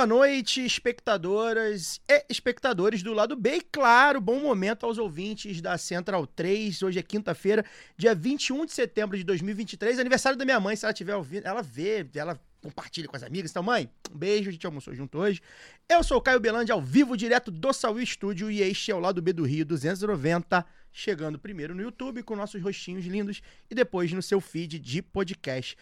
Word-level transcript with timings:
Boa 0.00 0.06
noite, 0.06 0.64
espectadoras 0.64 2.00
e 2.08 2.24
espectadores 2.30 3.02
do 3.02 3.12
lado 3.12 3.36
B. 3.36 3.56
E 3.56 3.60
claro, 3.60 4.18
bom 4.18 4.40
momento 4.40 4.86
aos 4.86 4.96
ouvintes 4.96 5.60
da 5.60 5.76
Central 5.76 6.26
3. 6.26 6.82
Hoje 6.82 6.98
é 6.98 7.02
quinta-feira, 7.02 7.62
dia 7.98 8.14
21 8.14 8.64
de 8.64 8.72
setembro 8.72 9.14
de 9.18 9.24
2023, 9.24 9.98
aniversário 9.98 10.38
da 10.38 10.44
minha 10.46 10.58
mãe. 10.58 10.74
Se 10.74 10.86
ela 10.86 10.92
estiver 10.92 11.14
ouvindo, 11.14 11.44
ela 11.44 11.60
vê, 11.60 12.08
ela 12.14 12.40
compartilha 12.62 13.06
com 13.08 13.14
as 13.14 13.22
amigas. 13.22 13.50
Então, 13.50 13.62
mãe, 13.62 13.90
um 14.10 14.16
beijo, 14.16 14.48
a 14.48 14.52
gente 14.52 14.64
almoçou 14.64 14.94
junto 14.94 15.18
hoje. 15.18 15.42
Eu 15.86 16.02
sou 16.02 16.16
o 16.16 16.22
Caio 16.22 16.40
Belandi, 16.40 16.72
ao 16.72 16.80
vivo, 16.80 17.14
direto 17.14 17.50
do 17.50 17.70
Saúl 17.70 18.00
Estúdio, 18.00 18.50
e 18.50 18.62
este 18.62 18.90
é 18.90 18.94
o 18.94 19.00
lado 19.00 19.20
B 19.20 19.34
do 19.34 19.44
Rio 19.44 19.66
290, 19.66 20.64
chegando 20.90 21.38
primeiro 21.38 21.74
no 21.74 21.82
YouTube 21.82 22.22
com 22.22 22.34
nossos 22.34 22.62
rostinhos 22.62 23.04
lindos 23.04 23.42
e 23.70 23.74
depois 23.74 24.10
no 24.14 24.22
seu 24.22 24.40
feed 24.40 24.78
de 24.78 25.02
podcast. 25.02 25.76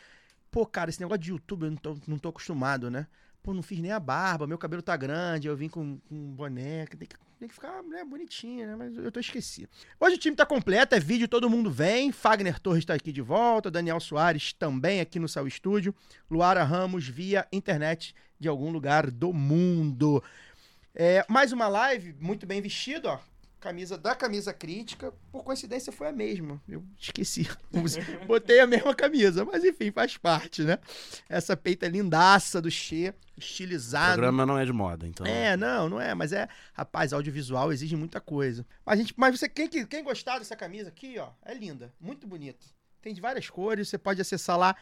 Pô, 0.51 0.67
cara, 0.67 0.91
esse 0.91 1.01
negócio 1.01 1.23
de 1.23 1.31
YouTube 1.31 1.67
eu 1.67 1.71
não 1.71 1.77
tô, 1.77 1.97
não 2.09 2.19
tô 2.19 2.31
acostumado, 2.31 2.91
né? 2.91 3.07
Pô, 3.43 3.55
não 3.55 3.63
fiz 3.63 3.79
nem 3.81 3.93
a 3.93 4.01
barba, 4.01 4.47
meu 4.47 4.59
cabelo 4.59 4.83
tá 4.83 4.97
grande, 4.97 5.49
eu 5.49 5.57
vim 5.57 5.69
com, 5.69 5.99
com 6.09 6.37
que 6.91 6.97
tem 6.97 7.09
que, 7.09 7.17
tem 7.39 7.49
que 7.49 7.55
ficar 7.55 7.83
né, 7.83 8.05
bonitinho, 8.05 8.67
né? 8.67 8.77
Mas 8.77 8.97
eu 8.97 9.11
tô 9.11 9.21
esquecido. 9.21 9.69
Hoje 9.99 10.17
o 10.17 10.19
time 10.19 10.37
tá 10.37 10.45
completo, 10.45 10.95
é 10.95 11.01
vídeo, 11.01 11.29
todo 11.29 11.49
mundo 11.49 11.71
vem. 11.71 12.13
Fagner 12.13 12.59
Torres 12.59 12.85
tá 12.85 12.95
aqui 12.95 13.13
de 13.13 13.23
volta, 13.23 13.71
Daniel 13.71 14.01
Soares 14.01 14.53
também 14.53 15.01
aqui 15.01 15.19
no 15.19 15.29
Sal 15.29 15.47
Estúdio, 15.47 15.95
Luara 16.31 16.65
Ramos 16.65 17.09
via 17.09 17.47
internet 17.53 18.15
de 18.39 18.49
algum 18.49 18.71
lugar 18.71 19.11
do 19.11 19.33
mundo. 19.33 20.23
É, 20.95 21.25
mais 21.29 21.53
uma 21.53 21.69
live, 21.69 22.15
muito 22.21 22.47
bem 22.47 22.61
vestido, 22.61 23.09
ó. 23.09 23.19
Camisa 23.61 23.99
da 23.99 24.15
camisa 24.15 24.53
crítica, 24.55 25.13
por 25.33 25.43
coincidência 25.43 25.91
foi 25.93 26.07
a 26.07 26.13
mesma. 26.13 26.63
Eu 26.69 26.85
esqueci. 26.97 27.49
Botei 28.27 28.61
a 28.61 28.67
mesma 28.69 28.95
camisa, 28.95 29.45
mas 29.45 29.65
enfim, 29.65 29.91
faz 29.91 30.17
parte, 30.17 30.63
né? 30.63 30.79
Essa 31.29 31.57
peita 31.57 31.89
lindaça 31.89 32.63
do 32.63 32.71
Che, 32.71 33.13
O 33.37 33.41
estilizado. 33.41 34.13
programa 34.13 34.47
não 34.47 34.57
é 34.57 34.65
de 34.65 34.73
moda, 34.73 35.09
então. 35.09 35.27
É, 35.27 35.57
não, 35.57 35.89
não 35.89 36.01
é, 36.01 36.15
mas 36.15 36.33
é, 36.33 36.49
rapaz, 36.73 37.13
audiovisual 37.13 37.73
exige 37.73 37.97
muita 37.97 38.21
coisa. 38.21 38.65
Mas, 38.87 39.01
gente, 39.01 39.13
mas 39.17 39.37
você, 39.39 39.49
quem, 39.49 39.67
que- 39.69 39.85
quem 39.87 40.05
gostar 40.05 40.39
dessa 40.39 40.55
camisa 40.55 40.89
aqui, 40.91 41.19
ó, 41.19 41.31
é 41.45 41.53
linda, 41.53 41.93
muito 42.01 42.29
bonita. 42.29 42.65
Tem 43.03 43.13
de 43.13 43.21
várias 43.21 43.51
cores, 43.51 43.89
você 43.89 43.99
pode 43.99 44.21
acessar 44.21 44.57
lá 44.57 44.77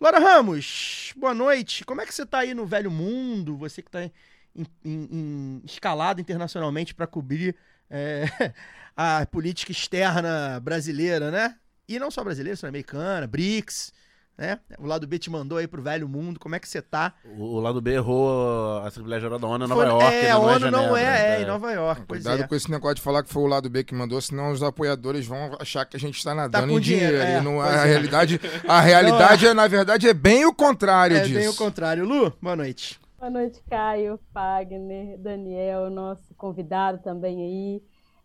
Laura 0.01 0.19
Ramos, 0.21 1.13
boa 1.17 1.35
noite. 1.35 1.85
Como 1.85 2.01
é 2.01 2.07
que 2.07 2.15
você 2.15 2.25
tá 2.25 2.39
aí 2.41 2.55
no 2.55 2.65
velho 2.67 2.91
mundo? 2.91 3.57
Você 3.57 3.83
que 3.83 3.91
tá 3.91 4.05
em, 4.05 4.13
em- 4.57 4.65
em- 4.85 5.63
escalado 5.65 6.21
internacionalmente 6.21 6.95
para 6.95 7.07
cobrir 7.07 7.57
é, 7.93 8.25
a 8.97 9.25
política 9.27 9.71
externa 9.71 10.59
brasileira, 10.61 11.31
né? 11.31 11.55
E 11.89 11.99
não 11.99 12.11
só 12.11 12.25
brasileira, 12.25 12.57
sul-americana, 12.57 13.27
BRICS, 13.27 13.93
né? 14.39 14.59
O 14.79 14.87
lado 14.87 15.07
B 15.07 15.19
te 15.19 15.29
mandou 15.29 15.59
aí 15.59 15.67
pro 15.69 15.83
velho 15.83 16.09
mundo. 16.09 16.41
Como 16.41 16.55
é 16.55 16.59
que 16.59 16.67
você 16.67 16.81
tá? 16.81 17.13
O, 17.37 17.57
o 17.57 17.61
lado 17.61 17.83
B 17.83 17.93
errou 17.93 18.79
a 18.81 18.89
Assembleia 18.89 19.21
Geral 19.21 19.39
da 19.39 19.47
ONU 19.47 19.67
em 19.67 19.69
Nova 19.69 19.83
Foi- 19.83 19.91
York. 19.91 20.05
é, 20.17 20.23
né? 20.23 20.31
a 20.31 20.35
não 20.35 20.43
ONU 20.43 20.71
não 20.71 20.79
Genebra, 20.81 21.01
é, 21.01 21.37
é, 21.37 21.43
em 21.43 21.45
Nova 21.45 21.71
York, 21.73 22.03
pois 22.09 22.23
Cuidado 22.23 22.43
é. 22.43 22.47
com 22.49 22.55
esse 22.55 22.71
negócio 22.71 22.95
de 22.97 23.03
falar 23.03 23.23
que 23.23 23.31
foi 23.33 23.43
o 23.43 23.47
lado 23.47 23.69
B 23.69 23.85
que 23.85 23.95
mandou, 23.95 24.19
senão 24.23 24.51
os 24.51 24.63
apoiadores 24.63 25.27
vão 25.27 25.55
achar 25.61 25.85
que 25.85 25.97
a 25.99 26.01
gente 26.01 26.17
está 26.17 26.35
nadando 26.35 26.69
com 26.73 26.79
em 26.79 26.81
dinheiro. 26.81 27.19
dinheiro, 27.19 27.31
é, 27.31 27.39
e 27.39 27.43
não, 27.43 27.61
a 27.61 27.73
é. 27.73 27.85
realidade, 27.85 28.41
a 28.67 28.81
realidade 28.81 29.47
é, 29.47 29.53
na 29.53 29.67
verdade, 29.69 30.09
é 30.09 30.15
bem 30.15 30.47
o 30.47 30.55
contrário 30.55 31.19
É 31.19 31.21
disso. 31.23 31.35
bem 31.39 31.49
o 31.49 31.55
contrário. 31.55 32.05
Lu, 32.07 32.33
boa 32.41 32.57
noite. 32.57 32.99
Boa 33.23 33.31
noite, 33.31 33.63
Caio, 33.71 34.19
Fagner, 34.33 35.17
Daniel, 35.17 35.89
nosso 35.89 36.35
convidado 36.35 37.01
também 37.05 37.41
aí. 37.41 37.83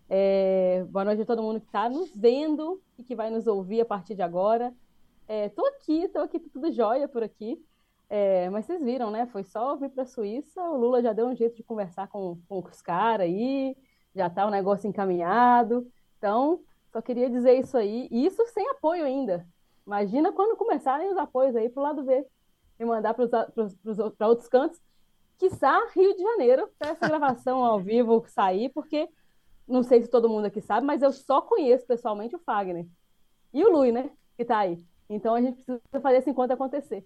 É, 0.10 0.84
boa 0.90 1.06
noite 1.06 1.22
a 1.22 1.26
todo 1.26 1.44
mundo 1.44 1.60
que 1.60 1.68
está 1.68 1.88
nos 1.88 2.10
vendo 2.16 2.82
e 2.98 3.04
que 3.04 3.16
vai 3.16 3.30
nos 3.30 3.46
ouvir 3.46 3.80
a 3.80 3.86
partir 3.86 4.16
de 4.16 4.24
agora. 4.24 4.74
É, 5.28 5.50
tô 5.50 5.64
aqui, 5.68 6.08
tô 6.08 6.18
aqui, 6.22 6.40
tá 6.40 6.50
tudo 6.52 6.72
jóia 6.72 7.08
por 7.08 7.22
aqui. 7.22 7.64
É, 8.10 8.50
mas 8.50 8.66
vocês 8.66 8.84
viram, 8.84 9.12
né? 9.12 9.28
Foi 9.28 9.44
só 9.44 9.76
vir 9.76 9.92
para 9.92 10.02
a 10.02 10.08
Suíça, 10.08 10.60
o 10.64 10.78
Lula 10.78 11.00
já 11.00 11.14
deu 11.14 11.28
um 11.28 11.36
jeito 11.36 11.56
de 11.56 11.64
conversar 11.64 12.08
com, 12.08 12.42
com 12.50 12.58
os 12.58 12.82
caras 12.82 13.28
aí, 13.28 13.78
já 14.16 14.32
tá 14.32 14.48
o 14.48 14.50
negócio 14.50 14.90
encaminhado. 14.90 15.88
Então, 16.18 16.60
só 16.92 17.04
queria 17.04 17.30
dizer 17.30 17.54
isso 17.54 17.78
aí, 17.78 18.08
e 18.10 18.26
isso 18.26 18.44
sem 18.48 18.68
apoio 18.70 19.06
ainda. 19.06 19.48
Imagina 19.86 20.32
quando 20.32 20.58
começarem 20.58 21.08
os 21.12 21.18
apoios 21.18 21.56
aí 21.56 21.70
pro 21.70 21.84
lado 21.84 22.02
B 22.02 22.26
e 22.80 22.86
mandar 22.86 23.14
para 23.14 24.28
outros 24.28 24.48
cantos 24.48 24.87
quiçá 25.38 25.80
Rio 25.96 26.16
de 26.16 26.22
Janeiro, 26.22 26.70
para 26.78 26.90
essa 26.90 27.08
gravação 27.08 27.64
ao 27.64 27.80
vivo 27.80 28.24
sair, 28.28 28.70
porque 28.70 29.08
não 29.68 29.84
sei 29.84 30.02
se 30.02 30.10
todo 30.10 30.30
mundo 30.30 30.46
aqui 30.46 30.62
sabe, 30.62 30.86
mas 30.86 31.02
eu 31.02 31.12
só 31.12 31.42
conheço 31.42 31.86
pessoalmente 31.86 32.36
o 32.36 32.40
Fagner. 32.40 32.88
E 33.54 33.64
o 33.64 33.70
Lui, 33.70 33.92
né? 33.92 34.10
Que 34.36 34.46
tá 34.46 34.60
aí. 34.60 34.84
Então 35.10 35.36
a 35.36 35.42
gente 35.42 35.56
precisa 35.56 35.82
fazer 36.02 36.18
esse 36.18 36.30
encontro 36.30 36.54
acontecer. 36.54 37.06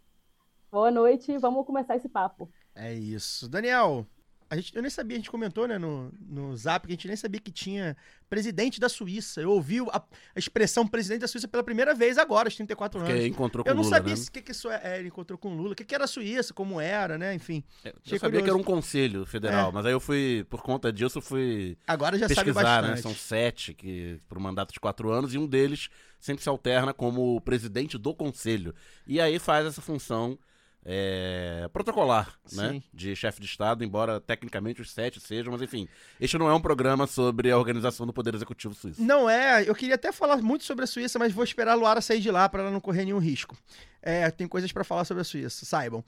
Boa 0.72 0.90
noite, 0.90 1.38
vamos 1.38 1.66
começar 1.66 1.96
esse 1.96 2.08
papo. 2.08 2.50
É 2.74 2.94
isso. 2.94 3.50
Daniel, 3.50 4.06
a 4.51 4.56
gente, 4.57 4.75
eu 4.75 4.81
nem 4.81 4.91
sabia, 4.91 5.16
a 5.16 5.19
gente 5.19 5.31
comentou 5.31 5.66
né, 5.66 5.78
no, 5.78 6.12
no 6.28 6.53
zap 6.57 6.85
que 6.85 6.91
a 6.91 6.95
gente 6.95 7.07
nem 7.07 7.16
sabia 7.16 7.39
que 7.39 7.50
tinha 7.51 7.95
presidente 8.29 8.81
da 8.81 8.89
Suíça. 8.89 9.39
Eu 9.41 9.50
ouvi 9.51 9.79
a, 9.79 9.97
a 9.97 10.03
expressão 10.39 10.85
presidente 10.85 11.22
da 11.22 11.28
Suíça 11.29 11.47
pela 11.47 11.63
primeira 11.63 11.95
vez 11.95 12.17
agora, 12.17 12.47
aos 12.50 12.56
34 12.56 13.00
Porque 13.00 13.13
anos. 13.13 13.25
encontrou 13.25 13.63
com 13.63 13.69
Eu 13.72 13.75
não 13.75 13.81
Lula, 13.81 13.95
sabia 13.95 14.13
né? 14.13 14.22
o 14.22 14.31
que, 14.31 14.41
que 14.41 14.51
isso 14.51 14.69
é, 14.69 14.81
é, 14.84 15.00
ele 15.00 15.07
encontrou 15.07 15.38
com 15.40 15.53
o 15.53 15.56
Lula, 15.56 15.72
o 15.72 15.75
que, 15.75 15.85
que 15.85 15.95
era 15.95 16.03
a 16.03 16.07
Suíça, 16.07 16.53
como 16.53 16.81
era, 16.81 17.17
né? 17.17 17.34
Enfim. 17.34 17.63
É, 17.85 17.90
Eu 17.90 17.94
Achei 18.06 18.19
sabia 18.19 18.41
que 18.41 18.50
era 18.50 18.53
curioso. 18.53 18.59
um 18.59 18.75
conselho 18.75 19.25
federal, 19.25 19.69
É. 19.69 19.72
mas 19.73 19.85
aí 19.85 19.94
eu 19.94 20.01
fui, 20.01 20.45
por 20.50 20.61
conta 20.61 20.91
disso, 20.91 21.19
eu 21.19 21.22
fui 21.22 21.78
Agora 21.88 22.17
já 22.17 22.28
sabe 22.28 22.51
pesquisar, 22.51 22.81
né? 22.81 22.90
bastante. 22.90 23.01
São 23.03 23.16
sete 23.16 23.73
que 23.73 24.19
por 24.28 24.38
um 24.38 24.41
mandato 24.41 24.73
de 24.73 24.81
quatro 24.81 25.09
anos 25.11 25.34
e 25.34 25.38
um 25.38 25.47
deles 25.47 25.88
sempre 26.19 26.44
se 26.44 26.50
alterna 26.50 26.94
como 26.94 27.40
presidente 27.40 27.97
do 27.97 28.13
conselho. 28.13 28.75
E 29.07 29.22
aí 29.22 29.40
faz 29.40 29.66
essa 29.66 29.81
função 29.81 30.37
é, 30.85 31.69
protocolar, 31.72 32.33
né? 32.53 32.81
De 32.93 33.16
chefe 33.16 33.39
de 33.39 33.45
Estado, 33.45 33.83
embora 33.83 34.19
tecnicamente 34.19 34.81
os 34.81 34.91
sete 34.91 35.19
sejam, 35.19 35.51
mas 35.51 35.61
enfim. 35.61 35.87
Este 36.19 36.37
não 36.37 36.49
é 36.49 36.53
um 36.53 36.61
programa 36.61 37.05
sobre 37.07 37.51
a 37.51 37.57
organização 37.57 38.05
do 38.05 38.13
Poder 38.13 38.33
Executivo 38.33 38.73
Suíço. 38.73 39.01
Não 39.01 39.29
é, 39.29 39.67
eu 39.67 39.75
queria 39.75 39.95
até 39.95 40.11
falar 40.11 40.37
muito 40.37 40.63
sobre 40.63 40.83
a 40.83 40.87
Suíça, 40.87 41.19
mas 41.19 41.33
vou 41.33 41.43
esperar 41.43 41.73
a 41.73 41.75
Luara 41.75 42.01
sair 42.01 42.19
de 42.19 42.31
lá 42.31 42.49
para 42.49 42.63
ela 42.63 42.72
não 42.72 42.81
correr 42.81 43.05
nenhum 43.05 43.19
risco. 43.19 43.55
É, 44.01 44.29
tem 44.31 44.47
coisas 44.47 44.72
para 44.72 44.83
falar 44.83 45.05
sobre 45.05 45.22
a 45.22 45.23
Suíça, 45.23 45.66
saibam. 45.66 46.03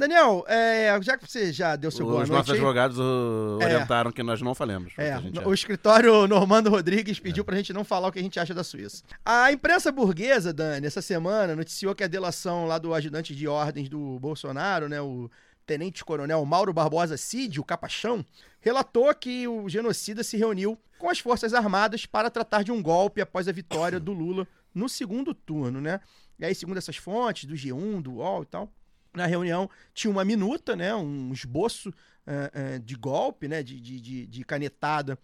Daniel, 0.00 0.44
é, 0.48 0.98
já 1.02 1.16
que 1.18 1.30
você 1.30 1.52
já 1.52 1.76
deu 1.76 1.90
seu 1.90 2.06
boa 2.06 2.22
Os 2.22 2.28
noite 2.28 2.38
nossos 2.38 2.50
aí, 2.52 2.56
advogados 2.58 2.98
É. 2.98 3.64
orientaram 3.64 4.10
que 4.10 4.22
nós 4.22 4.40
não 4.40 4.54
falemos. 4.54 4.92
É, 4.96 5.14
o 5.44 5.52
escritório 5.52 6.26
Normando 6.26 6.70
Rodrigues 6.70 7.20
pediu 7.20 7.44
pra 7.44 7.54
gente 7.56 7.72
não 7.72 7.84
falar 7.84 8.08
o 8.08 8.12
que 8.12 8.18
a 8.18 8.22
gente 8.22 8.40
acha 8.40 8.54
da 8.54 8.64
Suíça. 8.64 9.04
A 9.24 9.52
imprensa 9.52 9.92
burguesa, 9.92 10.52
Dani, 10.52 10.86
essa 10.86 11.02
semana 11.02 11.54
noticiou 11.54 11.94
que 11.94 12.02
a 12.02 12.08
delação 12.08 12.66
lá 12.66 12.78
do 12.78 12.94
ajudante 12.94 13.34
de 13.36 13.46
ordens 13.46 13.88
do 13.88 14.18
Bolsonaro, 14.18 14.88
né, 14.88 15.00
o 15.00 15.30
tenente-coronel 15.66 16.44
Mauro 16.44 16.72
Barbosa 16.72 17.16
Cid, 17.16 17.60
o 17.60 17.64
Capachão, 17.64 18.24
relatou 18.60 19.14
que 19.14 19.46
o 19.46 19.68
genocida 19.68 20.24
se 20.24 20.36
reuniu 20.36 20.76
com 20.98 21.08
as 21.08 21.18
Forças 21.18 21.54
Armadas 21.54 22.06
para 22.06 22.30
tratar 22.30 22.64
de 22.64 22.72
um 22.72 22.82
golpe 22.82 23.20
após 23.20 23.46
a 23.46 23.52
vitória 23.52 24.00
do 24.00 24.12
Lula 24.12 24.48
no 24.74 24.88
segundo 24.88 25.32
turno, 25.34 25.80
né? 25.80 26.00
E 26.38 26.44
aí, 26.44 26.54
segundo 26.54 26.78
essas 26.78 26.96
fontes, 26.96 27.44
do 27.44 27.54
G1, 27.54 28.00
do 28.02 28.14
UOL 28.14 28.42
e 28.42 28.46
tal, 28.46 28.72
na 29.14 29.26
reunião 29.26 29.68
tinha 29.92 30.10
uma 30.10 30.24
minuta, 30.24 30.76
né, 30.76 30.94
um 30.94 31.32
esboço 31.32 31.92
eh, 32.26 32.50
eh, 32.54 32.78
de 32.78 32.94
golpe, 32.94 33.48
né, 33.48 33.62
de, 33.62 33.80
de, 33.80 34.26
de, 34.26 34.44
canetada, 34.44 35.18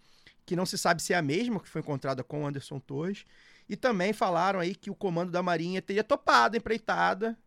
que 0.45 0.55
não 0.55 0.65
se 0.65 0.77
sabe 0.77 1.01
se 1.01 1.13
é 1.13 1.17
a 1.17 1.21
mesma 1.21 1.59
que 1.59 1.69
foi 1.69 1.81
encontrada 1.81 2.23
com 2.23 2.43
o 2.43 2.47
Anderson 2.47 2.79
Torres. 2.79 3.25
E 3.69 3.75
também 3.75 4.13
falaram 4.13 4.59
aí 4.59 4.73
que 4.73 4.89
o 4.89 4.95
comando 4.95 5.31
da 5.31 5.43
Marinha 5.43 5.81
teria 5.81 6.03
topado 6.03 6.55
a 6.55 6.57
empreitada, 6.57 7.37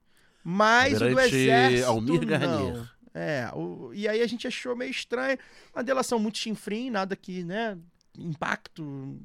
mas 0.44 1.00
o 1.00 1.08
do 1.10 1.20
Exército 1.20 1.88
Almir 1.88 2.20
não. 2.20 2.26
Garnier. 2.26 2.90
É, 3.12 3.50
o- 3.54 3.90
e 3.92 4.06
aí 4.06 4.22
a 4.22 4.26
gente 4.26 4.46
achou 4.46 4.76
meio 4.76 4.90
estranho, 4.90 5.38
uma 5.74 5.82
delação 5.82 6.18
muito 6.18 6.38
chinfrim, 6.38 6.90
nada 6.90 7.16
que, 7.16 7.42
né, 7.42 7.76
impacto 8.18 9.18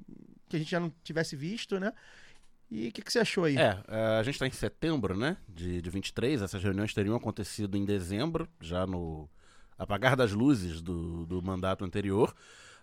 que 0.49 0.55
a 0.55 0.59
gente 0.59 0.71
já 0.71 0.79
não 0.79 0.91
tivesse 1.03 1.35
visto, 1.35 1.79
né? 1.79 1.91
E 2.69 2.87
o 2.87 2.91
que, 2.91 3.01
que 3.01 3.11
você 3.11 3.19
achou 3.19 3.43
aí? 3.43 3.57
É, 3.57 3.79
é, 3.87 4.19
a 4.19 4.23
gente 4.23 4.35
está 4.35 4.47
em 4.47 4.51
setembro, 4.51 5.15
né? 5.15 5.37
De, 5.47 5.81
de 5.81 5.89
23. 5.89 6.41
Essas 6.41 6.63
reuniões 6.63 6.93
teriam 6.93 7.15
acontecido 7.15 7.77
em 7.77 7.85
dezembro, 7.85 8.47
já 8.59 8.85
no 8.87 9.29
apagar 9.77 10.15
das 10.15 10.31
luzes 10.31 10.81
do, 10.81 11.25
do 11.25 11.41
mandato 11.41 11.85
anterior. 11.85 12.33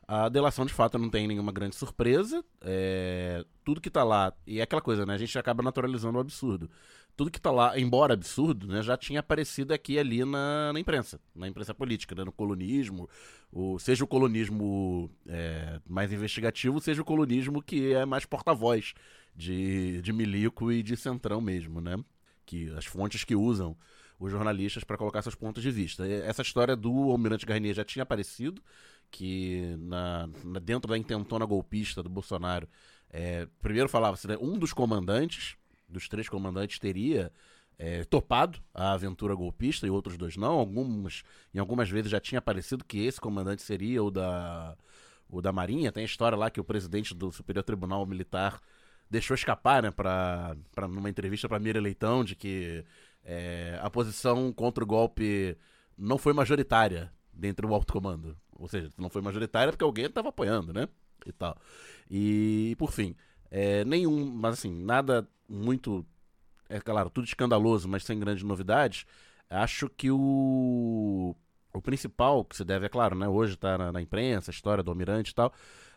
A 0.07 0.29
delação, 0.29 0.67
de 0.67 0.75
fato, 0.75 0.99
não 0.99 1.09
tem 1.09 1.27
nenhuma 1.27 1.53
grande 1.53 1.77
surpresa. 1.77 2.45
É, 2.61 3.45
tudo 3.65 3.81
que 3.81 3.91
tá 3.91 4.05
lá, 4.05 4.33
e 4.47 4.61
é 4.61 4.63
aquela 4.63 4.83
coisa, 4.83 5.07
né? 5.07 5.15
A 5.15 5.19
gente 5.19 5.39
acaba 5.39 5.63
naturalizando 5.63 6.19
o 6.19 6.21
absurdo. 6.21 6.71
Tudo 7.17 7.31
que 7.31 7.41
tá 7.41 7.51
lá, 7.51 7.79
embora 7.79 8.15
absurdo, 8.15 8.67
né, 8.67 8.83
já 8.83 8.97
tinha 8.97 9.21
aparecido 9.21 9.75
aqui 9.75 9.95
e 9.95 9.99
ali 9.99 10.25
na, 10.25 10.73
na 10.73 10.81
imprensa, 10.81 11.21
na 11.35 11.47
imprensa 11.47 11.75
política, 11.75 12.15
né, 12.15 12.25
no 12.25 12.33
colonismo, 12.33 13.07
o, 13.53 13.79
seja 13.79 14.03
o 14.03 14.07
colonismo 14.07 15.11
é, 15.29 15.79
mais 15.87 16.11
investigativo, 16.11 16.81
seja 16.81 17.03
o 17.03 17.05
colonismo 17.05 17.63
que 17.63 17.93
é 17.93 18.07
mais 18.07 18.25
porta-voz 18.25 18.95
de, 19.35 20.01
de 20.03 20.13
milico 20.13 20.71
e 20.71 20.83
de 20.83 20.97
centrão 20.97 21.41
mesmo, 21.41 21.81
né? 21.81 21.97
Que 22.45 22.71
as 22.77 22.85
fontes 22.85 23.25
que 23.25 23.35
usam 23.35 23.77
os 24.19 24.31
jornalistas 24.31 24.85
para 24.85 24.97
colocar 24.97 25.23
seus 25.23 25.35
pontos 25.35 25.63
de 25.63 25.71
vista. 25.71 26.07
Essa 26.07 26.43
história 26.43 26.77
do 26.77 27.11
Almirante 27.11 27.45
Garnier 27.47 27.75
já 27.75 27.85
tinha 27.85 28.05
aparecido, 28.05 28.63
que 29.11 29.75
na, 29.79 30.29
na- 30.45 30.61
dentro 30.61 30.89
da 30.89 30.97
intentona 30.97 31.45
golpista 31.45 32.03
do 32.03 32.09
Bolsonaro, 32.09 32.69
é, 33.11 33.49
primeiro 33.61 33.89
falava-se, 33.89 34.29
né, 34.29 34.37
um 34.41 34.59
dos 34.59 34.73
comandantes, 34.73 35.57
dos 35.89 36.09
três 36.09 36.29
comandantes, 36.29 36.79
teria 36.79 37.33
é, 37.79 38.05
topado 38.05 38.61
a 38.73 38.93
aventura 38.93 39.35
golpista 39.35 39.87
e 39.87 39.91
outros 39.91 40.17
dois 40.17 40.37
não. 40.37 40.53
Alguns, 40.53 41.25
em 41.53 41.59
algumas 41.59 41.91
vezes 41.91 42.11
já 42.11 42.21
tinha 42.21 42.39
aparecido 42.39 42.85
que 42.85 42.99
esse 43.05 43.21
comandante 43.21 43.63
seria 43.63 44.03
o 44.05 44.11
da, 44.11 44.77
o 45.29 45.41
da 45.43 45.53
Marinha. 45.53 45.91
Tem 45.91 46.03
a 46.03 46.07
história 46.07 46.39
lá 46.39 46.49
que 46.49 46.61
o 46.61 46.65
presidente 46.65 47.13
do 47.15 47.33
Superior 47.33 47.65
Tribunal 47.65 48.07
Militar 48.07 48.61
deixou 49.13 49.35
escapar, 49.35 49.83
né, 49.83 49.91
pra, 49.91 50.57
pra, 50.75 50.89
numa 50.89 51.11
entrevista 51.11 51.47
para 51.47 51.59
Mira 51.59 51.79
Leitão, 51.79 52.25
de 52.25 52.35
que 52.35 52.83
é, 53.23 53.79
a 53.83 53.91
posição 53.91 54.51
contra 54.53 54.83
o 54.83 54.87
golpe 54.87 55.57
não 55.99 56.17
foi 56.17 56.33
majoritária 56.33 57.13
dentro 57.31 57.69
do 57.69 57.75
alto 57.75 57.93
comando. 57.93 58.35
Ou 58.57 58.67
seja, 58.67 58.89
não 58.97 59.11
foi 59.11 59.21
majoritária 59.21 59.71
porque 59.71 59.85
alguém 59.85 60.07
estava 60.07 60.31
apoiando, 60.31 60.73
né? 60.73 60.89
E 61.27 61.33
tal. 61.33 61.59
E, 62.11 62.75
por 62.79 62.91
fim, 62.91 63.15
é, 63.51 63.85
nenhum, 63.85 64.25
mas 64.35 64.55
assim, 64.55 64.73
nada 64.83 65.29
muito, 65.47 66.07
é 66.69 66.81
claro, 66.81 67.11
tudo 67.11 67.27
escandaloso, 67.27 67.87
mas 67.89 68.05
sem 68.05 68.19
grandes 68.19 68.43
novidades. 68.43 69.05
Acho 69.51 69.91
que 69.91 70.11
o, 70.11 71.37
o 71.75 71.83
principal 71.83 72.45
que 72.47 72.57
se 72.57 72.65
deve, 72.65 72.87
é 72.87 72.89
claro, 72.89 73.15
né? 73.15 73.29
Hoje 73.29 73.57
tá 73.57 73.77
na, 73.77 73.93
na 73.93 74.01
imprensa, 74.01 74.51
a 74.51 74.55
história 74.55 74.83
do 74.83 74.91
almirante 74.91 75.33
e 75.33 75.35
tal. 75.35 75.53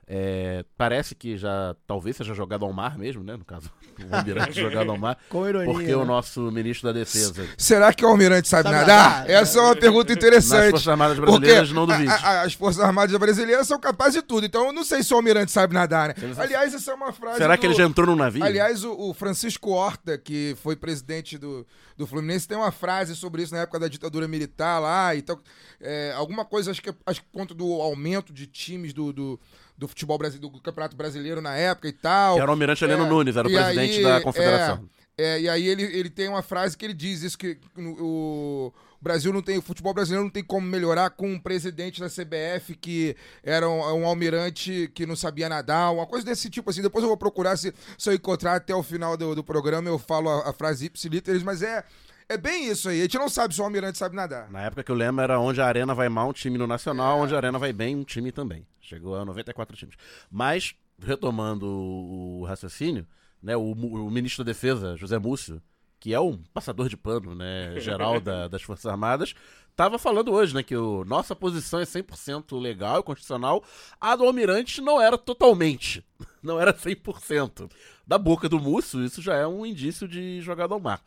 É, 0.07 0.63
parece 0.78 1.16
que 1.16 1.36
já 1.36 1.75
talvez 1.88 2.16
seja 2.16 2.34
jogado 2.36 2.63
ao 2.63 2.72
mar 2.72 2.96
mesmo, 2.98 3.24
né? 3.24 3.36
No 3.36 3.44
caso, 3.44 3.72
o 4.00 4.16
almirante 4.16 4.62
jogado 4.62 4.92
ao 4.92 4.98
mar. 4.98 5.18
Com 5.30 5.48
ironia. 5.48 5.74
Porque 5.74 5.88
né? 5.88 5.96
o 5.96 6.06
nosso 6.06 6.52
ministro 6.52 6.88
da 6.88 7.00
Defesa 7.00 7.48
Será 7.57 7.92
que 7.92 8.06
o 8.06 8.07
Almirante 8.07 8.48
sabe, 8.48 8.63
Sabe 8.69 8.75
nadar? 8.75 9.19
nadar? 9.22 9.30
Essa 9.30 9.57
é 9.57 9.62
uma 9.63 9.75
pergunta 9.75 10.13
interessante. 10.13 10.72
Forças 10.72 10.88
Armadas 10.88 11.18
Brasileiras 11.18 11.72
não 11.72 11.88
a- 11.90 12.42
as 12.44 12.54
Forças 12.54 12.84
Armadas 12.84 13.18
Brasileiras 13.18 13.68
são 13.68 13.80
capazes 13.80 14.16
de 14.16 14.22
tudo. 14.22 14.46
Então 14.46 14.68
eu 14.68 14.74
não 14.74 14.84
sei 14.84 15.02
se 15.02 15.12
o 15.13 15.18
Almirante 15.18 15.52
sabe 15.52 15.74
nadar, 15.74 16.10
né? 16.10 16.16
Aliás, 16.38 16.74
essa 16.74 16.92
é 16.92 16.94
uma 16.94 17.12
frase. 17.12 17.38
Será 17.38 17.56
do- 17.56 17.60
que 17.60 17.66
ele 17.66 17.74
já 17.74 17.86
entrou 17.86 18.06
no 18.06 18.16
navio? 18.16 18.44
Aliás, 18.44 18.84
o, 18.84 18.92
o 19.10 19.13
Francisco 19.13 19.72
Horta, 19.72 20.18
que 20.19 20.56
foi 20.62 20.75
presidente 20.75 21.38
do, 21.38 21.66
do 21.98 22.06
Fluminense, 22.06 22.48
tem 22.48 22.57
uma 22.57 22.72
frase 22.72 23.16
sobre 23.16 23.42
isso 23.42 23.56
na 23.56 23.62
época 23.62 23.80
da 23.80 23.88
ditadura 23.88 24.28
militar 24.28 24.80
lá. 24.80 25.16
Então, 25.16 25.40
é, 25.81 26.13
alguma 26.16 26.46
coisa, 26.46 26.69
acho 26.69 26.81
que, 26.81 26.94
acho 27.06 27.22
que 27.22 27.28
conta 27.34 27.56
do 27.56 27.66
aumento 27.81 28.31
de 28.31 28.46
times 28.46 28.94
do, 28.94 29.12
do, 29.12 29.40
do 29.77 29.88
futebol 29.88 30.18
brasileiro, 30.18 30.54
do 30.54 30.62
Campeonato 30.62 30.95
Brasileiro 30.95 31.42
na 31.42 31.56
época 31.56 31.88
e 31.88 31.94
tal. 31.94 32.36
Que 32.36 32.42
era 32.42 32.50
o 32.50 32.54
Almirante 32.54 32.83
Heleno 32.83 33.06
É, 33.06 33.10
Nunes, 33.10 33.36
era 33.36 33.48
o 33.48 33.51
presidente 33.51 33.98
aí, 33.98 34.04
da 34.04 34.22
confederação. 34.22 34.89
É, 35.18 35.39
e 35.39 35.50
aí 35.50 35.68
ele, 35.68 35.83
ele 35.83 36.10
tem 36.10 36.27
uma 36.27 36.42
frase 36.42 36.77
que 36.77 36.86
ele 36.86 36.94
diz 36.94 37.24
isso 37.24 37.38
que 37.38 37.57
o, 37.77 37.81
o 38.01 38.74
Brasil 39.01 39.31
não 39.31 39.42
tem, 39.42 39.57
o 39.57 39.62
futebol 39.62 39.94
brasileiro 39.94 40.25
não 40.25 40.31
tem 40.31 40.44
como 40.44 40.68
melhorar 40.68 41.10
com 41.10 41.31
um 41.31 41.39
presidente 41.39 42.01
da 42.01 42.10
CBF 42.10 42.75
que 42.75 43.16
era 43.42 43.69
um, 43.69 44.01
um 44.01 44.06
almirante 44.06 44.92
que 44.94 45.06
não 45.06 45.16
sabia 45.16 45.48
nadar, 45.48 45.94
uma 45.94 46.06
coisa 46.06 46.25
desse 46.25 46.50
tipo 46.50 46.69
assim. 46.69 46.81
Depois 46.81 47.04
eu 47.04 47.07
vou 47.07 47.18
procurar 47.18 47.56
se, 47.56 47.74
se 47.98 48.10
eu 48.10 48.13
encontrar 48.13 48.56
até 48.56 48.75
o 48.75 48.83
final 48.83 49.16
do, 49.16 49.36
do 49.36 49.44
programa, 49.44 49.88
eu 49.88 49.98
falo 49.98 50.30
a, 50.30 50.50
a 50.50 50.54
frase 50.54 50.88
ipsiliteris, 50.88 51.44
mas 51.44 51.62
é 51.62 51.83
é 52.28 52.38
bem 52.38 52.69
isso 52.69 52.89
aí. 52.89 53.00
A 53.00 53.04
gente 53.04 53.18
não 53.18 53.30
sabe 53.30 53.54
se 53.54 53.62
o 53.62 53.63
almirante 53.63 53.98
sabe 53.98 54.16
nadar. 54.16 54.50
Na 54.50 54.63
época 54.63 54.83
que 54.83 54.92
eu 54.92 54.95
lembro 54.95 55.24
era 55.24 55.39
onde 55.39 55.62
a 55.62 55.66
Arena 55.66 55.94
vai 55.94 56.10
mal, 56.10 56.30
um 56.30 56.33
time 56.33 56.57
no 56.57 56.66
Nacional, 56.66 57.19
onde 57.19 57.33
a 57.33 57.38
Arena 57.38 57.60
vai 57.60 57.71
bem, 57.71 57.95
um 57.95 58.04
time 58.04 58.31
também. 58.31 58.66
Chegou 58.86 59.16
a 59.16 59.26
94 59.26 59.76
times. 59.76 59.96
Mas, 60.30 60.76
retomando 61.00 61.66
o, 61.68 62.46
raciocínio, 62.46 63.08
né, 63.42 63.56
o, 63.58 63.72
o 63.72 64.10
ministro 64.12 64.44
da 64.44 64.52
Defesa, 64.52 64.96
José 64.96 65.18
Múcio, 65.18 65.62
que 66.00 66.14
é 66.14 66.20
um 66.20 66.38
passador 66.54 66.88
de 66.88 66.96
pano, 66.96 67.34
né, 67.34 67.80
geral 67.80 68.22
da- 68.22 68.48
das 68.50 68.62
Forças 68.62 68.86
Armadas, 68.86 69.34
estava 69.72 69.98
falando 69.98 70.32
hoje, 70.32 70.54
né, 70.54 70.62
que 70.62 70.76
o, 70.76 71.04
nossa 71.04 71.36
posição 71.36 71.80
é 71.80 71.84
100% 71.84 72.60
legal 72.60 73.00
e 73.00 73.04
constitucional, 73.04 73.64
a 74.00 74.16
do 74.16 74.24
Almirante 74.24 74.82
não 74.82 75.02
era 75.02 75.18
totalmente, 75.18 76.06
não 76.44 76.60
era 76.60 76.74
100%. 76.74 77.72
Da 78.06 78.18
boca 78.18 78.48
do 78.48 78.60
Múcio, 78.60 79.04
isso 79.04 79.22
já 79.22 79.36
é 79.36 79.48
um 79.48 79.66
indício 79.66 80.08
de 80.08 80.40
jogada 80.42 80.74
ao 80.74 80.80
mar. 80.80 81.02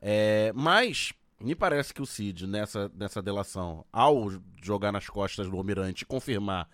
É, 0.00 0.52
mas 0.54 1.12
me 1.40 1.54
parece 1.54 1.92
que 1.92 2.00
o 2.00 2.06
Cid, 2.06 2.46
nessa, 2.46 2.90
nessa 2.94 3.20
delação, 3.20 3.84
ao 3.92 4.30
jogar 4.62 4.92
nas 4.92 5.08
costas 5.08 5.48
do 5.48 5.56
Almirante 5.56 6.02
e 6.04 6.06
confirmar 6.06 6.68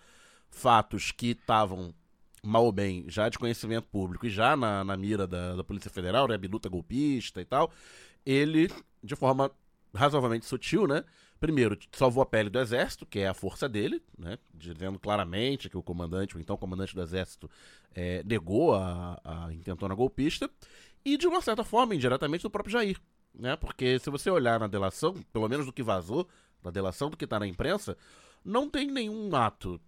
fatos 0.51 1.11
que 1.11 1.27
estavam 1.27 1.93
mal 2.43 2.65
ou 2.65 2.71
bem 2.71 3.05
já 3.07 3.29
de 3.29 3.39
conhecimento 3.39 3.87
público 3.87 4.25
e 4.25 4.29
já 4.29 4.55
na, 4.55 4.83
na 4.83 4.97
mira 4.97 5.25
da, 5.25 5.55
da 5.55 5.63
Polícia 5.63 5.89
Federal, 5.89 6.27
né, 6.27 6.37
biluta 6.37 6.69
golpista 6.69 7.41
e 7.41 7.45
tal, 7.45 7.71
ele, 8.25 8.69
de 9.03 9.15
forma 9.15 9.51
razoavelmente 9.93 10.45
sutil, 10.45 10.87
né, 10.87 11.03
primeiro 11.39 11.77
salvou 11.91 12.21
a 12.21 12.25
pele 12.25 12.49
do 12.49 12.59
Exército, 12.59 13.05
que 13.05 13.19
é 13.19 13.27
a 13.27 13.33
força 13.33 13.67
dele, 13.67 14.01
né, 14.17 14.37
dizendo 14.53 14.99
claramente 14.99 15.69
que 15.69 15.77
o 15.77 15.83
comandante, 15.83 16.35
o 16.35 16.39
então 16.39 16.57
comandante 16.57 16.95
do 16.95 17.01
Exército, 17.01 17.49
eh, 17.93 18.23
negou 18.25 18.75
a, 18.75 19.19
a 19.23 19.53
intentona 19.53 19.93
golpista, 19.93 20.49
e 21.03 21.17
de 21.17 21.27
uma 21.27 21.41
certa 21.41 21.63
forma, 21.63 21.95
indiretamente, 21.95 22.43
do 22.43 22.49
próprio 22.49 22.71
Jair, 22.71 22.99
né, 23.33 23.55
porque 23.55 23.99
se 23.99 24.09
você 24.09 24.29
olhar 24.29 24.59
na 24.59 24.67
delação, 24.67 25.13
pelo 25.33 25.49
menos 25.49 25.65
do 25.65 25.73
que 25.73 25.83
vazou, 25.83 26.27
da 26.61 26.69
delação 26.71 27.09
do 27.09 27.17
que 27.17 27.25
está 27.25 27.39
na 27.39 27.47
imprensa, 27.47 27.97
não 28.45 28.69
tem 28.69 28.87
nenhum 28.87 29.35
ato 29.35 29.79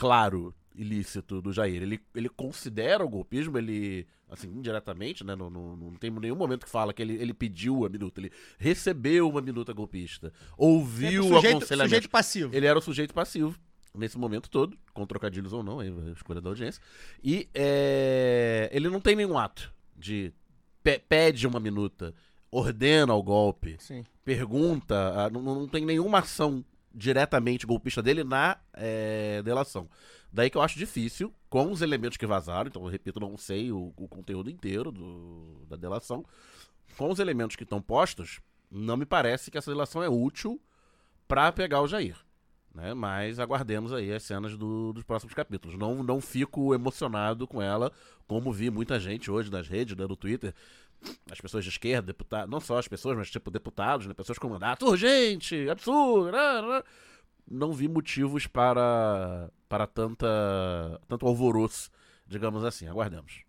claro 0.00 0.54
ilícito 0.74 1.42
do 1.42 1.52
Jair. 1.52 1.82
Ele, 1.82 2.00
ele 2.14 2.28
considera 2.30 3.04
o 3.04 3.08
golpismo, 3.08 3.58
ele, 3.58 4.06
assim, 4.30 4.48
indiretamente, 4.48 5.22
né? 5.22 5.36
Não, 5.36 5.50
não, 5.50 5.76
não 5.76 5.94
tem 5.94 6.10
nenhum 6.10 6.36
momento 6.36 6.64
que 6.64 6.70
fala 6.70 6.94
que 6.94 7.02
ele, 7.02 7.14
ele 7.14 7.34
pediu 7.34 7.84
a 7.84 7.88
minuta, 7.90 8.18
ele 8.18 8.32
recebeu 8.58 9.28
uma 9.28 9.42
minuta 9.42 9.74
golpista, 9.74 10.32
ouviu 10.56 11.20
o 11.20 11.34
sujeito, 11.34 11.56
aconselhamento. 11.56 11.90
sujeito 11.90 12.08
passivo. 12.10 12.56
Ele 12.56 12.66
era 12.66 12.78
o 12.78 12.82
sujeito 12.82 13.12
passivo 13.12 13.58
nesse 13.94 14.16
momento 14.16 14.48
todo, 14.48 14.78
com 14.94 15.04
trocadilhos 15.04 15.52
ou 15.52 15.62
não, 15.62 15.80
a 15.80 15.86
escolha 16.12 16.40
da 16.40 16.48
audiência. 16.48 16.80
E 17.22 17.46
é, 17.52 18.70
ele 18.72 18.88
não 18.88 19.00
tem 19.00 19.14
nenhum 19.14 19.36
ato 19.36 19.70
de 19.94 20.32
pe- 20.82 21.02
pede 21.06 21.46
uma 21.46 21.60
minuta, 21.60 22.14
ordena 22.50 23.12
o 23.14 23.22
golpe, 23.22 23.76
Sim. 23.78 24.02
pergunta, 24.24 24.96
ah, 25.14 25.28
não, 25.28 25.42
não 25.42 25.68
tem 25.68 25.84
nenhuma 25.84 26.20
ação 26.20 26.64
diretamente 26.94 27.66
golpista 27.66 28.02
dele 28.02 28.24
na 28.24 28.56
é, 28.74 29.42
delação. 29.42 29.88
Daí 30.32 30.48
que 30.50 30.56
eu 30.56 30.62
acho 30.62 30.78
difícil, 30.78 31.34
com 31.48 31.70
os 31.72 31.82
elementos 31.82 32.16
que 32.16 32.26
vazaram, 32.26 32.68
então 32.68 32.84
repito, 32.86 33.18
não 33.18 33.36
sei 33.36 33.72
o, 33.72 33.92
o 33.96 34.08
conteúdo 34.08 34.48
inteiro 34.50 34.92
do- 34.92 35.64
da 35.68 35.76
delação, 35.76 36.24
com 36.96 37.10
os 37.10 37.18
elementos 37.18 37.56
que 37.56 37.64
estão 37.64 37.80
postos, 37.82 38.40
não 38.70 38.96
me 38.96 39.04
parece 39.06 39.50
que 39.50 39.58
essa 39.58 39.70
delação 39.70 40.02
é 40.02 40.08
útil 40.08 40.60
para 41.26 41.50
pegar 41.50 41.80
o 41.80 41.88
Jair. 41.88 42.16
Né? 42.72 42.94
Mas 42.94 43.40
aguardemos 43.40 43.92
aí 43.92 44.12
as 44.12 44.22
cenas 44.22 44.56
do- 44.56 44.92
dos 44.92 45.02
próximos 45.02 45.34
capítulos. 45.34 45.76
Não, 45.76 46.02
não 46.04 46.20
fico 46.20 46.72
emocionado 46.72 47.46
com 47.48 47.60
ela, 47.60 47.90
como 48.28 48.52
vi 48.52 48.70
muita 48.70 49.00
gente 49.00 49.28
hoje 49.30 49.50
nas 49.50 49.66
redes, 49.66 49.96
né, 49.96 50.06
no 50.06 50.14
Twitter, 50.14 50.54
as 51.30 51.40
pessoas 51.40 51.64
de 51.64 51.70
esquerda, 51.70 52.08
deputados, 52.08 52.50
não 52.50 52.60
só 52.60 52.78
as 52.78 52.88
pessoas, 52.88 53.16
mas 53.16 53.30
tipo 53.30 53.50
deputados, 53.50 54.06
né, 54.06 54.14
pessoas 54.14 54.38
com 54.38 54.48
mandato, 54.48 54.86
urgente, 54.86 55.68
absurdo, 55.68 56.32
né, 56.32 56.62
né. 56.62 56.82
não 57.50 57.72
vi 57.72 57.88
motivos 57.88 58.46
para 58.46 59.50
para 59.68 59.86
tanta 59.86 61.00
tanto 61.08 61.26
alvoroço, 61.26 61.90
digamos 62.26 62.64
assim. 62.64 62.86
Aguardemos. 62.86 63.44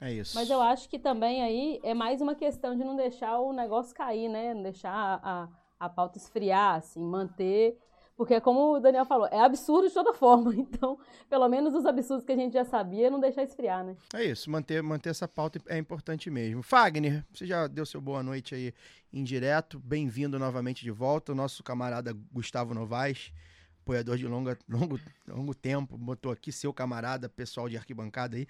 É 0.00 0.12
isso. 0.12 0.34
Mas 0.34 0.50
eu 0.50 0.60
acho 0.60 0.88
que 0.88 0.98
também 0.98 1.42
aí 1.42 1.80
é 1.82 1.94
mais 1.94 2.20
uma 2.20 2.34
questão 2.34 2.76
de 2.76 2.84
não 2.84 2.96
deixar 2.96 3.38
o 3.38 3.52
negócio 3.52 3.94
cair, 3.94 4.28
né? 4.28 4.52
Não 4.52 4.62
deixar 4.62 4.92
a, 4.92 5.20
a, 5.22 5.48
a 5.80 5.88
pauta 5.88 6.18
esfriar, 6.18 6.76
assim, 6.76 7.00
manter. 7.00 7.78
Porque, 8.16 8.40
como 8.40 8.76
o 8.76 8.80
Daniel 8.80 9.04
falou, 9.04 9.28
é 9.30 9.38
absurdo 9.40 9.88
de 9.88 9.92
toda 9.94 10.12
forma. 10.14 10.54
Então, 10.54 10.98
pelo 11.28 11.46
menos 11.48 11.74
os 11.74 11.84
absurdos 11.84 12.24
que 12.24 12.32
a 12.32 12.36
gente 12.36 12.54
já 12.54 12.64
sabia, 12.64 13.10
não 13.10 13.20
deixar 13.20 13.42
esfriar, 13.42 13.84
né? 13.84 13.94
É 14.14 14.24
isso, 14.24 14.50
manter, 14.50 14.82
manter 14.82 15.10
essa 15.10 15.28
pauta 15.28 15.60
é 15.66 15.76
importante 15.76 16.30
mesmo. 16.30 16.62
Fagner, 16.62 17.24
você 17.32 17.46
já 17.46 17.66
deu 17.66 17.84
seu 17.84 18.00
boa 18.00 18.22
noite 18.22 18.54
aí 18.54 18.72
em 19.12 19.22
direto. 19.22 19.78
Bem-vindo 19.78 20.38
novamente 20.38 20.82
de 20.82 20.90
volta. 20.90 21.32
O 21.32 21.34
nosso 21.34 21.62
camarada 21.62 22.16
Gustavo 22.32 22.72
Novaes, 22.72 23.32
apoiador 23.82 24.16
de 24.16 24.26
longa, 24.26 24.58
longo, 24.66 24.98
longo 25.28 25.54
tempo, 25.54 25.98
botou 25.98 26.32
aqui 26.32 26.50
seu 26.50 26.72
camarada, 26.72 27.28
pessoal 27.28 27.68
de 27.68 27.76
arquibancada 27.76 28.36
aí. 28.38 28.46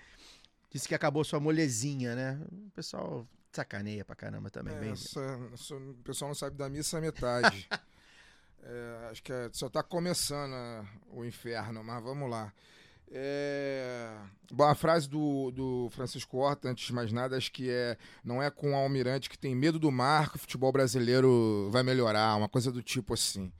Disse 0.70 0.87
que 0.87 0.94
acabou 0.94 1.25
sua 1.25 1.40
molezinha, 1.40 2.14
né? 2.14 2.40
O 2.68 2.70
pessoal 2.70 3.26
sacaneia 3.50 4.04
pra 4.04 4.14
caramba 4.14 4.49
também. 4.49 4.75
É, 4.76 4.78
bem- 4.78 4.92
essa- 4.92 5.40
essa- 5.54 5.75
o 5.75 5.94
pessoal 6.04 6.28
não 6.28 6.35
sabe 6.37 6.56
da 6.56 6.68
missa 6.68 6.99
a 6.99 7.00
metade. 7.00 7.68
É, 8.68 9.08
acho 9.11 9.23
que 9.23 9.32
é- 9.32 9.49
só 9.52 9.68
tá 9.68 9.82
começando 9.82 10.52
é, 10.52 10.85
o 11.12 11.25
inferno, 11.25 11.85
mas 11.85 12.02
vamos 12.02 12.28
lá. 12.28 12.52
É, 13.08 14.12
bom, 14.50 14.64
a 14.64 14.75
frase 14.75 15.08
do, 15.08 15.52
do 15.52 15.88
Francisco 15.90 16.38
Horta, 16.38 16.68
antes 16.68 16.88
de 16.88 16.92
mais 16.92 17.12
nada, 17.12 17.37
acho 17.37 17.52
que 17.52 17.70
é 17.70 17.96
não 18.25 18.42
é 18.42 18.50
com 18.50 18.73
o 18.73 18.75
almirante 18.75 19.30
que 19.30 19.38
tem 19.38 19.54
medo 19.54 19.78
do 19.78 19.92
mar 19.92 20.30
que 20.30 20.37
o 20.37 20.40
futebol 20.40 20.73
brasileiro 20.73 21.68
vai 21.70 21.85
melhorar, 21.85 22.35
uma 22.37 22.49
coisa 22.49 22.73
do 22.73 22.82
tipo 22.82 23.14
assim. 23.14 23.52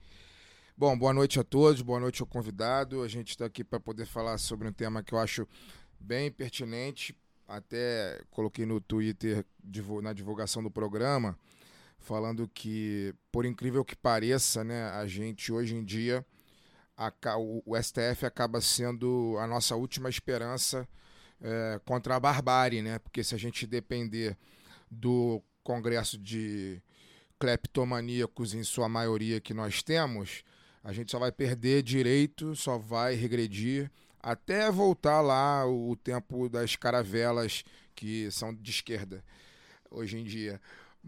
Bom, 0.75 0.97
boa 0.97 1.13
noite 1.13 1.39
a 1.39 1.43
todos, 1.43 1.81
boa 1.81 1.99
noite 1.99 2.21
ao 2.21 2.27
convidado. 2.27 3.01
A 3.01 3.07
gente 3.07 3.29
está 3.29 3.45
aqui 3.45 3.63
para 3.63 3.79
poder 3.79 4.05
falar 4.05 4.37
sobre 4.37 4.67
um 4.67 4.73
tema 4.73 5.01
que 5.01 5.13
eu 5.13 5.17
acho 5.19 5.47
bem 5.99 6.29
pertinente. 6.29 7.17
Até 7.47 8.21
coloquei 8.29 8.65
no 8.65 8.81
Twitter 8.81 9.45
na 10.03 10.11
divulgação 10.11 10.61
do 10.61 10.69
programa, 10.69 11.39
falando 12.07 12.47
que, 12.47 13.13
por 13.31 13.45
incrível 13.45 13.83
que 13.83 13.95
pareça, 13.95 14.63
né, 14.63 14.85
a 14.91 15.05
gente 15.05 15.51
hoje 15.51 15.75
em 15.75 15.83
dia, 15.83 16.25
aca- 16.95 17.37
o, 17.37 17.61
o 17.65 17.75
STF 17.75 18.25
acaba 18.25 18.61
sendo 18.61 19.35
a 19.39 19.47
nossa 19.47 19.75
última 19.75 20.09
esperança 20.09 20.87
é, 21.41 21.79
contra 21.85 22.15
a 22.15 22.19
barbárie, 22.19 22.81
né? 22.81 22.99
Porque 22.99 23.23
se 23.23 23.35
a 23.35 23.37
gente 23.37 23.67
depender 23.67 24.37
do 24.89 25.41
Congresso 25.63 26.17
de 26.17 26.81
cleptomaníacos 27.39 28.53
em 28.53 28.63
sua 28.63 28.89
maioria 28.89 29.39
que 29.41 29.53
nós 29.53 29.83
temos, 29.83 30.43
a 30.83 30.93
gente 30.93 31.11
só 31.11 31.19
vai 31.19 31.31
perder 31.31 31.83
direito, 31.83 32.55
só 32.55 32.77
vai 32.77 33.15
regredir 33.15 33.91
até 34.19 34.71
voltar 34.71 35.21
lá 35.21 35.65
o 35.67 35.95
tempo 35.95 36.49
das 36.49 36.75
caravelas 36.75 37.63
que 37.95 38.29
são 38.31 38.53
de 38.53 38.71
esquerda 38.71 39.23
hoje 39.91 40.17
em 40.17 40.23
dia. 40.23 40.59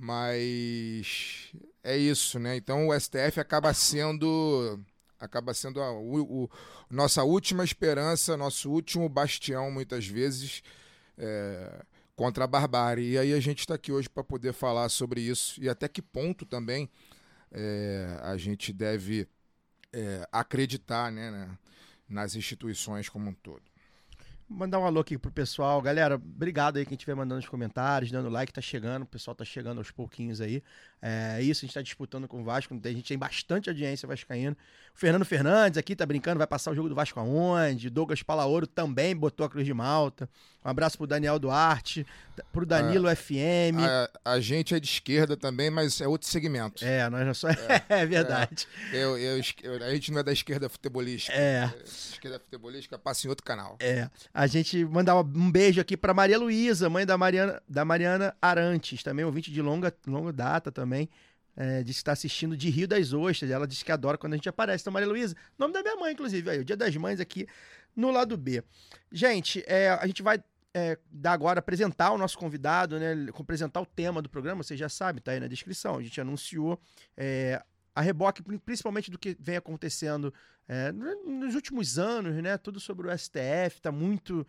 Mas 0.01 1.51
é 1.83 1.97
isso, 1.97 2.39
né? 2.39 2.55
Então 2.55 2.87
o 2.87 2.93
STF 2.93 3.39
acaba 3.39 3.73
sendo 3.73 4.79
acaba 5.19 5.53
sendo 5.53 5.81
a 5.81 5.91
o- 5.91 6.45
o- 6.45 6.49
nossa 6.89 7.23
última 7.23 7.63
esperança, 7.65 8.37
nosso 8.37 8.71
último 8.71 9.09
bastião 9.09 9.69
muitas 9.69 10.07
vezes 10.07 10.63
é, 11.17 11.83
contra 12.15 12.45
a 12.45 12.47
barbárie. 12.47 13.11
E 13.13 13.17
aí 13.17 13.33
a 13.33 13.39
gente 13.41 13.59
está 13.61 13.75
aqui 13.75 13.91
hoje 13.91 14.09
para 14.09 14.23
poder 14.23 14.53
falar 14.53 14.89
sobre 14.89 15.21
isso 15.21 15.61
e 15.63 15.69
até 15.69 15.87
que 15.89 16.01
ponto 16.01 16.45
também 16.45 16.89
é, 17.51 18.19
a 18.23 18.37
gente 18.37 18.73
deve 18.73 19.27
é, 19.93 20.27
acreditar 20.31 21.11
né, 21.11 21.31
né, 21.31 21.57
nas 22.09 22.35
instituições 22.35 23.09
como 23.09 23.29
um 23.31 23.33
todo. 23.35 23.63
Mandar 24.51 24.79
um 24.79 24.85
alô 24.85 24.99
aqui 25.01 25.15
pro 25.15 25.31
pessoal. 25.31 25.79
Galera, 25.79 26.15
obrigado 26.15 26.77
aí 26.77 26.85
quem 26.85 26.95
estiver 26.95 27.13
mandando 27.15 27.39
os 27.39 27.47
comentários, 27.47 28.09
dando 28.11 28.29
like, 28.29 28.51
tá 28.51 28.59
chegando. 28.61 29.03
O 29.03 29.05
pessoal 29.05 29.35
tá 29.35 29.45
chegando 29.45 29.77
aos 29.77 29.91
pouquinhos 29.91 30.41
aí. 30.41 30.63
É 31.01 31.39
isso, 31.41 31.63
a 31.63 31.65
gente 31.67 31.73
tá 31.75 31.81
disputando 31.83 32.27
com 32.27 32.41
o 32.41 32.43
Vasco. 32.43 32.73
A 32.83 32.87
gente 32.89 33.07
tem 33.07 33.17
bastante 33.17 33.69
audiência 33.69 34.07
vascaína. 34.07 34.57
O 34.95 34.99
Fernando 34.99 35.23
Fernandes 35.23 35.77
aqui 35.77 35.95
tá 35.95 36.03
brincando, 36.05 36.39
vai 36.39 36.47
passar 36.47 36.71
o 36.71 36.75
jogo 36.75 36.89
do 36.89 36.95
Vasco 36.95 37.19
aonde? 37.19 37.91
Douglas 37.91 38.23
Palaoro 38.23 38.65
também 38.65 39.15
botou 39.15 39.45
a 39.45 39.49
Cruz 39.49 39.65
de 39.67 39.73
Malta. 39.73 40.27
Um 40.65 40.69
abraço 40.69 40.97
pro 40.97 41.07
Daniel 41.07 41.39
Duarte, 41.39 42.05
pro 42.51 42.65
Danilo 42.65 43.07
FM. 43.15 43.79
A, 44.25 44.33
a 44.33 44.39
gente 44.41 44.75
é 44.75 44.79
de 44.79 44.87
esquerda 44.87 45.37
também, 45.37 45.69
mas 45.69 46.01
é 46.01 46.07
outro 46.07 46.27
segmento. 46.27 46.83
É, 46.83 47.07
nós 47.09 47.25
não 47.25 47.33
somos. 47.33 47.55
É, 47.87 48.03
verdade. 48.05 48.67
Eu, 48.91 49.17
eu, 49.17 49.41
eu- 49.63 49.83
a 49.85 49.93
gente 49.93 50.11
não 50.11 50.19
é 50.19 50.23
da 50.23 50.33
esquerda 50.33 50.67
futebolística. 50.67 51.33
É. 51.37 51.71
Esquerda 51.85 52.39
futebolística 52.39 52.99
passa 52.99 53.25
em 53.25 53.29
outro 53.29 53.45
canal. 53.45 53.77
É, 53.79 54.09
a 54.39 54.47
gente 54.47 54.85
mandar 54.85 55.19
um 55.19 55.51
beijo 55.51 55.81
aqui 55.81 55.97
pra 55.97 56.13
Maria 56.13 56.39
Luísa, 56.39 56.89
mãe 56.89 57.05
da 57.05 57.17
Mariana, 57.17 57.61
da 57.67 57.83
Mariana 57.83 58.33
Arantes, 58.41 59.03
também 59.03 59.25
ouvinte 59.25 59.51
de 59.51 59.61
longa, 59.61 59.93
longa 60.07 60.31
data 60.31 60.71
também. 60.71 61.09
É, 61.57 61.83
disse 61.83 61.97
que 61.97 62.03
está 62.03 62.13
assistindo 62.13 62.55
de 62.55 62.69
Rio 62.69 62.87
das 62.87 63.11
Ostras. 63.11 63.51
Ela 63.51 63.67
disse 63.67 63.83
que 63.83 63.91
adora 63.91 64.17
quando 64.17 64.31
a 64.31 64.35
gente 64.37 64.47
aparece. 64.47 64.83
Então, 64.83 64.93
Maria 64.93 65.09
Luísa, 65.09 65.35
nome 65.57 65.73
da 65.73 65.83
minha 65.83 65.97
mãe, 65.97 66.13
inclusive, 66.13 66.49
aí, 66.49 66.59
o 66.59 66.63
Dia 66.63 66.77
das 66.77 66.95
Mães 66.95 67.19
aqui 67.19 67.47
no 67.93 68.11
lado 68.11 68.37
B. 68.37 68.63
Gente, 69.11 69.61
é, 69.67 69.89
a 69.89 70.07
gente 70.07 70.23
vai 70.23 70.41
é, 70.73 70.97
dar 71.11 71.33
agora, 71.33 71.59
apresentar 71.59 72.11
o 72.11 72.17
nosso 72.17 72.37
convidado, 72.37 72.97
né? 72.97 73.27
Apresentar 73.37 73.81
o 73.81 73.85
tema 73.85 74.21
do 74.21 74.29
programa, 74.29 74.63
você 74.63 74.77
já 74.77 74.87
sabe, 74.87 75.19
tá 75.19 75.33
aí 75.33 75.39
na 75.41 75.47
descrição. 75.47 75.97
A 75.97 76.01
gente 76.01 76.21
anunciou 76.21 76.79
é, 77.17 77.61
a 77.95 78.01
reboque, 78.01 78.41
pri- 78.41 78.59
principalmente 78.59 79.09
do 79.11 79.17
que 79.17 79.35
vem 79.39 79.57
acontecendo 79.57 80.33
é, 80.67 80.91
no- 80.91 81.39
nos 81.39 81.55
últimos 81.55 81.97
anos, 81.97 82.35
né? 82.43 82.57
Tudo 82.57 82.79
sobre 82.79 83.07
o 83.07 83.11
STF, 83.17 83.81
tá 83.81 83.91
muito. 83.91 84.45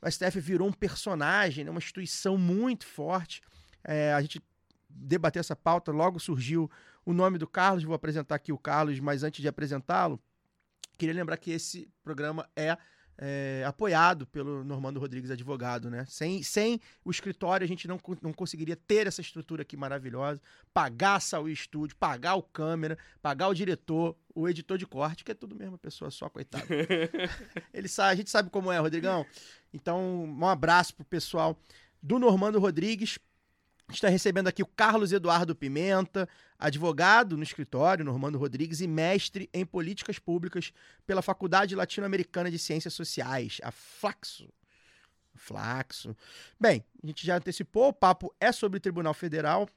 O 0.00 0.10
STF 0.10 0.38
virou 0.40 0.68
um 0.68 0.72
personagem, 0.72 1.64
né? 1.64 1.70
uma 1.70 1.78
instituição 1.78 2.36
muito 2.36 2.84
forte. 2.86 3.40
É, 3.84 4.12
a 4.12 4.20
gente 4.20 4.42
debateu 4.88 5.40
essa 5.40 5.56
pauta, 5.56 5.90
logo 5.92 6.18
surgiu 6.18 6.70
o 7.04 7.12
nome 7.12 7.38
do 7.38 7.46
Carlos. 7.46 7.84
Vou 7.84 7.94
apresentar 7.94 8.34
aqui 8.34 8.52
o 8.52 8.58
Carlos, 8.58 9.00
mas 9.00 9.22
antes 9.22 9.40
de 9.40 9.48
apresentá-lo, 9.48 10.20
queria 10.98 11.14
lembrar 11.14 11.36
que 11.38 11.50
esse 11.50 11.88
programa 12.02 12.48
é, 12.54 12.76
é, 13.18 13.62
apoiado 13.66 14.26
pelo 14.26 14.64
Normando 14.64 14.98
Rodrigues 14.98 15.30
Advogado, 15.30 15.90
né? 15.90 16.04
Sem, 16.08 16.42
sem 16.42 16.80
o 17.04 17.10
escritório, 17.10 17.64
a 17.64 17.68
gente 17.68 17.86
não, 17.86 18.00
não 18.20 18.32
conseguiria 18.32 18.76
ter 18.76 19.06
essa 19.06 19.20
estrutura 19.20 19.62
aqui 19.62 19.76
maravilhosa, 19.76 20.40
pagar 20.72 21.16
a 21.16 21.20
Saúl 21.20 21.48
Estúdio, 21.48 21.96
pagar 21.96 22.34
o 22.34 22.42
câmera, 22.42 22.98
pagar 23.20 23.48
o 23.48 23.54
diretor, 23.54 24.16
o 24.34 24.48
editor 24.48 24.78
de 24.78 24.86
corte, 24.86 25.24
que 25.24 25.32
é 25.32 25.34
tudo 25.34 25.54
mesma 25.54 25.78
pessoa 25.78 26.10
só, 26.10 26.28
coitado. 26.28 26.66
Ele 27.72 27.88
sabe, 27.88 28.12
a 28.12 28.16
gente 28.16 28.30
sabe 28.30 28.50
como 28.50 28.72
é, 28.72 28.78
Rodrigão. 28.78 29.26
Então, 29.72 30.24
um 30.24 30.46
abraço 30.46 30.94
pro 30.94 31.04
pessoal 31.04 31.58
do 32.02 32.18
Normando 32.18 32.58
Rodrigues. 32.58 33.18
Está 33.90 34.08
recebendo 34.08 34.48
aqui 34.48 34.62
o 34.62 34.66
Carlos 34.66 35.12
Eduardo 35.12 35.54
Pimenta, 35.54 36.28
advogado 36.58 37.36
no 37.36 37.42
escritório, 37.42 38.04
Normando 38.04 38.38
Rodrigues, 38.38 38.80
e 38.80 38.86
mestre 38.86 39.50
em 39.52 39.66
políticas 39.66 40.18
públicas 40.18 40.72
pela 41.06 41.20
Faculdade 41.20 41.74
Latino-Americana 41.74 42.50
de 42.50 42.58
Ciências 42.58 42.94
Sociais, 42.94 43.58
a 43.62 43.70
Flaxo. 43.70 44.48
Flaxo. 45.34 46.16
Bem, 46.58 46.84
a 47.02 47.06
gente 47.06 47.26
já 47.26 47.36
antecipou, 47.36 47.88
o 47.88 47.92
papo 47.92 48.34
é 48.40 48.52
sobre 48.52 48.78
o 48.78 48.80
Tribunal 48.80 49.14
Federal, 49.14 49.68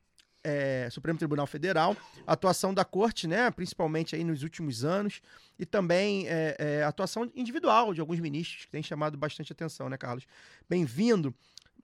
é, 0.45 0.87
Supremo 0.91 1.17
Tribunal 1.17 1.47
Federal, 1.47 1.97
atuação 2.27 2.73
da 2.73 2.85
corte, 2.85 3.27
né, 3.27 3.49
principalmente 3.49 4.15
aí 4.15 4.23
nos 4.23 4.43
últimos 4.43 4.85
anos, 4.85 5.21
e 5.57 5.65
também 5.65 6.27
é, 6.27 6.55
é, 6.59 6.83
atuação 6.83 7.29
individual 7.35 7.93
de 7.93 7.99
alguns 7.99 8.19
ministros 8.19 8.65
que 8.65 8.71
tem 8.71 8.83
chamado 8.83 9.17
bastante 9.17 9.51
atenção, 9.51 9.89
né, 9.89 9.97
Carlos? 9.97 10.25
Bem-vindo. 10.69 11.33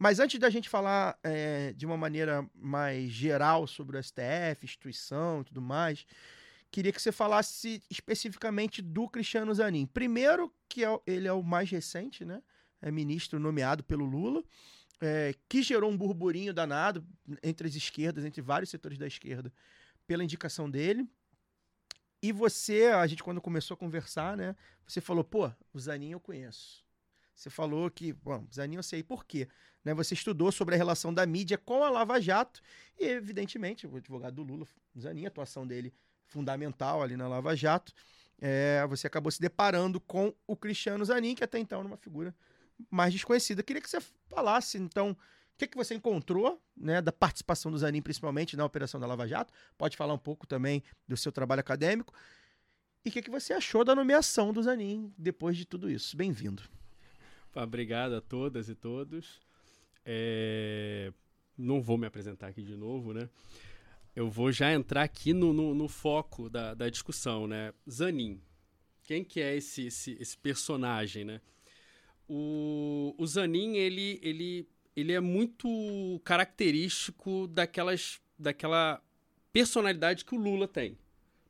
Mas 0.01 0.19
antes 0.19 0.39
da 0.39 0.49
gente 0.49 0.67
falar 0.67 1.15
é, 1.21 1.73
de 1.73 1.85
uma 1.85 1.95
maneira 1.95 2.43
mais 2.55 3.11
geral 3.11 3.67
sobre 3.67 3.95
o 3.95 4.03
STF, 4.03 4.63
instituição 4.63 5.41
e 5.41 5.43
tudo 5.43 5.61
mais, 5.61 6.07
queria 6.71 6.91
que 6.91 6.99
você 6.99 7.11
falasse 7.11 7.83
especificamente 7.87 8.81
do 8.81 9.07
Cristiano 9.07 9.53
Zanin. 9.53 9.85
Primeiro, 9.85 10.51
que 10.67 10.83
é 10.83 10.99
ele 11.05 11.27
é 11.27 11.31
o 11.31 11.43
mais 11.43 11.69
recente, 11.69 12.25
né? 12.25 12.41
É 12.81 12.89
ministro 12.89 13.39
nomeado 13.39 13.83
pelo 13.83 14.03
Lula, 14.03 14.43
é, 14.99 15.35
que 15.47 15.61
gerou 15.61 15.91
um 15.91 15.95
burburinho 15.95 16.51
danado 16.51 17.05
entre 17.43 17.67
as 17.67 17.75
esquerdas, 17.75 18.25
entre 18.25 18.41
vários 18.41 18.71
setores 18.71 18.97
da 18.97 19.05
esquerda, 19.05 19.53
pela 20.07 20.23
indicação 20.23 20.67
dele. 20.67 21.07
E 22.23 22.31
você, 22.31 22.87
a 22.87 23.05
gente 23.05 23.21
quando 23.21 23.39
começou 23.39 23.75
a 23.75 23.77
conversar, 23.77 24.35
né? 24.35 24.55
Você 24.87 24.99
falou, 24.99 25.23
pô, 25.23 25.51
o 25.71 25.79
Zanin 25.79 26.13
eu 26.13 26.19
conheço. 26.19 26.83
Você 27.35 27.49
falou 27.49 27.89
que, 27.89 28.13
bom, 28.13 28.45
Zanin 28.53 28.75
eu 28.75 28.83
sei 28.83 29.01
por 29.03 29.25
quê. 29.25 29.47
Né? 29.83 29.93
Você 29.93 30.13
estudou 30.13 30.51
sobre 30.51 30.75
a 30.75 30.77
relação 30.77 31.13
da 31.13 31.25
mídia 31.25 31.57
com 31.57 31.83
a 31.83 31.89
Lava 31.89 32.19
Jato 32.19 32.61
e, 32.99 33.05
evidentemente, 33.05 33.87
o 33.87 33.95
advogado 33.95 34.35
do 34.35 34.43
Lula, 34.43 34.67
Zanin, 34.99 35.25
a 35.25 35.27
atuação 35.27 35.65
dele 35.65 35.93
fundamental 36.27 37.01
ali 37.01 37.17
na 37.17 37.27
Lava 37.27 37.55
Jato, 37.55 37.93
é, 38.39 38.85
você 38.87 39.07
acabou 39.07 39.31
se 39.31 39.39
deparando 39.39 39.99
com 39.99 40.33
o 40.47 40.55
Cristiano 40.55 41.03
Zanin, 41.05 41.35
que 41.35 41.43
até 41.43 41.59
então 41.59 41.79
era 41.79 41.87
uma 41.87 41.97
figura 41.97 42.35
mais 42.89 43.13
desconhecida. 43.13 43.61
Queria 43.61 43.81
que 43.81 43.89
você 43.89 43.99
falasse, 44.27 44.77
então, 44.77 45.11
o 45.11 45.17
que, 45.57 45.67
que 45.67 45.77
você 45.77 45.93
encontrou 45.93 46.59
né, 46.75 47.01
da 47.01 47.11
participação 47.11 47.71
do 47.71 47.77
Zanin, 47.77 48.01
principalmente 48.01 48.57
na 48.57 48.65
operação 48.65 48.99
da 48.99 49.05
Lava 49.05 49.27
Jato. 49.27 49.53
Pode 49.77 49.95
falar 49.95 50.13
um 50.13 50.19
pouco 50.19 50.47
também 50.47 50.83
do 51.07 51.15
seu 51.15 51.31
trabalho 51.31 51.59
acadêmico. 51.59 52.13
E 53.05 53.09
o 53.09 53.11
que, 53.11 53.21
que 53.21 53.29
você 53.29 53.53
achou 53.53 53.83
da 53.83 53.93
nomeação 53.93 54.51
do 54.51 54.61
Zanin 54.61 55.13
depois 55.17 55.57
de 55.57 55.65
tudo 55.65 55.89
isso? 55.89 56.15
Bem-vindo. 56.17 56.63
Obrigado 57.55 58.13
a 58.15 58.21
todas 58.21 58.69
e 58.69 58.75
todos. 58.75 59.39
é, 60.05 61.11
não 61.57 61.81
vou 61.81 61.97
me 61.97 62.07
apresentar 62.07 62.47
aqui 62.47 62.61
de 62.63 62.75
novo, 62.75 63.13
né? 63.13 63.29
Eu 64.15 64.29
vou 64.29 64.51
já 64.51 64.73
entrar 64.73 65.03
aqui 65.03 65.33
no, 65.33 65.53
no, 65.53 65.73
no 65.73 65.87
foco 65.87 66.49
da, 66.49 66.73
da 66.73 66.89
discussão, 66.89 67.47
né? 67.47 67.73
Zanin. 67.89 68.41
Quem 69.03 69.23
que 69.23 69.39
é 69.39 69.55
esse, 69.55 69.87
esse, 69.87 70.17
esse 70.19 70.37
personagem, 70.37 71.23
né? 71.23 71.41
O, 72.27 73.15
o 73.17 73.27
Zanin, 73.27 73.75
ele, 73.77 74.19
ele, 74.21 74.67
ele 74.95 75.13
é 75.13 75.19
muito 75.19 76.21
característico 76.23 77.47
daquelas, 77.47 78.21
daquela 78.37 79.01
personalidade 79.51 80.25
que 80.25 80.35
o 80.35 80.37
Lula 80.37 80.67
tem. 80.67 80.97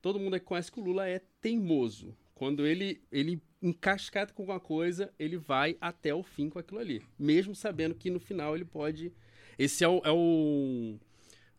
Todo 0.01 0.19
mundo 0.19 0.35
aqui 0.35 0.45
conhece 0.45 0.71
que 0.71 0.79
o 0.79 0.83
Lula 0.83 1.07
é 1.07 1.19
teimoso. 1.39 2.15
Quando 2.33 2.65
ele, 2.65 3.01
ele 3.11 3.41
encascata 3.61 4.33
com 4.33 4.41
alguma 4.41 4.59
coisa, 4.59 5.13
ele 5.19 5.37
vai 5.37 5.77
até 5.79 6.13
o 6.13 6.23
fim 6.23 6.49
com 6.49 6.59
aquilo 6.59 6.79
ali. 6.79 7.03
Mesmo 7.17 7.53
sabendo 7.53 7.95
que 7.95 8.09
no 8.09 8.19
final 8.19 8.55
ele 8.55 8.65
pode. 8.65 9.11
Esse 9.57 9.83
é, 9.83 9.87
o, 9.87 10.01
é, 10.03 10.11
o, 10.11 10.95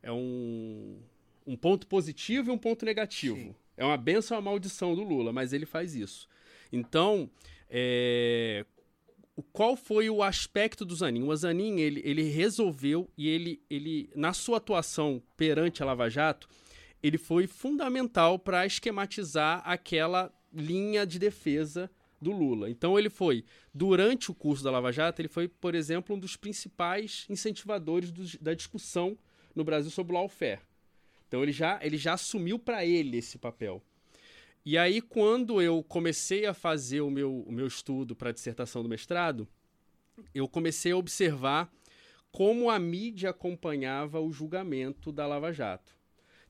é 0.02 0.12
um, 0.12 0.98
um 1.46 1.56
ponto 1.56 1.86
positivo 1.86 2.50
e 2.50 2.52
um 2.52 2.58
ponto 2.58 2.84
negativo. 2.84 3.36
Sim. 3.36 3.54
É 3.76 3.84
uma 3.84 3.96
benção 3.96 4.36
ou 4.36 4.42
uma 4.42 4.50
maldição 4.50 4.94
do 4.94 5.02
Lula, 5.02 5.32
mas 5.32 5.52
ele 5.52 5.64
faz 5.64 5.94
isso. 5.94 6.28
Então, 6.72 7.30
é, 7.70 8.66
qual 9.52 9.76
foi 9.76 10.10
o 10.10 10.22
aspecto 10.22 10.84
do 10.84 10.94
Zanin? 10.94 11.22
O 11.22 11.34
Zanin, 11.36 11.80
ele, 11.80 12.02
ele 12.04 12.22
resolveu 12.22 13.10
e 13.16 13.28
ele, 13.28 13.62
ele, 13.70 14.10
na 14.14 14.32
sua 14.32 14.58
atuação 14.58 15.22
perante 15.36 15.82
a 15.82 15.86
Lava 15.86 16.08
Jato, 16.08 16.48
ele 17.02 17.18
foi 17.18 17.46
fundamental 17.46 18.38
para 18.38 18.66
esquematizar 18.66 19.62
aquela 19.64 20.32
linha 20.52 21.06
de 21.06 21.18
defesa 21.18 21.90
do 22.20 22.30
Lula. 22.30 22.70
Então 22.70 22.98
ele 22.98 23.10
foi, 23.10 23.44
durante 23.74 24.30
o 24.30 24.34
curso 24.34 24.62
da 24.62 24.70
Lava 24.70 24.92
Jato, 24.92 25.20
ele 25.20 25.28
foi, 25.28 25.48
por 25.48 25.74
exemplo, 25.74 26.14
um 26.14 26.18
dos 26.18 26.36
principais 26.36 27.26
incentivadores 27.28 28.12
dos- 28.12 28.36
da 28.36 28.54
discussão 28.54 29.18
no 29.54 29.64
Brasil 29.64 29.90
sobre 29.90 30.12
o 30.12 30.18
lawfare. 30.18 30.60
Então 31.26 31.42
ele 31.42 31.52
já, 31.52 31.78
ele 31.82 31.96
já 31.96 32.14
assumiu 32.14 32.58
para 32.58 32.84
ele 32.84 33.16
esse 33.18 33.38
papel. 33.38 33.82
E 34.64 34.78
aí, 34.78 35.00
quando 35.00 35.60
eu 35.60 35.82
comecei 35.82 36.46
a 36.46 36.54
fazer 36.54 37.00
o 37.00 37.10
meu, 37.10 37.40
o 37.40 37.50
meu 37.50 37.66
estudo 37.66 38.14
para 38.14 38.28
a 38.30 38.32
dissertação 38.32 38.82
do 38.82 38.88
mestrado, 38.88 39.48
eu 40.32 40.46
comecei 40.46 40.92
a 40.92 40.96
observar 40.96 41.72
como 42.30 42.70
a 42.70 42.78
mídia 42.78 43.30
acompanhava 43.30 44.20
o 44.20 44.32
julgamento 44.32 45.10
da 45.10 45.26
Lava 45.26 45.52
Jato. 45.52 45.92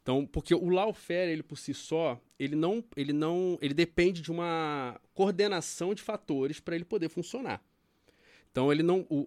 Então, 0.03 0.27
porque 0.27 0.53
o 0.55 0.69
lawfare, 0.69 1.31
ele 1.31 1.43
por 1.45 1.57
si 1.57 1.73
só, 1.73 2.21
ele 2.39 2.57
não, 2.57 2.83
ele 2.97 3.13
não, 3.13 3.57
ele 3.63 3.73
depende 3.73 4.21
de 4.21 4.33
uma 4.33 5.01
coordenação 5.15 5.95
de 5.95 6.03
fatores 6.03 6.59
para 6.59 6.75
ele 6.75 6.85
poder 6.85 7.09
funcionar. 7.09 7.63
Então 8.51 8.71
ele 8.71 8.83
não, 8.83 9.07
o, 9.09 9.25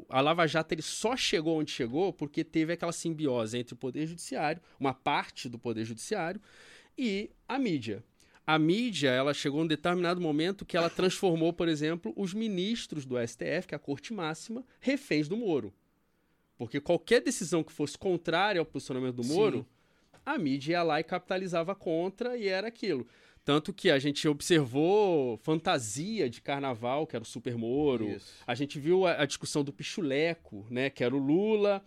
o- 0.00 0.06
a 0.08 0.20
Lava 0.20 0.46
Jato 0.46 0.74
ele 0.74 0.82
só 0.82 1.16
chegou 1.16 1.58
onde 1.60 1.70
chegou 1.70 2.12
porque 2.12 2.44
teve 2.44 2.72
aquela 2.72 2.92
simbiose 2.92 3.56
entre 3.56 3.72
o 3.74 3.76
poder 3.76 4.06
judiciário, 4.06 4.60
uma 4.78 4.92
parte 4.92 5.48
do 5.48 5.58
poder 5.58 5.84
judiciário 5.84 6.40
e 6.98 7.30
a 7.48 7.58
mídia. 7.58 8.02
A 8.46 8.58
mídia, 8.58 9.08
ela 9.10 9.32
chegou 9.32 9.60
em 9.60 9.64
um 9.64 9.66
determinado 9.66 10.20
momento 10.20 10.66
que 10.66 10.76
ela 10.76 10.90
transformou, 10.90 11.52
por 11.54 11.68
exemplo, 11.68 12.12
os 12.16 12.34
ministros 12.34 13.06
do 13.06 13.16
STF, 13.16 13.68
que 13.68 13.74
é 13.74 13.76
a 13.76 13.78
corte 13.78 14.12
máxima, 14.12 14.62
reféns 14.80 15.26
do 15.28 15.36
Moro. 15.38 15.72
Porque 16.58 16.78
qualquer 16.80 17.22
decisão 17.22 17.64
que 17.64 17.72
fosse 17.72 17.96
contrária 17.96 18.58
ao 18.60 18.66
posicionamento 18.66 19.16
do 19.16 19.24
Moro, 19.24 19.66
a 20.24 20.38
mídia 20.38 20.72
ia 20.72 20.82
lá 20.82 21.00
e 21.00 21.04
capitalizava 21.04 21.74
contra 21.74 22.36
e 22.36 22.48
era 22.48 22.68
aquilo. 22.68 23.06
Tanto 23.44 23.72
que 23.74 23.90
a 23.90 23.98
gente 23.98 24.26
observou 24.26 25.36
fantasia 25.38 26.30
de 26.30 26.40
carnaval, 26.40 27.06
que 27.06 27.14
era 27.14 27.22
o 27.22 27.26
Super 27.26 27.56
Moro. 27.56 28.08
Isso. 28.08 28.32
A 28.46 28.54
gente 28.54 28.78
viu 28.78 29.06
a, 29.06 29.20
a 29.22 29.26
discussão 29.26 29.62
do 29.62 29.72
Pichuleco, 29.72 30.66
né? 30.70 30.88
Que 30.88 31.04
era 31.04 31.14
o 31.14 31.18
Lula 31.18 31.84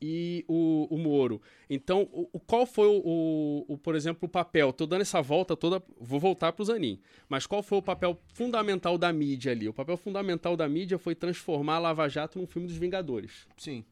e 0.00 0.44
o, 0.48 0.86
o 0.88 0.96
Moro. 0.96 1.42
Então, 1.68 2.08
o, 2.12 2.28
o- 2.32 2.40
qual 2.40 2.64
foi 2.64 2.86
o, 2.86 3.64
o- 3.68 3.76
por 3.78 3.94
exemplo, 3.94 4.26
o 4.26 4.28
papel? 4.30 4.72
Tô 4.72 4.86
dando 4.86 5.02
essa 5.02 5.20
volta 5.20 5.56
toda, 5.56 5.82
vou 6.00 6.18
voltar 6.20 6.52
para 6.52 6.62
o 6.62 6.64
Zanin. 6.66 7.00
Mas 7.28 7.44
qual 7.44 7.62
foi 7.62 7.78
o 7.78 7.82
papel 7.82 8.16
fundamental 8.32 8.96
da 8.96 9.12
mídia 9.12 9.52
ali? 9.52 9.68
O 9.68 9.74
papel 9.74 9.96
fundamental 9.96 10.56
da 10.56 10.68
mídia 10.68 10.96
foi 10.98 11.14
transformar 11.14 11.74
a 11.74 11.78
Lava 11.80 12.08
Jato 12.08 12.38
num 12.38 12.46
filme 12.46 12.66
dos 12.68 12.76
Vingadores. 12.76 13.46
Sim. 13.58 13.84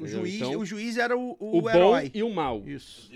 O 0.00 0.06
Entendeu? 0.06 0.20
juiz, 0.26 0.34
Então, 0.36 0.60
o 0.60 0.64
juiz 0.64 0.96
era 0.96 1.16
o, 1.16 1.36
o, 1.38 1.58
O, 1.58 1.62
bom 1.62 1.70
herói. 1.70 2.10
e 2.14 2.22
o 2.22 2.30
mal. 2.30 2.62
Isso. 2.66 3.10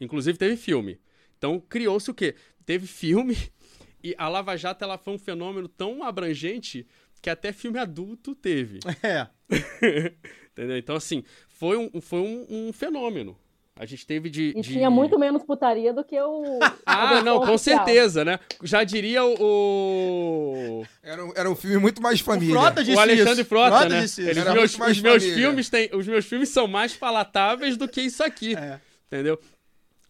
Inclusive 0.00 0.36
teve 0.38 0.56
filme. 0.56 1.00
Então 1.36 1.60
criou-se 1.60 2.10
o 2.10 2.14
quê? 2.14 2.34
Teve 2.66 2.86
filme 2.86 3.36
e 4.02 4.14
a 4.18 4.28
Lava 4.28 4.56
Jato 4.56 4.84
ela 4.84 4.98
foi 4.98 5.14
um 5.14 5.18
fenômeno 5.18 5.68
tão 5.68 6.02
abrangente 6.02 6.86
que 7.20 7.30
até 7.30 7.52
filme 7.52 7.78
adulto 7.78 8.34
teve. 8.34 8.78
É. 9.02 9.26
Entendeu? 10.52 10.76
Então, 10.76 10.94
assim, 10.96 11.24
foi 11.48 11.76
um, 11.76 12.00
foi 12.00 12.20
um, 12.20 12.46
um 12.48 12.72
fenômeno. 12.72 13.36
A 13.80 13.86
gente 13.86 14.04
teve 14.04 14.28
de. 14.28 14.52
E 14.56 14.60
de- 14.60 14.72
tinha 14.72 14.90
muito 14.90 15.16
menos 15.18 15.42
putaria 15.44 15.92
do 15.92 16.02
que 16.02 16.20
o. 16.20 16.58
Ah, 16.84 17.22
não, 17.22 17.38
com 17.40 17.52
oficial. 17.54 17.84
certeza, 17.84 18.24
né? 18.24 18.40
Já 18.62 18.82
diria 18.82 19.24
o. 19.24 19.36
o... 19.40 20.86
Era, 21.02 21.24
um- 21.24 21.32
era 21.36 21.50
um 21.50 21.54
filme 21.54 21.76
muito 21.78 22.02
mais 22.02 22.20
O 22.20 22.24
família. 22.24 22.54
Frota 22.54 22.82
disse 22.82 22.96
o 22.96 23.00
Alexandre 23.00 23.32
isso. 23.42 23.44
Frota, 23.44 23.88
né? 23.88 24.00
disse. 24.00 24.22
Ele, 24.22 24.40
os 24.40 24.52
meus, 24.52 24.78
os, 24.78 25.00
meus 25.00 25.24
filmes 25.24 25.70
têm, 25.70 25.90
os 25.94 26.06
meus 26.08 26.24
filmes 26.26 26.48
são 26.48 26.66
mais 26.66 26.94
palatáveis 26.96 27.76
do 27.76 27.86
que 27.86 28.00
isso 28.00 28.24
aqui. 28.24 28.56
É. 28.56 28.80
Entendeu? 29.06 29.38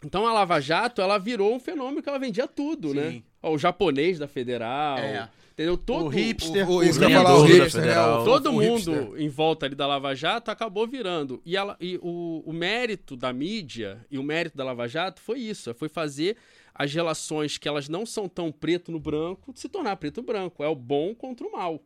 Então 0.04 0.26
a 0.26 0.32
Lava 0.32 0.60
Jato, 0.60 1.02
ela 1.02 1.18
virou 1.18 1.54
um 1.54 1.60
fenômeno 1.60 2.02
que 2.02 2.08
ela 2.08 2.18
vendia 2.18 2.46
tudo, 2.46 2.94
né? 2.94 3.10
Sim. 3.10 3.22
Ó, 3.42 3.52
o 3.52 3.58
japonês 3.58 4.18
da 4.18 4.26
Federal. 4.28 4.98
É. 4.98 5.28
Entendeu? 5.58 5.76
Todo, 5.76 6.04
O 6.06 6.08
hipster. 6.08 6.70
O, 6.70 6.76
o, 6.76 6.82
isso 6.84 7.04
O 7.04 7.10
falar, 7.10 7.34
o 7.36 7.42
hipster, 7.42 7.80
né? 7.80 7.88
Federal. 7.88 8.24
Todo 8.24 8.50
o 8.50 8.52
mundo 8.52 8.92
hipster. 8.92 9.20
em 9.20 9.28
volta 9.28 9.66
ali 9.66 9.74
da 9.74 9.88
Lava 9.88 10.14
Jato 10.14 10.52
acabou 10.52 10.86
virando. 10.86 11.42
E, 11.44 11.56
ela, 11.56 11.76
e 11.80 11.98
o, 12.00 12.44
o 12.46 12.52
mérito 12.52 13.16
da 13.16 13.32
mídia 13.32 14.06
e 14.08 14.18
o 14.18 14.22
mérito 14.22 14.56
da 14.56 14.62
Lava 14.62 14.86
Jato 14.86 15.20
foi 15.20 15.40
isso: 15.40 15.74
foi 15.74 15.88
fazer 15.88 16.36
as 16.72 16.94
relações 16.94 17.58
que 17.58 17.66
elas 17.66 17.88
não 17.88 18.06
são 18.06 18.28
tão 18.28 18.52
preto 18.52 18.92
no 18.92 19.00
branco 19.00 19.52
se 19.56 19.68
tornar 19.68 19.96
preto 19.96 20.18
no 20.20 20.26
branco. 20.28 20.62
É 20.62 20.68
o 20.68 20.76
bom 20.76 21.12
contra 21.12 21.44
o 21.44 21.50
mal. 21.50 21.82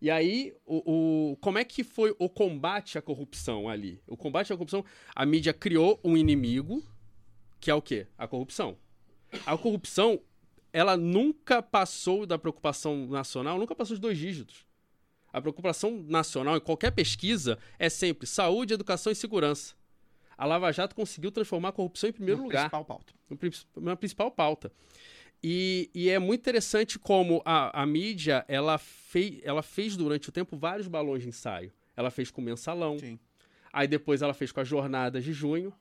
E 0.00 0.08
aí, 0.08 0.52
o, 0.64 1.30
o- 1.32 1.36
como 1.38 1.58
é 1.58 1.64
que 1.64 1.82
foi 1.82 2.14
o 2.20 2.28
combate 2.28 2.98
à 2.98 3.02
corrupção 3.02 3.68
ali? 3.68 4.00
O 4.06 4.16
combate 4.16 4.52
à 4.52 4.56
corrupção, 4.56 4.84
a 5.14 5.26
mídia 5.26 5.52
criou 5.52 5.98
um 6.04 6.16
inimigo, 6.16 6.84
que 7.60 7.68
é 7.68 7.74
o 7.74 7.82
quê? 7.82 8.06
A 8.16 8.28
corrupção. 8.28 8.76
A 9.46 9.56
corrupção, 9.56 10.20
ela 10.72 10.96
nunca 10.96 11.62
passou 11.62 12.24
da 12.26 12.38
preocupação 12.38 13.06
nacional, 13.06 13.58
nunca 13.58 13.74
passou 13.74 13.94
de 13.94 14.00
dois 14.00 14.16
dígitos. 14.18 14.64
A 15.32 15.40
preocupação 15.40 16.02
nacional 16.08 16.56
em 16.56 16.60
qualquer 16.60 16.90
pesquisa 16.92 17.58
é 17.78 17.88
sempre 17.88 18.26
saúde, 18.26 18.74
educação 18.74 19.12
e 19.12 19.16
segurança. 19.16 19.74
A 20.36 20.44
Lava 20.44 20.72
Jato 20.72 20.94
conseguiu 20.94 21.30
transformar 21.30 21.68
a 21.68 21.72
corrupção 21.72 22.10
em 22.10 22.12
primeiro 22.12 22.38
No 22.40 22.44
lugar 22.44 22.62
principal 22.70 22.84
pauta. 22.84 23.14
na 23.76 23.96
principal 23.96 24.30
pauta. 24.30 24.72
E, 25.42 25.90
e 25.94 26.08
é 26.08 26.18
muito 26.18 26.40
interessante 26.40 26.98
como 26.98 27.42
a, 27.44 27.82
a 27.82 27.86
mídia 27.86 28.44
ela, 28.46 28.78
fei, 28.78 29.40
ela 29.44 29.62
fez 29.62 29.96
durante 29.96 30.28
o 30.28 30.32
tempo 30.32 30.56
vários 30.56 30.86
balões 30.86 31.22
de 31.22 31.28
ensaio. 31.28 31.72
Ela 31.96 32.10
fez 32.10 32.30
com 32.30 32.40
o 32.40 32.44
mensalão, 32.44 32.98
Sim. 32.98 33.18
aí 33.72 33.86
depois 33.88 34.22
ela 34.22 34.34
fez 34.34 34.52
com 34.52 34.60
as 34.60 34.68
jornadas 34.68 35.24
de 35.24 35.32
junho. 35.32 35.72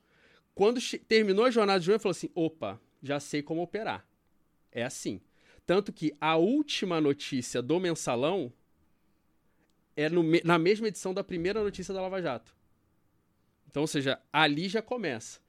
Quando 0.54 0.80
terminou 1.08 1.46
a 1.46 1.52
jornada 1.52 1.80
de 1.80 1.86
junho, 1.86 1.94
ela 1.96 2.00
falou 2.00 2.12
assim: 2.12 2.30
opa, 2.34 2.80
já 3.02 3.20
sei 3.20 3.42
como 3.42 3.62
operar. 3.62 4.06
É 4.72 4.84
assim. 4.84 5.20
Tanto 5.66 5.92
que 5.94 6.14
a 6.20 6.36
última 6.38 7.00
notícia 7.00 7.62
do 7.62 7.80
mensalão 7.80 8.52
é 9.96 10.10
no 10.10 10.24
na 10.44 10.58
mesma 10.58 10.88
edição 10.88 11.14
da 11.14 11.24
primeira 11.24 11.64
notícia 11.64 11.94
da 11.94 12.02
Lava 12.02 12.22
Jato. 12.22 12.54
Então, 13.70 13.82
ou 13.84 13.88
seja, 13.88 14.20
ali 14.34 14.68
já 14.68 14.82
começa. 14.82 15.40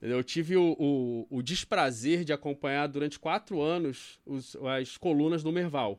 Eu 0.00 0.22
tive 0.22 0.56
o, 0.56 0.76
o, 0.78 1.26
o 1.28 1.42
desprazer 1.42 2.22
de 2.24 2.32
acompanhar 2.32 2.86
durante 2.86 3.18
quatro 3.18 3.60
anos 3.60 4.20
os- 4.24 4.56
as 4.78 4.96
colunas 4.96 5.42
do 5.42 5.50
Merval. 5.50 5.98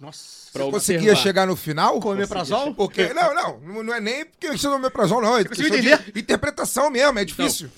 Nossa. 0.00 0.50
Pra 0.52 0.64
Você 0.64 0.94
conseguia 0.94 1.14
chegar 1.14 1.46
no 1.46 1.54
final? 1.54 2.00
Com 2.00 2.08
omeprazol? 2.10 2.74
Porque, 2.74 3.12
não, 3.14 3.32
não, 3.32 3.82
não 3.84 3.94
é 3.94 4.00
nem 4.00 4.24
porque 4.26 4.50
questão 4.50 4.72
do 4.72 4.76
omeprazol, 4.78 5.22
não. 5.22 5.36
É 5.38 5.44
questão 5.44 5.80
de 5.80 6.18
interpretação 6.18 6.90
mesmo, 6.90 7.16
é 7.18 7.24
difícil. 7.24 7.70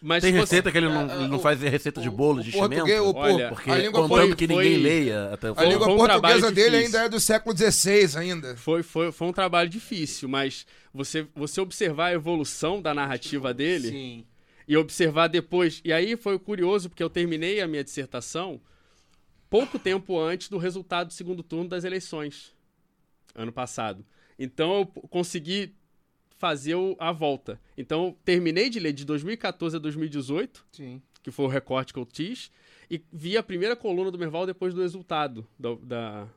Mas 0.00 0.22
Tem 0.22 0.32
você- 0.32 0.38
receita 0.40 0.70
que 0.70 0.78
ele 0.78 0.88
não, 0.88 1.10
ele 1.12 1.26
não 1.28 1.38
o- 1.38 1.40
faz 1.40 1.60
receita 1.60 2.00
de 2.00 2.08
bolo 2.08 2.40
de 2.42 2.50
o 2.50 2.52
português, 2.52 2.98
cimento? 2.98 3.16
o, 3.16 3.18
Olha, 3.18 3.48
Porque 3.48 3.68
a 3.70 3.78
língua, 3.78 4.02
contando 4.02 4.26
foi- 4.28 4.36
que 4.36 4.46
foi- 4.46 4.56
ninguém 4.56 4.76
leia 4.78 5.30
até 5.32 5.48
o 5.50 5.52
a 5.52 5.56
foi- 5.56 5.66
língua 5.66 5.84
foi 5.86 5.94
um 5.94 5.96
portuguesa 5.98 6.20
trabalho 6.38 6.54
dele 6.54 6.70
difícil. 6.78 6.86
ainda 6.98 6.98
é 7.04 7.08
do 7.08 7.18
século 7.20 7.56
XVI 7.56 8.16
ainda. 8.18 8.56
Foi, 8.56 8.82
foi, 8.84 9.10
foi 9.10 9.26
um 9.26 9.32
trabalho 9.32 9.68
difícil, 9.68 10.28
mas 10.28 10.64
você, 10.94 11.26
você 11.34 11.60
observar 11.60 12.06
a 12.06 12.12
evolução 12.12 12.80
da 12.80 12.94
narrativa 12.94 13.52
dele 13.52 13.88
Sim. 13.90 14.24
e 14.68 14.76
observar 14.76 15.26
depois. 15.26 15.80
E 15.84 15.92
aí 15.92 16.16
foi 16.16 16.38
curioso, 16.38 16.88
porque 16.88 17.02
eu 17.02 17.10
terminei 17.10 17.60
a 17.60 17.66
minha 17.66 17.82
dissertação 17.82 18.60
pouco 19.50 19.78
tempo 19.80 20.16
antes 20.20 20.48
do 20.48 20.58
resultado 20.58 21.08
do 21.08 21.12
segundo 21.12 21.42
turno 21.42 21.68
das 21.68 21.82
eleições, 21.82 22.52
ano 23.34 23.50
passado. 23.52 24.04
Então 24.38 24.78
eu 24.78 24.86
consegui 25.08 25.74
fazer 26.38 26.74
o- 26.76 26.96
a 26.98 27.12
volta. 27.12 27.60
Então 27.76 28.16
terminei 28.24 28.70
de 28.70 28.78
ler 28.80 28.92
de 28.92 29.04
2014 29.04 29.76
a 29.76 29.78
2018, 29.78 30.64
Sim. 30.72 31.02
que 31.22 31.30
foi 31.30 31.44
o 31.44 31.48
recorte 31.48 31.92
que 31.92 31.98
eu 31.98 32.06
fiz, 32.12 32.50
e 32.90 33.02
vi 33.12 33.36
a 33.36 33.42
primeira 33.42 33.76
coluna 33.76 34.10
do 34.10 34.18
Merval 34.18 34.46
depois 34.46 34.72
do 34.72 34.80
resultado 34.80 35.46
da, 35.58 35.74
da, 35.82 36.28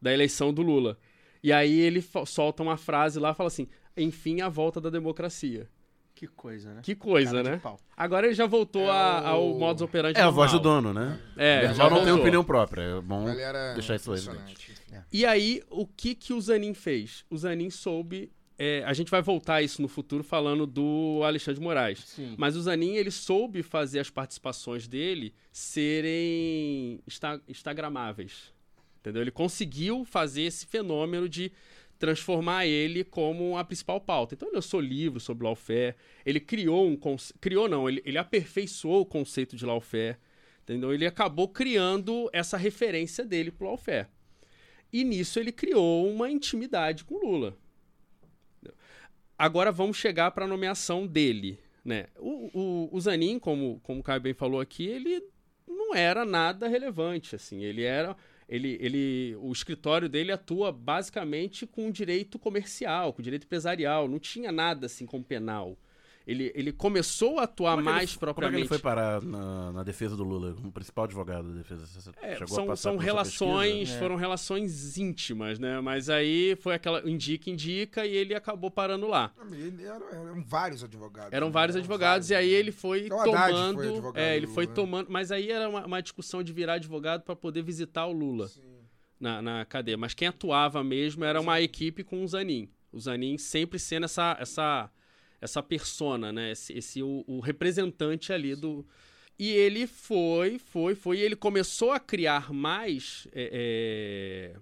da 0.00 0.12
eleição 0.12 0.52
do 0.52 0.60
Lula. 0.60 0.98
E 1.42 1.52
aí 1.52 1.80
ele 1.80 2.04
solta 2.26 2.62
uma 2.62 2.76
frase 2.76 3.18
lá, 3.18 3.32
fala 3.34 3.48
assim, 3.48 3.66
enfim, 3.96 4.40
a 4.40 4.48
volta 4.48 4.80
da 4.80 4.90
democracia. 4.90 5.68
Que 6.14 6.26
coisa, 6.26 6.74
né? 6.74 6.80
Que 6.84 6.94
coisa, 6.94 7.42
né? 7.42 7.56
pau. 7.56 7.80
Agora 7.96 8.26
ele 8.26 8.34
já 8.34 8.46
voltou 8.46 8.82
É 8.82 8.90
a- 8.90 9.28
ao 9.30 9.54
modus 9.58 9.82
operandi 9.82 10.18
É 10.18 10.22
a 10.22 10.30
voz 10.30 10.52
do 10.52 10.60
normal. 10.60 10.82
dono, 10.92 11.00
né? 11.00 11.20
É, 11.36 11.64
Ele 11.64 11.74
já 11.74 11.88
não 11.90 12.04
tem 12.04 12.12
opinião 12.12 12.44
própria. 12.44 12.82
É 12.82 13.00
bom 13.00 13.24
deixar 13.74 13.96
isso 13.96 14.14
evidente. 14.14 14.74
E 15.10 15.24
aí, 15.24 15.62
o 15.70 15.86
que 15.86 16.14
que 16.14 16.32
o 16.32 16.40
Zanin 16.40 16.74
fez? 16.74 17.24
O 17.30 17.36
Zanin 17.36 17.70
soube... 17.70 18.30
é, 18.64 18.84
a 18.84 18.92
gente 18.92 19.10
vai 19.10 19.20
voltar 19.20 19.56
a 19.56 19.62
isso 19.62 19.82
no 19.82 19.88
futuro 19.88 20.22
falando 20.22 20.68
do 20.68 21.20
Alexandre 21.24 21.58
de 21.58 21.64
Moraes. 21.64 21.98
Sim. 22.06 22.36
Mas 22.38 22.54
o 22.54 22.62
Zanin, 22.62 22.94
ele 22.94 23.10
soube 23.10 23.60
fazer 23.60 23.98
as 23.98 24.08
participações 24.08 24.86
dele 24.86 25.34
serem 25.50 27.00
insta 27.04 27.42
instagramáveis. 27.48 28.54
Entendeu? 29.00 29.20
Ele 29.20 29.32
conseguiu 29.32 30.04
fazer 30.04 30.42
esse 30.42 30.64
fenômeno 30.64 31.28
de 31.28 31.50
transformar 31.98 32.64
ele 32.64 33.02
como 33.02 33.58
a 33.58 33.64
principal 33.64 34.00
pauta. 34.00 34.36
Então 34.36 34.46
ele 34.46 34.54
lançou 34.54 34.80
livros 34.80 35.24
sobre 35.24 35.42
lawfare, 35.42 35.96
ele 36.24 36.38
criou 36.38 36.86
um 36.86 36.96
criou 37.40 37.68
não, 37.68 37.88
ele, 37.88 38.00
ele 38.04 38.16
aperfeiçoou 38.16 39.00
o 39.00 39.06
conceito 39.06 39.56
de 39.56 39.66
lawfare, 39.66 40.18
entendeu? 40.62 40.94
Ele 40.94 41.04
acabou 41.04 41.48
criando 41.48 42.30
essa 42.32 42.56
referência 42.56 43.24
dele 43.24 43.50
pro 43.50 43.66
lawfare. 43.66 44.06
E 44.92 45.02
nisso 45.02 45.40
ele 45.40 45.50
criou 45.50 46.08
uma 46.08 46.30
intimidade 46.30 47.02
com 47.02 47.18
Lula. 47.18 47.56
Agora 49.42 49.72
vamos 49.72 49.96
chegar 49.96 50.30
para 50.30 50.44
a 50.44 50.48
nomeação 50.48 51.04
dele, 51.04 51.58
né? 51.84 52.06
O, 52.16 52.48
o, 52.56 52.88
o 52.92 53.00
Zanin, 53.00 53.40
como, 53.40 53.80
como 53.82 53.98
o 53.98 54.02
Caio 54.04 54.20
bem 54.20 54.32
falou 54.32 54.60
aqui, 54.60 54.86
ele 54.86 55.20
não 55.66 55.96
era 55.96 56.24
nada 56.24 56.68
relevante, 56.68 57.34
assim. 57.34 57.64
Ele 57.64 57.82
era... 57.82 58.16
Ele, 58.48 58.78
ele, 58.80 59.34
o 59.40 59.50
escritório 59.50 60.08
dele 60.08 60.30
atua 60.30 60.70
basicamente 60.70 61.66
com 61.66 61.90
direito 61.90 62.38
comercial, 62.38 63.12
com 63.12 63.20
direito 63.20 63.42
empresarial. 63.42 64.06
Não 64.06 64.20
tinha 64.20 64.52
nada 64.52 64.86
assim 64.86 65.06
com 65.06 65.20
penal. 65.20 65.76
Ele, 66.26 66.52
ele 66.54 66.72
começou 66.72 67.38
a 67.40 67.44
atuar 67.44 67.76
Como 67.76 67.80
é 67.80 67.82
que 67.84 67.88
ele- 67.88 67.96
mais 67.96 68.10
Como 68.10 68.14
é 68.14 68.18
que 68.18 68.18
propriamente. 68.34 68.60
ele 68.62 68.68
foi 68.68 68.78
parar 68.78 69.20
na, 69.22 69.72
na 69.72 69.82
defesa 69.82 70.16
do 70.16 70.22
Lula, 70.22 70.54
como 70.54 70.70
principal 70.70 71.04
advogado 71.04 71.48
da 71.48 71.54
defesa? 71.58 71.84
Você 71.86 72.10
É, 72.22 72.32
chegou 72.36 72.44
a 72.44 72.48
são, 72.48 72.66
passar 72.66 72.90
são 72.90 72.96
relações, 72.96 73.78
pesquisa? 73.80 73.98
foram 73.98 74.16
relações 74.16 74.96
íntimas, 74.96 75.58
né? 75.58 75.80
Mas 75.80 76.08
aí 76.08 76.56
foi 76.60 76.74
aquela 76.74 77.08
indica, 77.10 77.50
indica 77.50 78.06
e 78.06 78.14
ele 78.16 78.34
acabou 78.34 78.70
parando 78.70 79.06
lá. 79.08 79.32
Ele 79.50 79.82
eram, 79.84 80.08
eram 80.10 80.42
vários 80.44 80.84
advogados. 80.84 81.32
Eram 81.32 81.48
né? 81.48 81.52
vários 81.52 81.76
advogados 81.76 82.30
e 82.30 82.34
aí 82.34 82.50
ele 82.50 82.70
foi 82.72 83.06
Então, 83.06 83.24
tomando, 83.24 83.78
foi 83.78 83.88
advogado 83.88 84.22
é, 84.22 84.36
ele 84.36 84.46
do 84.46 84.52
foi 84.52 84.64
Lula, 84.64 84.76
né? 84.76 84.82
tomando, 84.82 85.06
mas 85.10 85.32
aí 85.32 85.50
era 85.50 85.68
uma, 85.68 85.86
uma 85.86 86.00
discussão 86.00 86.42
de 86.42 86.52
virar 86.52 86.74
advogado 86.74 87.22
para 87.22 87.34
poder 87.34 87.62
visitar 87.62 88.06
o 88.06 88.12
Lula 88.12 88.48
na, 89.18 89.42
na 89.42 89.64
cadeia. 89.64 89.96
Mas 89.96 90.14
quem 90.14 90.28
atuava 90.28 90.82
mesmo 90.84 91.24
era 91.24 91.40
uma 91.40 91.60
equipe 91.60 92.02
com 92.04 92.22
o 92.22 92.28
Zanin. 92.28 92.68
O 92.92 93.00
Zanin 93.00 93.38
sempre 93.38 93.78
sendo 93.78 94.04
essa 94.04 94.36
essa 94.38 94.90
essa 95.42 95.62
persona, 95.62 96.32
né? 96.32 96.52
Esse, 96.52 96.72
esse 96.72 97.02
o, 97.02 97.24
o 97.26 97.40
representante 97.40 98.32
ali 98.32 98.54
do 98.54 98.86
e 99.38 99.50
ele 99.50 99.86
foi, 99.88 100.58
foi, 100.58 100.94
foi. 100.94 101.18
E 101.18 101.22
ele 101.22 101.34
começou 101.34 101.90
a 101.90 101.98
criar 101.98 102.52
mais, 102.52 103.26
é, 103.32 104.52
é, 104.54 104.60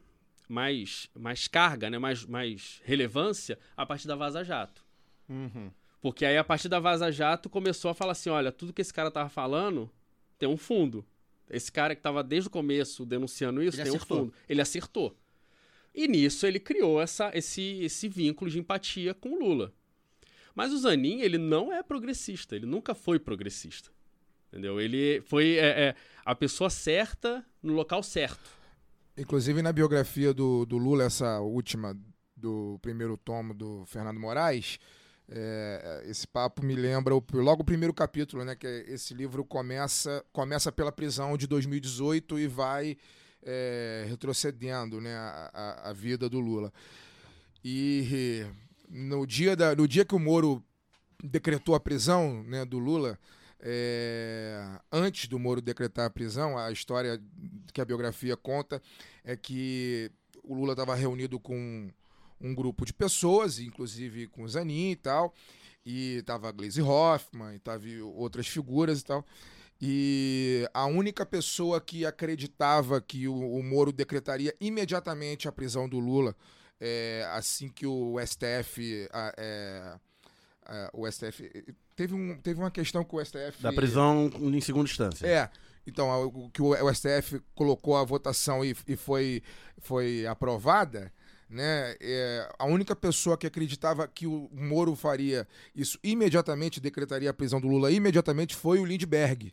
mais, 0.48 1.10
mais 1.14 1.46
carga, 1.48 1.90
né? 1.90 1.98
mais, 1.98 2.24
mais 2.24 2.80
relevância 2.84 3.58
a 3.76 3.84
partir 3.84 4.06
da 4.08 4.16
Vaza 4.16 4.42
Jato. 4.42 4.82
Uhum. 5.28 5.70
Porque 6.00 6.24
aí, 6.24 6.38
a 6.38 6.44
partir 6.44 6.68
da 6.68 6.80
Vaza 6.80 7.12
Jato, 7.12 7.50
começou 7.50 7.90
a 7.90 7.94
falar 7.94 8.12
assim: 8.12 8.30
olha, 8.30 8.50
tudo 8.50 8.72
que 8.72 8.80
esse 8.80 8.94
cara 8.94 9.10
tava 9.10 9.28
falando 9.28 9.90
tem 10.38 10.48
um 10.48 10.56
fundo. 10.56 11.04
Esse 11.50 11.70
cara 11.70 11.94
que 11.94 12.00
tava 12.00 12.22
desde 12.22 12.48
o 12.48 12.50
começo 12.50 13.04
denunciando 13.04 13.62
isso 13.62 13.76
Ele 13.76 13.82
tem 13.82 13.96
acertou. 13.96 14.16
um 14.16 14.20
fundo. 14.20 14.34
Ele 14.48 14.62
acertou. 14.62 15.16
E 15.94 16.08
nisso 16.08 16.46
ele 16.46 16.60
criou 16.60 17.02
essa, 17.02 17.30
esse, 17.34 17.80
esse 17.82 18.08
vínculo 18.08 18.48
de 18.50 18.58
empatia 18.58 19.12
com 19.12 19.30
o 19.30 19.38
Lula. 19.38 19.74
Mas 20.54 20.72
o 20.72 20.78
Zanin, 20.78 21.20
ele 21.20 21.38
não 21.38 21.72
é 21.72 21.82
progressista. 21.82 22.56
Ele 22.56 22.66
nunca 22.66 22.94
foi 22.94 23.18
progressista. 23.18 23.90
Entendeu? 24.48 24.80
Ele 24.80 25.20
foi 25.22 25.58
é, 25.58 25.88
é, 25.88 25.94
a 26.24 26.34
pessoa 26.34 26.68
certa 26.70 27.44
no 27.62 27.72
local 27.72 28.02
certo. 28.02 28.50
Inclusive 29.16 29.62
na 29.62 29.72
biografia 29.72 30.34
do, 30.34 30.64
do 30.66 30.76
Lula, 30.76 31.04
essa 31.04 31.40
última 31.40 31.96
do 32.36 32.78
primeiro 32.82 33.16
tomo 33.16 33.52
do 33.54 33.84
Fernando 33.86 34.18
Moraes, 34.18 34.78
é, 35.28 36.02
esse 36.06 36.26
papo 36.26 36.64
me 36.64 36.74
lembra 36.74 37.14
o, 37.14 37.22
logo 37.34 37.62
o 37.62 37.64
primeiro 37.64 37.94
capítulo, 37.94 38.44
né? 38.44 38.56
Que 38.56 38.66
é- 38.66 38.90
esse 38.92 39.14
livro 39.14 39.44
começa, 39.44 40.24
começa 40.32 40.72
pela 40.72 40.90
prisão 40.90 41.36
de 41.36 41.46
2018 41.46 42.38
e 42.38 42.48
vai 42.48 42.96
é, 43.42 44.04
retrocedendo 44.08 45.00
né, 45.00 45.14
a, 45.16 45.90
a- 45.90 45.92
vida 45.92 46.28
do 46.28 46.40
Lula. 46.40 46.72
E 47.64 48.44
no 48.90 49.26
dia, 49.26 49.54
da, 49.54 49.74
no 49.74 49.86
dia 49.86 50.04
que 50.04 50.14
o 50.14 50.18
Moro 50.18 50.62
decretou 51.22 51.74
a 51.74 51.80
prisão 51.80 52.42
né, 52.42 52.64
do 52.64 52.78
Lula, 52.78 53.18
é, 53.60 54.80
antes 54.90 55.28
do 55.28 55.38
Moro 55.38 55.60
decretar 55.60 56.06
a 56.06 56.10
prisão, 56.10 56.58
a 56.58 56.72
história 56.72 57.20
que 57.72 57.80
a 57.80 57.84
biografia 57.84 58.36
conta 58.36 58.82
é 59.22 59.36
que 59.36 60.10
o 60.42 60.54
Lula 60.54 60.72
estava 60.72 60.94
reunido 60.94 61.38
com 61.38 61.90
um 62.40 62.54
grupo 62.54 62.84
de 62.86 62.92
pessoas, 62.92 63.58
inclusive 63.58 64.26
com 64.28 64.42
o 64.42 64.48
Zanin 64.48 64.92
e 64.92 64.96
tal, 64.96 65.34
e 65.84 66.22
tava 66.24 66.50
Glaze 66.50 66.80
Hoffman, 66.80 67.54
e 67.54 67.58
tava 67.58 67.84
outras 68.14 68.46
figuras 68.48 69.00
e 69.00 69.04
tal. 69.04 69.24
E 69.80 70.68
a 70.74 70.86
única 70.86 71.24
pessoa 71.24 71.80
que 71.80 72.04
acreditava 72.04 73.00
que 73.00 73.28
o, 73.28 73.34
o 73.34 73.62
Moro 73.62 73.92
decretaria 73.92 74.54
imediatamente 74.60 75.48
a 75.48 75.52
prisão 75.52 75.88
do 75.88 75.98
Lula, 75.98 76.34
é, 76.80 77.26
assim 77.32 77.68
que 77.68 77.86
o 77.86 78.18
STF. 78.20 79.08
a- 79.12 79.34
é, 79.36 79.94
a- 80.66 80.90
o 80.92 81.06
STF. 81.06 81.50
Teve, 81.94 82.14
um, 82.14 82.36
teve 82.40 82.58
uma 82.60 82.70
questão 82.70 83.04
com 83.04 83.16
o 83.18 83.20
STF. 83.24 83.60
Da 83.62 83.72
prisão 83.72 84.30
em 84.40 84.60
segunda 84.60 84.88
instância. 84.88 85.26
É. 85.26 85.50
Então, 85.86 86.08
o 86.26 86.50
que 86.50 86.62
o, 86.62 86.68
o 86.70 86.94
STF 86.94 87.40
colocou 87.54 87.96
a 87.96 88.04
votação 88.04 88.64
e, 88.64 88.76
e 88.86 88.96
foi, 88.96 89.42
foi 89.78 90.26
aprovada, 90.26 91.12
né? 91.48 91.96
é, 92.00 92.48
a 92.58 92.66
única 92.66 92.94
pessoa 92.94 93.36
que 93.36 93.46
acreditava 93.46 94.06
que 94.06 94.26
o 94.26 94.48
Moro 94.52 94.94
faria 94.94 95.48
isso 95.74 95.98
imediatamente, 96.04 96.80
decretaria 96.80 97.30
a 97.30 97.34
prisão 97.34 97.60
do 97.60 97.66
Lula 97.66 97.90
imediatamente, 97.90 98.54
foi 98.54 98.78
o 98.78 98.84
Lindbergh. 98.84 99.52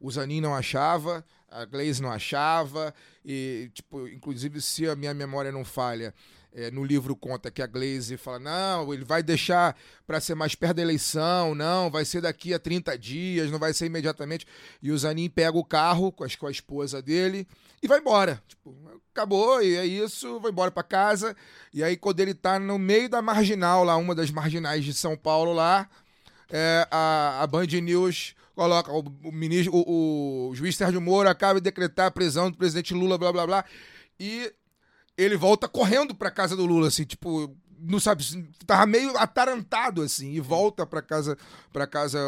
O 0.00 0.10
Zanin 0.10 0.40
não 0.40 0.54
achava, 0.54 1.24
a 1.50 1.64
Glaze 1.66 2.00
não 2.02 2.10
achava, 2.10 2.92
e, 3.24 3.70
tipo, 3.74 4.08
inclusive, 4.08 4.60
se 4.62 4.88
a 4.88 4.96
minha 4.96 5.12
memória 5.12 5.52
não 5.52 5.64
falha, 5.64 6.14
é, 6.52 6.70
no 6.70 6.84
livro 6.84 7.14
conta 7.14 7.50
que 7.50 7.62
a 7.62 7.66
Glaze 7.66 8.16
fala: 8.16 8.38
não, 8.38 8.92
ele 8.92 9.04
vai 9.04 9.22
deixar 9.22 9.76
para 10.06 10.20
ser 10.20 10.34
mais 10.34 10.54
perto 10.54 10.76
da 10.76 10.82
eleição, 10.82 11.54
não, 11.54 11.90
vai 11.90 12.04
ser 12.04 12.20
daqui 12.20 12.52
a 12.52 12.58
30 12.58 12.98
dias, 12.98 13.50
não 13.50 13.58
vai 13.58 13.72
ser 13.72 13.86
imediatamente. 13.86 14.46
E 14.82 14.90
o 14.90 14.98
Zanin 14.98 15.28
pega 15.28 15.56
o 15.56 15.64
carro 15.64 16.10
com, 16.10 16.24
as, 16.24 16.34
com 16.34 16.46
a 16.46 16.50
esposa 16.50 17.00
dele 17.00 17.46
e 17.82 17.86
vai 17.86 18.00
embora. 18.00 18.42
Tipo, 18.48 18.74
acabou, 19.12 19.62
e 19.62 19.76
é 19.76 19.86
isso, 19.86 20.40
vai 20.40 20.50
embora 20.50 20.70
para 20.70 20.82
casa. 20.82 21.36
E 21.72 21.84
aí, 21.84 21.96
quando 21.96 22.20
ele 22.20 22.34
tá 22.34 22.58
no 22.58 22.78
meio 22.78 23.08
da 23.08 23.22
marginal, 23.22 23.84
lá, 23.84 23.96
uma 23.96 24.14
das 24.14 24.30
marginais 24.30 24.84
de 24.84 24.92
São 24.92 25.16
Paulo, 25.16 25.52
lá, 25.52 25.88
é, 26.50 26.86
a, 26.90 27.42
a 27.42 27.46
Band 27.46 27.66
News 27.66 28.34
coloca 28.54 28.92
o, 28.92 29.04
o 29.24 29.32
ministro, 29.32 29.74
o, 29.74 30.50
o 30.50 30.54
juiz 30.54 30.76
Sérgio 30.76 31.00
Moro 31.00 31.28
acaba 31.28 31.60
de 31.60 31.64
decretar 31.64 32.06
a 32.06 32.10
prisão 32.10 32.50
do 32.50 32.58
presidente 32.58 32.92
Lula, 32.92 33.16
blá 33.16 33.32
blá 33.32 33.46
blá, 33.46 33.64
e 34.18 34.52
ele 35.22 35.36
volta 35.36 35.68
correndo 35.68 36.14
pra 36.14 36.30
casa 36.30 36.56
do 36.56 36.64
Lula, 36.66 36.88
assim, 36.88 37.04
tipo, 37.04 37.54
não 37.78 37.98
sabe, 38.00 38.24
tava 38.66 38.86
meio 38.86 39.16
atarantado, 39.16 40.02
assim, 40.02 40.32
e 40.32 40.40
volta 40.40 40.86
pra 40.86 41.00
casa, 41.02 41.36
pra 41.72 41.86
casa 41.86 42.18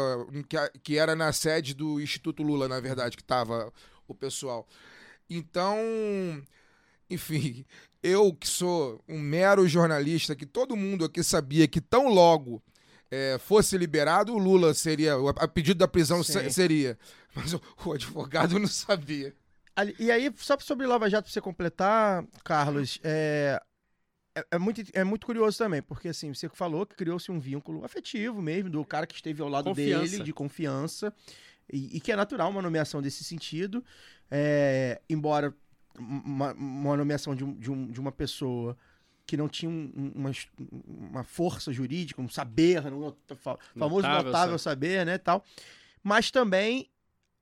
que, 0.49 0.57
que 0.79 0.97
era 0.97 1.15
na 1.15 1.31
sede 1.31 1.73
do 1.73 1.99
Instituto 2.01 2.41
Lula, 2.43 2.67
na 2.67 2.79
verdade, 2.79 3.15
que 3.17 3.23
tava 3.23 3.71
o 4.07 4.13
pessoal. 4.15 4.67
Então, 5.29 5.77
enfim, 7.09 7.65
eu 8.01 8.33
que 8.33 8.47
sou 8.47 9.01
um 9.07 9.19
mero 9.19 9.67
jornalista, 9.67 10.35
que 10.35 10.45
todo 10.45 10.75
mundo 10.75 11.05
aqui 11.05 11.23
sabia 11.23 11.67
que 11.67 11.79
tão 11.81 12.07
logo 12.09 12.61
é, 13.11 13.37
fosse 13.37 13.77
liberado, 13.77 14.33
o 14.33 14.37
Lula 14.39 14.73
seria, 14.73 15.17
o- 15.17 15.29
a 15.29 15.47
pedido 15.47 15.77
da 15.77 15.87
prisão 15.87 16.23
Sim. 16.23 16.33
se- 16.33 16.49
seria. 16.51 16.97
Mas 17.35 17.53
o, 17.53 17.61
o 17.85 17.93
advogado 17.93 18.57
não 18.57 18.67
sabia. 18.67 19.33
E 19.99 20.11
aí, 20.11 20.31
só 20.37 20.57
sobre 20.59 20.85
Lava 20.85 21.09
Jato, 21.09 21.23
pra 21.25 21.31
você 21.33 21.41
completar, 21.41 22.23
Carlos, 22.43 22.99
é, 23.03 23.59
é, 24.35 24.45
é 24.51 24.57
muito, 24.59 24.81
é 24.93 25.03
muito 25.03 25.25
curioso 25.25 25.57
também, 25.57 25.81
porque 25.81 26.09
assim, 26.09 26.33
você 26.33 26.47
falou 26.49 26.85
que 26.85 26.95
criou-se 26.95 27.31
um 27.31 27.39
vínculo 27.39 27.83
afetivo 27.83 28.41
mesmo, 28.41 28.69
do 28.69 28.85
cara 28.85 29.07
que 29.07 29.15
esteve 29.15 29.41
ao 29.41 29.49
lado 29.49 29.65
Confiança. 29.65 30.11
dele, 30.11 30.23
de 30.23 30.33
confiança, 30.33 31.13
e, 31.71 31.97
e 31.97 31.99
que 31.99 32.11
é 32.11 32.15
natural 32.15 32.49
uma 32.51 32.61
nomeação 32.61 33.01
desse 33.01 33.23
sentido, 33.23 33.83
é, 34.29 35.01
embora 35.09 35.53
uma, 35.97 36.53
uma 36.53 36.97
nomeação 36.97 37.35
de, 37.35 37.43
um- 37.43 37.53
de 37.55 37.71
um- 37.71 37.87
de 37.87 37.99
uma 37.99 38.11
pessoa 38.11 38.77
que 39.25 39.37
não 39.37 39.47
tinha 39.47 39.69
um- 39.71 39.91
um- 39.95 40.11
uma, 40.15 40.31
uma 40.85 41.23
força 41.23 41.71
jurídica, 41.73 42.21
um 42.21 42.29
saber, 42.29 42.85
um 42.85 43.13
fa- 43.35 43.57
famoso 43.75 44.01
Notável 44.07 44.25
notável 44.25 44.57
saber, 44.59 45.05
né, 45.05 45.17
tal, 45.17 45.43
mas 46.03 46.29
também 46.29 46.89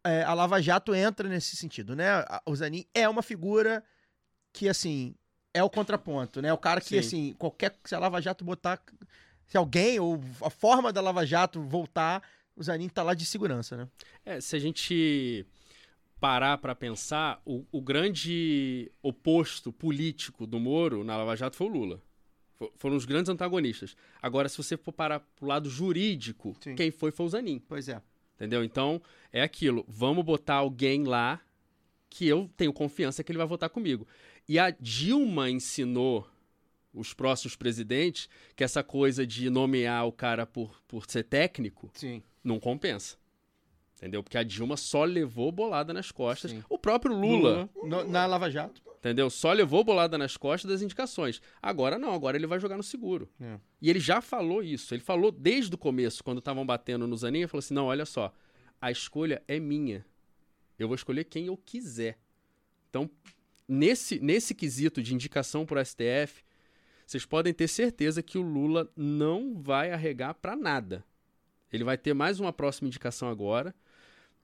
é, 0.04 0.24
a 0.24 0.34
Lava 0.34 0.62
Jato 0.62 0.94
entra 0.96 1.28
nesse 1.30 1.56
sentido, 1.56 1.96
né? 1.96 2.06
O 2.46 2.56
Zanin 2.56 2.86
é 2.94 3.08
uma 3.08 3.22
figura 3.22 3.84
que, 4.54 4.68
assim, 4.68 5.16
é 5.54 5.64
o 5.64 5.70
contraponto, 5.70 6.42
né? 6.42 6.52
O 6.54 6.58
cara 6.58 6.82
que, 6.82 6.88
Sim. 6.90 6.98
assim, 7.00 7.34
qualquer. 7.38 7.76
Se 7.86 7.94
a 7.96 8.00
Lava 8.00 8.22
Jato 8.22 8.44
botar. 8.44 8.82
Se 9.48 9.58
alguém, 9.58 10.00
ou 10.00 10.20
a 10.42 10.50
forma 10.50 10.94
da 10.94 11.02
Lava 11.02 11.26
Jato 11.26 11.62
voltar, 11.62 12.24
o 12.56 12.64
Zanin 12.64 12.88
tá 12.90 13.04
lá 13.04 13.14
de 13.14 13.26
segurança, 13.26 13.76
né? 13.76 13.88
É, 14.26 14.40
se 14.40 14.56
a 14.56 14.60
gente 14.60 15.46
parar 16.20 16.58
pra 16.60 16.74
pensar, 16.76 17.42
o, 17.46 17.66
o 17.72 17.82
grande 17.82 18.92
oposto 19.02 19.74
político 19.74 20.46
do 20.48 20.60
Moro 20.60 21.04
na 21.04 21.18
Lava 21.18 21.36
Jato 21.36 21.56
foi 21.58 21.68
o 21.68 21.70
Lula. 21.72 22.02
Fo- 22.58 22.72
Foram 22.78 22.96
os 22.96 23.06
grandes 23.06 23.30
antagonistas. 23.30 23.96
Agora, 24.22 24.48
se 24.48 24.56
você 24.58 24.78
for 24.78 24.92
parar 24.94 25.20
pro 25.36 25.48
lado 25.48 25.70
jurídico, 25.70 26.56
Sim. 26.62 26.76
quem 26.76 26.92
foi 26.92 27.12
foi 27.12 27.26
o 27.26 27.30
Zanin. 27.30 27.60
Pois 27.60 27.90
é. 27.90 28.02
Entendeu? 28.42 28.64
Então, 28.64 29.00
é 29.32 29.44
aquilo. 29.44 29.86
Vamos 29.88 30.26
botar 30.26 30.56
alguém 30.56 31.04
lá 31.04 31.40
que 32.10 32.28
eu 32.28 32.50
tenho 32.58 32.74
confiança 32.74 33.24
que 33.24 33.32
ele 33.32 33.38
vai 33.38 33.46
votar 33.46 33.70
comigo. 33.70 34.08
E 34.50 34.58
a 34.58 34.72
Dilma 34.72 35.48
ensinou 35.48 36.28
os 36.92 37.14
próximos 37.14 37.56
presidentes 37.56 38.28
que 38.56 38.64
essa 38.64 38.84
coisa 38.84 39.28
de 39.28 39.48
nomear 39.52 40.08
o 40.08 40.12
cara 40.12 40.48
por, 40.48 40.82
por 40.88 41.06
ser 41.06 41.24
técnico 41.24 41.92
Sim. 41.94 42.24
não 42.44 42.60
compensa. 42.60 43.16
Entendeu? 43.98 44.24
Porque 44.24 44.40
a 44.40 44.44
Dilma 44.44 44.76
só 44.76 45.04
levou 45.04 45.52
bolada 45.52 45.94
nas 45.94 46.12
costas. 46.12 46.50
Sim. 46.50 46.64
O 46.68 46.80
próprio 46.80 47.14
Lula, 47.16 47.70
No- 47.84 48.04
na 48.06 48.26
Lava 48.26 48.50
Jato. 48.50 48.82
Entendeu? 49.02 49.30
Só 49.32 49.52
levou 49.52 49.84
bolada 49.84 50.16
nas 50.18 50.38
costas 50.38 50.70
das 50.70 50.82
indicações. 50.84 51.42
Agora 51.60 51.98
não, 51.98 52.14
agora 52.14 52.38
ele 52.38 52.46
vai 52.46 52.60
jogar 52.60 52.78
no 52.78 52.84
seguro. 52.84 53.28
É. 53.42 53.60
E 53.82 53.90
ele 53.90 54.00
já 54.00 54.22
falou 54.22 54.64
isso. 54.64 54.94
Ele 54.94 55.02
falou 55.02 55.32
desde 55.32 55.74
o 55.74 55.78
começo, 55.78 56.24
quando 56.24 56.38
estavam 56.38 56.66
batendo 56.66 57.08
no 57.08 57.18
Zanin, 57.18 57.40
ele 57.40 57.48
falou 57.48 57.60
assim: 57.60 57.74
não, 57.74 57.88
olha 57.88 58.06
só, 58.06 58.32
a 58.80 58.92
escolha 58.92 59.44
é 59.48 59.60
minha. 59.60 60.06
Eu 60.78 60.88
vou 60.88 60.96
escolher 60.96 61.24
quem 61.24 61.48
eu 61.48 61.58
quiser. 61.58 62.20
Então, 62.90 63.10
nesse, 63.68 64.20
nesse 64.20 64.54
quesito 64.54 65.02
de 65.02 65.14
indicação 65.16 65.66
pro 65.66 65.84
STF, 65.84 66.44
vocês 67.06 67.26
podem 67.26 67.54
ter 67.54 67.68
certeza 67.68 68.22
que 68.22 68.38
o 68.38 68.42
Lula 68.42 68.92
não 68.96 69.60
vai 69.60 69.92
arregar 69.92 70.36
pra 70.36 70.56
nada. 70.56 71.04
Ele 71.72 71.84
vai 71.84 71.98
ter 71.98 72.14
mais 72.14 72.40
uma 72.40 72.54
próxima 72.54 72.88
indicação 72.88 73.30
agora. 73.30 73.74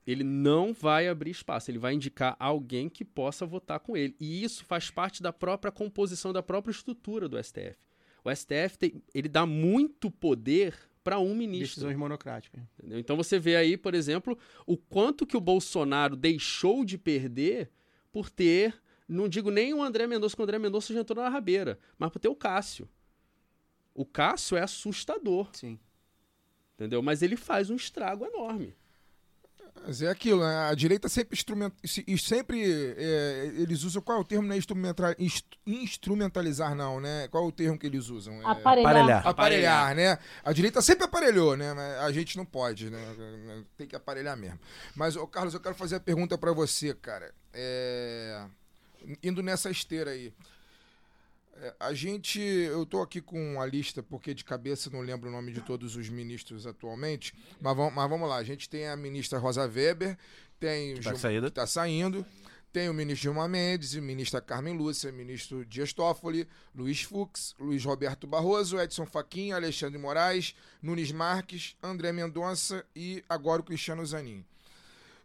Ele 0.08 0.24
não 0.24 0.72
vai 0.72 1.06
abrir 1.06 1.30
espaço, 1.32 1.70
ele 1.70 1.78
vai 1.78 1.92
indicar 1.92 2.34
alguém 2.40 2.88
que 2.88 3.04
possa 3.04 3.44
votar 3.44 3.78
com 3.78 3.94
ele. 3.94 4.16
E 4.18 4.42
isso 4.42 4.64
faz 4.64 4.90
parte 4.90 5.22
da 5.22 5.34
própria 5.34 5.70
composição, 5.70 6.32
da 6.32 6.42
própria 6.42 6.72
estrutura 6.72 7.28
do 7.28 7.36
STF. 7.36 7.76
O 8.24 8.30
STF 8.30 8.78
tem- 8.78 9.02
ele 9.12 9.28
dá 9.28 9.44
muito 9.44 10.10
poder 10.10 10.74
para 11.04 11.18
um 11.18 11.34
ministro. 11.34 11.68
Decisões 11.68 11.96
monocráticas. 11.96 12.62
Entendeu? 12.78 12.98
Então 12.98 13.18
você 13.18 13.38
vê 13.38 13.56
aí, 13.56 13.76
por 13.76 13.94
exemplo, 13.94 14.38
o 14.66 14.78
quanto 14.78 15.26
que 15.26 15.36
o 15.36 15.40
Bolsonaro 15.42 16.16
deixou 16.16 16.86
de 16.86 16.96
perder 16.96 17.70
por 18.10 18.30
ter, 18.30 18.80
não 19.06 19.28
digo 19.28 19.50
nem 19.50 19.74
o 19.74 19.82
André 19.82 20.06
Mendonça, 20.06 20.34
que 20.34 20.40
o 20.40 20.44
André 20.44 20.58
Mendonça 20.58 20.94
já 20.94 21.00
entrou 21.00 21.22
na 21.22 21.28
rabeira, 21.28 21.78
mas 21.98 22.10
por 22.10 22.18
ter 22.18 22.28
o 22.28 22.34
Cássio. 22.34 22.88
O 23.94 24.06
Cássio 24.06 24.56
é 24.56 24.62
assustador, 24.62 25.50
Sim. 25.52 25.78
entendeu? 26.76 27.02
Mas 27.02 27.20
ele 27.20 27.36
faz 27.36 27.68
um 27.68 27.76
estrago 27.76 28.24
enorme. 28.24 28.74
Mas 29.86 30.02
é 30.02 30.08
aquilo, 30.08 30.40
né? 30.40 30.68
A 30.70 30.74
direita 30.74 31.08
sempre 31.08 31.36
instrumenta, 31.36 31.74
se- 31.84 32.04
e 32.06 32.18
sempre 32.18 32.60
é, 32.96 33.52
eles 33.56 33.82
usam 33.84 34.02
qual 34.02 34.18
é 34.18 34.20
o 34.20 34.24
termo, 34.24 34.46
né? 34.46 34.56
Instrumentra- 34.56 35.14
inst- 35.18 35.46
instrumentalizar 35.66 36.74
não, 36.74 37.00
né? 37.00 37.28
Qual 37.28 37.44
é 37.44 37.46
o 37.48 37.52
termo 37.52 37.78
que 37.78 37.86
eles 37.86 38.08
usam? 38.08 38.34
É, 38.42 38.44
Aparelhar. 38.44 38.86
Aparelhar. 38.90 39.26
aparelhar, 39.26 39.94
né? 39.94 40.18
A 40.44 40.52
direita 40.52 40.82
sempre 40.82 41.04
aparelhou, 41.04 41.56
né? 41.56 41.72
Mas 41.74 41.98
a 42.00 42.12
gente 42.12 42.36
não 42.36 42.44
pode, 42.44 42.90
né? 42.90 42.98
Tem 43.76 43.86
que 43.86 43.96
aparelhar 43.96 44.36
mesmo. 44.36 44.58
Mas, 44.94 45.16
ô 45.16 45.26
Carlos, 45.26 45.54
eu 45.54 45.60
quero 45.60 45.74
fazer 45.74 45.96
a 45.96 46.00
pergunta 46.00 46.36
pra 46.38 46.52
você, 46.52 46.94
cara. 46.94 47.32
É, 47.52 48.44
Indo 49.22 49.42
nessa 49.42 49.70
esteira 49.70 50.10
aí. 50.10 50.32
É, 51.60 51.74
A 51.80 51.92
gente, 51.94 52.40
eu 52.40 52.84
tô 52.86 53.00
aqui 53.02 53.20
com 53.20 53.60
a 53.60 53.66
lista, 53.66 54.02
porque 54.02 54.32
de 54.34 54.44
cabeça 54.44 54.90
não 54.90 55.00
lembro 55.00 55.28
o 55.28 55.32
nome 55.32 55.52
de 55.52 55.60
todos 55.60 55.96
os 55.96 56.08
ministros 56.08 56.66
atualmente, 56.66 57.34
mas 57.60 57.76
vamos, 57.76 57.94
mas 57.94 58.08
vamos 58.10 58.28
lá. 58.28 58.36
A 58.36 58.44
gente 58.44 58.68
tem 58.68 58.88
a 58.88 58.96
ministra 58.96 59.38
Rosa 59.38 59.62
Weber, 59.66 60.16
tem 60.60 60.92
o 60.92 60.94
Tá 60.96 61.00
de 61.00 61.08
Gil- 61.08 61.16
saída. 61.18 61.46
que 61.48 61.54
tá 61.54 61.66
saindo, 61.66 62.24
tem 62.72 62.88
o 62.88 62.94
ministro 62.94 63.22
Gilmar 63.24 63.48
Mendes, 63.48 63.94
o 63.94 64.02
ministro 64.02 64.40
Carmen 64.42 64.76
Lúcia, 64.76 65.10
o 65.10 65.12
ministro 65.12 65.64
Dias 65.64 65.92
Toffoli, 65.92 66.46
Luiz 66.74 67.02
Fux, 67.02 67.54
Luiz 67.58 67.84
Roberto 67.84 68.26
Barroso, 68.26 68.78
Edson 68.78 69.06
Fachin, 69.06 69.52
Alexandre 69.52 69.98
Moraes, 69.98 70.54
Nunes 70.82 71.10
Marques, 71.10 71.76
André 71.82 72.12
Mendonça 72.12 72.84
e 72.94 73.24
agora 73.28 73.60
o 73.62 73.64
Cristiano 73.64 74.04
Zanin. 74.06 74.44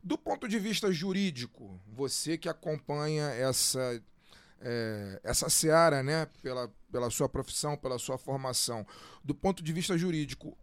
Do 0.03 0.17
ponto 0.17 0.47
de 0.47 0.57
vista 0.59 0.91
jurídico, 0.91 1.79
você 1.87 2.37
que 2.37 2.49
acompanha 2.49 3.25
essa 3.29 4.01
é, 4.63 5.19
essa 5.23 5.49
seara, 5.49 6.01
né, 6.01 6.27
pela, 6.41 6.71
pela 6.91 7.09
sua 7.09 7.27
profissão, 7.27 7.75
pela 7.75 7.99
sua 7.99 8.17
formação, 8.17 8.85
do 9.23 9.35
ponto 9.35 9.61
de 9.61 9.73
vista 9.73 9.97
jurídico, 9.97 10.57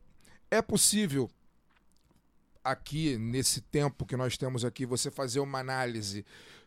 é 0.51 0.63
possível 0.63 1.31
aqui, 2.65 3.17
nesse 3.19 3.61
tempo 3.61 4.07
que 4.07 4.17
nós 4.17 4.37
temos 4.37 4.65
aqui, 4.65 4.87
você 4.87 5.11
fazer 5.11 5.41
uma 5.41 5.59
análise 5.59 6.25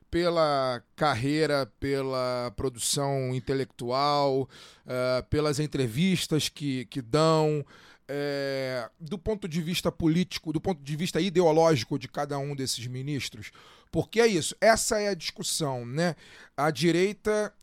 pela 0.09 0.83
carreira, 0.95 1.65
pela 1.79 2.53
produção 2.55 3.33
intelectual, 3.33 4.47
eh, 4.85 5.25
pelas 5.27 5.59
entrevistas 5.59 6.49
que, 6.49 6.85
que 6.85 7.01
dão, 7.01 7.65
eh, 8.07 8.89
do 8.99 9.17
ponto 9.17 9.47
de 9.47 9.61
vista 9.61 9.91
político, 9.91 10.51
do 10.53 10.59
ponto 10.61 10.81
de 10.83 10.95
vista 10.95 11.19
ideológico 11.21 11.97
de 11.99 12.07
cada 12.07 12.37
um 12.37 12.55
desses 12.55 12.85
ministros. 12.87 13.51
Porque 13.91 14.19
é 14.19 14.27
isso, 14.27 14.55
essa 14.59 14.99
é 14.99 15.09
a 15.09 15.13
discussão, 15.13 15.85
né? 15.85 16.15
A 16.57 16.71
direita, 16.71 17.53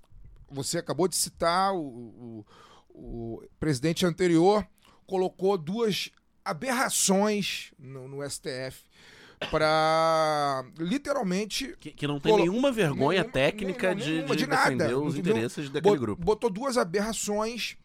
você 0.51 0.79
acabou 0.79 1.09
de 1.09 1.17
citar, 1.17 1.75
o, 1.75 1.81
o- 1.81 2.47
o 2.93 3.43
presidente 3.59 4.05
anterior 4.07 4.67
colocou 5.07 5.57
duas 5.59 6.11
aberrações 6.45 7.73
no, 7.79 8.09
no 8.09 8.29
STF 8.31 8.83
para 9.51 10.65
literalmente 10.79 11.75
Que, 11.81 11.91
que 11.93 12.07
não 12.07 12.21
tem 12.21 12.31
Colo- 12.33 12.45
nenhuma 12.45 12.71
vergonha 12.73 13.21
nenhuma- 13.23 13.33
nenhuma, 14.05 14.27
de, 14.37 14.37
de 14.37 14.45
de 14.45 14.47
nada. 14.47 14.71
defender 14.71 14.95
os 14.95 15.17
interesses 15.17 15.71
daquele 15.71 15.97
grupo. 15.99 16.23
Botou 16.25 16.51
duas 16.51 16.77
aberrações 16.77 17.77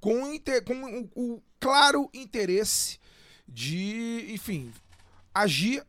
com, 0.00 0.32
inte- 0.32 0.60
com 0.62 0.74
o, 1.14 1.34
o 1.34 1.42
claro 1.58 2.08
interesse 2.14 2.98
de, 3.46 4.26
enfim, 4.30 4.72
agir 5.34 5.84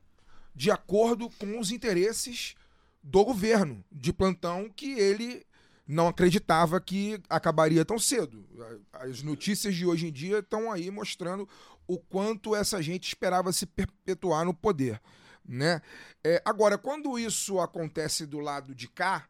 de 0.54 0.70
acordo 0.72 1.30
com 1.30 1.60
os 1.60 1.72
interesses 1.72 2.56
do 3.02 3.24
governo 3.24 3.84
de 3.92 4.12
plantão 4.14 4.70
que 4.70 4.92
ele 4.94 5.46
não 5.88 6.08
acreditava 6.08 6.80
que 6.80 7.20
acabaria 7.30 7.84
tão 7.84 7.98
cedo. 8.00 8.46
As 8.94 9.22
notícias 9.24 9.76
de 9.76 9.86
hoje 9.86 10.08
em 10.08 10.12
dia 10.12 10.40
estão 10.40 10.72
aí 10.72 10.90
mostrando 10.92 11.48
o 11.88 11.98
quanto 11.98 12.56
essa 12.56 12.82
gente 12.82 13.08
esperava 13.08 13.52
se 13.52 13.66
perpetuar 13.66 14.46
no 14.46 14.54
poder. 14.54 15.02
Né? 15.44 15.82
É, 16.24 16.42
agora, 16.46 16.78
quando 16.78 17.18
isso 17.18 17.60
acontece 17.60 18.26
do 18.26 18.40
lado 18.40 18.74
de 18.76 18.88
cá, 18.88 19.28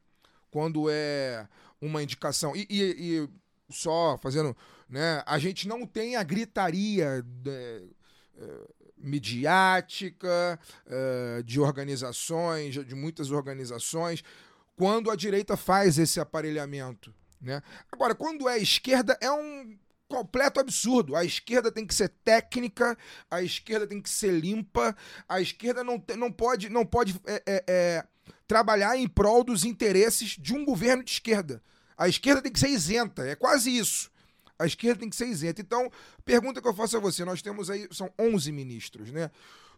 quando 0.51 0.87
é 0.89 1.47
uma 1.79 2.03
indicação. 2.03 2.53
E, 2.55 2.67
e- 2.69 3.21
e 3.23 3.29
só 3.71 4.17
fazendo. 4.17 4.55
Né, 4.89 5.23
a 5.25 5.39
gente 5.39 5.67
não 5.67 5.85
tem 5.85 6.15
a 6.17 6.23
gritaria 6.23 7.25
né, 7.45 7.81
eh, 8.37 8.67
midiática 8.97 10.59
eh, 10.85 11.41
de 11.45 11.59
organizações, 11.59 12.73
de 12.73 12.95
muitas 12.95 13.31
organizações, 13.31 14.21
quando 14.75 15.09
a 15.09 15.15
direita 15.15 15.55
faz 15.55 15.97
esse 15.97 16.19
aparelhamento. 16.19 17.13
Né? 17.39 17.61
Agora, 17.91 18.13
quando 18.13 18.49
é 18.49 18.57
esquerda, 18.57 19.17
é 19.21 19.31
um 19.31 19.77
completo 20.11 20.59
absurdo. 20.59 21.15
A 21.15 21.23
esquerda 21.23 21.71
tem 21.71 21.87
que 21.87 21.95
ser 21.95 22.09
técnica, 22.23 22.97
a 23.29 23.41
esquerda 23.41 23.87
tem 23.87 24.01
que 24.01 24.09
ser 24.09 24.31
limpa, 24.31 24.95
a 25.27 25.39
esquerda 25.39 25.83
não, 25.83 26.03
não 26.17 26.31
pode, 26.31 26.69
não 26.69 26.85
pode 26.85 27.19
é, 27.25 27.43
é, 27.45 27.63
é, 27.67 28.03
trabalhar 28.45 28.97
em 28.97 29.07
prol 29.07 29.43
dos 29.43 29.63
interesses 29.63 30.31
de 30.37 30.53
um 30.53 30.65
governo 30.65 31.03
de 31.03 31.11
esquerda. 31.11 31.63
A 32.01 32.07
esquerda 32.09 32.41
tem 32.41 32.51
que 32.51 32.59
ser 32.59 32.69
isenta, 32.69 33.23
é 33.27 33.35
quase 33.35 33.75
isso. 33.75 34.09
A 34.57 34.65
esquerda 34.65 34.99
tem 35.01 35.09
que 35.09 35.15
ser 35.15 35.27
isenta. 35.27 35.61
Então, 35.61 35.91
pergunta 36.25 36.61
que 36.61 36.67
eu 36.67 36.73
faço 36.73 36.97
a 36.97 36.99
você, 36.99 37.23
nós 37.25 37.41
temos 37.41 37.69
aí, 37.69 37.87
são 37.91 38.11
11 38.19 38.51
ministros, 38.51 39.11
né? 39.11 39.29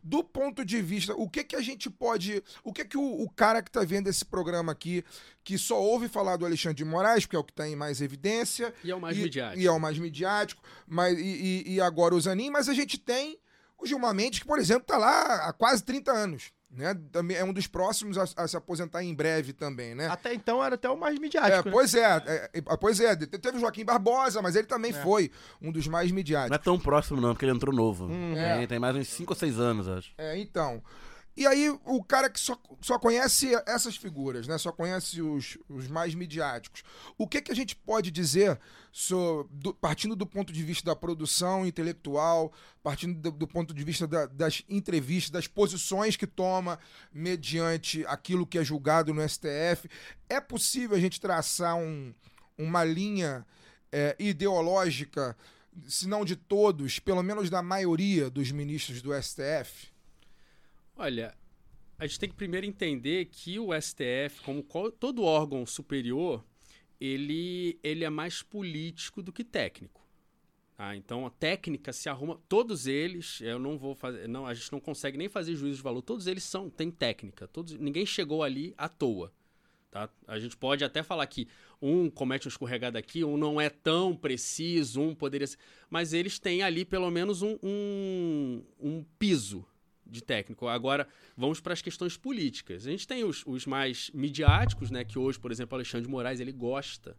Do 0.06 0.22
ponto 0.22 0.66
de 0.66 0.82
vista, 0.82 1.14
o 1.16 1.30
que 1.30 1.44
que 1.46 1.56
a 1.56 1.62
gente 1.62 1.90
pode, 1.90 2.44
o 2.62 2.74
que 2.74 2.84
que 2.84 2.98
o, 2.98 3.22
o 3.24 3.30
cara 3.30 3.62
que 3.62 3.72
tá 3.72 3.82
vendo 3.86 4.10
esse 4.10 4.26
programa 4.26 4.72
aqui, 4.74 5.02
que 5.46 5.58
só 5.58 5.82
ouve 5.82 6.10
falar 6.10 6.36
do 6.36 6.46
Alexandre 6.46 6.76
de 6.78 6.84
Moraes, 6.84 7.26
porque 7.26 7.38
é 7.38 7.40
o 7.40 7.44
que 7.44 7.54
tá 7.54 7.66
em 7.68 7.76
mais 7.76 8.02
evidência, 8.02 8.74
E 8.84 8.92
é 8.92 8.96
o 8.96 9.00
mais 9.00 9.18
e, 9.18 9.22
midiático. 9.22 9.62
E 9.62 9.66
é 9.66 9.72
o 9.72 9.80
mais 9.80 9.98
midiático, 9.98 10.62
mas, 10.86 11.18
e, 11.18 11.22
e- 11.68 11.74
e 11.76 11.82
agora 11.82 12.14
o 12.16 12.20
Zanin, 12.20 12.50
mas 12.50 12.68
a 12.68 12.74
gente 12.74 12.98
tem 12.98 13.40
o 13.78 13.86
Gilmar 13.86 14.14
Mendes, 14.14 14.40
que, 14.40 14.46
por 14.46 14.60
exemplo, 14.60 14.84
tá 14.86 14.98
lá 14.98 15.48
há 15.48 15.54
quase 15.54 15.82
30 15.84 16.12
anos. 16.12 16.52
Né? 16.76 16.98
Também 17.12 17.38
é 17.38 17.44
um 17.44 17.54
dos 17.54 17.68
próximos 17.68 18.18
a, 18.18 18.24
a 18.44 18.48
se 18.48 18.58
aposentar 18.58 19.04
em 19.04 19.14
breve 19.14 19.54
também, 19.54 19.94
né? 19.94 20.08
Até 20.08 20.34
então 20.34 20.64
era 20.64 20.74
até 20.74 20.90
o 20.90 20.98
mais 21.00 21.16
É, 21.18 21.20
midiático. 21.20 21.66
né? 21.70 21.72
pois 21.72 21.94
é, 21.94 22.02
é, 22.26 22.50
é, 22.52 22.62
pois 22.78 23.00
é, 23.00 23.16
te- 23.16 23.28
teve 23.28 23.58
o 23.58 23.60
Joaquim 23.60 23.86
Barbosa, 23.86 24.42
mas 24.42 24.56
ele 24.56 24.66
também 24.66 24.90
É. 24.92 24.94
foi 24.96 25.30
um 25.62 25.72
dos 25.72 25.86
mais 25.88 26.10
Não 26.10 26.16
midiáticos. 26.16 26.56
é 26.56 26.58
tão 26.60 26.80
próximo, 26.80 27.22
não, 27.22 27.34
porque 27.34 27.46
ele 27.46 27.52
entrou 27.54 27.74
novo. 27.76 28.06
Hum, 28.08 28.36
é. 28.36 28.58
Tem, 28.58 28.68
tem 28.68 28.80
mais 28.80 28.96
uns 28.96 29.08
5 29.08 29.34
ou 29.34 29.36
6 29.38 29.60
anos, 29.60 29.88
acho. 29.88 30.12
É, 30.18 30.36
então. 30.40 30.82
E 31.36 31.48
aí, 31.48 31.68
o 31.86 32.04
cara 32.04 32.30
que 32.30 32.40
só, 32.40 32.56
só 32.80 33.00
conhece 33.00 33.52
essas 33.66 33.96
figuras, 33.98 34.48
né? 34.48 34.56
Só 34.60 34.72
conhece 34.72 35.20
os, 35.20 35.58
os 35.68 35.88
mais 35.88 36.14
midiáticos. 36.14 36.84
O 37.18 37.28
que, 37.28 37.42
que 37.42 37.52
a 37.52 37.56
gente 37.56 37.76
pode 37.76 38.12
dizer, 38.12 38.60
so- 38.92 39.48
do- 39.52 39.74
partindo 39.74 40.16
do 40.16 40.28
ponto 40.28 40.54
de 40.54 40.62
vista 40.64 40.86
da 40.86 40.96
produção 40.96 41.66
intelectual, 41.66 42.54
partindo 42.84 43.20
do, 43.20 43.32
do 43.32 43.48
ponto 43.48 43.74
de 43.74 43.84
vista 43.84 44.06
da- 44.06 44.28
das 44.28 44.64
entrevistas, 44.70 45.32
das 45.32 45.48
posições 45.48 46.16
que 46.16 46.28
toma 46.28 46.78
mediante 47.12 48.06
aquilo 48.06 48.46
que 48.46 48.60
é 48.60 48.64
julgado 48.64 49.12
no 49.14 49.22
STF? 49.28 49.90
É 50.30 50.40
possível 50.40 50.96
a 50.96 51.00
gente 51.00 51.20
traçar 51.20 51.76
um- 51.76 52.14
uma 52.58 52.84
linha 52.84 53.46
é, 53.96 54.16
ideológica, 54.18 55.38
se 55.88 56.08
não 56.08 56.26
de 56.26 56.36
todos, 56.36 56.98
pelo 57.00 57.22
menos 57.22 57.48
da 57.50 57.62
maioria 57.62 58.28
dos 58.30 58.52
ministros 58.52 59.02
do 59.04 59.14
STF? 59.14 59.93
Olha, 60.96 61.36
a 61.98 62.06
gente 62.06 62.20
tem 62.20 62.30
que 62.30 62.36
primeiro 62.36 62.66
entender 62.66 63.26
que 63.26 63.60
o 63.60 63.70
STF, 63.74 64.42
como 64.44 64.64
todo 64.92 65.24
órgão 65.24 65.66
superior, 65.66 66.44
ele, 67.00 67.80
ele 67.84 68.04
é 68.04 68.10
mais 68.10 68.42
político 68.42 69.22
do 69.22 69.34
que 69.34 69.44
técnico. 69.44 70.06
tá? 70.78 70.96
Então 70.96 71.26
a 71.26 71.30
técnica 71.30 71.92
se 71.92 72.10
arruma. 72.10 72.40
Todos 72.48 72.88
eles, 72.88 73.42
eu 73.42 73.58
não 73.58 73.78
vou 73.78 73.96
fazer. 73.96 74.28
Não, 74.28 74.46
a 74.46 74.54
gente 74.54 74.72
não 74.72 74.80
consegue 74.80 75.18
nem 75.18 75.28
fazer 75.28 75.56
juízo 75.56 75.78
de 75.78 75.84
valor. 75.84 76.02
Todos 76.02 76.28
eles 76.28 76.44
são, 76.44 76.70
têm 76.70 76.92
técnica. 76.92 77.48
Todos, 77.48 77.74
ninguém 77.74 78.06
chegou 78.06 78.44
ali 78.44 78.74
à 78.78 78.88
toa. 78.88 79.34
Tá? 79.92 80.10
A 80.28 80.40
gente 80.40 80.58
pode 80.58 80.84
até 80.84 81.04
falar 81.04 81.26
que 81.28 81.48
um 81.82 82.10
comete 82.10 82.48
uma 82.48 82.52
escorregada 82.52 82.98
aqui, 82.98 83.24
um 83.24 83.38
não 83.38 83.62
é 83.62 83.70
tão 83.70 84.16
preciso, 84.16 85.02
um 85.02 85.14
poderia 85.14 85.46
ser. 85.48 85.58
Mas 85.90 86.14
eles 86.14 86.40
têm 86.40 86.64
ali 86.64 86.86
pelo 86.86 87.12
menos 87.12 87.42
um, 87.42 87.58
um, 87.62 88.64
um 88.80 89.06
piso 89.20 89.66
de 90.14 90.24
técnico. 90.24 90.68
Agora, 90.68 91.08
vamos 91.36 91.60
para 91.60 91.74
as 91.74 91.82
questões 91.82 92.16
políticas. 92.16 92.88
A 92.88 92.92
gente 92.92 93.08
tem 93.08 93.24
os, 93.24 93.44
os 93.46 93.66
mais 93.66 94.10
midiáticos, 94.14 94.90
né? 94.92 95.04
Que 95.04 95.20
hoje, 95.20 95.40
por 95.40 95.52
exemplo, 95.52 95.76
Alexandre 95.76 96.06
de 96.06 96.12
Moraes, 96.12 96.40
ele 96.40 96.52
gosta 96.52 97.18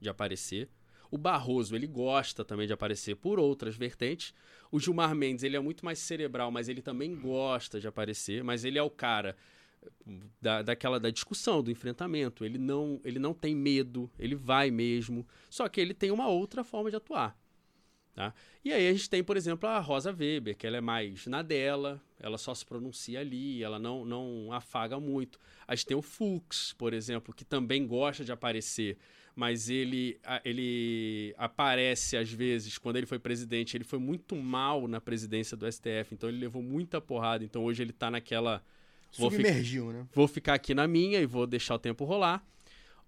de 0.00 0.08
aparecer. 0.08 0.68
O 1.10 1.16
Barroso, 1.16 1.74
ele 1.74 1.86
gosta 1.86 2.44
também 2.44 2.66
de 2.66 2.72
aparecer 2.72 3.16
por 3.16 3.38
outras 3.38 3.76
vertentes. 3.76 4.34
O 4.70 4.78
Gilmar 4.78 5.14
Mendes, 5.14 5.44
ele 5.44 5.56
é 5.56 5.60
muito 5.60 5.84
mais 5.84 5.98
cerebral, 5.98 6.50
mas 6.50 6.68
ele 6.68 6.82
também 6.82 7.14
gosta 7.16 7.80
de 7.80 7.88
aparecer. 7.88 8.42
Mas 8.44 8.64
ele 8.64 8.78
é 8.78 8.82
o 8.82 8.90
cara 8.90 9.36
da, 10.40 10.62
daquela 10.62 10.98
da 10.98 11.10
discussão, 11.10 11.62
do 11.62 11.70
enfrentamento. 11.70 12.44
Ele 12.44 12.58
não, 12.58 13.00
ele 13.04 13.18
não 13.18 13.32
tem 13.32 13.54
medo, 13.54 14.10
ele 14.18 14.34
vai 14.34 14.70
mesmo. 14.70 15.26
Só 15.48 15.68
que 15.68 15.80
ele 15.80 15.94
tem 15.94 16.10
uma 16.10 16.28
outra 16.28 16.64
forma 16.64 16.90
de 16.90 16.96
atuar. 16.96 17.36
Tá? 18.16 18.32
E 18.64 18.72
aí 18.72 18.88
a 18.88 18.92
gente 18.92 19.10
tem, 19.10 19.22
por 19.22 19.36
exemplo, 19.36 19.68
a 19.68 19.78
Rosa 19.78 20.10
Weber, 20.10 20.56
que 20.56 20.66
ela 20.66 20.78
é 20.78 20.80
mais 20.80 21.26
na 21.26 21.42
dela, 21.42 22.00
ela 22.18 22.38
só 22.38 22.54
se 22.54 22.64
pronuncia 22.64 23.20
ali, 23.20 23.62
ela 23.62 23.78
não, 23.78 24.06
não 24.06 24.50
afaga 24.54 24.98
muito. 24.98 25.38
A 25.68 25.74
gente 25.74 25.84
tem 25.84 25.96
o 25.98 26.00
Fux, 26.00 26.74
por 26.78 26.94
exemplo, 26.94 27.34
que 27.34 27.44
também 27.44 27.86
gosta 27.86 28.24
de 28.24 28.32
aparecer, 28.32 28.96
mas 29.34 29.68
ele, 29.68 30.18
ele 30.46 31.34
aparece 31.36 32.16
às 32.16 32.32
vezes, 32.32 32.78
quando 32.78 32.96
ele 32.96 33.04
foi 33.04 33.18
presidente, 33.18 33.76
ele 33.76 33.84
foi 33.84 33.98
muito 33.98 34.34
mal 34.34 34.88
na 34.88 34.98
presidência 34.98 35.54
do 35.54 35.70
STF, 35.70 36.14
então 36.14 36.30
ele 36.30 36.38
levou 36.38 36.62
muita 36.62 37.02
porrada, 37.02 37.44
então 37.44 37.64
hoje 37.64 37.82
ele 37.82 37.92
tá 37.92 38.10
naquela... 38.10 38.64
Vou 39.18 39.30
Submergiu, 39.30 39.92
né? 39.92 40.06
vou 40.14 40.26
ficar 40.26 40.54
aqui 40.54 40.72
na 40.72 40.88
minha 40.88 41.20
e 41.20 41.26
vou 41.26 41.46
deixar 41.46 41.74
o 41.74 41.78
tempo 41.78 42.06
rolar. 42.06 42.42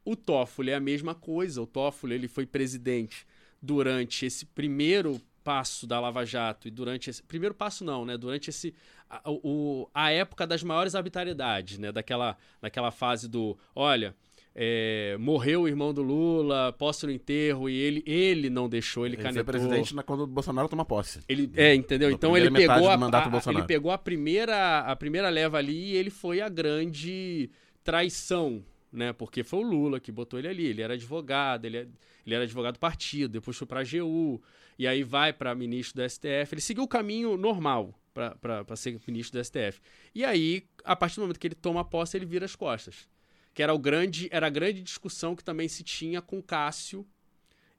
O 0.04 0.14
Toffoli 0.14 0.70
é 0.70 0.74
a 0.74 0.80
mesma 0.80 1.14
coisa. 1.14 1.60
O 1.60 1.66
Toffoli 1.66 2.14
ele 2.14 2.28
foi 2.28 2.46
presidente 2.46 3.26
durante 3.60 4.26
esse 4.26 4.44
primeiro 4.46 5.20
passo 5.44 5.86
da 5.86 5.98
Lava 5.98 6.24
Jato 6.26 6.68
e 6.68 6.70
durante 6.70 7.08
esse 7.08 7.22
primeiro 7.22 7.54
passo 7.54 7.84
não, 7.84 8.04
né? 8.04 8.16
Durante 8.18 8.50
esse 8.50 8.74
a, 9.08 9.20
o, 9.30 9.88
a 9.94 10.10
época 10.10 10.46
das 10.46 10.62
maiores 10.62 10.94
arbitrariedades, 10.94 11.78
né? 11.78 11.90
Daquela, 11.90 12.36
daquela 12.60 12.90
fase 12.90 13.26
do, 13.28 13.56
olha, 13.74 14.14
é, 14.54 15.16
morreu 15.18 15.62
o 15.62 15.68
irmão 15.68 15.94
do 15.94 16.02
Lula, 16.02 16.74
posso 16.76 17.06
no 17.06 17.12
enterro 17.12 17.70
e 17.70 17.74
ele 17.78 18.02
ele 18.06 18.50
não 18.50 18.68
deixou, 18.68 19.06
ele, 19.06 19.14
Ele 19.16 19.22
canetou. 19.22 19.44
foi 19.44 19.52
presidente 19.52 19.94
na, 19.94 20.02
quando 20.02 20.22
o 20.22 20.26
Bolsonaro 20.26 20.68
toma 20.68 20.84
posse. 20.84 21.20
Ele, 21.28 21.50
é, 21.56 21.74
entendeu? 21.74 22.10
Então 22.10 22.36
ele 22.36 22.50
pegou, 22.50 22.90
a, 22.90 22.94
a- 22.94 23.50
ele 23.52 23.62
pegou 23.66 23.90
a 23.90 23.96
primeira, 23.98 24.80
a 24.80 24.94
primeira 24.96 25.28
leva 25.30 25.56
ali 25.58 25.92
e 25.92 25.96
ele 25.96 26.10
foi 26.10 26.40
a 26.42 26.48
grande 26.48 27.48
traição, 27.82 28.62
né? 28.92 29.12
Porque 29.12 29.42
foi 29.42 29.60
o 29.60 29.62
Lula 29.62 30.00
que 30.00 30.10
botou 30.12 30.38
ele 30.38 30.48
ali. 30.48 30.66
Ele 30.66 30.82
era 30.82 30.94
advogado, 30.94 31.64
ele, 31.64 31.76
é- 31.78 31.86
ele 32.26 32.34
era 32.34 32.44
advogado 32.44 32.74
do 32.74 32.78
partido, 32.80 33.32
depois 33.32 33.56
foi 33.56 33.66
pra 33.66 33.80
AGU, 33.80 34.40
e 34.78 34.86
aí 34.86 35.02
vai 35.02 35.32
pra 35.32 35.54
ministro 35.54 35.96
do 36.02 36.08
STF. 36.08 36.54
Ele 36.54 36.60
seguiu 36.60 36.84
o 36.84 36.88
caminho 36.88 37.36
normal 37.36 37.94
pra 38.14 38.76
ser 38.76 38.98
ministro 39.06 39.38
do 39.38 39.44
STF. 39.44 39.80
E 40.14 40.24
aí, 40.24 40.64
a 40.84 40.96
partir 40.96 41.16
do 41.16 41.22
momento 41.22 41.38
que 41.38 41.46
ele 41.46 41.54
toma 41.54 41.84
posse, 41.84 42.16
ele 42.16 42.26
vira 42.26 42.44
as 42.44 42.56
costas. 42.56 43.08
Que 43.54 43.62
era, 43.62 43.72
o 43.74 43.78
grande, 43.78 44.28
era 44.32 44.46
a 44.46 44.50
grande 44.50 44.82
discussão 44.82 45.34
que 45.36 45.42
também 45.44 45.68
se 45.68 45.82
tinha 45.82 46.20
com 46.22 46.40
Cássio 46.42 47.06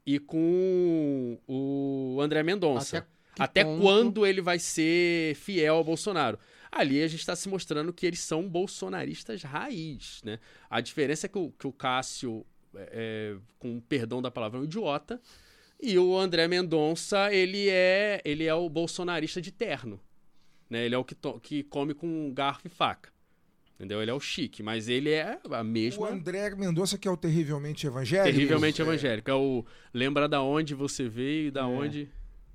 e 0.04 0.18
com 0.18 1.38
o 1.46 2.18
André 2.20 2.42
Mendonça. 2.42 2.98
Até 2.98 3.06
Até 3.38 3.64
quando 3.80 4.26
ele 4.26 4.40
vai 4.40 4.58
ser 4.58 5.34
fiel 5.36 5.76
ao 5.76 5.84
Bolsonaro? 5.84 6.38
Ali 6.72 7.02
a 7.02 7.08
gente 7.08 7.20
está 7.20 7.34
se 7.34 7.48
mostrando 7.48 7.92
que 7.92 8.06
eles 8.06 8.20
são 8.20 8.48
bolsonaristas 8.48 9.42
raiz, 9.42 10.20
né? 10.24 10.38
A 10.68 10.80
diferença 10.80 11.26
é 11.26 11.28
que 11.28 11.38
o, 11.38 11.50
que 11.58 11.66
o 11.66 11.72
Cássio, 11.72 12.46
é, 12.74 13.34
é, 13.34 13.36
com 13.58 13.76
o 13.76 13.80
perdão 13.82 14.22
da 14.22 14.30
palavra, 14.30 14.58
é 14.58 14.60
um 14.62 14.64
idiota, 14.64 15.20
e 15.82 15.98
o 15.98 16.16
André 16.16 16.46
Mendonça, 16.46 17.32
ele 17.32 17.68
é, 17.68 18.20
ele 18.24 18.44
é 18.44 18.54
o 18.54 18.68
bolsonarista 18.68 19.40
de 19.40 19.50
terno. 19.50 20.00
Né? 20.68 20.84
Ele 20.86 20.94
é 20.94 20.98
o 20.98 21.04
que, 21.04 21.14
to- 21.14 21.40
que 21.40 21.62
come 21.64 21.94
com 21.94 22.32
garfo 22.32 22.66
e 22.66 22.70
faca. 22.70 23.10
Entendeu? 23.74 24.00
Ele 24.02 24.10
é 24.10 24.14
o 24.14 24.20
chique, 24.20 24.62
mas 24.62 24.88
ele 24.90 25.10
é 25.10 25.40
a 25.50 25.62
O 25.62 25.64
mesma... 25.64 26.10
André 26.10 26.54
Mendonça, 26.54 26.98
que 26.98 27.08
é 27.08 27.10
o 27.10 27.16
terrivelmente 27.16 27.86
evangélico. 27.86 28.30
Terrivelmente 28.36 28.80
É. 28.80 28.84
evangélico. 28.84 29.30
É 29.30 29.34
o 29.34 29.64
lembra 29.92 30.28
da 30.28 30.42
onde 30.42 30.74
você 30.74 31.08
veio 31.08 31.48
e 31.48 31.50
da 31.50 31.66
onde 31.66 32.08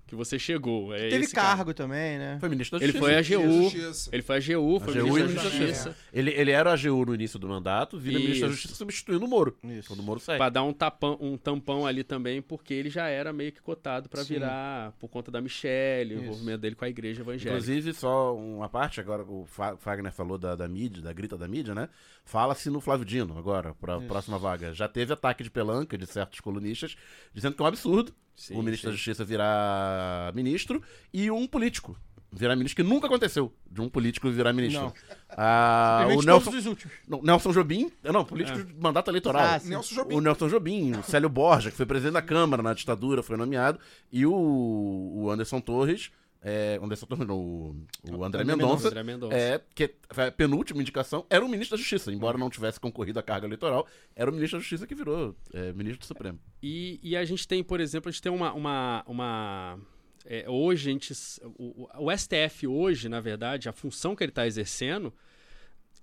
que 0.08 0.16
você 0.16 0.38
chegou. 0.38 0.94
É 0.94 1.10
Teve 1.10 1.26
esse 1.26 1.34
cara. 1.34 1.56
cargo 1.58 1.74
também, 1.74 2.18
né? 2.18 2.38
Foi 2.40 2.48
ministro 2.50 2.78
da 2.80 2.86
Ele 2.86 2.94
Justiça. 2.94 3.06
foi 3.12 3.16
a. 3.18 3.22
Justiça. 3.22 4.10
Ele 4.14 4.22
foi 4.22 4.36
a 4.36 4.38
AGU, 4.40 4.80
foi 4.80 4.94
AGU 4.98 5.04
ministro 5.14 5.20
da 5.20 5.28
ministro 5.28 5.44
da 5.44 5.50
Justiça. 5.66 5.96
Ele, 6.14 6.32
ele 6.32 6.52
era 6.52 6.72
AGU 6.74 7.06
no 7.06 7.16
início 7.16 7.40
do 7.40 7.48
mandato, 7.48 7.98
vira 7.98 8.20
ministro 8.20 8.42
da 8.42 8.46
Isso. 8.48 8.56
Justiça 8.56 8.76
substituindo 8.76 9.26
o 9.26 9.28
Moro. 9.28 9.58
Isso. 9.64 9.88
Quando 9.88 10.00
o 10.02 10.04
Moro 10.04 10.20
sai. 10.20 10.38
Pra 10.38 10.50
dar 10.50 10.64
um, 10.64 10.74
tapão, 10.74 11.18
um 11.20 11.38
tampão 11.38 11.86
ali 11.88 12.04
também, 12.04 12.42
porque 12.42 12.74
ele 12.74 12.90
já 12.90 13.08
era 13.08 13.34
meio 13.34 13.52
que 13.52 13.62
cotado 13.62 14.08
pra 14.08 14.24
Sim. 14.24 14.36
virar, 14.36 14.92
por 15.00 15.08
conta 15.10 15.32
da 15.32 15.42
Michelle, 15.42 16.14
o 16.14 16.18
Isso. 16.18 16.24
envolvimento 16.26 16.58
dele 16.60 16.76
com 16.76 16.86
a 16.86 16.90
igreja 16.90 17.22
evangélica. 17.22 17.50
Inclusive, 17.52 17.94
só 17.94 18.36
uma 18.36 18.70
parte, 18.70 19.00
agora 19.00 19.24
o 19.24 19.46
Fa- 19.46 19.76
Fagner 19.78 20.12
falou 20.12 20.38
da, 20.38 20.56
da 20.56 20.68
mídia, 20.68 21.02
da 21.02 21.12
grita 21.14 21.38
da 21.38 21.48
mídia, 21.48 21.74
né? 21.74 21.90
Fala-se 22.24 22.70
no 22.70 22.80
Flávio 22.82 23.06
Dino, 23.06 23.38
agora, 23.38 23.74
pra 23.76 23.98
Isso. 23.98 24.08
próxima 24.08 24.38
vaga. 24.38 24.74
Já 24.74 24.88
teve 24.88 25.14
ataque 25.14 25.44
de 25.44 25.50
pelanca 25.50 25.98
de 25.98 26.06
certos 26.06 26.40
colunistas, 26.40 26.96
dizendo 27.34 27.56
que 27.56 27.62
é 27.62 27.66
um 27.66 27.68
absurdo 27.68 28.14
Sim, 28.36 28.56
o 28.56 28.64
ministro 28.64 28.90
sim. 28.90 28.92
da 28.92 28.96
Justiça 28.96 29.24
virar 29.24 30.34
ministro 30.36 30.82
e 31.14 31.32
um 31.32 31.48
político 31.48 31.98
virar 32.36 32.56
ministro, 32.56 32.84
que 32.84 32.88
nunca 32.88 33.08
aconteceu 33.08 33.54
de 33.70 33.82
um 33.82 33.90
político 33.90 34.30
virar 34.30 34.52
ministro. 34.52 34.84
Não. 34.84 34.94
Ah, 35.30 36.06
o 36.10 36.22
Nelson, 36.22 36.52
todos 36.52 36.60
os 36.60 36.66
últimos. 36.66 36.94
Nelson 37.24 37.52
Jobim, 37.52 37.92
não, 38.04 38.26
político 38.26 38.62
de 38.62 38.74
mandato 38.74 39.10
eleitoral. 39.10 39.42
Ah. 39.42 39.62
Nelson 39.64 39.96
Jobim. 39.96 40.16
O 40.16 40.22
Nelson 40.22 40.50
Jobim, 40.50 40.92
o 40.98 41.04
Célio 41.04 41.30
Borja, 41.30 41.72
que 41.72 41.78
foi 41.78 41.86
presidente 41.86 42.14
da 42.14 42.22
Câmara 42.22 42.62
na 42.62 42.74
ditadura, 42.74 43.24
foi 43.24 43.38
nomeado, 43.38 43.80
e 44.12 44.26
o, 44.26 44.34
o 44.34 45.32
Anderson 45.32 45.62
Torres, 45.62 46.12
é, 46.48 46.80
Anderson 46.80 47.08
Torres, 47.08 47.28
não, 47.28 47.40
o, 47.40 47.76
o 48.12 48.24
André 48.24 48.44
André 48.44 48.56
Mendonça, 48.56 48.88
André 48.90 49.02
Mendonça. 49.04 49.36
é, 49.36 49.60
que 49.74 49.96
foi 50.12 50.28
a 50.28 50.32
penúltima 50.32 50.80
indicação, 50.80 51.26
era 51.28 51.44
o 51.44 51.50
ministro 51.50 51.76
da 51.76 51.82
Justiça, 51.82 52.12
embora 52.12 52.38
não 52.38 52.52
tivesse 52.52 52.80
concorrido 52.80 53.18
à 53.20 53.24
carga 53.24 53.48
eleitoral, 53.48 53.88
era 54.16 54.30
o 54.30 54.34
ministro 54.34 54.60
da 54.60 54.62
Justiça 54.62 54.86
que 54.86 54.94
virou 54.94 55.36
é, 55.52 55.74
ministro 55.74 56.02
do 56.02 56.06
Supremo. 56.06 56.40
E, 56.62 57.00
e 57.02 57.18
a 57.18 57.26
gente 57.26 57.48
tem, 57.48 57.64
por 57.64 57.80
exemplo, 57.80 58.10
a 58.10 58.12
gente 58.12 58.22
tem 58.22 58.32
uma. 58.32 58.54
uma, 58.54 59.04
uma 59.08 59.80
é, 60.24 60.48
hoje 60.48 60.88
a 60.90 60.94
gente. 60.94 61.14
O, 61.58 61.88
o- 61.98 62.12
STF 62.16 62.68
hoje, 62.68 63.10
na 63.10 63.20
verdade, 63.20 63.68
a 63.68 63.74
função 63.74 64.16
que 64.16 64.24
ele 64.24 64.30
está 64.32 64.46
exercendo 64.46 65.12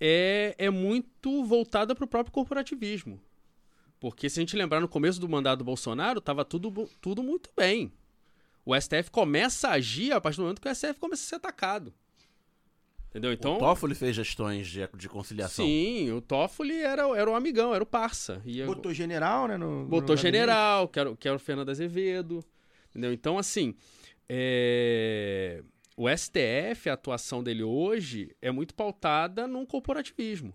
é, 0.01 0.55
é 0.59 0.71
muito 0.71 1.45
voltada 1.45 1.95
para 1.95 2.05
o 2.05 2.09
próprio 2.09 2.33
corporativismo. 2.33 3.21
Porque 4.01 4.29
se 4.29 4.41
a 4.41 4.43
gente 4.43 4.57
lembrar 4.57 4.81
no 4.81 4.89
começo 4.89 5.21
do 5.21 5.29
mandato 5.29 5.59
do 5.61 5.65
Bolsonaro, 5.65 6.19
estava 6.19 6.45
tudo, 6.45 6.89
tudo 7.01 7.23
muito 7.23 7.49
bem. 7.57 7.93
O 8.65 8.75
STF 8.81 9.11
começa 9.11 9.69
a 9.69 9.73
agir 9.73 10.13
a 10.13 10.21
partir 10.21 10.37
do 10.37 10.43
momento 10.43 10.61
que 10.61 10.69
o 10.69 10.75
STF 10.75 10.95
começa 11.01 11.23
a 11.23 11.27
ser 11.27 11.35
atacado. 11.37 11.93
Entendeu? 13.11 13.31
Então. 13.33 13.57
o 13.57 13.59
Toffoli 13.59 13.95
fez 13.95 14.17
gestões 14.17 14.67
de, 14.69 14.89
de 14.97 15.09
conciliação. 15.09 15.67
Sim, 15.67 16.11
o 16.13 16.21
Toffoli 16.23 16.81
era, 16.81 17.07
o- 17.07 17.15
era 17.15 17.31
o 17.31 17.35
amigão, 17.35 17.75
era 17.75 17.83
o 17.85 17.87
parça. 17.87 18.41
E 18.47 18.65
Botou 18.65 18.95
general, 18.95 19.47
né? 19.49 19.57
No, 19.59 19.85
Botou 19.85 20.17
no 20.17 20.21
general, 20.23 20.89
que 20.89 20.99
era, 20.99 21.11
o- 21.11 21.17
que 21.17 21.29
era 21.29 21.37
o 21.37 21.41
Fernando 21.41 21.69
Azevedo. 21.69 22.43
Entendeu? 22.91 23.13
Então, 23.13 23.37
assim, 23.37 23.75
é, 24.29 25.63
o 25.97 26.09
STF, 26.09 26.89
a 26.89 26.95
atuação 26.95 27.43
dele 27.43 27.63
hoje 27.63 28.35
é 28.41 28.51
muito 28.51 28.75
pautada 28.75 29.47
num 29.47 29.67
corporativismo. 29.67 30.55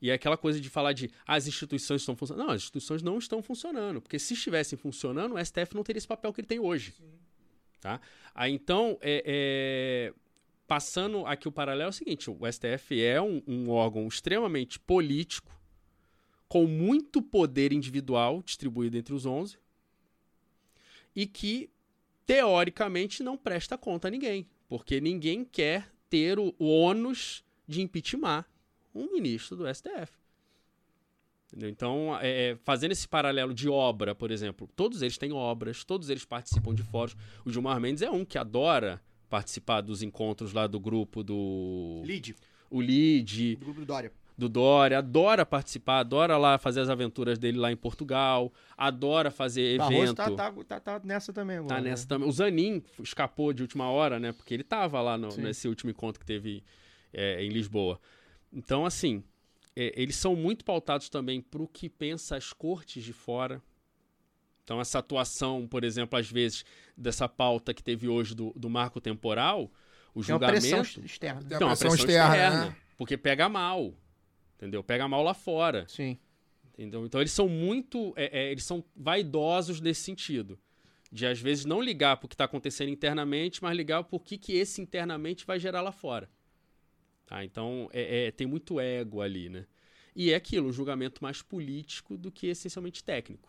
E 0.00 0.10
é 0.10 0.14
aquela 0.14 0.36
coisa 0.36 0.60
de 0.60 0.68
falar 0.68 0.92
de 0.92 1.08
"Ah, 1.24 1.34
as 1.36 1.46
instituições 1.46 2.02
estão 2.02 2.16
funcionando. 2.16 2.46
Não, 2.48 2.52
as 2.54 2.62
instituições 2.62 3.02
não 3.02 3.18
estão 3.18 3.40
funcionando. 3.40 4.00
Porque 4.02 4.18
se 4.18 4.34
estivessem 4.34 4.76
funcionando, 4.76 5.36
o 5.36 5.38
STF 5.38 5.76
não 5.76 5.84
teria 5.84 5.98
esse 5.98 6.08
papel 6.08 6.32
que 6.32 6.40
ele 6.40 6.48
tem 6.48 6.58
hoje. 6.58 6.92
Tá? 7.82 8.00
Então, 8.48 8.96
é, 9.00 9.24
é, 9.26 10.14
passando 10.68 11.26
aqui 11.26 11.48
o 11.48 11.52
paralelo 11.52 11.88
é 11.88 11.90
o 11.90 11.92
seguinte: 11.92 12.30
o 12.30 12.38
STF 12.50 13.02
é 13.02 13.20
um, 13.20 13.42
um 13.44 13.70
órgão 13.70 14.06
extremamente 14.06 14.78
político, 14.78 15.50
com 16.46 16.64
muito 16.64 17.20
poder 17.20 17.72
individual 17.72 18.40
distribuído 18.40 18.96
entre 18.96 19.12
os 19.12 19.26
11, 19.26 19.58
e 21.16 21.26
que, 21.26 21.68
teoricamente, 22.24 23.20
não 23.20 23.36
presta 23.36 23.76
conta 23.76 24.06
a 24.06 24.10
ninguém, 24.12 24.46
porque 24.68 25.00
ninguém 25.00 25.44
quer 25.44 25.92
ter 26.08 26.38
o, 26.38 26.54
o 26.60 26.66
ônus 26.66 27.44
de 27.66 27.82
impeachment 27.82 28.44
um 28.94 29.10
ministro 29.10 29.56
do 29.56 29.74
STF. 29.74 30.21
Então, 31.56 32.16
é, 32.20 32.50
é, 32.52 32.56
fazendo 32.64 32.92
esse 32.92 33.06
paralelo 33.06 33.52
de 33.52 33.68
obra, 33.68 34.14
por 34.14 34.30
exemplo, 34.30 34.68
todos 34.74 35.02
eles 35.02 35.18
têm 35.18 35.32
obras, 35.32 35.84
todos 35.84 36.08
eles 36.08 36.24
participam 36.24 36.74
de 36.74 36.82
fóruns. 36.82 37.16
O 37.44 37.50
Gilmar 37.50 37.78
Mendes 37.80 38.02
é 38.02 38.10
um 38.10 38.24
que 38.24 38.38
adora 38.38 39.00
participar 39.28 39.80
dos 39.82 40.02
encontros 40.02 40.52
lá 40.52 40.66
do 40.66 40.80
grupo 40.80 41.22
do. 41.22 42.02
Lid, 42.04 42.34
O 42.70 42.80
LID, 42.80 43.56
do 43.56 43.64
grupo 43.64 43.80
do 43.80 43.86
Dória. 43.86 44.12
do 44.36 44.48
Dória, 44.48 44.98
adora 44.98 45.44
participar, 45.44 45.98
adora 46.00 46.38
lá 46.38 46.56
fazer 46.56 46.80
as 46.80 46.88
aventuras 46.88 47.38
dele 47.38 47.58
lá 47.58 47.70
em 47.70 47.76
Portugal, 47.76 48.50
adora 48.76 49.30
fazer 49.30 49.76
Barroso 49.76 50.02
evento. 50.02 50.16
tá, 50.16 50.30
tá, 50.30 50.52
tá, 50.64 50.80
tá 50.80 51.00
nessa 51.04 51.32
também 51.34 51.56
agora. 51.58 51.74
Tá 51.76 51.80
né? 51.82 51.90
nessa 51.90 52.06
também. 52.08 52.26
O 52.28 52.32
Zanin 52.32 52.82
escapou 53.02 53.52
de 53.52 53.60
última 53.62 53.90
hora, 53.90 54.18
né? 54.18 54.32
Porque 54.32 54.54
ele 54.54 54.64
tava 54.64 55.00
lá 55.02 55.18
no- 55.18 55.36
nesse 55.36 55.68
último 55.68 55.90
encontro 55.90 56.18
que 56.18 56.26
teve 56.26 56.62
é, 57.12 57.44
em 57.44 57.50
Lisboa. 57.50 58.00
Então, 58.50 58.84
assim, 58.86 59.22
é, 59.74 59.92
eles 60.00 60.16
são 60.16 60.36
muito 60.36 60.64
pautados 60.64 61.08
também 61.08 61.40
pro 61.40 61.66
que 61.66 61.88
pensa 61.88 62.36
as 62.36 62.52
cortes 62.52 63.02
de 63.02 63.12
fora. 63.12 63.62
Então, 64.64 64.80
essa 64.80 64.98
atuação, 64.98 65.66
por 65.66 65.82
exemplo, 65.82 66.18
às 66.18 66.30
vezes, 66.30 66.64
dessa 66.96 67.28
pauta 67.28 67.74
que 67.74 67.82
teve 67.82 68.08
hoje 68.08 68.34
do, 68.34 68.52
do 68.54 68.70
marco 68.70 69.00
temporal, 69.00 69.70
o 70.14 70.22
Tem 70.22 70.34
uma 70.34 70.46
pressão 70.46 70.84
julgamento. 70.84 71.04
externa. 71.04 71.42
Então, 71.44 71.68
a 71.68 71.70
pressão 71.70 71.90
pressão 71.90 72.06
externa, 72.06 72.34
externa, 72.36 72.64
né? 72.66 72.76
Porque 72.96 73.16
pega 73.16 73.48
mal. 73.48 73.94
Entendeu? 74.56 74.84
Pega 74.84 75.08
mal 75.08 75.22
lá 75.22 75.34
fora. 75.34 75.86
Sim. 75.88 76.16
Entendeu? 76.72 77.04
Então 77.04 77.20
eles 77.20 77.32
são 77.32 77.48
muito. 77.48 78.14
é, 78.16 78.44
é, 78.44 78.50
eles 78.50 78.64
são 78.64 78.84
vaidosos 78.94 79.80
nesse 79.80 80.02
sentido. 80.02 80.58
De 81.10 81.26
às 81.26 81.40
vezes 81.40 81.64
não 81.64 81.82
ligar 81.82 82.16
pro 82.16 82.28
que 82.28 82.34
está 82.34 82.44
acontecendo 82.44 82.88
internamente, 82.88 83.62
mas 83.62 83.76
ligar 83.76 84.04
pro 84.04 84.18
que, 84.18 84.38
que 84.38 84.54
esse 84.54 84.80
internamente 84.80 85.44
vai 85.44 85.58
gerar 85.58 85.82
lá 85.82 85.92
fora. 85.92 86.30
Tá? 87.26 87.44
Então 87.44 87.88
é, 87.92 88.26
é, 88.26 88.30
tem 88.30 88.46
muito 88.46 88.80
ego 88.80 89.20
ali, 89.20 89.48
né? 89.48 89.66
E 90.14 90.30
é 90.30 90.34
aquilo, 90.34 90.68
um 90.68 90.72
julgamento 90.72 91.22
mais 91.22 91.40
político 91.40 92.16
do 92.16 92.30
que 92.30 92.48
essencialmente 92.48 93.02
técnico. 93.02 93.48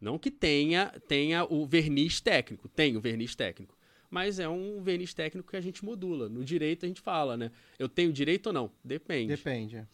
Não 0.00 0.18
que 0.18 0.30
tenha, 0.30 0.92
tenha 1.08 1.44
o 1.44 1.66
verniz 1.66 2.20
técnico, 2.20 2.68
tem 2.68 2.96
o 2.96 3.00
verniz 3.00 3.34
técnico. 3.34 3.76
Mas 4.10 4.38
é 4.38 4.48
um 4.48 4.80
verniz 4.82 5.12
técnico 5.12 5.50
que 5.50 5.56
a 5.56 5.60
gente 5.60 5.84
modula. 5.84 6.28
No 6.28 6.44
direito 6.44 6.84
a 6.84 6.88
gente 6.88 7.00
fala, 7.00 7.36
né? 7.36 7.50
Eu 7.78 7.88
tenho 7.88 8.12
direito 8.12 8.48
ou 8.48 8.52
não? 8.52 8.70
Depende. 8.84 9.34
Depende. 9.36 9.76
é. 9.76 9.86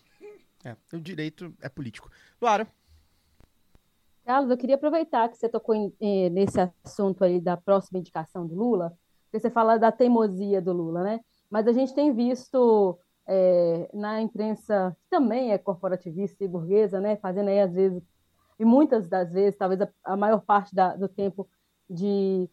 É, 0.64 0.76
o 0.94 1.00
direito 1.00 1.54
é 1.60 1.68
político. 1.68 2.10
Claro. 2.40 2.66
Carlos, 4.24 4.50
eu 4.50 4.56
queria 4.56 4.76
aproveitar 4.76 5.28
que 5.28 5.36
você 5.36 5.48
tocou 5.48 5.74
em- 5.74 5.92
eh, 6.00 6.30
nesse 6.30 6.58
assunto 6.82 7.22
aí 7.22 7.38
da 7.38 7.56
próxima 7.56 7.98
indicação 7.98 8.46
do 8.46 8.54
Lula, 8.54 8.96
porque 9.24 9.38
você 9.38 9.50
fala 9.50 9.76
da 9.76 9.92
teimosia 9.92 10.62
do 10.62 10.72
Lula, 10.72 11.02
né? 11.02 11.20
Mas 11.50 11.66
a 11.66 11.72
gente 11.72 11.94
tem 11.94 12.12
visto 12.14 12.98
eh, 13.26 13.88
na 13.94 14.20
imprensa, 14.20 14.96
que 15.02 15.08
também 15.10 15.52
é 15.52 15.58
corporativista 15.58 16.44
e 16.44 16.48
burguesa, 16.48 17.00
né? 17.00 17.16
Fazendo 17.16 17.48
aí, 17.48 17.60
às 17.60 17.72
vezes, 17.72 18.02
e 18.58 18.64
muitas 18.64 19.08
das 19.08 19.32
vezes, 19.32 19.58
talvez 19.58 19.80
a, 19.80 19.88
a 20.04 20.16
maior 20.16 20.40
parte 20.42 20.74
da- 20.74 20.96
do 20.96 21.08
tempo, 21.08 21.48
de, 21.88 22.48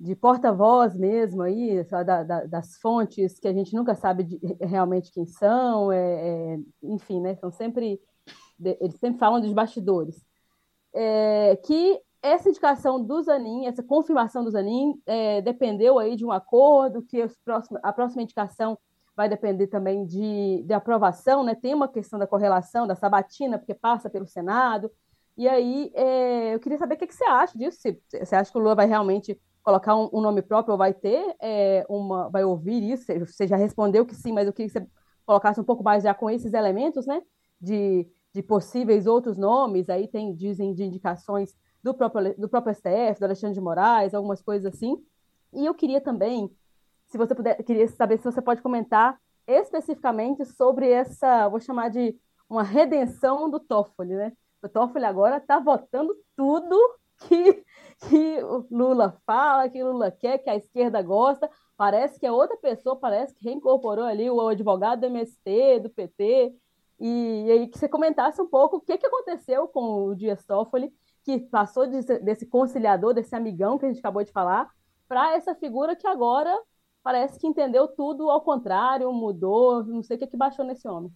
de 0.00 0.16
porta-voz 0.16 0.96
mesmo 0.96 1.42
aí, 1.42 1.82
da- 1.84 2.22
da- 2.24 2.44
das 2.46 2.76
fontes 2.78 3.38
que 3.40 3.48
a 3.48 3.52
gente 3.52 3.74
nunca 3.74 3.94
sabe 3.94 4.24
de- 4.24 4.40
realmente 4.60 5.12
quem 5.12 5.26
são, 5.26 5.92
é, 5.92 6.54
é, 6.56 6.58
enfim, 6.82 7.20
né? 7.20 7.36
São 7.36 7.50
sempre, 7.50 8.00
eles 8.80 8.96
sempre 8.98 9.18
falam 9.18 9.40
dos 9.40 9.52
bastidores 9.52 10.24
é, 10.94 11.56
que 11.64 12.00
essa 12.24 12.48
indicação 12.48 13.02
do 13.04 13.22
Zanin, 13.22 13.66
essa 13.66 13.82
confirmação 13.82 14.44
do 14.44 14.50
Zanin, 14.50 14.94
é, 15.06 15.42
dependeu 15.42 15.98
aí 15.98 16.16
de 16.16 16.24
um 16.24 16.32
acordo, 16.32 17.02
que 17.02 17.22
os 17.22 17.36
próximos- 17.44 17.80
a 17.84 17.92
próxima 17.92 18.22
indicação 18.22 18.78
vai 19.16 19.28
depender 19.28 19.68
também 19.68 20.04
de, 20.06 20.62
de 20.64 20.72
aprovação, 20.74 21.44
né? 21.44 21.54
Tem 21.54 21.74
uma 21.74 21.88
questão 21.88 22.18
da 22.18 22.26
correlação, 22.26 22.86
da 22.86 22.96
sabatina, 22.96 23.58
porque 23.58 23.74
passa 23.74 24.10
pelo 24.10 24.26
Senado. 24.26 24.90
E 25.36 25.48
aí, 25.48 25.90
é, 25.94 26.54
eu 26.54 26.60
queria 26.60 26.78
saber 26.78 26.94
o 26.94 26.98
que, 26.98 27.06
que 27.06 27.14
você 27.14 27.24
acha 27.24 27.56
disso, 27.58 27.78
se 27.80 28.00
você 28.24 28.34
acha 28.36 28.50
que 28.52 28.58
o 28.58 28.60
Lula 28.60 28.74
vai 28.74 28.86
realmente 28.86 29.38
colocar 29.62 29.96
um, 29.96 30.08
um 30.12 30.20
nome 30.20 30.42
próprio 30.42 30.72
ou 30.72 30.78
vai 30.78 30.92
ter 30.94 31.34
é, 31.40 31.84
uma, 31.88 32.28
vai 32.30 32.44
ouvir 32.44 32.82
isso? 32.90 33.04
Você- 33.04 33.18
Você 33.18 33.46
já 33.46 33.56
respondeu 33.56 34.06
que 34.06 34.14
sim, 34.14 34.32
mas 34.32 34.46
eu 34.46 34.52
queria 34.52 34.70
que 34.72 34.78
você 34.78 34.86
colocasse 35.26 35.60
um 35.60 35.64
pouco 35.64 35.82
mais 35.82 36.02
já 36.04 36.14
com 36.14 36.30
esses 36.30 36.52
elementos, 36.54 37.06
né? 37.06 37.20
De, 37.60 38.06
de 38.34 38.42
possíveis 38.42 39.06
outros 39.06 39.36
nomes, 39.38 39.88
aí 39.88 40.08
tem, 40.08 40.34
dizem, 40.34 40.74
de 40.74 40.84
indicações 40.84 41.54
do 41.84 41.92
próprio, 41.92 42.34
do 42.38 42.48
próprio 42.48 42.74
STF, 42.74 43.20
do 43.20 43.26
Alexandre 43.26 43.54
de 43.54 43.60
Moraes, 43.60 44.14
algumas 44.14 44.40
coisas 44.40 44.74
assim. 44.74 44.96
E 45.52 45.66
eu 45.66 45.74
queria 45.74 46.00
também, 46.00 46.50
se 47.08 47.18
você 47.18 47.34
puder, 47.34 47.62
queria 47.62 47.86
saber 47.88 48.16
se 48.16 48.24
você 48.24 48.40
pode 48.40 48.62
comentar 48.62 49.20
especificamente 49.46 50.46
sobre 50.46 50.90
essa, 50.90 51.46
vou 51.46 51.60
chamar 51.60 51.90
de 51.90 52.18
uma 52.48 52.62
redenção 52.62 53.50
do 53.50 53.60
Toffoli, 53.60 54.14
né? 54.14 54.32
O 54.62 54.68
Toffoli 54.68 55.04
agora 55.04 55.36
está 55.36 55.58
votando 55.58 56.16
tudo 56.34 56.74
que, 57.28 57.62
que 58.08 58.38
Lula 58.70 59.20
fala, 59.26 59.68
que 59.68 59.84
Lula 59.84 60.10
quer, 60.10 60.38
que 60.38 60.48
a 60.48 60.56
esquerda 60.56 61.02
gosta. 61.02 61.50
Parece 61.76 62.18
que 62.18 62.24
é 62.24 62.32
outra 62.32 62.56
pessoa, 62.56 62.96
parece 62.96 63.34
que 63.34 63.44
reincorporou 63.44 64.06
ali 64.06 64.30
o 64.30 64.48
advogado 64.48 65.00
do 65.00 65.06
MST, 65.06 65.80
do 65.80 65.90
PT. 65.90 66.54
E, 66.98 67.44
e 67.46 67.52
aí 67.52 67.68
que 67.68 67.78
você 67.78 67.88
comentasse 67.88 68.40
um 68.40 68.48
pouco 68.48 68.76
o 68.76 68.80
que, 68.80 68.96
que 68.96 69.06
aconteceu 69.06 69.68
com 69.68 70.06
o 70.06 70.14
Dias 70.14 70.44
Toffoli, 70.46 70.90
que 71.24 71.40
passou 71.40 71.86
de 71.86 72.02
ser- 72.02 72.22
desse 72.22 72.46
conciliador, 72.46 73.14
desse 73.14 73.34
amigão 73.34 73.78
que 73.78 73.86
a 73.86 73.88
gente 73.88 73.98
acabou 74.00 74.22
de 74.24 74.32
falar, 74.32 74.70
para 75.08 75.34
essa 75.34 75.54
figura 75.54 75.96
que 75.96 76.06
agora 76.06 76.54
parece 77.02 77.38
que 77.38 77.46
entendeu 77.46 77.88
tudo 77.88 78.30
ao 78.30 78.40
contrário, 78.40 79.12
mudou, 79.12 79.84
não 79.84 80.02
sei 80.02 80.16
o 80.16 80.20
que, 80.20 80.26
que 80.26 80.36
baixou 80.36 80.64
nesse 80.64 80.86
homem. 80.88 81.12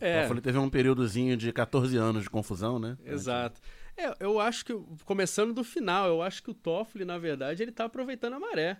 É. 0.00 0.22
Toffoli 0.22 0.40
teve 0.40 0.58
um 0.58 0.68
períodozinho 0.68 1.36
de 1.36 1.52
14 1.52 1.96
anos 1.96 2.24
de 2.24 2.30
confusão, 2.30 2.78
né? 2.78 2.98
Exato. 3.04 3.60
É, 3.96 4.14
eu 4.20 4.40
acho 4.40 4.64
que, 4.64 4.74
começando 5.04 5.54
do 5.54 5.62
final, 5.62 6.08
eu 6.08 6.20
acho 6.20 6.42
que 6.42 6.50
o 6.50 6.54
Toffoli, 6.54 7.04
na 7.04 7.16
verdade, 7.16 7.62
ele 7.62 7.72
tá 7.72 7.84
aproveitando 7.84 8.34
a 8.34 8.40
maré. 8.40 8.78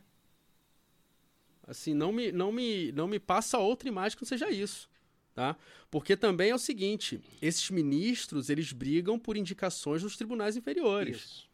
Assim, 1.66 1.94
não 1.94 2.12
me, 2.12 2.30
não 2.30 2.52
me, 2.52 2.92
não 2.92 3.06
me 3.06 3.18
passa 3.18 3.58
outra 3.58 3.88
imagem 3.88 4.18
que 4.18 4.22
não 4.22 4.28
seja 4.28 4.50
isso, 4.50 4.90
tá? 5.34 5.56
Porque 5.90 6.16
também 6.16 6.50
é 6.50 6.54
o 6.54 6.58
seguinte, 6.58 7.20
esses 7.42 7.68
ministros, 7.70 8.48
eles 8.48 8.72
brigam 8.72 9.18
por 9.18 9.36
indicações 9.36 10.02
nos 10.02 10.16
tribunais 10.16 10.56
inferiores. 10.56 11.16
Isso. 11.16 11.48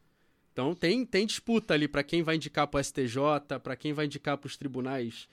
Então 0.52 0.74
tem, 0.74 1.04
tem 1.06 1.26
disputa 1.26 1.74
ali 1.74 1.88
para 1.88 2.02
quem 2.02 2.22
vai 2.22 2.36
indicar 2.36 2.66
para 2.66 2.78
o 2.78 2.84
STJ, 2.84 3.16
para 3.62 3.76
quem 3.76 3.92
vai 3.92 4.06
indicar 4.06 4.36
para 4.36 4.46
os 4.48 4.56
tribunais, 4.56 5.28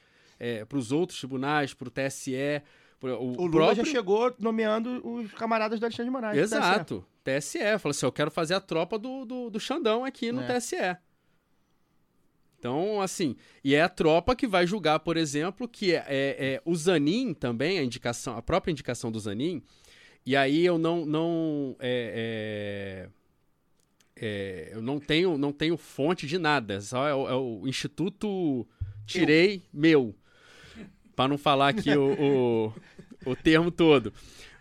para 0.69 0.77
os 0.77 0.91
outros 0.91 1.19
tribunais, 1.19 1.73
para 1.73 1.87
o 1.87 1.91
TSE. 1.91 2.61
pro- 2.99 3.19
O 3.19 3.31
Lula 3.45 3.51
próprio- 3.51 3.85
já 3.85 3.91
chegou 3.91 4.33
nomeando 4.39 5.01
os 5.05 5.33
camaradas 5.33 5.79
do 5.79 5.83
Alexandre 5.85 6.05
de 6.05 6.11
Moraes. 6.11 6.35
TSE. 6.37 6.43
Exato. 6.55 7.05
TSE. 7.23 7.59
Falou 7.79 7.91
assim: 7.91 8.05
eu 8.05 8.11
quero 8.11 8.31
fazer 8.31 8.53
a 8.53 8.61
tropa 8.61 8.97
do, 8.97 9.25
do, 9.25 9.49
do 9.49 9.59
Xandão 9.59 10.05
aqui 10.05 10.31
no 10.31 10.41
É. 10.41 10.47
TSE. 10.59 10.75
Então, 12.67 12.99
assim, 12.99 13.37
e 13.63 13.73
é 13.73 13.81
a 13.81 13.87
tropa 13.87 14.35
que 14.35 14.45
vai 14.45 14.67
julgar, 14.67 14.99
por 14.99 15.15
exemplo, 15.15 15.69
que 15.69 15.93
é, 15.93 16.03
é- 16.09 16.35
é 16.55 16.61
o 16.65 16.75
Zanin 16.75 17.33
também, 17.33 17.79
a 17.79 17.83
indicação, 17.83 18.35
a 18.37 18.41
própria 18.41 18.73
indicação 18.73 19.09
do 19.09 19.17
Zanin, 19.17 19.61
e 20.25 20.35
aí 20.35 20.65
eu 20.65 20.77
não, 20.77 21.05
não 21.05 21.77
é, 21.79 23.07
é, 24.17 24.27
é, 24.27 24.69
eu 24.73 24.81
não 24.81 24.99
tenho, 24.99 25.37
não 25.37 25.53
tenho 25.53 25.77
fonte 25.77 26.27
de 26.27 26.37
nada, 26.37 26.81
só 26.81 27.07
é 27.07 27.15
o, 27.15 27.29
é 27.29 27.35
o 27.35 27.65
Instituto 27.65 28.67
Tirei 29.05 29.63
Meu, 29.71 30.13
para 31.15 31.29
não 31.29 31.37
falar 31.37 31.69
aqui 31.69 31.91
o, 31.95 32.73
o, 33.25 33.31
o 33.31 33.33
termo 33.37 33.71
todo. 33.71 34.11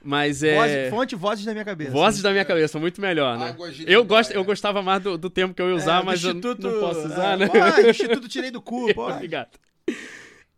Mas 0.09 0.43
é. 0.45 0.55
Voz- 0.55 0.91
fonte 0.91 1.17
Vozes 1.17 1.45
da 1.45 1.53
minha 1.53 1.65
cabeça. 1.65 1.91
Vozes 1.91 2.23
da 2.23 2.31
minha 2.31 2.45
cabeça, 2.45 2.79
muito 2.79 3.01
melhor, 3.01 3.37
né? 3.37 3.57
Eu, 3.87 4.05
gosto, 4.05 4.31
eu 4.31 4.45
gostava 4.45 4.81
mais 4.81 5.03
do, 5.03 5.19
do 5.19 5.29
termo 5.29 5.53
que 5.53 5.61
eu 5.61 5.69
ia 5.71 5.75
usar, 5.75 6.01
É, 6.01 6.05
mas 6.05 6.23
eu 6.23 6.31
Instituto, 6.31 6.63
não 6.71 6.81
posso 6.81 7.01
usar, 7.07 7.33
é, 7.35 7.37
né? 7.39 7.49
pode, 7.49 7.91
Instituto 7.91 8.29
Tirei 8.29 8.51
do 8.53 8.63
Cu, 8.63 8.95
pode. 8.95 9.17
Obrigado. 9.17 9.59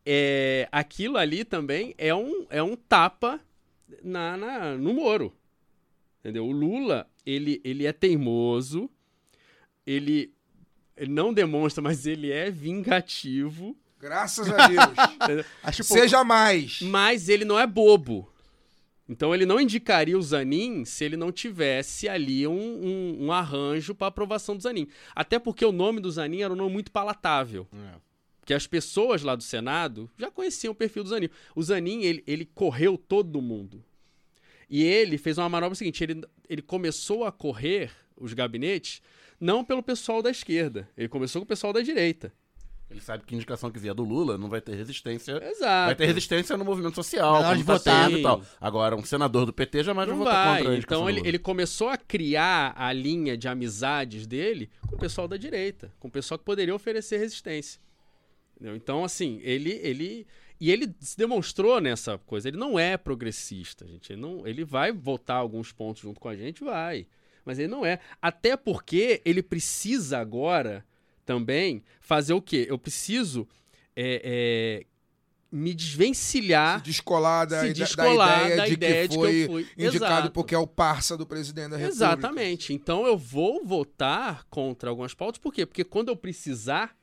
É, 0.05 0.69
aquilo 0.71 1.17
ali 1.17 1.45
também 1.45 1.95
é 1.99 2.15
um, 2.15 2.47
é 2.51 2.63
um 2.63 2.77
tapa 2.77 3.41
na, 4.03 4.37
na- 4.37 4.75
no 4.77 4.93
Moro. 4.95 5.33
Entendeu? 6.21 6.45
O 6.47 6.53
Lula, 6.53 7.07
ele, 7.25 7.61
ele 7.65 7.87
é 7.87 7.93
teimoso, 7.93 8.91
ele, 9.87 10.33
ele 10.97 11.11
não 11.11 11.33
demonstra, 11.33 11.81
mas 11.83 12.05
ele 12.07 12.31
é 12.31 12.51
vingativo, 12.51 13.75
Graças 14.01 14.49
a 14.53 14.69
Deus. 14.69 15.47
Acho 15.63 15.83
Seja 15.83 16.23
mais. 16.23 16.81
mas 16.83 17.29
ele 17.29 17.45
não 17.45 17.59
é 17.59 17.67
bobo. 17.67 18.31
Então 19.09 19.35
ele 19.35 19.47
não 19.47 19.61
indicaria 19.61 20.19
o 20.19 20.23
Zanin 20.23 20.85
se 20.85 21.05
ele 21.05 21.17
não 21.17 21.33
tivesse 21.33 22.09
ali 22.09 22.47
um, 22.47 22.53
um, 22.53 23.27
um 23.27 23.33
arranjo 23.33 23.95
para 23.95 24.09
aprovação 24.09 24.57
do 24.57 24.63
Zanin. 24.63 24.87
Até 25.15 25.39
porque 25.39 25.65
o 25.65 25.73
nome 25.73 26.01
do 26.01 26.11
Zanin 26.11 26.43
era 26.43 26.53
um 26.53 26.57
nome 26.57 26.73
muito 26.73 26.93
palatável. 26.93 27.67
É. 27.73 27.95
Porque 28.41 28.53
as 28.53 28.67
pessoas 28.67 29.23
lá 29.23 29.35
do 29.35 29.43
Senado 29.43 30.11
já 30.19 30.31
conheciam 30.31 30.73
o 30.73 30.75
perfil 30.75 31.05
do 31.05 31.11
Zanin. 31.11 31.31
O 31.55 31.63
Zanin, 31.63 32.03
ele, 32.03 32.23
ele 32.27 32.45
correu 32.45 32.99
todo 32.99 33.41
mundo. 33.41 33.83
E 34.69 34.83
ele 34.83 35.17
fez 35.17 35.39
uma 35.39 35.49
manobra 35.49 35.75
seguinte: 35.75 36.05
ele, 36.05 36.23
ele 36.49 36.63
começou 36.63 37.25
a 37.25 37.33
correr 37.33 37.91
os 38.17 38.35
gabinetes 38.35 39.01
não 39.41 39.65
pelo 39.65 39.83
pessoal 39.83 40.23
da 40.23 40.31
esquerda, 40.31 40.89
ele 40.97 41.09
começou 41.09 41.41
com 41.41 41.45
o 41.45 41.49
pessoal 41.49 41.73
da 41.73 41.81
direita. 41.81 42.33
Ele 42.91 43.01
sabe 43.01 43.23
que 43.25 43.35
indicação 43.35 43.71
que 43.71 43.79
vier 43.79 43.95
do 43.95 44.03
Lula 44.03 44.39
não 44.39 44.49
vai 44.49 44.63
ter 44.63 44.75
resistência. 44.75 45.33
Exato. 45.45 45.87
Vai 45.87 45.95
ter 45.95 46.07
resistência 46.07 46.57
no 46.57 46.65
movimento 46.65 46.95
social, 46.95 47.43
Na 47.43 47.49
hora 47.49 47.57
de 47.57 47.63
votar. 47.63 48.11
e 48.11 48.23
tal. 48.23 48.43
Agora, 48.59 48.97
um 48.97 49.05
senador 49.05 49.45
do 49.45 49.53
PT 49.53 49.85
jamais 49.85 50.09
Não 50.09 50.17
vai 50.17 50.25
votar 50.25 50.57
contra 50.57 50.73
a 50.73 50.77
indicação 50.77 51.09
Então 51.09 51.11
ele, 51.11 51.29
ele 51.29 51.39
começou 51.39 51.89
a 51.89 51.99
criar 51.99 52.73
a 52.75 52.91
linha 52.93 53.37
de 53.37 53.47
amizades 53.47 54.27
dele 54.27 54.71
com 54.87 54.97
o 54.97 54.99
pessoal 54.99 55.29
da 55.29 55.37
direita, 55.37 55.93
com 56.01 56.09
o 56.09 56.11
pessoal 56.11 56.39
que 56.39 56.45
poderia 56.47 56.75
oferecer 56.75 57.19
resistência. 57.19 57.79
Entendeu? 58.57 58.75
Então, 58.75 59.05
assim, 59.05 59.39
ele, 59.43 59.79
ele. 59.83 60.27
E 60.59 60.71
ele 60.71 60.93
se 60.99 61.17
demonstrou 61.17 61.81
nessa 61.81 62.17
coisa. 62.19 62.49
Ele 62.49 62.57
não 62.57 62.79
é 62.79 62.97
progressista, 62.97 63.87
gente. 63.87 64.13
Ele, 64.13 64.21
não, 64.21 64.47
ele 64.47 64.65
vai 64.65 64.93
votar 64.93 65.37
alguns 65.37 65.73
pontos 65.73 66.03
junto 66.03 66.19
com 66.19 66.29
a 66.29 66.35
gente, 66.35 66.65
vai. 66.65 67.07
Mas 67.45 67.59
ele 67.59 67.69
não 67.69 67.85
é. 67.85 68.01
Até 68.21 68.57
porque 68.57 69.21
ele 69.25 69.43
precisa 69.43 70.19
agora 70.19 70.85
também 71.29 71.85
fazer 72.01 72.33
o 72.33 72.41
quê? 72.41 72.67
Eu 72.71 72.79
preciso 72.79 73.47
é, 73.95 74.23
é, 74.25 74.87
me 75.53 75.75
desvencilhar. 75.75 76.79
Se 76.79 76.85
descolar 76.85 77.45
da, 77.47 77.61
se 77.61 77.67
ide- 77.67 77.81
da 77.81 77.85
descolar 77.85 78.41
ideia 78.45 78.57
da 78.57 78.65
de 78.65 78.73
ideia 78.73 79.03
que 79.03 79.09
de 79.09 79.15
que 79.15 79.47
foi 79.47 79.61
indicado 79.77 79.97
Exato. 79.97 80.31
porque 80.31 80.55
é 80.55 80.59
o 80.59 80.67
parça 80.67 81.19
do 81.19 81.27
presidente 81.27 81.69
da 81.73 81.77
República. 81.77 81.95
Exatamente. 82.05 82.73
Então 82.73 83.07
eu 83.07 83.19
vou 83.19 83.63
votar 83.63 84.47
contra 84.49 84.89
algumas 84.89 85.13
pautas. 85.13 85.39
Por 85.39 85.53
quê? 85.53 85.67
Porque 85.67 85.85
quando 85.85 86.09
eu 86.09 86.17
precisar 86.17 86.97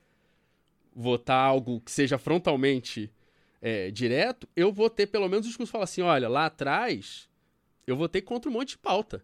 votar 0.95 1.47
algo 1.47 1.79
que 1.81 1.91
seja 1.91 2.17
frontalmente 2.17 3.13
é, 3.61 3.91
direto, 3.91 4.49
eu 4.55 4.73
vou 4.73 4.89
ter 4.89 5.05
pelo 5.05 5.29
menos 5.29 5.45
o 5.45 5.49
discurso 5.49 5.71
falar 5.71 5.83
assim: 5.83 6.01
olha, 6.01 6.27
lá 6.27 6.47
atrás 6.47 7.29
eu 7.85 7.95
votei 7.95 8.23
contra 8.23 8.49
um 8.49 8.53
monte 8.53 8.69
de 8.69 8.79
pauta. 8.79 9.23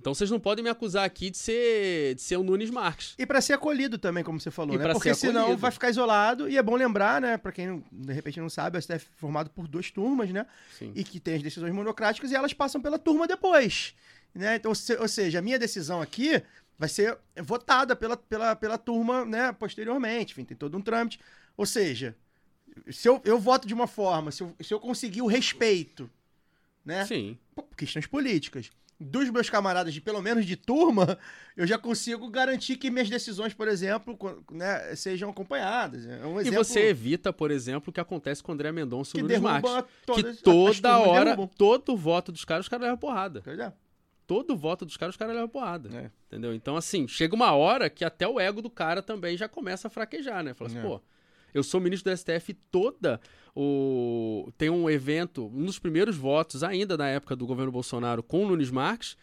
Então 0.00 0.14
vocês 0.14 0.30
não 0.30 0.40
podem 0.40 0.64
me 0.64 0.70
acusar 0.70 1.04
aqui 1.04 1.28
de 1.30 1.36
ser, 1.36 2.14
de 2.14 2.22
ser 2.22 2.36
o 2.36 2.42
Nunes 2.42 2.70
Marques. 2.70 3.14
E 3.18 3.26
pra 3.26 3.38
ser 3.42 3.52
acolhido 3.52 3.98
também, 3.98 4.24
como 4.24 4.40
você 4.40 4.50
falou, 4.50 4.74
E 4.74 4.78
né? 4.78 4.92
Porque 4.92 5.14
senão 5.14 5.56
vai 5.58 5.70
ficar 5.70 5.90
isolado. 5.90 6.48
E 6.48 6.56
é 6.56 6.62
bom 6.62 6.74
lembrar, 6.74 7.20
né? 7.20 7.36
Pra 7.36 7.52
quem 7.52 7.66
não- 7.66 7.84
de 7.92 8.12
repente 8.12 8.40
não 8.40 8.48
sabe, 8.48 8.78
o 8.78 8.80
STF 8.80 8.94
é 9.06 9.18
formado 9.18 9.50
por 9.50 9.68
duas 9.68 9.90
turmas, 9.90 10.30
né? 10.30 10.46
Sim. 10.78 10.90
E 10.94 11.04
que 11.04 11.20
tem 11.20 11.34
as 11.34 11.42
decisões 11.42 11.74
monocráticas 11.74 12.30
e 12.30 12.34
elas 12.34 12.54
passam 12.54 12.80
pela 12.80 12.98
turma 12.98 13.26
depois. 13.28 13.94
Né? 14.34 14.56
Então, 14.56 14.72
ou 15.00 15.08
seja, 15.08 15.38
a 15.38 15.42
minha 15.42 15.58
decisão 15.58 16.00
aqui 16.00 16.42
vai 16.78 16.88
ser 16.88 17.18
votada 17.42 17.94
pela, 17.94 18.16
pela, 18.16 18.56
pela 18.56 18.78
turma 18.78 19.26
né, 19.26 19.52
posteriormente. 19.52 20.32
Enfim, 20.32 20.44
tem 20.46 20.56
todo 20.56 20.78
um 20.78 20.80
trâmite. 20.80 21.20
Ou 21.58 21.66
seja, 21.66 22.16
se 22.90 23.06
eu, 23.06 23.20
eu 23.22 23.38
voto 23.38 23.68
de 23.68 23.74
uma 23.74 23.86
forma, 23.86 24.30
se 24.30 24.42
eu, 24.42 24.54
se 24.62 24.72
eu 24.72 24.80
conseguir 24.80 25.20
o 25.20 25.26
respeito, 25.26 26.08
né? 26.82 27.04
Sim. 27.04 27.36
Pô, 27.54 27.62
questões 27.76 28.06
políticas. 28.06 28.70
Dos 29.02 29.30
meus 29.30 29.48
camaradas, 29.48 29.94
de 29.94 30.00
pelo 30.00 30.20
menos 30.20 30.44
de 30.44 30.56
turma, 30.56 31.18
eu 31.56 31.66
já 31.66 31.78
consigo 31.78 32.28
garantir 32.28 32.76
que 32.76 32.90
minhas 32.90 33.08
decisões, 33.08 33.54
por 33.54 33.66
exemplo, 33.66 34.44
né, 34.50 34.94
sejam 34.94 35.30
acompanhadas. 35.30 36.04
É 36.06 36.26
um 36.26 36.36
E 36.38 36.42
exemplo 36.42 36.64
você 36.64 36.88
evita, 36.88 37.32
por 37.32 37.50
exemplo, 37.50 37.88
o 37.88 37.92
que 37.94 38.00
acontece 38.00 38.42
com 38.42 38.52
o 38.52 38.54
André 38.54 38.70
Mendonça 38.72 39.12
e 39.12 39.12
que 39.14 39.20
o 39.20 39.22
Nunes 39.22 39.40
Marques. 39.40 39.70
Que 39.72 40.04
todas 40.06 40.34
as 40.36 40.40
toda 40.42 40.98
hora, 40.98 41.24
derrubam. 41.24 41.46
todo 41.56 41.96
voto 41.96 42.30
dos 42.30 42.44
caras, 42.44 42.66
os 42.66 42.68
caras 42.68 42.82
levam 42.82 42.98
porrada. 42.98 43.42
É. 43.46 43.72
todo 44.26 44.54
voto 44.54 44.84
dos 44.84 44.96
caras, 44.98 45.14
os 45.14 45.18
caras 45.18 45.34
levam 45.34 45.48
porrada. 45.48 45.88
É. 45.96 46.10
Entendeu? 46.26 46.54
Então, 46.54 46.76
assim, 46.76 47.08
chega 47.08 47.34
uma 47.34 47.52
hora 47.52 47.88
que 47.88 48.04
até 48.04 48.28
o 48.28 48.38
ego 48.38 48.60
do 48.60 48.68
cara 48.70 49.02
também 49.02 49.34
já 49.36 49.48
começa 49.48 49.88
a 49.88 49.90
fraquejar, 49.90 50.44
né? 50.44 50.52
Fala 50.52 50.68
assim, 50.70 50.78
É. 50.78 50.82
pô, 50.82 51.00
eu 51.54 51.62
sou 51.62 51.80
ministro 51.80 52.12
do 52.12 52.16
STF 52.16 52.54
toda 52.70 53.20
o. 53.54 54.50
Tem 54.56 54.70
um 54.70 54.88
evento, 54.88 55.46
um 55.46 55.64
dos 55.64 55.78
primeiros 55.78 56.16
votos, 56.16 56.62
ainda 56.62 56.96
na 56.96 57.08
época 57.08 57.34
do 57.36 57.46
governo 57.46 57.72
Bolsonaro, 57.72 58.22
com 58.22 58.44
o 58.44 58.48
Nunes 58.48 58.70
Marques, 58.70 59.16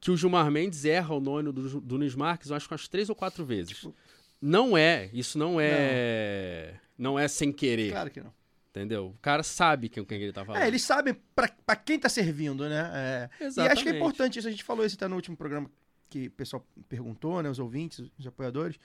que 0.00 0.10
o 0.10 0.16
Gilmar 0.16 0.50
Mendes 0.50 0.84
erra 0.84 1.14
o 1.14 1.20
nome 1.20 1.52
do, 1.52 1.80
do 1.80 1.98
Nunes 1.98 2.14
Marques, 2.14 2.50
eu 2.50 2.56
acho 2.56 2.66
que 2.66 2.72
umas 2.72 2.88
três 2.88 3.08
ou 3.08 3.14
quatro 3.14 3.44
vezes. 3.44 3.76
Tipo 3.78 3.94
Não 4.40 4.76
é, 4.76 5.10
isso 5.12 5.38
não 5.38 5.60
é. 5.60 6.74
Não, 6.96 7.18
é 7.18 7.28
sem 7.28 7.52
querer, 7.52 7.90
Claro 7.92 8.10
que 8.10 8.20
não. 8.20 8.32
entendeu? 8.70 9.06
O 9.08 9.18
cara 9.22 9.42
sabe 9.42 9.88
com 9.88 10.04
quem 10.04 10.20
ele 10.20 10.32
tá 10.32 10.44
falando. 10.44 10.62
É, 10.62 10.68
eles 10.68 10.82
sabem 10.82 11.14
pra, 11.34 11.48
pra 11.64 11.76
quem 11.76 11.98
tá 11.98 12.08
servindo, 12.08 12.68
né? 12.68 12.90
É. 12.94 13.30
E 13.40 13.46
Exatamente. 13.46 13.72
acho 13.72 13.82
que 13.84 13.88
é 13.88 13.96
importante 13.96 14.38
isso. 14.38 14.48
A 14.48 14.50
gente 14.50 14.64
falou 14.64 14.84
isso 14.84 14.96
até 14.96 15.08
no 15.08 15.16
último 15.16 15.36
programa 15.36 15.70
que 16.10 16.26
o 16.26 16.30
pessoal 16.32 16.66
perguntou, 16.88 17.42
né? 17.42 17.48
Os 17.48 17.58
ouvintes, 17.58 18.10
os 18.18 18.26
apoiadores. 18.26 18.76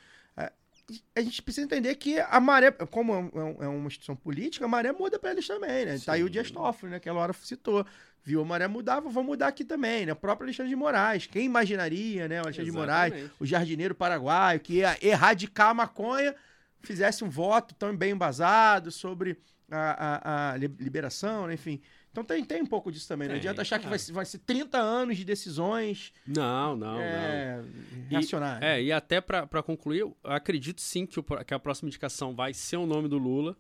É, 1.16 1.20
a 1.20 1.24
gente 1.24 1.42
precisa 1.42 1.66
entender 1.66 1.96
que 1.96 2.20
a 2.20 2.40
maré, 2.40 2.72
como 2.72 3.14
é 3.14 3.18
um- 3.18 3.64
é 3.64 3.68
uma 3.68 3.88
instituição 3.88 4.16
política, 4.16 4.66
a 4.66 4.68
maré 4.68 4.92
muda 4.92 5.18
pra 5.18 5.32
eles 5.32 5.48
também, 5.48 5.86
né? 5.86 5.98
Tá 6.00 6.14
aí 6.14 6.24
o 6.24 6.28
Sim. 6.28 6.32
Dias 6.34 6.52
Toffoli, 6.52 6.92
né? 6.92 6.98
Aquela 6.98 7.20
hora 7.20 7.34
citou. 7.34 7.86
Viu 8.24 8.42
a 8.42 8.46
maré 8.46 8.68
mudar, 8.68 9.00
vou 9.02 9.24
mudar 9.24 9.48
aqui 9.50 9.64
também, 9.64 10.06
né? 10.06 10.14
O 10.14 10.16
próprio 10.16 10.46
Alexandre 10.48 10.70
de 10.70 10.76
Moraes. 10.76 11.28
Quem 11.28 11.46
imaginaria, 11.46 12.28
né? 12.28 12.40
O 12.42 12.46
Alexandre 12.46 12.72
de 12.72 12.76
Moraes, 12.78 13.14
Exatamente. 13.14 13.36
o 13.40 13.46
jardineiro 13.46 13.94
paraguaio, 13.94 14.60
que 14.60 14.76
ia 14.78 14.98
erradicar 15.02 15.70
a 15.70 15.74
maconha, 15.76 16.36
fizesse 16.82 17.24
um 17.24 17.30
voto 17.30 17.76
tão 17.76 17.96
bem 17.96 18.12
embasado 18.12 18.92
sobre 18.92 19.38
a, 19.70 20.52
a- 20.52 20.52
a 20.54 20.58
li- 20.58 20.76
liberação, 20.80 21.48
né? 21.48 21.54
enfim. 21.54 21.82
Então 22.16 22.24
tem, 22.24 22.46
tem 22.46 22.62
um 22.62 22.66
pouco 22.66 22.90
disso 22.90 23.06
também. 23.10 23.28
Não 23.28 23.34
Tem, 23.34 23.40
adianta 23.42 23.62
achar 23.62 23.78
que 23.78 23.88
vai, 23.88 24.00
ser- 24.00 24.14
vai 24.14 24.24
ser 24.26 24.38
30 24.40 24.78
anos 24.78 25.18
de 25.18 25.26
decisões 25.26 26.14
Não, 26.26 26.78
não, 26.78 26.94
não. 26.94 27.02
é, 27.02 27.62
E- 28.10 28.16
racionais. 28.16 28.62
É, 28.64 28.82
e 28.82 28.90
até 28.90 29.20
pra 29.20 29.46
pra 29.46 29.62
concluir, 29.62 30.00
eu 30.00 30.16
acredito 30.24 30.80
sim 30.80 31.06
que, 31.06 31.20
o 31.20 31.24
que 31.24 31.54
a 31.54 31.60
próxima 31.60 31.90
indicação 31.90 32.34
vai 32.34 32.54
ser 32.54 32.78
o 32.78 32.86
nome 32.86 33.10
do 33.10 33.18
Lula. 33.18 33.58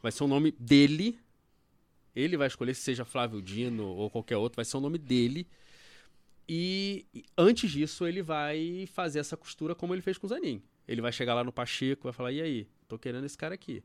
Vai 0.00 0.12
ser 0.12 0.22
o 0.22 0.28
nome 0.28 0.52
dele. 0.52 1.18
Ele 2.14 2.36
vai 2.36 2.46
escolher 2.46 2.74
se 2.74 2.82
seja 2.82 3.04
Flávio 3.04 3.42
Dino 3.42 3.86
ou 3.88 4.08
qualquer 4.08 4.36
outro, 4.36 4.56
vai 4.56 4.64
ser 4.64 4.76
o 4.76 4.80
nome 4.80 4.96
dele. 4.98 5.48
E, 6.48 7.06
e 7.14 7.24
antes 7.36 7.70
disso, 7.70 8.06
ele 8.06 8.22
vai 8.22 8.86
fazer 8.92 9.18
essa 9.18 9.36
costura 9.36 9.74
como 9.74 9.94
ele 9.94 10.02
fez 10.02 10.16
com 10.16 10.26
o 10.26 10.28
Zanin. 10.30 10.62
Ele 10.86 11.00
vai 11.00 11.12
chegar 11.12 11.34
lá 11.34 11.44
no 11.44 11.52
Pacheco 11.52 12.02
e 12.02 12.08
vai 12.08 12.12
falar: 12.12 12.32
e 12.32 12.40
aí, 12.40 12.68
tô 12.88 12.98
querendo 12.98 13.24
esse 13.24 13.36
cara 13.38 13.54
aqui. 13.54 13.82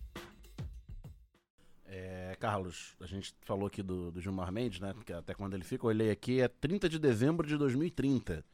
É, 1.85 2.37
Carlos, 2.39 2.95
a 3.01 3.05
gente 3.05 3.35
falou 3.41 3.67
aqui 3.67 3.83
do, 3.83 4.09
do 4.09 4.21
Gilmar 4.21 4.49
Mendes, 4.51 4.79
né? 4.79 4.95
Que 5.05 5.11
até 5.11 5.33
quando 5.33 5.55
ele 5.55 5.65
fica, 5.65 5.85
eu 5.85 5.89
olhei 5.89 6.09
aqui, 6.09 6.39
é 6.39 6.47
30 6.47 6.87
de 6.87 6.99
dezembro 6.99 7.45
de 7.45 7.57
2030. 7.57 8.45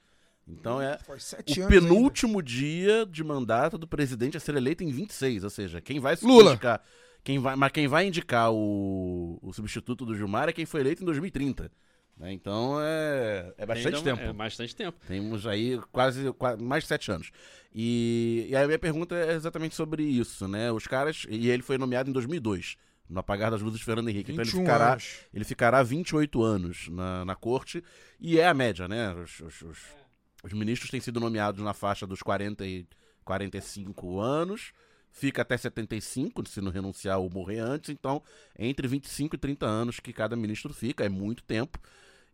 Então 0.48 0.80
é 0.82 0.98
o 1.08 1.12
anos 1.14 1.62
ainda. 1.62 1.68
penúltimo 1.68 2.42
dia 2.42 3.06
de 3.06 3.24
mandato 3.24 3.78
do 3.78 3.88
presidente 3.88 4.38
a 4.38 4.40
ser 4.40 4.56
eleito 4.56 4.84
em 4.84 4.92
26. 4.92 5.44
Ou 5.44 5.50
seja, 5.50 5.82
quem 5.82 6.00
vai 6.00 6.16
Lula. 6.22 6.52
indicar. 6.52 6.82
Quem 7.24 7.40
vai, 7.40 7.56
mas 7.56 7.72
quem 7.72 7.88
vai 7.88 8.06
indicar 8.06 8.52
o, 8.52 9.40
o 9.42 9.52
substituto 9.52 10.06
do 10.06 10.16
Gilmar 10.16 10.48
é 10.48 10.54
quem 10.54 10.66
foi 10.66 10.82
eleito 10.82 11.02
em 11.02 11.06
2030. 11.06 11.72
né? 12.18 12.32
Então 12.32 12.78
é, 12.80 13.52
é 13.58 13.66
bastante 13.66 13.96
Ainda- 13.98 14.04
tempo. 14.16 14.22
É 14.22 14.34
bastante 14.34 14.76
tempo. 14.76 14.98
Temos 15.08 15.48
aí 15.48 15.80
quase, 15.92 16.32
qua- 16.34 16.56
mais 16.56 16.84
de 16.84 16.90
sete 16.90 17.12
anos. 17.12 17.32
E, 17.74 18.46
e 18.50 18.56
aí 18.56 18.64
a 18.64 18.68
minha 18.68 18.78
pergunta 18.80 19.16
é 19.16 19.34
exatamente 19.34 19.74
sobre 19.74 20.04
isso, 20.04 20.48
né? 20.48 20.72
Os 20.72 20.86
caras. 20.86 21.26
E 21.28 21.50
ele 21.50 21.64
foi 21.64 21.80
nomeado 21.80 22.08
em 22.10 22.14
2002. 22.14 22.78
no 23.10 23.20
apagar 23.20 23.50
das 23.52 23.62
luzes 23.62 23.82
Fernando 23.82 24.10
Henrique. 24.10 24.32
Então 24.32 24.44
ele 24.44 24.52
21 24.52 24.62
ficará, 24.64 24.92
anos. 24.94 25.18
ele 25.34 25.44
ficará 25.46 25.82
28 25.84 26.44
anos 26.44 26.88
na, 26.90 27.26
na 27.26 27.36
corte 27.36 27.84
e 28.20 28.40
é 28.40 28.48
a 28.48 28.54
média, 28.54 28.88
né? 28.88 29.12
Os, 29.16 29.40
os- 29.40 29.62
os- 29.64 30.05
os 30.46 30.54
ministros 30.54 30.92
têm 30.92 31.02
sido 31.02 31.20
nomeados 31.20 31.64
na 31.64 31.74
faixa 31.74 32.06
dos 32.06 32.22
40 32.22 32.64
e 32.68 32.88
45 33.24 34.20
anos, 34.20 34.74
fica 35.12 35.42
até 35.42 35.58
75 35.58 36.48
se 36.48 36.62
não 36.62 36.72
renunciar 36.72 37.18
ou 37.18 37.28
morrer 37.32 37.58
antes, 37.58 37.90
então 37.90 38.22
entre 38.58 38.88
25 38.88 39.36
e 39.36 39.40
30 39.40 39.66
anos 39.66 40.00
que 40.00 40.14
cada 40.14 40.36
ministro 40.36 40.72
fica, 40.72 41.04
é 41.04 41.10
muito 41.10 41.44
tempo. 41.44 41.80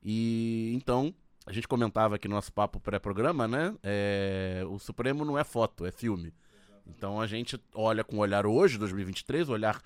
E 0.04 0.74
então, 0.76 1.14
a 1.46 1.54
gente 1.54 1.70
comentava 1.70 2.16
aqui 2.16 2.28
no 2.28 2.36
nosso 2.36 2.52
papo 2.52 2.82
pré-programa, 2.82 3.48
né? 3.48 3.74
É, 3.82 4.62
o 4.68 4.78
Supremo 4.78 5.24
não 5.24 5.38
é 5.38 5.46
foto, 5.46 5.86
é 5.86 5.92
filme. 5.92 6.34
Então 6.86 7.22
a 7.22 7.26
gente 7.26 7.58
olha 7.74 8.04
com 8.04 8.18
o 8.18 8.20
olhar 8.20 8.46
hoje, 8.46 8.78
2023, 8.78 9.48
o 9.48 9.54
olhar 9.54 9.82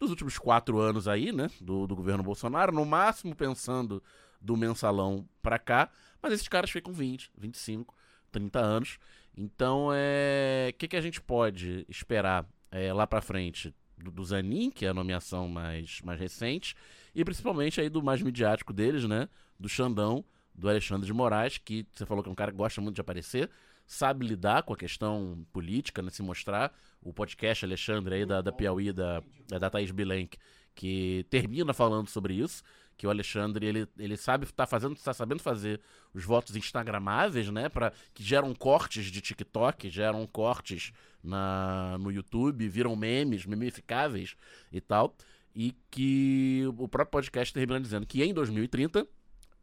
dos 0.00 0.10
últimos 0.10 0.36
quatro 0.36 0.80
anos 0.80 1.06
aí, 1.06 1.30
né? 1.30 1.48
Do, 1.60 1.86
do 1.86 1.94
governo 1.94 2.24
Bolsonaro, 2.24 2.72
no 2.72 2.84
máximo 2.84 3.36
pensando 3.36 4.02
do 4.40 4.56
mensalão 4.56 5.28
pra 5.42 5.58
cá, 5.58 5.90
mas 6.22 6.32
esses 6.32 6.48
caras 6.48 6.70
ficam 6.70 6.92
20, 6.92 7.30
25, 7.36 7.94
30 8.30 8.58
anos. 8.58 8.98
Então, 9.36 9.90
é. 9.92 10.70
O 10.72 10.78
que, 10.78 10.88
que 10.88 10.96
a 10.96 11.00
gente 11.00 11.20
pode 11.20 11.86
esperar 11.88 12.46
é, 12.70 12.92
lá 12.92 13.06
pra 13.06 13.20
frente 13.20 13.74
do, 13.96 14.10
do 14.10 14.24
Zanin, 14.24 14.70
que 14.70 14.84
é 14.84 14.88
a 14.88 14.94
nomeação 14.94 15.48
mais, 15.48 16.00
mais 16.02 16.18
recente, 16.18 16.74
e 17.14 17.24
principalmente 17.24 17.80
aí 17.80 17.88
do 17.88 18.02
mais 18.02 18.22
midiático 18.22 18.72
deles, 18.72 19.04
né? 19.04 19.28
Do 19.58 19.68
Xandão, 19.68 20.24
do 20.54 20.68
Alexandre 20.68 21.06
de 21.06 21.12
Moraes, 21.12 21.58
que 21.58 21.86
você 21.92 22.04
falou 22.04 22.22
que 22.22 22.28
é 22.28 22.32
um 22.32 22.36
cara 22.36 22.50
que 22.50 22.56
gosta 22.58 22.80
muito 22.80 22.96
de 22.96 23.00
aparecer, 23.00 23.48
sabe 23.86 24.26
lidar 24.26 24.64
com 24.64 24.72
a 24.72 24.76
questão 24.76 25.46
política, 25.52 26.02
né? 26.02 26.10
Se 26.10 26.22
mostrar. 26.22 26.72
O 27.00 27.12
podcast 27.12 27.64
Alexandre 27.64 28.16
aí 28.16 28.26
da, 28.26 28.42
da 28.42 28.50
Piauí, 28.50 28.92
da, 28.92 29.22
da 29.46 29.70
Thaís 29.70 29.92
Bilenque, 29.92 30.36
que 30.74 31.24
termina 31.30 31.72
falando 31.72 32.08
sobre 32.08 32.34
isso, 32.34 32.62
que 32.98 33.06
o 33.06 33.10
Alexandre, 33.10 33.64
ele, 33.64 33.88
ele 33.96 34.16
sabe, 34.16 34.44
tá 34.52 34.66
fazendo, 34.66 34.96
tá 34.96 35.14
sabendo 35.14 35.40
fazer 35.40 35.80
os 36.12 36.24
votos 36.24 36.56
instagramáveis, 36.56 37.48
né, 37.48 37.68
para 37.68 37.92
que 38.12 38.24
geram 38.24 38.52
cortes 38.52 39.06
de 39.06 39.20
TikTok, 39.20 39.88
geram 39.88 40.26
cortes 40.26 40.92
na, 41.22 41.96
no 41.98 42.10
YouTube, 42.10 42.68
viram 42.68 42.96
memes, 42.96 43.46
memificáveis 43.46 44.34
e 44.72 44.80
tal, 44.80 45.16
e 45.54 45.76
que 45.92 46.64
o 46.76 46.88
próprio 46.88 47.12
podcast 47.12 47.54
termina 47.54 47.80
dizendo 47.80 48.04
que 48.04 48.20
em 48.22 48.34
2030, 48.34 49.06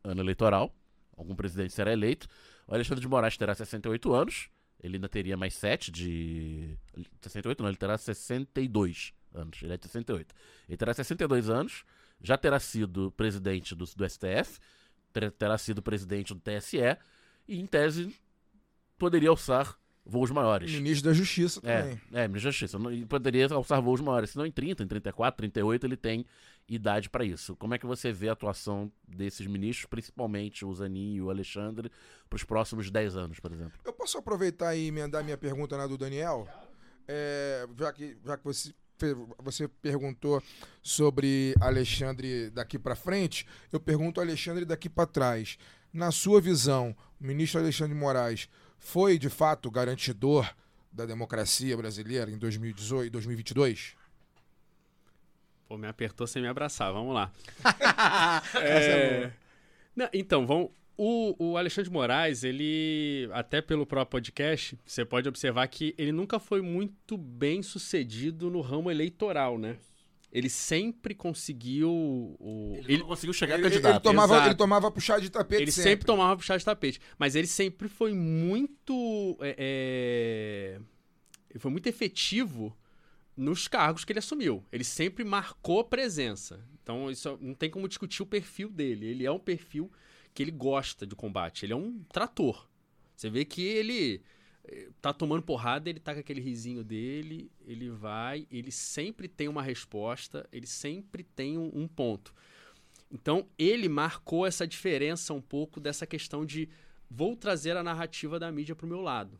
ano 0.02 0.22
eleitoral, 0.22 0.74
algum 1.18 1.36
presidente 1.36 1.74
será 1.74 1.92
eleito, 1.92 2.28
o 2.66 2.74
Alexandre 2.74 3.02
de 3.02 3.08
Moraes 3.08 3.36
terá 3.36 3.54
68 3.54 4.14
anos, 4.14 4.50
ele 4.82 4.96
ainda 4.96 5.10
teria 5.10 5.36
mais 5.36 5.56
7 5.56 5.92
de... 5.92 6.78
68 7.22 7.62
não, 7.62 7.70
ele 7.70 7.78
terá 7.78 7.98
62 7.98 9.14
anos, 9.34 9.62
ele 9.62 9.74
é 9.74 9.78
de 9.78 9.86
68. 9.88 10.34
Ele 10.70 10.78
terá 10.78 10.94
62 10.94 11.50
anos, 11.50 11.84
já 12.26 12.38
terá 12.38 12.60
sido 12.60 13.12
presidente 13.12 13.76
do, 13.76 13.86
do 13.86 14.10
STF, 14.10 14.60
ter- 15.14 15.32
terá 15.32 15.58
sido 15.58 15.82
presidente 15.82 16.34
do 16.34 16.40
TSE, 16.40 16.78
e 17.48 17.60
em 17.60 17.66
tese 17.66 18.14
poderia 18.98 19.30
alçar 19.30 19.78
voos 20.08 20.30
maiores. 20.30 20.72
Ministro 20.72 21.10
da 21.10 21.14
Justiça 21.16 21.60
É, 21.64 21.82
também. 21.82 22.02
é, 22.14 22.28
ministro 22.28 22.48
da 22.48 22.52
Justiça. 22.52 22.78
Não- 22.80 22.92
e 22.92 23.06
poderia 23.06 23.48
alçar 23.52 23.82
voos 23.82 24.00
maiores. 24.02 24.30
Se 24.32 24.38
não 24.38 24.46
em 24.46 24.52
30, 24.52 24.84
em 24.84 24.88
34, 24.88 25.38
38, 25.38 25.86
ele 25.86 25.98
tem 25.98 26.26
idade 26.70 27.10
para 27.10 27.24
isso. 27.26 27.56
Como 27.56 27.74
é 27.74 27.78
que 27.80 27.86
você 27.88 28.12
vê 28.12 28.30
a 28.30 28.34
atuação 28.34 28.92
desses 29.08 29.46
ministros, 29.48 29.88
principalmente 29.88 30.64
o 30.66 30.74
Zanin 30.74 31.16
e 31.16 31.22
o 31.22 31.30
Alexandre, 31.32 31.92
para 32.30 32.38
os 32.38 32.44
próximos 32.44 32.90
10 32.92 33.16
anos, 33.16 33.40
por 33.40 33.52
exemplo? 33.52 33.80
Eu 33.84 33.94
posso 33.94 34.18
aproveitar 34.18 34.76
e 34.76 34.88
emendar 34.88 35.24
minha 35.24 35.38
pergunta 35.38 35.76
na 35.78 35.88
do 35.88 35.98
Daniel? 35.98 36.48
É, 37.08 37.68
já 37.78 37.92
que, 37.94 38.18
já 38.24 38.38
que 38.38 38.44
você, 38.44 38.74
você 39.39 39.68
perguntou 39.68 40.41
sobre 40.82 41.54
Alexandre 41.60 42.50
daqui 42.50 42.80
pra 42.80 42.96
frente, 42.96 43.46
eu 43.72 43.80
pergunto 43.80 44.22
Alexandre 44.22 44.66
daqui 44.66 44.89
pra 44.89 45.06
trás. 45.06 45.58
Na 45.93 46.12
sua 46.12 46.41
visão, 46.41 46.96
o 47.20 47.26
ministro 47.26 47.60
Alexandre 47.60 47.93
de 47.93 48.00
Moraes 48.00 48.50
foi 48.78 49.18
de 49.18 49.30
fato 49.30 49.72
garantidor 49.72 50.54
da 50.91 51.06
democracia 51.06 51.76
brasileira 51.76 52.32
em 52.32 52.38
2018 52.38 53.08
e 53.08 53.10
2022? 53.10 53.96
Pô, 55.68 55.78
me 55.78 55.88
apertou 55.88 56.28
sem 56.28 56.41
me 56.41 56.48
abraçar, 56.48 56.93
vamos 56.93 57.14
lá. 57.14 57.32
É, 58.56 59.32
não, 59.96 60.10
então, 60.14 60.46
vamos. 60.46 60.72
O, 60.98 61.36
o 61.38 61.58
Alexandre 61.58 61.89
de 61.89 61.93
Moraes, 61.93 62.43
ele, 62.43 63.30
até 63.34 63.62
pelo 63.62 63.86
próprio 63.86 64.12
podcast, 64.12 64.80
você 64.86 65.04
pode 65.04 65.28
observar 65.28 65.68
que 65.68 65.93
ele 65.98 66.12
nunca 66.12 66.39
foi 66.39 66.62
muito 66.62 67.18
bem 67.18 67.62
sucedido 67.62 68.50
no 68.50 68.62
ramo 68.62 68.89
eleitoral, 68.89 69.58
né? 69.58 69.78
Ele 70.32 70.50
sempre 70.50 71.16
conseguiu. 71.16 71.89
O, 71.89 72.78
Ele, 72.88 72.98
não 72.98 73.08
conseguiu 73.08 73.34
chegar 73.34 73.56
Ele, 73.56 73.64
candidato. 73.64 73.93
ele 73.93 74.00
tomava, 74.04 74.34
exato. 74.34 74.48
ele 74.50 74.56
tomava 74.56 74.91
puxar 74.91 75.20
de 75.22 75.30
tapete 75.30 75.62
ele 75.62 75.72
sempre. 75.72 75.89
sempre. 75.91 76.06
tomava 76.06 76.36
puxar 76.36 76.58
de 76.58 76.66
tapete. 76.66 77.00
Mas 77.18 77.36
ele 77.36 77.48
sempre 77.48 77.88
foi 77.88 78.14
muito. 78.14 79.38
é, 79.39 79.56
é, 79.58 80.82
Ele 81.50 81.60
foi 81.60 81.72
muito 81.72 81.88
efetivo 81.88 82.78
nos 83.36 83.70
cargos 83.70 84.04
que 84.04 84.12
ele 84.12 84.20
assumiu. 84.20 84.62
Ele 84.74 84.84
sempre 84.84 85.24
marcou 85.24 85.86
presença. 85.86 86.60
Então, 86.84 87.10
isso 87.10 87.38
não 87.41 87.54
tem 87.54 87.70
como 87.70 87.88
discutir 87.88 88.22
o 88.22 88.26
perfil 88.26 88.70
dele. 88.70 89.08
Ele 89.08 89.26
é 89.26 89.32
um 89.32 89.39
perfil 89.39 89.89
que 90.36 90.44
ele 90.44 90.52
gosta 90.52 91.08
de 91.08 91.16
combate. 91.16 91.66
Ele 91.66 91.74
é 91.74 91.76
um 91.76 92.04
trator. 92.12 92.68
Você 93.16 93.30
vê 93.30 93.46
que 93.46 93.62
ele 93.62 94.22
eh, 94.66 94.90
tá 95.02 95.14
tomando 95.14 95.42
porrada, 95.42 95.90
ele 95.90 96.00
tá 96.00 96.14
com 96.14 96.20
aquele 96.20 96.42
risinho 96.42 96.84
dele, 96.84 97.50
ele 97.66 97.90
vai, 97.90 98.46
ele 98.52 98.70
sempre 98.70 99.30
tem 99.30 99.48
uma 99.48 99.64
resposta, 99.64 100.48
ele 100.52 100.68
sempre 100.68 101.24
tem 101.24 101.58
um, 101.58 101.72
um 101.74 101.88
ponto. 101.88 102.36
Então, 103.10 103.48
ele 103.58 103.88
marcou 103.88 104.46
essa 104.46 104.68
diferença 104.68 105.34
um 105.34 105.42
pouco 105.42 105.80
dessa 105.80 106.06
questão 106.06 106.46
de 106.46 106.68
vou 107.10 107.38
trazer 107.38 107.78
a 107.78 107.84
narrativa 107.84 108.38
da 108.38 108.52
mídia 108.52 108.76
para 108.76 108.86
o 108.86 108.90
meu 108.90 109.00
lado. 109.00 109.40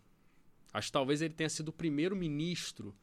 Acho 0.74 0.88
que 0.88 0.93
talvez 0.93 1.22
ele 1.22 1.34
tenha 1.34 1.50
sido 1.50 1.70
o 1.70 1.74
primeiro 1.74 2.16
ministro 2.16 2.96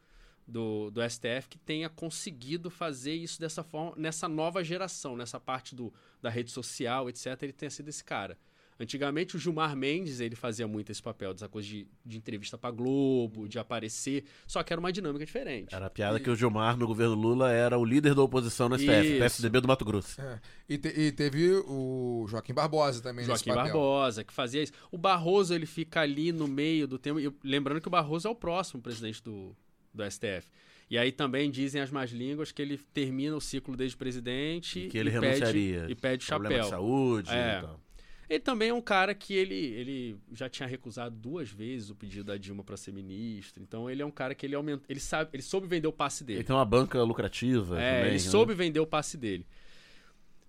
do, 0.53 0.91
do 0.91 1.01
STF 1.09 1.49
que 1.49 1.59
tenha 1.59 1.89
conseguido 1.89 2.71
fazer 2.71 3.15
isso 3.15 3.41
dessa 3.41 3.63
forma, 3.65 3.95
nessa 3.97 4.29
nova 4.29 4.63
geração, 4.63 5.17
nessa 5.17 5.41
parte 5.41 5.75
do, 5.75 5.93
da 6.21 6.29
rede 6.31 6.51
social, 6.51 7.09
etc. 7.09 7.27
Ele 7.43 7.53
tenha 7.53 7.71
sido 7.71 7.89
esse 7.89 8.05
cara. 8.05 8.39
Antigamente, 8.81 9.37
o 9.37 9.39
Gilmar 9.39 9.77
Mendes, 9.77 10.19
ele 10.19 10.35
fazia 10.35 10.67
muito 10.67 10.91
esse 10.91 11.01
papel, 11.01 11.33
dessa 11.33 11.49
coisa 11.49 11.69
de, 11.69 11.87
de 12.05 12.17
entrevista 12.19 12.59
pra 12.59 12.71
Globo, 12.71 13.47
de 13.47 13.57
aparecer, 13.59 14.25
só 14.47 14.61
que 14.63 14.73
era 14.73 14.81
uma 14.81 14.91
dinâmica 14.91 15.25
diferente. 15.25 15.73
Era 15.73 15.87
a 15.87 15.91
piada 15.91 16.19
que 16.19 16.29
o 16.29 16.35
Gilmar, 16.35 16.77
no 16.77 16.87
governo 16.87 17.15
Lula, 17.15 17.53
era 17.53 17.79
o 17.79 17.85
líder 17.85 18.15
da 18.15 18.23
oposição 18.23 18.69
no 18.69 18.77
STF, 18.77 19.07
Isso. 19.09 19.19
PSDB 19.19 19.61
do 19.61 19.69
Mato 19.69 19.85
Grosso. 19.85 20.21
É. 20.21 20.41
E, 20.69 20.79
te- 20.79 20.89
e 21.01 21.13
teve 21.13 21.53
o 21.67 22.27
Joaquim 22.29 22.55
Barbosa 22.55 23.01
também 23.01 23.25
nesse 23.27 23.45
Joaquim 23.45 23.51
papel. 23.51 23.65
Barbosa, 23.65 24.25
que 24.25 24.33
fazia 24.33 24.63
isso. 24.63 24.73
O 24.91 24.99
Barroso, 24.99 25.55
ele 25.55 25.67
fica 25.67 26.01
ali 26.01 26.33
no 26.33 26.49
meio 26.49 26.89
do 26.89 26.99
tema. 26.99 27.21
e 27.23 27.31
lembrando 27.45 27.81
que 27.81 27.89
o 27.89 27.91
Barroso 27.91 28.27
é 28.27 28.31
o 28.31 28.35
próximo 28.35 28.83
presidente 28.83 29.23
do, 29.23 29.55
do 29.93 30.03
STF. 30.11 30.49
E 30.91 30.99
aí 30.99 31.11
também 31.11 31.51
dizem 31.51 31.81
as 31.81 31.91
más 31.91 32.11
línguas 32.11 32.53
que 32.53 32.61
ele 32.61 32.77
termina 32.93 33.35
o 33.35 33.41
ciclo 33.41 33.75
desde 33.77 33.97
presidente 33.97 34.81
E 34.81 34.89
que 34.89 34.99
ele 34.99 35.09
e 35.09 35.13
renunciaria. 35.13 35.81
pede, 35.81 35.93
e 35.93 35.95
pede 35.95 36.27
Problema 36.27 36.55
chapéu. 36.57 36.65
de 36.65 36.71
saúde 36.71 37.31
É. 37.31 37.59
e 37.59 37.63
tal. 37.63 37.81
Ele 38.29 38.41
também 38.41 38.69
é 38.71 38.75
um 38.75 38.81
cara 38.81 39.15
que 39.15 39.35
ele, 39.35 39.55
ele 39.55 40.17
já 40.33 40.49
tinha 40.49 40.67
recusado 40.67 41.15
duas 41.15 41.51
vezes 41.51 41.91
o 41.91 41.95
pedido 41.95 42.25
da 42.25 42.37
Dilma 42.39 42.65
para 42.65 42.77
ser 42.79 42.91
ministro. 42.93 43.63
Então 43.63 43.91
ele 43.91 44.01
é 44.01 44.07
um 44.07 44.11
cara 44.11 44.35
que 44.35 44.47
ele 44.47 44.55
aumenta, 44.55 44.85
ele 44.89 45.01
sabe, 45.01 45.31
ele 45.35 45.43
soube 45.43 45.67
vender 45.67 45.87
o 45.89 45.93
passe 45.93 46.25
dele. 46.25 46.39
Ele 46.39 46.45
tem 46.47 46.57
uma 46.57 46.65
banca 46.65 47.03
lucrativa 47.03 47.79
É, 47.81 47.91
também. 47.97 48.05
ele 48.07 48.13
né? 48.25 48.31
soube 48.31 48.55
vender 48.55 48.81
o 48.81 48.87
passe 48.87 49.19
dele. 49.19 49.47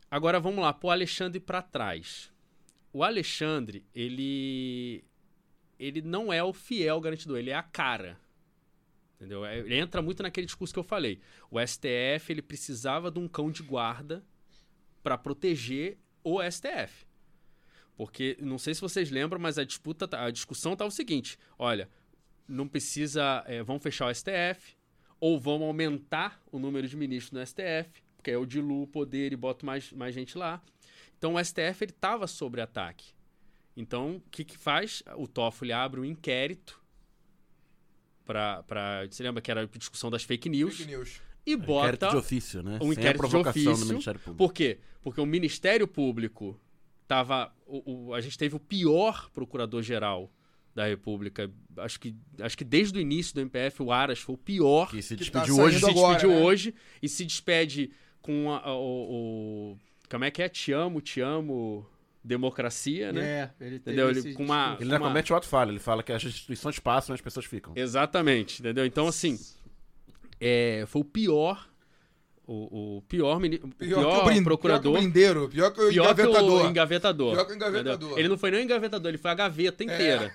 Agora 0.10 0.40
vamos 0.40 0.62
lá, 0.64 0.72
pro 0.74 0.90
Alexandre 0.92 1.40
pra 1.40 1.62
trás. 1.62 2.32
O 2.94 3.04
Alexandre, 3.04 3.84
ele 3.94 5.04
ele 5.80 6.02
não 6.02 6.32
é 6.32 6.42
o 6.44 6.54
fiel 6.54 7.02
garantidor, 7.02 7.38
ele 7.38 7.50
é 7.50 7.56
a 7.56 7.64
cara. 7.64 8.18
Entendeu? 9.24 9.46
É, 9.46 9.58
Ele 9.60 9.76
entra 9.78 10.02
muito 10.02 10.22
naquele 10.22 10.46
discurso 10.46 10.74
que 10.74 10.80
eu 10.80 10.84
falei. 10.84 11.22
O 11.50 11.58
STF, 11.66 12.30
ele 12.30 12.42
precisava 12.42 13.10
de 13.10 13.20
um 13.20 13.28
cão 13.28 13.50
de 13.50 13.64
guarda 13.64 14.22
para 15.02 15.18
proteger 15.18 15.98
o 16.22 16.42
STF. 16.44 17.06
Porque 17.96 18.36
não 18.42 18.58
sei 18.58 18.74
se 18.76 18.82
vocês 18.82 19.10
lembram, 19.10 19.40
mas 19.40 19.58
a 19.58 19.64
disputa, 19.64 20.06
tá- 20.08 20.26
a 20.26 20.30
discussão 20.32 20.76
tá 20.76 20.84
o 20.84 20.92
seguinte: 20.92 21.38
olha, 21.58 21.90
não 22.46 22.68
precisa, 22.68 23.44
é, 23.48 23.64
vão 23.64 23.80
fechar 23.80 24.08
o 24.08 24.14
STF, 24.14 24.76
ou 25.22 25.40
vamos 25.40 25.68
aumentar 25.68 26.42
o 26.52 26.60
número 26.60 26.86
de 26.86 26.98
ministros 26.98 27.32
no 27.32 27.46
STF, 27.46 28.04
porque 28.18 28.30
aí 28.30 28.36
eu 28.36 28.46
diluo 28.46 28.84
o 28.84 28.88
poder 28.88 29.32
e 29.32 29.38
boto 29.38 29.66
mais, 29.66 29.90
mais 29.94 30.14
gente 30.14 30.38
lá. 30.38 30.62
Então 31.18 31.36
o 31.36 31.40
STF 31.44 31.82
ele 31.86 31.92
estava 31.92 32.28
sob 32.28 32.60
ataque. 32.60 33.14
Então 33.78 34.18
o 34.18 34.22
que, 34.30 34.44
que 34.44 34.58
faz? 34.58 35.02
O 35.16 35.28
Toffoli 35.30 35.72
abre 35.72 36.02
um 36.02 36.06
inquérito 36.06 36.83
para, 38.26 38.64
para, 38.64 39.06
você 39.10 39.22
lembra 39.24 39.42
que 39.42 39.52
era 39.52 39.62
a 39.64 39.66
discussão 39.78 40.10
das 40.10 40.24
fake 40.24 40.50
news 40.50 40.78
Fake 40.78 40.90
news. 40.92 41.22
e 41.46 41.54
Inquérito 41.54 41.66
bota 41.68 42.10
de 42.10 42.16
ofício, 42.18 42.64
né? 42.64 42.76
um 42.76 42.80
Sem 42.80 42.90
a 42.90 42.92
inquérito 42.94 43.12
de 43.14 43.18
provocação 43.18 43.64
do 43.64 43.70
ofício. 43.72 43.88
Ministério 43.88 44.20
Público. 44.20 44.38
Por 44.38 44.54
quê? 44.54 44.80
Porque 45.02 45.22
o 45.22 45.26
Ministério 45.26 45.88
Público 45.88 46.60
tava. 47.08 47.54
O, 47.66 48.08
o- 48.10 48.14
a 48.14 48.22
gente 48.22 48.38
teve 48.38 48.56
o 48.56 48.60
pior 48.60 49.30
procurador-geral 49.32 50.32
da 50.74 50.86
República. 50.88 51.52
Acho 51.78 52.00
que, 52.00 52.16
acho 52.40 52.58
que 52.58 52.64
desde 52.64 52.98
o 52.98 53.02
início 53.02 53.36
do 53.36 53.42
MPF, 53.42 53.84
o 53.84 53.92
Aras 53.92 54.20
foi 54.20 54.36
o 54.36 54.38
pior 54.38 54.90
Que 54.90 55.02
se 55.02 55.16
Que 55.16 55.30
tá 55.30 55.42
despediu 55.42 55.64
hoje. 55.64 55.80
se 55.80 55.86
agora, 55.90 56.14
despediu 56.16 56.40
né? 56.40 56.46
hoje 56.46 56.74
e 57.02 57.10
se 57.10 57.26
despede 57.26 57.92
com 58.22 58.50
a- 58.52 58.60
a- 58.62 58.74
o, 58.76 59.74
o- 59.74 59.78
Como 60.10 60.24
é 60.24 60.32
que 60.32 60.42
é? 60.42 60.48
Te 60.50 60.72
amo, 60.72 61.02
te 61.02 61.20
amo, 61.22 61.86
democracia, 62.24 63.12
né? 63.12 63.22
É, 63.60 63.66
ele 63.66 63.76
Entendeu? 63.78 64.10
Ele, 64.10 64.34
com 64.34 64.44
uma, 64.46 64.76
Ele 64.80 64.84
ainda 64.84 64.98
com 64.98 65.04
uma- 65.04 65.10
comete 65.12 65.34
o 65.34 65.36
ato 65.36 65.48
falho. 65.48 65.72
Ele 65.72 65.80
fala 65.80 66.02
que 66.04 66.12
as 66.12 66.24
instituições 66.24 66.80
passam 66.80 67.14
e 67.14 67.16
as 67.16 67.22
pessoas 67.22 67.46
ficam. 67.46 67.74
Exatamente, 67.76 68.62
entendeu? 68.62 68.86
Então, 68.86 69.08
assim, 69.08 69.38
é, 70.40 70.86
foi 70.88 71.02
o 71.02 71.06
pior. 71.06 71.70
O, 72.46 72.98
o 72.98 73.02
pior, 73.04 73.40
mini- 73.40 73.56
o 73.64 73.70
Pior, 73.70 74.00
pior, 74.02 74.16
que 74.16 74.22
o 74.22 74.26
brin- 74.26 74.44
procurador. 74.44 74.82
Pior 74.92 74.92
que 74.92 74.98
o 74.98 75.02
brindeiro, 75.02 75.50
pior 75.50 75.72
que 75.72 75.80
o 75.82 75.90
Pior 75.90 76.14
que 76.14 76.22
engavetador. 76.22 76.66
o 76.66 76.70
engavetador. 76.70 77.34
Pior 77.34 77.46
que 77.46 77.52
o 77.54 77.56
engavetador. 77.56 77.94
entendeu? 77.96 78.20
Ele 78.20 78.28
não 78.28 78.38
foi 78.38 78.52
nem 78.52 78.60
o 78.60 78.64
engavetador, 78.64 79.10
ele 79.10 79.18
foi 79.18 79.32
a 79.32 79.36
gaveta 79.36 79.82
inteira. 79.84 80.34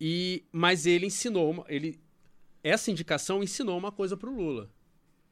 E, 0.00 0.44
mas 0.52 0.84
ele 0.86 1.06
ensinou, 1.06 1.64
ele, 1.68 1.98
essa 2.62 2.90
indicação 2.90 3.42
ensinou 3.42 3.76
uma 3.78 3.90
coisa 3.90 4.16
pro 4.18 4.30
Lula. 4.34 4.70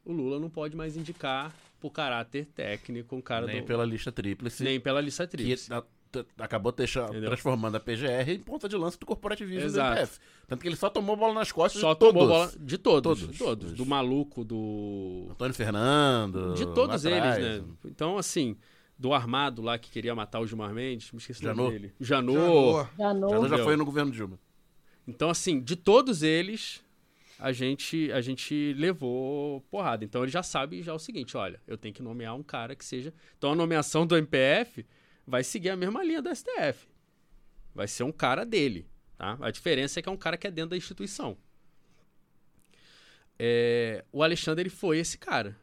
O 0.04 0.12
Lula 0.12 0.40
não 0.40 0.48
pode 0.48 0.74
mais 0.74 0.96
indicar 0.96 1.54
por 1.88 1.92
caráter 1.92 2.46
técnico 2.46 3.14
um 3.16 3.20
cara 3.20 3.46
Nem 3.46 3.60
do, 3.60 3.66
pela 3.66 3.84
lista 3.84 4.10
tríplice. 4.12 4.62
nem 4.64 4.78
pela 4.80 5.00
lista 5.00 5.26
que 5.26 5.36
tríplice. 5.36 5.68
t- 6.12 6.24
acabou 6.38 6.72
deixando, 6.72 7.20
transformando 7.20 7.76
a 7.76 7.80
PGR 7.80 8.30
em 8.30 8.38
ponta 8.38 8.68
de 8.68 8.76
lança 8.76 8.98
do 8.98 9.04
corporativismo 9.06 9.64
Exato. 9.64 9.94
do 9.94 9.98
MPF. 10.00 10.18
Tanto 10.48 10.60
que 10.62 10.68
ele 10.68 10.76
só 10.76 10.88
tomou 10.88 11.16
bola 11.16 11.34
nas 11.34 11.50
costas 11.52 11.80
Só 11.80 11.92
de 11.92 11.98
todos. 11.98 12.14
tomou 12.14 12.28
bola 12.28 12.52
de 12.58 12.78
todos, 12.78 13.20
Todos. 13.20 13.32
de 13.32 13.38
todos. 13.38 13.72
Do 13.72 13.84
maluco, 13.86 14.44
do 14.44 15.26
Antônio 15.30 15.54
Fernando. 15.54 16.54
de 16.54 16.64
todos 16.74 17.04
eles, 17.04 17.18
atrás. 17.18 17.38
né? 17.62 17.64
Então, 17.84 18.16
assim, 18.18 18.56
do 18.98 19.12
armado 19.12 19.60
lá 19.62 19.76
que 19.78 19.90
queria 19.90 20.14
matar 20.14 20.40
o 20.40 20.46
Gilmar 20.46 20.72
Mendes, 20.72 21.10
me 21.12 21.18
esqueci 21.18 21.44
nome 21.44 21.70
dele. 21.70 21.92
Janot. 22.00 22.88
Já 22.98 23.12
no... 23.12 23.48
Já, 23.48 23.58
foi 23.64 23.76
no 23.76 23.84
governo 23.84 24.10
Dilma. 24.12 24.38
Então, 25.06 25.28
assim, 25.30 25.60
de 25.60 25.76
todos 25.76 26.22
eles, 26.22 26.82
a 27.38 27.52
gente, 27.52 28.10
a 28.12 28.20
gente 28.20 28.72
levou 28.74 29.60
porrada. 29.62 30.04
Então, 30.04 30.22
ele 30.22 30.30
já 30.30 30.42
sabe 30.42 30.82
já 30.82 30.94
o 30.94 30.98
seguinte, 30.98 31.36
olha, 31.36 31.60
eu 31.66 31.76
tenho 31.76 31.94
que 31.94 32.02
nomear 32.02 32.34
um 32.34 32.42
cara 32.42 32.74
que 32.74 32.84
seja... 32.84 33.12
Então, 33.36 33.52
a 33.52 33.54
nomeação 33.54 34.06
do 34.06 34.16
MPF 34.16 34.86
vai 35.26 35.44
seguir 35.44 35.70
a 35.70 35.76
mesma 35.76 36.02
linha 36.02 36.22
do 36.22 36.34
STF. 36.34 36.88
Vai 37.74 37.86
ser 37.86 38.04
um 38.04 38.12
cara 38.12 38.44
dele, 38.44 38.88
tá? 39.18 39.36
A 39.40 39.50
diferença 39.50 39.98
é 39.98 40.02
que 40.02 40.08
é 40.08 40.12
um 40.12 40.16
cara 40.16 40.36
que 40.36 40.46
é 40.46 40.50
dentro 40.50 40.70
da 40.70 40.76
instituição. 40.76 41.36
É, 43.38 44.04
o 44.10 44.22
Alexandre, 44.22 44.62
ele 44.62 44.70
foi 44.70 44.98
esse 44.98 45.18
cara. 45.18 45.56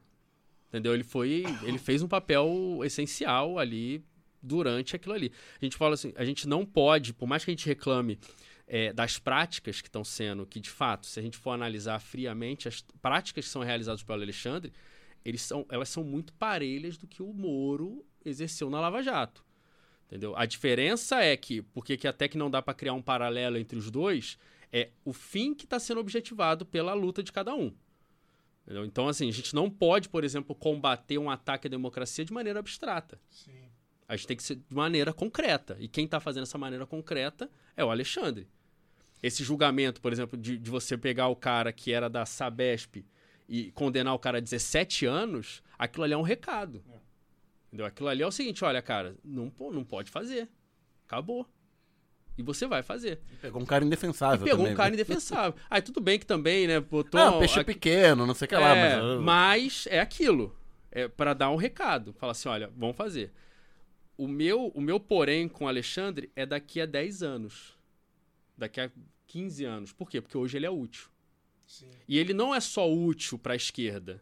Entendeu? 0.69 0.93
Ele 0.93 1.03
foi... 1.03 1.43
Ele 1.63 1.79
fez 1.79 2.03
um 2.03 2.07
papel 2.07 2.81
essencial 2.83 3.57
ali 3.57 4.03
durante 4.43 4.95
aquilo 4.95 5.15
ali. 5.15 5.31
A 5.59 5.65
gente 5.65 5.77
fala 5.77 5.95
assim, 5.95 6.13
a 6.15 6.25
gente 6.25 6.47
não 6.47 6.65
pode, 6.65 7.13
por 7.13 7.25
mais 7.25 7.43
que 7.43 7.49
a 7.49 7.53
gente 7.53 7.65
reclame 7.65 8.19
é, 8.67 8.93
das 8.93 9.19
práticas 9.19 9.81
que 9.81 9.87
estão 9.87 10.03
sendo, 10.03 10.45
que 10.45 10.59
de 10.59 10.69
fato, 10.69 11.05
se 11.05 11.19
a 11.19 11.23
gente 11.23 11.37
for 11.37 11.51
analisar 11.51 11.99
friamente, 11.99 12.67
as 12.67 12.81
práticas 13.01 13.45
que 13.45 13.51
são 13.51 13.61
realizadas 13.61 14.03
pelo 14.03 14.21
Alexandre, 14.21 14.71
eles 15.23 15.41
são, 15.41 15.65
elas 15.69 15.89
são 15.89 16.03
muito 16.03 16.33
parelhas 16.33 16.97
do 16.97 17.07
que 17.07 17.21
o 17.21 17.33
Moro 17.33 18.05
exerceu 18.25 18.69
na 18.69 18.79
Lava 18.79 19.01
Jato. 19.01 19.43
Entendeu? 20.07 20.35
A 20.35 20.45
diferença 20.45 21.21
é 21.21 21.35
que, 21.35 21.61
porque 21.61 21.97
que 21.97 22.07
até 22.07 22.27
que 22.27 22.37
não 22.37 22.49
dá 22.49 22.61
para 22.61 22.73
criar 22.73 22.93
um 22.93 23.01
paralelo 23.01 23.57
entre 23.57 23.77
os 23.77 23.89
dois, 23.89 24.37
é 24.71 24.89
o 25.05 25.13
fim 25.13 25.53
que 25.53 25.65
está 25.65 25.79
sendo 25.79 25.99
objetivado 25.99 26.65
pela 26.65 26.93
luta 26.93 27.23
de 27.23 27.31
cada 27.31 27.53
um. 27.55 27.73
Entendeu? 28.63 28.85
Então, 28.85 29.07
assim, 29.07 29.27
a 29.27 29.31
gente 29.31 29.53
não 29.53 29.69
pode, 29.69 30.09
por 30.09 30.23
exemplo, 30.23 30.55
combater 30.55 31.17
um 31.17 31.29
ataque 31.29 31.67
à 31.67 31.69
democracia 31.69 32.23
de 32.23 32.31
maneira 32.31 32.59
abstrata. 32.59 33.19
A 34.07 34.15
gente 34.15 34.27
tem 34.27 34.37
que 34.37 34.43
ser 34.43 34.55
de 34.55 34.75
maneira 34.75 35.13
concreta. 35.13 35.77
E 35.79 35.87
quem 35.87 36.05
está 36.05 36.19
fazendo 36.19 36.43
essa 36.43 36.57
maneira 36.57 36.85
concreta 36.85 37.49
é 37.75 37.83
o 37.83 37.89
Alexandre. 37.89 38.47
Esse 39.23 39.43
julgamento, 39.43 40.01
por 40.01 40.11
exemplo, 40.11 40.37
de, 40.37 40.57
de 40.57 40.69
você 40.69 40.97
pegar 40.97 41.29
o 41.29 41.35
cara 41.35 41.71
que 41.71 41.91
era 41.93 42.09
da 42.09 42.25
Sabesp 42.25 43.05
e 43.47 43.71
condenar 43.71 44.13
o 44.13 44.19
cara 44.19 44.37
a 44.37 44.41
17 44.41 45.05
anos, 45.05 45.63
aquilo 45.79 46.03
ali 46.03 46.13
é 46.13 46.17
um 46.17 46.21
recado. 46.21 46.83
Entendeu? 47.67 47.85
Aquilo 47.85 48.09
ali 48.09 48.21
é 48.21 48.27
o 48.27 48.31
seguinte, 48.31 48.63
olha, 48.65 48.81
cara, 48.81 49.15
não, 49.23 49.51
não 49.71 49.83
pode 49.83 50.11
fazer. 50.11 50.49
Acabou. 51.07 51.47
E 52.37 52.43
você 52.43 52.67
vai 52.67 52.83
fazer. 52.83 53.19
Pegou 53.41 53.61
um 53.61 53.65
cara 53.65 53.83
E 53.83 53.87
indefensável 53.87 54.43
pegou 54.43 54.57
também. 54.59 54.73
um 54.73 54.75
cara 54.75 54.89
né? 54.89 54.95
indefensável. 54.95 55.55
Aí 55.69 55.81
tudo 55.81 56.01
bem 56.01 56.19
que 56.19 56.25
também, 56.25 56.67
né, 56.67 56.79
botou... 56.79 57.19
Ah, 57.21 57.39
peixe 57.39 57.59
a- 57.59 57.63
pequeno, 57.63 58.25
não 58.25 58.33
sei 58.33 58.45
o 58.45 58.49
que 58.49 58.55
lá. 58.55 58.75
é, 58.75 59.01
mas, 59.01 59.21
mas 59.21 59.87
é 59.87 59.99
aquilo. 59.99 60.55
É 60.91 61.07
para 61.07 61.33
dar 61.33 61.49
um 61.49 61.55
recado. 61.55 62.11
Falar 62.13 62.31
assim, 62.33 62.49
olha, 62.49 62.69
vamos 62.75 62.95
fazer. 62.97 63.31
O 64.17 64.27
meu, 64.27 64.67
o 64.75 64.81
meu 64.81 64.99
porém 64.99 65.47
com 65.47 65.65
o 65.65 65.67
Alexandre 65.67 66.31
é 66.35 66.45
daqui 66.45 66.81
a 66.81 66.85
10 66.85 67.23
anos. 67.23 67.77
Daqui 68.57 68.81
a 68.81 68.91
15 69.33 69.65
anos. 69.65 69.91
Por 69.91 70.07
quê? 70.09 70.21
Porque 70.21 70.37
hoje 70.37 70.57
ele 70.57 70.65
é 70.65 70.69
útil. 70.69 71.07
E 72.07 72.19
ele 72.19 72.33
não 72.33 72.53
é 72.53 72.59
só 72.59 72.87
útil 72.91 73.39
para 73.39 73.53
a 73.53 73.55
esquerda. 73.55 74.21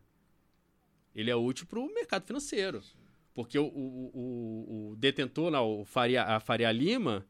Ele 1.14 1.30
é 1.30 1.36
útil 1.36 1.66
para 1.66 1.80
o 1.80 1.94
mercado 1.94 2.26
financeiro. 2.26 2.82
Porque 3.34 3.60
o, 3.60 3.66
o, 3.66 4.12
o, 4.14 4.92
o 4.92 4.96
detentor, 4.96 5.50
lá, 5.50 5.62
o 5.62 5.84
Faria, 5.84 6.24
a 6.24 6.40
Faria 6.40 6.72
Lima, 6.72 7.26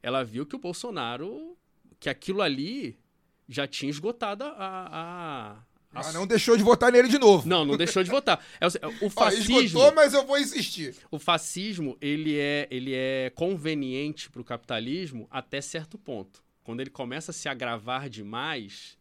ela 0.00 0.22
viu 0.24 0.46
que 0.46 0.54
o 0.54 0.60
Bolsonaro, 0.60 1.56
que 1.98 2.08
aquilo 2.08 2.40
ali 2.40 2.96
já 3.48 3.66
tinha 3.66 3.90
esgotado 3.90 4.44
a, 4.44 4.50
a, 4.56 5.52
a 5.52 5.64
Ah, 5.92 6.12
não 6.12 6.26
deixou 6.28 6.56
de 6.56 6.62
votar 6.62 6.92
nele 6.92 7.08
de 7.08 7.18
novo. 7.18 7.48
não, 7.48 7.64
não 7.64 7.76
deixou 7.76 8.04
de 8.04 8.10
votar. 8.10 8.44
É 8.60 8.66
o, 8.66 9.06
Ó, 9.06 9.10
fascismo, 9.10 9.60
esgotou, 9.60 9.92
mas 9.94 10.14
eu 10.14 10.24
vou 10.24 10.38
insistir. 10.38 10.94
o 11.10 11.18
fascismo, 11.18 11.96
ele 12.00 12.38
é, 12.38 12.68
ele 12.70 12.92
é 12.94 13.30
conveniente 13.34 14.30
para 14.30 14.40
o 14.40 14.44
capitalismo 14.44 15.26
até 15.30 15.60
certo 15.60 15.98
ponto. 15.98 16.44
Quando 16.64 16.80
ele 16.80 16.90
começa 16.90 17.30
a 17.30 17.34
se 17.34 17.46
agravar 17.46 18.08
demais, 18.08 18.98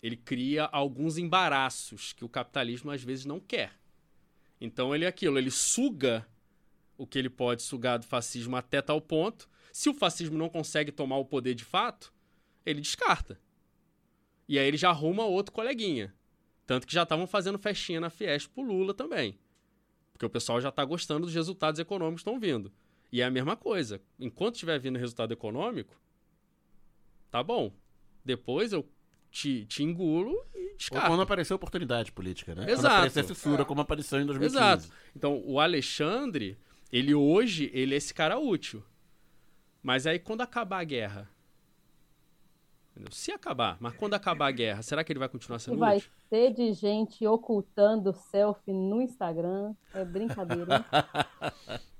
ele 0.00 0.16
cria 0.16 0.64
alguns 0.66 1.18
embaraços 1.18 2.12
que 2.12 2.24
o 2.24 2.28
capitalismo 2.28 2.92
às 2.92 3.02
vezes 3.02 3.24
não 3.24 3.40
quer. 3.40 3.72
Então 4.60 4.94
ele 4.94 5.04
é 5.04 5.08
aquilo, 5.08 5.36
ele 5.36 5.50
suga 5.50 6.26
o 6.96 7.04
que 7.04 7.18
ele 7.18 7.28
pode 7.28 7.62
sugar 7.62 7.98
do 7.98 8.06
fascismo 8.06 8.54
até 8.54 8.80
tal 8.80 9.00
ponto. 9.00 9.50
Se 9.72 9.88
o 9.88 9.94
fascismo 9.94 10.38
não 10.38 10.48
consegue 10.48 10.92
tomar 10.92 11.16
o 11.16 11.24
poder 11.24 11.54
de 11.54 11.64
fato, 11.64 12.14
ele 12.64 12.80
descarta. 12.80 13.40
E 14.48 14.56
aí 14.56 14.68
ele 14.68 14.76
já 14.76 14.90
arruma 14.90 15.24
outro 15.24 15.52
coleguinha. 15.52 16.14
Tanto 16.64 16.86
que 16.86 16.94
já 16.94 17.02
estavam 17.02 17.26
fazendo 17.26 17.58
festinha 17.58 18.00
na 18.00 18.10
Fiesp 18.10 18.52
pro 18.52 18.62
Lula 18.62 18.94
também. 18.94 19.36
Porque 20.12 20.26
o 20.26 20.30
pessoal 20.30 20.60
já 20.60 20.70
tá 20.70 20.84
gostando 20.84 21.26
dos 21.26 21.34
resultados 21.34 21.80
econômicos 21.80 22.22
que 22.22 22.28
estão 22.28 22.38
vindo. 22.38 22.72
E 23.10 23.20
é 23.20 23.24
a 23.24 23.30
mesma 23.30 23.56
coisa. 23.56 24.00
Enquanto 24.20 24.54
estiver 24.54 24.78
vindo 24.78 24.98
resultado 24.98 25.32
econômico, 25.32 26.00
tá 27.32 27.42
bom. 27.42 27.72
Depois 28.24 28.72
eu 28.72 28.88
te, 29.30 29.64
te 29.64 29.82
engulo 29.82 30.32
e 30.54 30.68
Ou 30.68 30.76
descarto. 30.76 31.08
quando 31.08 31.22
apareceu 31.22 31.56
oportunidade 31.56 32.12
política, 32.12 32.54
né? 32.54 32.70
Exato. 32.70 32.82
Quando 32.82 32.96
apareceu 32.96 33.22
a 33.22 33.26
fissura, 33.26 33.64
como 33.64 33.80
apareceu 33.80 34.20
em 34.20 34.26
2015. 34.26 34.56
Exato. 34.56 34.94
Então, 35.16 35.42
o 35.44 35.58
Alexandre, 35.58 36.56
ele 36.92 37.14
hoje, 37.14 37.70
ele 37.72 37.94
é 37.94 37.96
esse 37.96 38.12
cara 38.14 38.38
útil. 38.38 38.84
Mas 39.82 40.06
aí, 40.06 40.18
quando 40.20 40.42
acabar 40.42 40.78
a 40.78 40.84
guerra... 40.84 41.28
Se 43.10 43.32
acabar, 43.32 43.78
mas 43.80 43.94
quando 43.94 44.12
acabar 44.12 44.48
a 44.48 44.50
guerra, 44.50 44.82
será 44.82 45.02
que 45.02 45.10
ele 45.10 45.18
vai 45.18 45.28
continuar 45.28 45.58
sendo 45.58 45.78
vai 45.78 45.96
útil? 45.96 46.10
ter 46.28 46.52
de 46.52 46.74
gente 46.74 47.26
ocultando 47.26 48.12
selfie 48.12 48.70
no 48.70 49.00
Instagram. 49.00 49.74
É 49.94 50.04
brincadeira. 50.04 50.84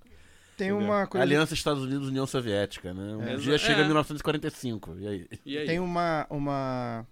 Tem 0.56 0.72
uma 0.72 1.06
coisa. 1.06 1.22
Aliança 1.24 1.54
Estados 1.54 1.82
Unidos 1.82 2.08
União 2.08 2.26
Soviética, 2.26 2.92
né? 2.94 3.16
Um 3.16 3.22
É. 3.22 3.36
dia 3.36 3.56
chega 3.58 3.80
É. 3.80 3.84
em 3.84 3.86
1945. 3.86 4.96
E 4.98 5.06
aí? 5.08 5.28
E 5.44 5.58
aí? 5.58 5.66
Tem 5.66 5.80
uma, 5.80 6.26
uma. 6.30 7.06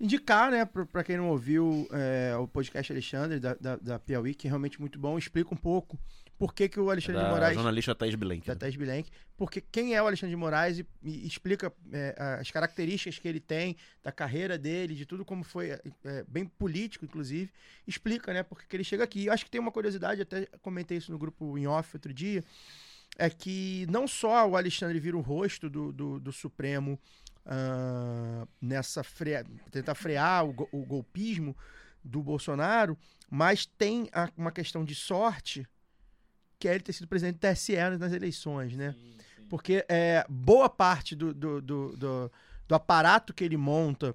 Indicar, 0.00 0.50
né, 0.50 0.64
pra, 0.64 0.84
pra 0.84 1.04
quem 1.04 1.16
não 1.16 1.28
ouviu 1.28 1.86
é, 1.92 2.34
o 2.36 2.48
podcast 2.48 2.90
Alexandre, 2.92 3.38
da, 3.38 3.54
da, 3.54 3.76
da 3.76 3.98
Piauí, 4.00 4.34
que 4.34 4.48
é 4.48 4.50
realmente 4.50 4.80
muito 4.80 4.98
bom, 4.98 5.16
explica 5.16 5.54
um 5.54 5.56
pouco 5.56 5.96
por 6.42 6.52
que, 6.52 6.68
que 6.68 6.80
o 6.80 6.90
Alexandre 6.90 7.20
de 7.20 7.24
Da 7.28 7.30
Moraes. 7.30 7.54
jornalista 7.54 7.94
Thaís 7.94 8.16
Bilenque. 8.16 8.48
da 8.48 8.54
né? 8.54 8.70
Bilenque, 8.76 9.12
porque 9.36 9.60
quem 9.60 9.94
é 9.94 10.02
o 10.02 10.06
Alexandre 10.08 10.34
de 10.34 10.36
Moraes 10.36 10.80
e, 10.80 10.86
e 11.00 11.24
explica 11.24 11.72
é, 11.92 12.16
as 12.40 12.50
características 12.50 13.16
que 13.20 13.28
ele 13.28 13.38
tem, 13.38 13.76
da 14.02 14.10
carreira 14.10 14.58
dele, 14.58 14.96
de 14.96 15.06
tudo 15.06 15.24
como 15.24 15.44
foi, 15.44 15.70
é, 15.70 16.24
bem 16.26 16.44
político, 16.44 17.04
inclusive, 17.04 17.48
explica, 17.86 18.32
né, 18.32 18.42
porque 18.42 18.66
que 18.66 18.74
ele 18.74 18.82
chega 18.82 19.04
aqui. 19.04 19.26
Eu 19.26 19.32
acho 19.32 19.44
que 19.44 19.50
tem 19.52 19.60
uma 19.60 19.70
curiosidade, 19.70 20.22
até 20.22 20.46
comentei 20.60 20.98
isso 20.98 21.12
no 21.12 21.18
grupo 21.18 21.56
em 21.56 21.68
off 21.68 21.94
outro 21.94 22.12
dia, 22.12 22.42
é 23.16 23.30
que 23.30 23.86
não 23.88 24.08
só 24.08 24.48
o 24.48 24.56
Alexandre 24.56 24.98
vira 24.98 25.16
o 25.16 25.20
rosto 25.20 25.70
do, 25.70 25.92
do, 25.92 26.18
do 26.18 26.32
Supremo 26.32 26.98
ah, 27.46 28.46
nessa 28.60 29.04
tentar 29.70 29.94
frear 29.94 30.44
o, 30.44 30.68
o 30.72 30.84
golpismo 30.84 31.56
do 32.02 32.20
Bolsonaro, 32.20 32.98
mas 33.30 33.64
tem 33.64 34.08
a- 34.12 34.28
uma 34.36 34.50
questão 34.50 34.84
de 34.84 34.94
sorte 34.96 35.64
que 36.62 36.68
ele 36.68 36.80
ter 36.80 36.92
sido 36.92 37.08
presidente 37.08 37.36
do 37.36 37.40
TSE 37.40 37.74
nas 37.98 38.12
eleições, 38.12 38.76
né? 38.76 38.94
Porque 39.48 39.84
é, 39.88 40.24
boa 40.28 40.68
parte 40.68 41.14
do, 41.16 41.34
do, 41.34 41.60
do, 41.60 41.96
do, 41.96 42.32
do 42.68 42.74
aparato 42.74 43.34
que 43.34 43.42
ele 43.44 43.56
monta 43.56 44.14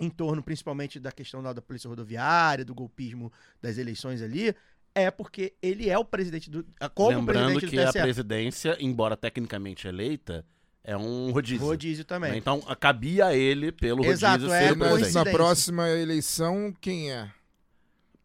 em 0.00 0.10
torno, 0.10 0.42
principalmente, 0.42 0.98
da 1.00 1.10
questão 1.12 1.40
lá 1.40 1.52
da 1.52 1.62
polícia 1.62 1.88
rodoviária, 1.88 2.64
do 2.64 2.74
golpismo 2.74 3.32
das 3.62 3.78
eleições 3.78 4.20
ali, 4.22 4.54
é 4.94 5.10
porque 5.10 5.54
ele 5.62 5.88
é 5.88 5.96
o 5.98 6.04
presidente 6.04 6.50
do. 6.50 6.64
Como 6.94 7.10
Lembrando 7.18 7.58
presidente 7.58 7.70
que 7.70 7.76
do 7.76 7.82
a 7.88 7.92
TSE. 7.92 8.02
presidência, 8.02 8.76
embora 8.80 9.16
tecnicamente 9.16 9.86
eleita, 9.88 10.44
é 10.84 10.96
um 10.96 11.30
rodízio. 11.30 11.64
Rodízio 11.66 12.04
também. 12.04 12.36
Então, 12.36 12.62
a- 12.66 12.74
cabia 12.76 13.26
a 13.26 13.34
ele, 13.36 13.70
pelo 13.72 14.04
Exato, 14.04 14.42
rodízio, 14.44 14.54
é, 14.54 14.68
ser 14.68 14.76
presidente. 14.78 15.14
na 15.14 15.24
próxima 15.24 15.88
eleição, 15.88 16.74
quem 16.80 17.12
é? 17.12 17.30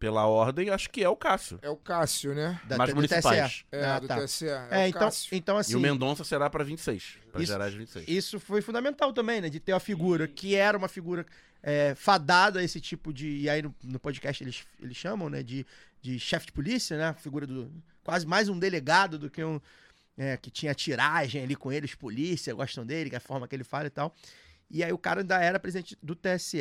Pela 0.04 0.26
ordem, 0.28 0.70
acho 0.70 0.90
que 0.90 1.02
é 1.02 1.08
o 1.08 1.16
Cássio. 1.16 1.58
É 1.62 1.70
o 1.70 1.78
Cássio, 1.78 2.36
né? 2.36 2.60
Da, 2.66 2.78
Mas 2.78 2.90
do 2.90 2.96
municipais. 2.98 3.54
TSE. 3.54 3.66
É, 3.72 3.86
Ah, 3.86 4.00
do 4.00 4.08
tá. 4.10 4.18
TSE. 4.22 4.50
É, 4.50 4.68
É, 4.70 4.84
o 4.84 4.88
então, 4.90 5.02
Cássio. 5.02 5.30
então 5.38 5.58
assim. 5.58 5.72
e 5.72 5.76
o 5.78 5.80
Mendonça 5.80 6.26
será 6.26 6.50
para 6.50 6.62
26. 6.62 7.20
Para 7.32 7.70
de 7.70 7.78
26. 7.78 8.06
Isso 8.10 8.38
foi 8.38 8.62
fundamental 8.62 9.14
também, 9.14 9.40
né? 9.40 9.50
De 9.50 9.62
ter 9.62 9.72
uma 9.72 9.80
figura 9.80 10.28
que 10.28 10.56
era 10.56 10.78
uma 10.78 10.90
figura 10.90 11.26
é, 11.62 11.96
fadada 11.96 12.60
a 12.60 12.64
esse 12.66 12.82
tipo 12.82 13.14
de. 13.14 13.30
E 13.30 13.50
aí 13.50 13.62
no, 13.62 13.74
no 13.82 13.98
podcast 13.98 14.44
eles, 14.44 14.66
eles 14.82 14.98
chamam, 14.98 15.30
né? 15.30 15.42
De, 15.42 15.66
de 16.02 16.20
chefe 16.20 16.48
de 16.48 16.52
polícia, 16.52 16.98
né? 16.98 17.14
Figura 17.14 17.48
do. 17.48 17.72
Quase 18.04 18.28
mais 18.28 18.50
um 18.50 18.60
delegado 18.60 19.18
do 19.18 19.30
que 19.30 19.42
um. 19.42 19.58
é, 20.18 20.36
que 20.36 20.52
tinha 20.52 20.76
tiragem 20.76 21.44
ali 21.44 21.56
com 21.56 21.72
eles, 21.72 21.96
polícia, 21.96 22.54
gostam 22.54 22.86
dele, 22.86 23.10
que 23.10 23.16
é 23.16 23.20
a 23.20 23.22
forma 23.22 23.48
que 23.48 23.56
ele 23.56 23.64
fala 23.64 23.88
e 23.88 23.90
tal. 23.90 24.14
E 24.70 24.84
aí 24.84 24.92
o 24.92 24.98
cara 24.98 25.22
ainda 25.22 25.42
era 25.42 25.58
presidente 25.62 25.98
do 26.04 26.14
TSE. 26.14 26.60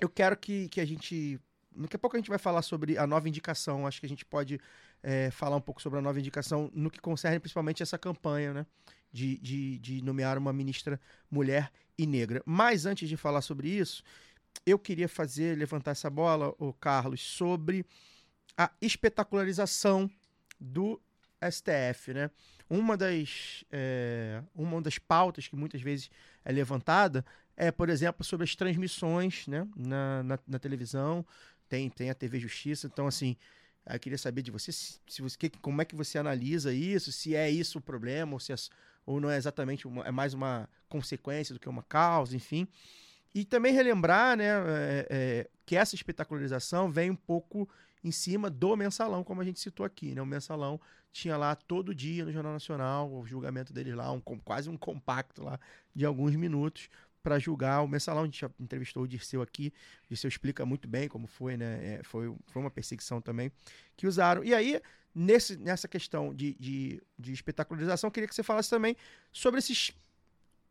Eu 0.00 0.08
quero 0.08 0.36
que, 0.36 0.68
que 0.68 0.80
a 0.80 0.84
gente. 0.84 1.40
Daqui 1.78 1.96
a 1.96 1.98
pouco 1.98 2.16
a 2.16 2.18
gente 2.18 2.28
vai 2.28 2.38
falar 2.38 2.62
sobre 2.62 2.98
a 2.98 3.06
nova 3.06 3.28
indicação. 3.28 3.86
Acho 3.86 4.00
que 4.00 4.06
a 4.06 4.08
gente 4.08 4.24
pode 4.24 4.60
é, 5.02 5.30
falar 5.30 5.56
um 5.56 5.60
pouco 5.60 5.80
sobre 5.80 5.98
a 5.98 6.02
nova 6.02 6.18
indicação 6.18 6.70
no 6.74 6.90
que 6.90 7.00
concerne 7.00 7.38
principalmente 7.38 7.82
essa 7.82 7.96
campanha, 7.96 8.52
né? 8.52 8.66
De, 9.10 9.38
de, 9.38 9.78
de 9.78 10.02
nomear 10.02 10.36
uma 10.36 10.52
ministra 10.52 11.00
mulher 11.30 11.72
e 11.96 12.06
negra. 12.06 12.42
Mas 12.44 12.84
antes 12.84 13.08
de 13.08 13.16
falar 13.16 13.40
sobre 13.40 13.68
isso, 13.68 14.02
eu 14.66 14.78
queria 14.78 15.08
fazer, 15.08 15.56
levantar 15.56 15.92
essa 15.92 16.10
bola, 16.10 16.54
o 16.58 16.74
Carlos, 16.74 17.22
sobre 17.22 17.86
a 18.56 18.70
espetacularização 18.82 20.10
do 20.60 21.00
STF, 21.50 22.12
né? 22.12 22.30
Uma 22.68 22.96
das, 22.96 23.64
é, 23.70 24.42
uma 24.54 24.82
das 24.82 24.98
pautas 24.98 25.48
que 25.48 25.56
muitas 25.56 25.80
vezes 25.80 26.10
é 26.44 26.52
levantada 26.52 27.24
é, 27.58 27.72
por 27.72 27.90
exemplo, 27.90 28.24
sobre 28.24 28.44
as 28.44 28.54
transmissões 28.54 29.46
né, 29.48 29.66
na, 29.76 30.22
na, 30.22 30.38
na 30.46 30.58
televisão. 30.60 31.26
Tem, 31.68 31.90
tem 31.90 32.10
a 32.10 32.14
TV 32.14 32.40
Justiça. 32.40 32.86
Então, 32.86 33.06
assim, 33.06 33.36
eu 33.86 33.98
queria 33.98 34.18
saber 34.18 34.42
de 34.42 34.50
você, 34.50 34.70
se, 34.72 35.00
se 35.08 35.22
você 35.22 35.36
como 35.62 35.80
é 35.80 35.84
que 35.84 35.94
você 35.94 36.18
analisa 36.18 36.72
isso, 36.72 37.10
se 37.10 37.34
é 37.34 37.50
isso 37.50 37.78
o 37.78 37.82
problema, 37.82 38.32
ou, 38.32 38.40
se 38.40 38.52
é, 38.52 38.56
ou 39.06 39.20
não 39.20 39.30
é 39.30 39.36
exatamente, 39.36 39.86
uma, 39.86 40.02
é 40.04 40.10
mais 40.10 40.34
uma 40.34 40.68
consequência 40.88 41.54
do 41.54 41.60
que 41.60 41.68
uma 41.68 41.82
causa, 41.82 42.36
enfim. 42.36 42.66
E 43.34 43.44
também 43.44 43.72
relembrar 43.72 44.36
né, 44.36 44.44
é, 44.46 45.06
é, 45.10 45.50
que 45.64 45.76
essa 45.76 45.94
espetacularização 45.94 46.90
vem 46.90 47.10
um 47.10 47.16
pouco 47.16 47.68
em 48.02 48.10
cima 48.10 48.48
do 48.48 48.76
mensalão, 48.76 49.24
como 49.24 49.40
a 49.40 49.44
gente 49.44 49.60
citou 49.60 49.84
aqui. 49.84 50.14
Né? 50.14 50.22
O 50.22 50.26
mensalão 50.26 50.80
tinha 51.12 51.36
lá 51.36 51.54
todo 51.54 51.94
dia 51.94 52.24
no 52.24 52.32
Jornal 52.32 52.52
Nacional, 52.52 53.12
o 53.12 53.26
julgamento 53.26 53.72
deles 53.72 53.94
lá, 53.94 54.10
um, 54.12 54.20
quase 54.20 54.68
um 54.68 54.76
compacto 54.76 55.44
lá 55.44 55.58
de 55.94 56.04
alguns 56.04 56.34
minutos 56.36 56.88
para 57.28 57.38
julgar 57.38 57.82
o 57.82 57.88
mensalão. 57.88 58.22
A 58.22 58.24
gente 58.24 58.40
já 58.40 58.50
entrevistou 58.58 59.02
o 59.02 59.06
Dirceu 59.06 59.42
aqui, 59.42 59.70
o 60.06 60.08
Dirceu 60.08 60.28
explica 60.28 60.64
muito 60.64 60.88
bem 60.88 61.08
como 61.08 61.26
foi, 61.26 61.58
né? 61.58 61.96
É, 61.98 62.02
foi, 62.02 62.34
foi 62.46 62.62
uma 62.62 62.70
perseguição 62.70 63.20
também 63.20 63.52
que 63.98 64.06
usaram. 64.06 64.42
E 64.42 64.54
aí, 64.54 64.80
nesse, 65.14 65.58
nessa 65.58 65.86
questão 65.86 66.34
de, 66.34 66.54
de, 66.54 67.02
de 67.18 67.32
espetacularização, 67.34 68.10
queria 68.10 68.26
que 68.26 68.34
você 68.34 68.42
falasse 68.42 68.70
também 68.70 68.96
sobre 69.30 69.58
esses 69.58 69.92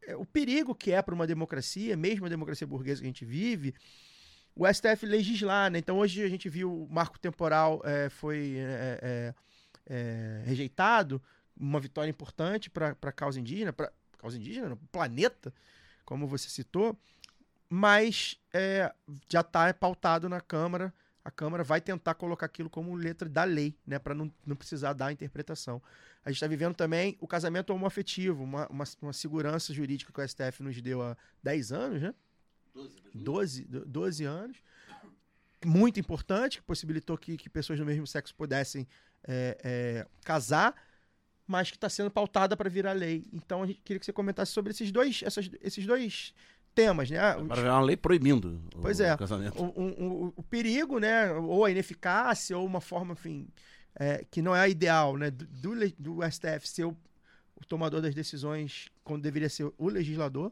é, 0.02 0.16
o 0.16 0.26
perigo 0.26 0.74
que 0.74 0.92
é 0.92 1.00
para 1.00 1.14
uma 1.14 1.28
democracia, 1.28 1.96
mesmo 1.96 2.26
a 2.26 2.30
democracia 2.30 2.66
burguesa 2.66 3.02
que 3.02 3.06
a 3.06 3.10
gente 3.10 3.24
vive, 3.24 3.76
o 4.56 4.66
STF 4.66 5.06
legislar, 5.06 5.70
né? 5.70 5.78
Então 5.78 6.00
hoje 6.00 6.24
a 6.24 6.30
gente 6.30 6.50
viu 6.50 6.74
o 6.74 6.88
marco 6.92 7.20
temporal 7.20 7.84
é, 7.86 8.10
foi 8.10 8.56
é, 8.58 9.00
é, 9.04 9.34
é, 9.86 10.44
rejeitado, 10.44 11.22
uma 11.56 11.80
vitória 11.80 12.10
importante 12.10 12.68
para 12.68 12.98
a 13.00 13.12
causa 13.12 13.40
indígena, 13.40 13.72
para 13.72 13.92
causa 14.18 14.38
indígena, 14.38 14.70
no 14.70 14.78
planeta, 14.92 15.54
como 16.08 16.26
você 16.26 16.50
citou, 16.50 16.98
mas 17.70 18.40
é, 18.54 18.94
já 19.30 19.42
está 19.42 19.74
pautado 19.74 20.30
na 20.30 20.40
Câmara. 20.40 20.94
A 21.24 21.30
Câmara 21.30 21.66
vai 21.66 21.82
tentar 21.82 22.14
colocar 22.14 22.46
aquilo 22.46 22.70
como 22.70 22.96
letra 22.96 23.28
da 23.28 23.44
lei, 23.44 23.76
né, 23.86 24.00
para 24.00 24.16
não, 24.16 24.34
não 24.46 24.56
precisar 24.56 24.94
dar 24.94 25.12
interpretação. 25.12 25.82
A 26.24 26.30
gente 26.30 26.38
está 26.38 26.48
vivendo 26.48 26.76
também 26.76 27.18
o 27.20 27.28
casamento 27.28 27.72
homoafetivo, 27.72 28.42
uma, 28.42 28.68
uma, 28.68 28.86
uma 29.02 29.12
segurança 29.12 29.74
jurídica 29.74 30.14
que 30.14 30.22
o 30.22 30.28
STF 30.28 30.64
nos 30.64 30.82
deu 30.82 31.02
há 31.02 31.18
10 31.44 31.72
anos, 31.74 32.02
né? 32.02 32.16
12, 33.14 33.66
12 33.66 34.24
anos. 34.24 34.58
Muito 35.66 36.00
importante, 36.00 36.60
que 36.60 36.64
possibilitou 36.64 37.18
que, 37.18 37.36
que 37.36 37.50
pessoas 37.50 37.80
do 37.80 37.86
mesmo 37.86 38.08
sexo 38.08 38.34
pudessem 38.34 38.88
é, 39.28 39.58
é, 39.62 40.08
casar, 40.24 40.74
mas 41.48 41.72
que 41.72 41.78
está 41.78 41.88
sendo 41.90 42.12
pautada 42.12 42.56
para 42.58 42.70
virar 42.70 42.92
lei. 42.94 43.24
Então 43.32 43.64
a 43.64 43.66
gente 43.66 43.82
queria 43.84 44.00
que 44.00 44.06
você 44.06 44.14
comentasse 44.14 44.52
sobre 44.52 44.72
esses 44.72 44.92
dois, 44.92 45.22
essas, 45.24 45.50
esses 45.62 45.86
dois 45.86 46.34
temas, 46.76 47.10
né? 47.10 47.36
Os- 47.38 47.48
Para 47.48 47.62
uma 47.72 47.82
lei 47.82 47.96
proibindo 47.98 48.62
o 48.76 48.82
Pois 48.82 49.00
é. 49.00 49.16
casamento. 49.18 49.60
o, 49.62 49.66
o- 49.68 50.26
o- 50.28 50.34
o 50.36 50.44
perigo, 50.44 51.00
né? 51.00 51.32
Ou 51.32 51.64
a 51.66 51.72
ineficácia, 51.72 52.58
ou 52.58 52.66
uma 52.66 52.82
forma, 52.82 53.14
enfim, 53.14 53.48
é, 53.96 54.24
que 54.30 54.42
não 54.42 54.56
é 54.56 54.60
a 54.62 54.68
ideal, 54.70 55.18
né? 55.18 55.32
Do, 55.32 55.46
do, 55.98 56.24
STF 56.30 56.68
ser 56.68 56.84
o, 56.86 56.96
o 57.56 57.66
tomador 57.66 58.02
das 58.02 58.14
decisões 58.14 58.90
quando 59.04 59.24
deveria 59.24 59.50
ser 59.50 59.72
o 59.78 59.88
legislador. 59.90 60.52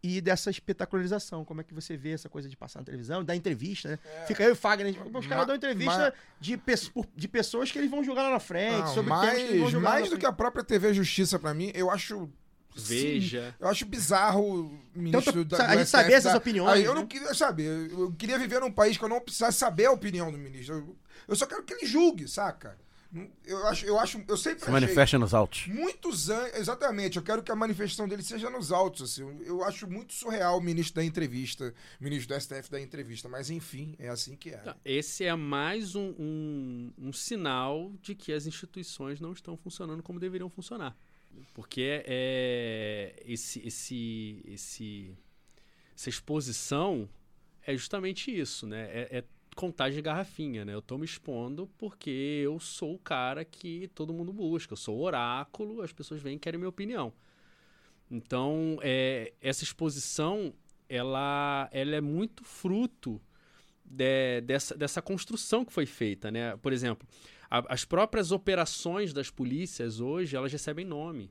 E 0.00 0.20
dessa 0.20 0.48
espetacularização, 0.48 1.44
como 1.44 1.60
é 1.60 1.64
que 1.64 1.74
você 1.74 1.96
vê 1.96 2.12
essa 2.12 2.28
coisa 2.28 2.48
de 2.48 2.56
passar 2.56 2.78
na 2.78 2.84
televisão, 2.84 3.24
dar 3.24 3.34
entrevista, 3.34 3.88
né? 3.88 3.98
Fica 4.28 4.44
eu 4.44 4.50
e 4.50 4.52
o 4.52 4.56
Fagner, 4.56 4.94
os 5.12 5.26
caras 5.26 5.46
dão 5.46 5.56
entrevista 5.56 6.14
de, 6.40 6.56
pe- 6.56 6.74
de 7.16 7.26
pessoas 7.26 7.72
que 7.72 7.78
eles 7.78 7.90
vão 7.90 8.04
julgar 8.04 8.22
lá 8.22 8.30
na 8.30 8.38
frente, 8.38 8.78
Não, 8.78 8.94
sobre 8.94 9.10
temas 9.10 9.34
que 9.34 9.40
eles 9.40 9.72
vão 9.72 9.80
mais, 9.80 10.00
mais 10.02 10.10
do 10.10 10.16
que 10.16 10.24
a 10.24 10.32
própria 10.32 10.62
TV 10.62 10.94
Justiça, 10.94 11.36
pra 11.38 11.52
mim, 11.52 11.72
eu 11.74 11.90
acho. 11.90 12.30
Veja. 12.76 13.52
Eu 13.58 13.66
acho 13.66 13.84
bizarro 13.86 14.40
o 14.66 14.80
ministro 14.94 15.40
Então, 15.40 15.58
da, 15.58 15.66
a 15.66 15.76
gente 15.76 15.88
saber 15.90 16.12
essas 16.12 16.34
opiniões, 16.34 16.74
Aí 16.74 16.84
eu 16.84 16.94
né? 16.94 17.00
não 17.00 17.06
queria 17.08 17.34
saber. 17.34 17.90
Eu 17.90 18.12
queria 18.12 18.38
viver 18.38 18.60
num 18.60 18.70
país 18.70 18.96
que 18.96 19.02
eu 19.04 19.08
não 19.08 19.20
precisasse 19.20 19.58
saber 19.58 19.86
a 19.86 19.90
opinião 19.90 20.30
do 20.30 20.38
ministro. 20.38 20.76
Eu, 20.76 20.96
eu 21.26 21.34
só 21.34 21.44
quero 21.44 21.64
que 21.64 21.74
ele 21.74 21.86
julgue, 21.86 22.28
saca? 22.28 22.78
Eu 23.46 23.66
acho, 23.66 23.86
eu 23.86 23.98
acho, 23.98 24.22
eu 24.28 24.36
sempre 24.36 24.64
Se 24.64 24.70
manifesta 24.70 25.18
nos 25.18 25.32
autos. 25.32 25.66
muitos 25.66 26.28
anos, 26.28 26.54
exatamente. 26.56 27.16
Eu 27.16 27.22
quero 27.22 27.42
que 27.42 27.50
a 27.50 27.56
manifestação 27.56 28.06
dele 28.06 28.22
seja 28.22 28.50
nos 28.50 28.70
autos. 28.70 29.02
Assim. 29.02 29.22
Eu, 29.22 29.42
eu 29.42 29.64
acho 29.64 29.88
muito 29.88 30.12
surreal 30.12 30.58
o 30.58 30.60
ministro 30.60 30.96
da 30.96 31.04
entrevista, 31.04 31.74
o 31.98 32.04
ministro 32.04 32.34
do 32.34 32.40
STF 32.40 32.70
da 32.70 32.78
entrevista. 32.78 33.26
Mas 33.26 33.48
enfim, 33.48 33.94
é 33.98 34.08
assim 34.08 34.36
que 34.36 34.50
é. 34.50 34.58
Tá, 34.58 34.76
Esse 34.84 35.24
é 35.24 35.34
mais 35.34 35.94
um, 35.94 36.14
um, 36.18 36.92
um 36.98 37.12
sinal 37.12 37.92
de 38.02 38.14
que 38.14 38.30
as 38.30 38.46
instituições 38.46 39.20
não 39.20 39.32
estão 39.32 39.56
funcionando 39.56 40.02
como 40.02 40.20
deveriam 40.20 40.50
funcionar. 40.50 40.94
Porque 41.54 42.02
é, 42.04 43.22
esse, 43.24 43.66
esse, 43.66 44.42
esse, 44.46 45.16
essa 45.96 46.08
exposição 46.10 47.08
é 47.62 47.74
justamente 47.74 48.30
isso, 48.36 48.66
né? 48.66 48.84
É, 48.90 49.18
é 49.18 49.24
contagem 49.58 49.96
de 49.96 50.02
garrafinha, 50.02 50.64
né? 50.64 50.72
Eu 50.72 50.80
tô 50.80 50.96
me 50.96 51.04
expondo 51.04 51.68
porque 51.76 52.10
eu 52.44 52.60
sou 52.60 52.94
o 52.94 52.98
cara 52.98 53.44
que 53.44 53.88
todo 53.88 54.12
mundo 54.14 54.32
busca. 54.32 54.72
Eu 54.72 54.76
sou 54.76 54.96
o 54.96 55.02
oráculo, 55.02 55.82
as 55.82 55.92
pessoas 55.92 56.22
vêm 56.22 56.36
e 56.36 56.38
querem 56.38 56.58
minha 56.58 56.68
opinião. 56.68 57.12
Então, 58.08 58.78
é, 58.82 59.32
essa 59.40 59.64
exposição, 59.64 60.54
ela, 60.88 61.68
ela 61.72 61.96
é 61.96 62.00
muito 62.00 62.44
fruto 62.44 63.20
de- 63.84 64.40
dessa, 64.42 64.76
dessa 64.76 65.02
construção 65.02 65.64
que 65.64 65.72
foi 65.72 65.86
feita, 65.86 66.30
né? 66.30 66.56
Por 66.58 66.72
exemplo, 66.72 67.06
a- 67.50 67.64
as 67.74 67.84
próprias 67.84 68.30
operações 68.30 69.12
das 69.12 69.28
polícias 69.30 69.98
hoje, 70.00 70.36
elas 70.36 70.52
recebem 70.52 70.84
nome. 70.84 71.30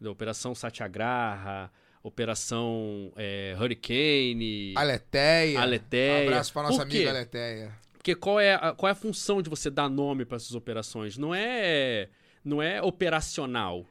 Da 0.00 0.10
Operação 0.10 0.54
Satyagraha, 0.54 1.70
Operação 2.02 3.12
é, 3.16 3.54
Hurricane, 3.58 4.74
Aleteia. 4.76 5.60
Aleteia. 5.60 6.24
Um 6.24 6.28
abraço 6.28 6.52
pra 6.52 6.62
nossa 6.62 6.82
amiga 6.82 7.10
Aleteia. 7.10 7.72
Porque 7.92 8.14
qual 8.16 8.40
é, 8.40 8.54
a, 8.54 8.72
qual 8.72 8.88
é 8.88 8.92
a 8.92 8.96
função 8.96 9.40
de 9.40 9.48
você 9.48 9.70
dar 9.70 9.88
nome 9.88 10.24
para 10.24 10.36
essas 10.36 10.54
operações? 10.54 11.16
Não 11.16 11.32
é, 11.32 12.08
não 12.44 12.60
é 12.60 12.82
operacional. 12.82 13.86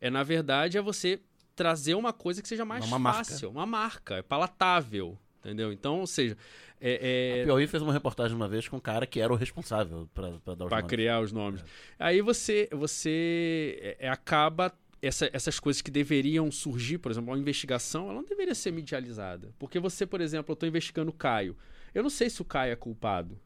É, 0.00 0.10
na 0.10 0.22
verdade, 0.22 0.76
é 0.76 0.82
você 0.82 1.20
trazer 1.56 1.94
uma 1.94 2.12
coisa 2.12 2.42
que 2.42 2.48
seja 2.48 2.64
mais 2.64 2.84
Uma 2.84 2.98
marca. 2.98 3.18
fácil. 3.24 3.50
Uma 3.50 3.64
marca, 3.66 4.16
é 4.16 4.22
palatável. 4.22 5.18
Entendeu? 5.40 5.72
Então, 5.72 6.00
ou 6.00 6.06
seja, 6.06 6.36
é, 6.78 7.38
é, 7.38 7.42
A 7.42 7.44
Piauí 7.46 7.66
fez 7.66 7.82
uma 7.82 7.94
reportagem 7.94 8.36
uma 8.36 8.46
vez 8.46 8.68
com 8.68 8.76
um 8.76 8.80
cara 8.80 9.06
que 9.06 9.18
era 9.20 9.32
o 9.32 9.36
responsável 9.36 10.06
pra, 10.12 10.32
pra 10.44 10.54
dar 10.54 10.64
os 10.66 10.68
para 10.68 10.78
nomes. 10.82 10.90
criar 10.90 11.20
os 11.20 11.32
nomes. 11.32 11.64
Aí 11.98 12.20
você, 12.20 12.68
você 12.70 13.78
é, 13.80 14.06
é, 14.06 14.08
acaba 14.10 14.70
essa- 15.02 15.30
essas 15.32 15.58
coisas 15.58 15.80
que 15.82 15.90
deveriam 15.90 16.50
surgir, 16.50 16.98
por 16.98 17.10
exemplo, 17.10 17.30
uma 17.30 17.38
investigação, 17.38 18.04
ela 18.04 18.14
não 18.14 18.24
deveria 18.24 18.54
ser 18.54 18.70
medializada. 18.72 19.52
Porque 19.58 19.78
você, 19.78 20.04
por 20.06 20.20
exemplo, 20.20 20.52
eu 20.52 20.54
estou 20.54 20.68
investigando 20.68 21.10
o 21.10 21.14
Caio. 21.14 21.56
Eu 21.94 22.02
não 22.02 22.10
sei 22.10 22.28
se 22.30 22.40
o 22.42 22.44
Caio 22.44 22.72
é 22.72 22.76
culpado, 22.76 23.38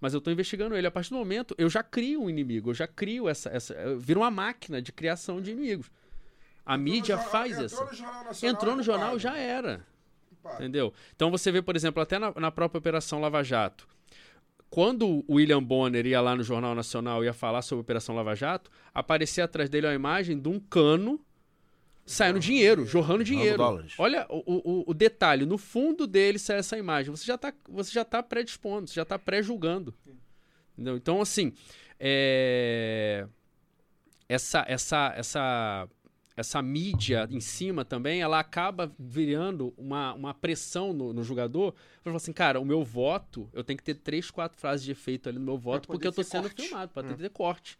mas 0.00 0.14
eu 0.14 0.18
estou 0.18 0.32
investigando 0.32 0.74
ele. 0.76 0.86
A 0.86 0.90
partir 0.90 1.10
do 1.10 1.16
momento, 1.16 1.54
eu 1.58 1.68
já 1.70 1.82
crio 1.82 2.22
um 2.22 2.30
inimigo, 2.30 2.70
eu 2.70 2.74
já 2.74 2.86
crio 2.86 3.28
essa, 3.28 3.48
essa 3.50 3.74
eu 3.74 3.98
viro 4.00 4.20
uma 4.20 4.30
máquina 4.30 4.80
de 4.82 4.90
criação 4.92 5.40
de 5.40 5.50
inimigos. 5.52 5.90
A 6.64 6.76
mídia 6.78 7.14
Entrou 7.14 7.24
no 7.26 7.30
faz 7.30 7.50
jornal- 7.50 7.66
isso. 7.66 7.76
Entrou 7.76 7.86
no 7.90 7.96
Jornal 7.96 8.24
Nacional. 8.24 8.54
Entrou 8.54 8.76
no 8.76 8.82
jornal, 8.82 9.18
já 9.18 9.36
era. 9.36 9.86
Entendeu? 10.54 10.92
Então 11.14 11.30
você 11.30 11.52
vê, 11.52 11.62
por 11.62 11.76
exemplo, 11.76 12.02
até 12.02 12.18
na, 12.18 12.32
na 12.34 12.50
própria 12.50 12.78
Operação 12.78 13.20
Lava 13.20 13.42
Jato. 13.44 13.86
Quando 14.72 15.22
o 15.28 15.34
William 15.34 15.62
Bonner 15.62 16.06
ia 16.06 16.18
lá 16.18 16.34
no 16.34 16.42
Jornal 16.42 16.74
Nacional 16.74 17.22
e 17.22 17.26
ia 17.26 17.34
falar 17.34 17.60
sobre 17.60 17.80
a 17.80 17.82
Operação 17.82 18.14
Lava 18.14 18.34
Jato, 18.34 18.70
aparecia 18.94 19.44
atrás 19.44 19.68
dele 19.68 19.86
uma 19.86 19.92
imagem 19.92 20.40
de 20.40 20.48
um 20.48 20.58
cano 20.58 21.20
Saindo 22.06 22.40
dinheiro, 22.40 22.86
jorrando 22.86 23.22
dinheiro. 23.22 23.62
Olha 23.98 24.26
o, 24.30 24.42
o, 24.46 24.84
o 24.88 24.94
detalhe, 24.94 25.44
no 25.44 25.58
fundo 25.58 26.06
dele 26.06 26.38
sai 26.38 26.56
essa 26.58 26.78
imagem. 26.78 27.10
Você 27.10 27.24
já 27.24 27.36
tá, 27.36 27.52
você 27.68 27.92
já 27.92 28.02
tá 28.02 28.22
predispondo, 28.22 28.88
você 28.88 28.94
já 28.94 29.04
tá 29.04 29.18
pré-julgando. 29.18 29.94
Então, 30.76 31.20
assim, 31.20 31.52
é, 32.00 33.26
essa, 34.26 34.64
essa, 34.66 35.12
essa, 35.14 35.88
essa 36.36 36.62
mídia 36.62 37.28
em 37.30 37.40
cima 37.40 37.84
também, 37.84 38.22
ela 38.22 38.38
acaba 38.38 38.92
virando 38.98 39.74
uma, 39.76 40.14
uma 40.14 40.34
pressão 40.34 40.92
no, 40.92 41.12
no 41.12 41.22
jogador. 41.22 41.72
Pra 41.72 42.04
falar 42.04 42.16
assim, 42.16 42.32
cara, 42.32 42.60
o 42.60 42.64
meu 42.64 42.82
voto, 42.84 43.48
eu 43.52 43.62
tenho 43.62 43.76
que 43.76 43.84
ter 43.84 43.94
três, 43.94 44.30
quatro 44.30 44.58
frases 44.58 44.84
de 44.84 44.92
efeito 44.92 45.28
ali 45.28 45.38
no 45.38 45.44
meu 45.44 45.58
voto, 45.58 45.86
porque 45.86 46.06
eu 46.06 46.12
tô 46.12 46.22
sendo 46.22 46.44
corte. 46.44 46.62
filmado, 46.62 46.92
pra 46.92 47.02
ter, 47.02 47.16
ter 47.16 47.30
corte. 47.30 47.78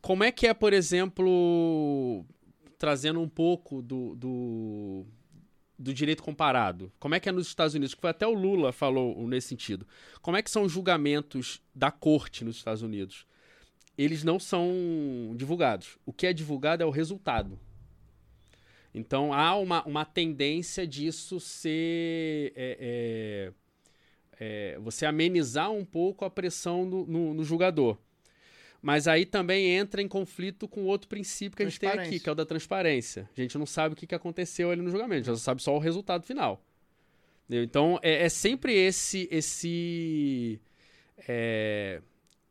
Como 0.00 0.24
é 0.24 0.32
que 0.32 0.46
é, 0.46 0.54
por 0.54 0.72
exemplo, 0.72 2.24
trazendo 2.78 3.20
um 3.20 3.28
pouco 3.28 3.82
do, 3.82 4.14
do, 4.16 5.06
do 5.78 5.94
direito 5.94 6.22
comparado? 6.22 6.92
Como 6.98 7.14
é 7.14 7.20
que 7.20 7.28
é 7.28 7.32
nos 7.32 7.46
Estados 7.46 7.74
Unidos? 7.74 7.94
Que 7.94 8.00
foi 8.00 8.10
até 8.10 8.26
o 8.26 8.34
Lula 8.34 8.72
falou 8.72 9.26
nesse 9.28 9.48
sentido. 9.48 9.86
Como 10.22 10.36
é 10.36 10.42
que 10.42 10.50
são 10.50 10.62
os 10.62 10.72
julgamentos 10.72 11.62
da 11.74 11.90
corte 11.90 12.44
nos 12.44 12.56
Estados 12.56 12.82
Unidos? 12.82 13.26
Eles 13.96 14.24
não 14.24 14.40
são 14.40 14.74
divulgados. 15.36 15.98
O 16.04 16.12
que 16.12 16.26
é 16.26 16.32
divulgado 16.32 16.82
é 16.82 16.86
o 16.86 16.90
resultado. 16.90 17.58
Então 18.94 19.32
há 19.32 19.56
uma, 19.56 19.84
uma 19.84 20.04
tendência 20.04 20.86
disso 20.86 21.40
ser. 21.40 22.52
é, 22.54 22.78
é, 22.80 23.52
é, 24.38 24.78
você 24.78 25.04
amenizar 25.04 25.70
um 25.70 25.84
pouco 25.84 26.24
a 26.24 26.30
pressão 26.30 26.84
no, 26.86 27.06
no, 27.06 27.34
no 27.34 27.44
julgador. 27.44 27.98
Mas 28.80 29.08
aí 29.08 29.24
também 29.24 29.70
entra 29.70 30.02
em 30.02 30.08
conflito 30.08 30.68
com 30.68 30.84
outro 30.84 31.08
princípio 31.08 31.56
que 31.56 31.62
a 31.62 31.66
gente 31.66 31.80
tem 31.80 31.88
aqui, 31.88 32.20
que 32.20 32.28
é 32.28 32.32
o 32.32 32.34
da 32.34 32.44
transparência. 32.44 33.28
A 33.36 33.40
gente 33.40 33.56
não 33.56 33.64
sabe 33.64 33.94
o 33.94 33.96
que 33.96 34.14
aconteceu 34.14 34.70
ali 34.70 34.82
no 34.82 34.90
julgamento, 34.90 35.30
a 35.30 35.34
gente 35.34 35.42
sabe 35.42 35.62
só 35.62 35.74
o 35.74 35.78
resultado 35.78 36.24
final. 36.24 36.62
Então 37.48 37.98
é, 38.02 38.24
é 38.24 38.28
sempre 38.28 38.74
esse 38.74 39.26
esse 39.30 40.60
é, 41.26 42.02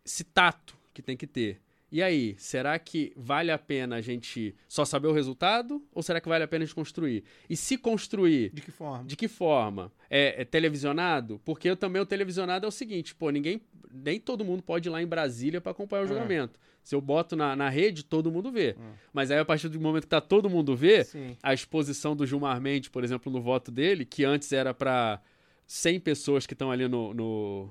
esse 0.04 0.24
tato 0.24 0.76
que 0.94 1.02
tem 1.02 1.16
que 1.16 1.28
ter. 1.28 1.62
E 1.96 2.02
aí, 2.02 2.34
será 2.40 2.80
que 2.80 3.14
vale 3.16 3.52
a 3.52 3.58
pena 3.60 3.98
a 3.98 4.02
gente 4.02 4.56
só 4.68 4.84
saber 4.84 5.08
o 5.08 5.12
resultado 5.12 5.80
ou 5.94 6.02
será 6.02 6.20
que 6.20 6.28
vale 6.28 6.44
a 6.44 6.48
pena 6.48 6.64
a 6.64 6.66
gente 6.66 6.74
construir? 6.74 7.24
E 7.48 7.56
se 7.56 7.78
construir, 7.78 8.50
De 8.52 8.62
que 8.64 8.72
forma? 8.72 9.04
de 9.06 9.16
que 9.16 9.28
forma? 9.28 9.92
É, 10.10 10.42
é 10.42 10.44
televisionado? 10.44 11.40
Porque 11.46 11.70
eu 11.70 11.78
também 11.78 12.02
o 12.02 12.06
televisionado 12.06 12.66
é 12.66 12.68
o 12.68 12.72
seguinte, 12.72 13.14
pô, 13.14 13.30
ninguém, 13.30 13.62
nem 13.94 14.20
todo 14.20 14.44
mundo 14.44 14.64
pode 14.64 14.90
ir 14.90 14.92
lá 14.92 15.04
em 15.04 15.06
Brasília 15.06 15.62
para 15.62 15.72
acompanhar 15.72 16.02
o 16.02 16.06
É. 16.06 16.08
julgamento. 16.08 16.60
Se 16.82 16.96
eu 16.96 17.00
boto 17.00 17.36
na, 17.36 17.56
na 17.56 17.70
rede, 17.70 18.04
todo 18.04 18.32
mundo 18.32 18.52
vê. 18.52 18.76
Mas 19.14 19.30
aí 19.30 19.38
a 19.38 19.46
partir 19.46 19.70
do 19.70 19.80
momento 19.80 20.04
que 20.06 20.10
tá 20.10 20.20
todo 20.20 20.50
mundo 20.50 20.76
vê, 20.76 21.04
Sim. 21.04 21.38
a 21.44 21.54
exposição 21.54 22.16
do 22.16 22.26
Gilmar 22.26 22.60
Mendes, 22.60 22.90
por 22.90 23.04
exemplo, 23.04 23.32
no 23.32 23.40
voto 23.40 23.70
dele, 23.72 24.04
que 24.04 24.26
antes 24.26 24.52
era 24.52 24.74
para 24.74 25.22
100 25.68 26.00
pessoas 26.00 26.48
que 26.48 26.54
estão 26.54 26.72
ali 26.72 26.88
no, 26.88 27.14
no, 27.14 27.70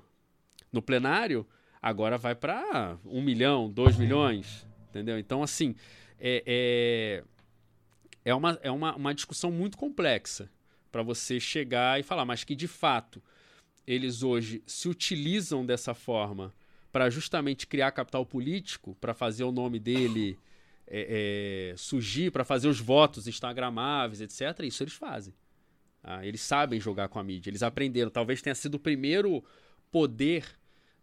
no 0.72 0.80
plenário, 0.80 1.44
agora 1.82 2.16
vai 2.16 2.34
para 2.34 2.96
1 3.04 3.20
milhão, 3.20 3.68
2 3.68 3.98
milhões, 3.98 4.64
entendeu? 4.88 5.18
Então, 5.18 5.42
assim, 5.42 5.74
é, 6.20 6.44
é, 6.46 7.24
é, 8.24 8.34
uma, 8.34 8.58
é 8.62 8.70
uma, 8.70 8.94
uma 8.94 9.12
discussão 9.12 9.50
muito 9.50 9.76
complexa 9.76 10.48
para 10.92 11.02
você 11.02 11.40
chegar 11.40 11.98
e 11.98 12.04
falar, 12.04 12.24
mas 12.24 12.44
que 12.44 12.54
de 12.54 12.68
fato 12.68 13.20
eles 13.84 14.22
hoje 14.22 14.62
se 14.64 14.88
utilizam 14.88 15.66
dessa 15.66 15.92
forma 15.92 16.54
para 16.92 17.10
justamente 17.10 17.66
criar 17.66 17.90
capital 17.90 18.24
político, 18.24 18.94
para 19.00 19.14
fazer 19.14 19.42
o 19.42 19.50
nome 19.50 19.80
dele 19.80 20.38
é, 20.86 21.72
é, 21.72 21.76
surgir, 21.76 22.30
para 22.30 22.44
fazer 22.44 22.68
os 22.68 22.78
votos 22.78 23.26
instagramáveis, 23.26 24.20
etc. 24.20 24.60
Isso 24.64 24.82
eles 24.82 24.92
fazem. 24.92 25.34
Ah, 26.04 26.24
eles 26.26 26.42
sabem 26.42 26.78
jogar 26.78 27.08
com 27.08 27.18
a 27.18 27.24
mídia, 27.24 27.48
eles 27.48 27.62
aprenderam. 27.62 28.10
Talvez 28.10 28.42
tenha 28.42 28.54
sido 28.54 28.74
o 28.74 28.78
primeiro 28.78 29.42
poder 29.90 30.44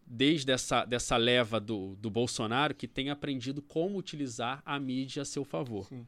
desde 0.10 0.51
essa 0.51 0.84
dessa 0.84 1.16
leva 1.16 1.60
do, 1.60 1.95
do 1.97 2.10
Bolsonaro 2.10 2.74
que 2.74 2.88
tenha 2.88 3.14
aprendido 3.14 3.62
como 3.62 3.97
utilizar 3.97 4.62
a 4.66 4.80
mídia 4.80 5.22
a 5.22 5.26
seu 5.26 5.45
favor. 5.45 5.86
Sim. 5.86 6.07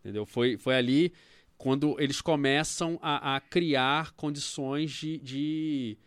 Entendeu? 0.00 0.24
Foi, 0.24 0.56
foi 0.56 0.74
ali 0.74 1.12
quando 1.58 2.00
eles 2.00 2.22
começam 2.22 2.98
a, 3.02 3.36
a 3.36 3.40
criar 3.40 4.12
condições 4.12 4.92
de, 4.92 5.18
de, 5.18 5.98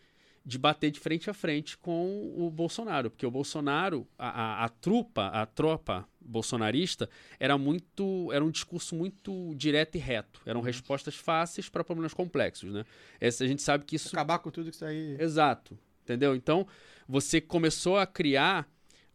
de 0.45 0.57
bater 0.57 0.89
de 0.89 0.99
frente 0.99 1.29
a 1.29 1.33
frente 1.33 1.77
com 1.77 2.33
o 2.35 2.49
Bolsonaro. 2.49 3.11
Porque 3.11 3.25
o 3.25 3.31
Bolsonaro, 3.31 4.07
a, 4.17 4.29
a, 4.29 4.65
a 4.65 4.69
trupa, 4.69 5.27
a 5.27 5.45
tropa 5.45 6.07
bolsonarista, 6.19 7.09
era 7.39 7.57
muito. 7.57 8.31
Era 8.31 8.43
um 8.43 8.49
discurso 8.49 8.95
muito 8.95 9.53
direto 9.55 9.95
e 9.95 9.99
reto. 9.99 10.41
Eram 10.45 10.61
respostas 10.61 11.15
fáceis 11.15 11.67
para 11.67 11.83
problemas 11.83 12.13
complexos. 12.13 12.73
Né? 12.73 12.85
Essa, 13.19 13.43
a 13.43 13.47
gente 13.47 13.61
sabe 13.61 13.83
que 13.85 13.97
isso 13.97 14.07
Acabar 14.07 14.39
com 14.39 14.49
tudo 14.49 14.69
que 14.69 14.75
isso 14.75 14.85
aí. 14.85 15.17
Exato. 15.19 15.77
Entendeu? 16.03 16.35
Então, 16.35 16.65
você 17.07 17.39
começou 17.39 17.97
a 17.97 18.05
criar 18.05 18.67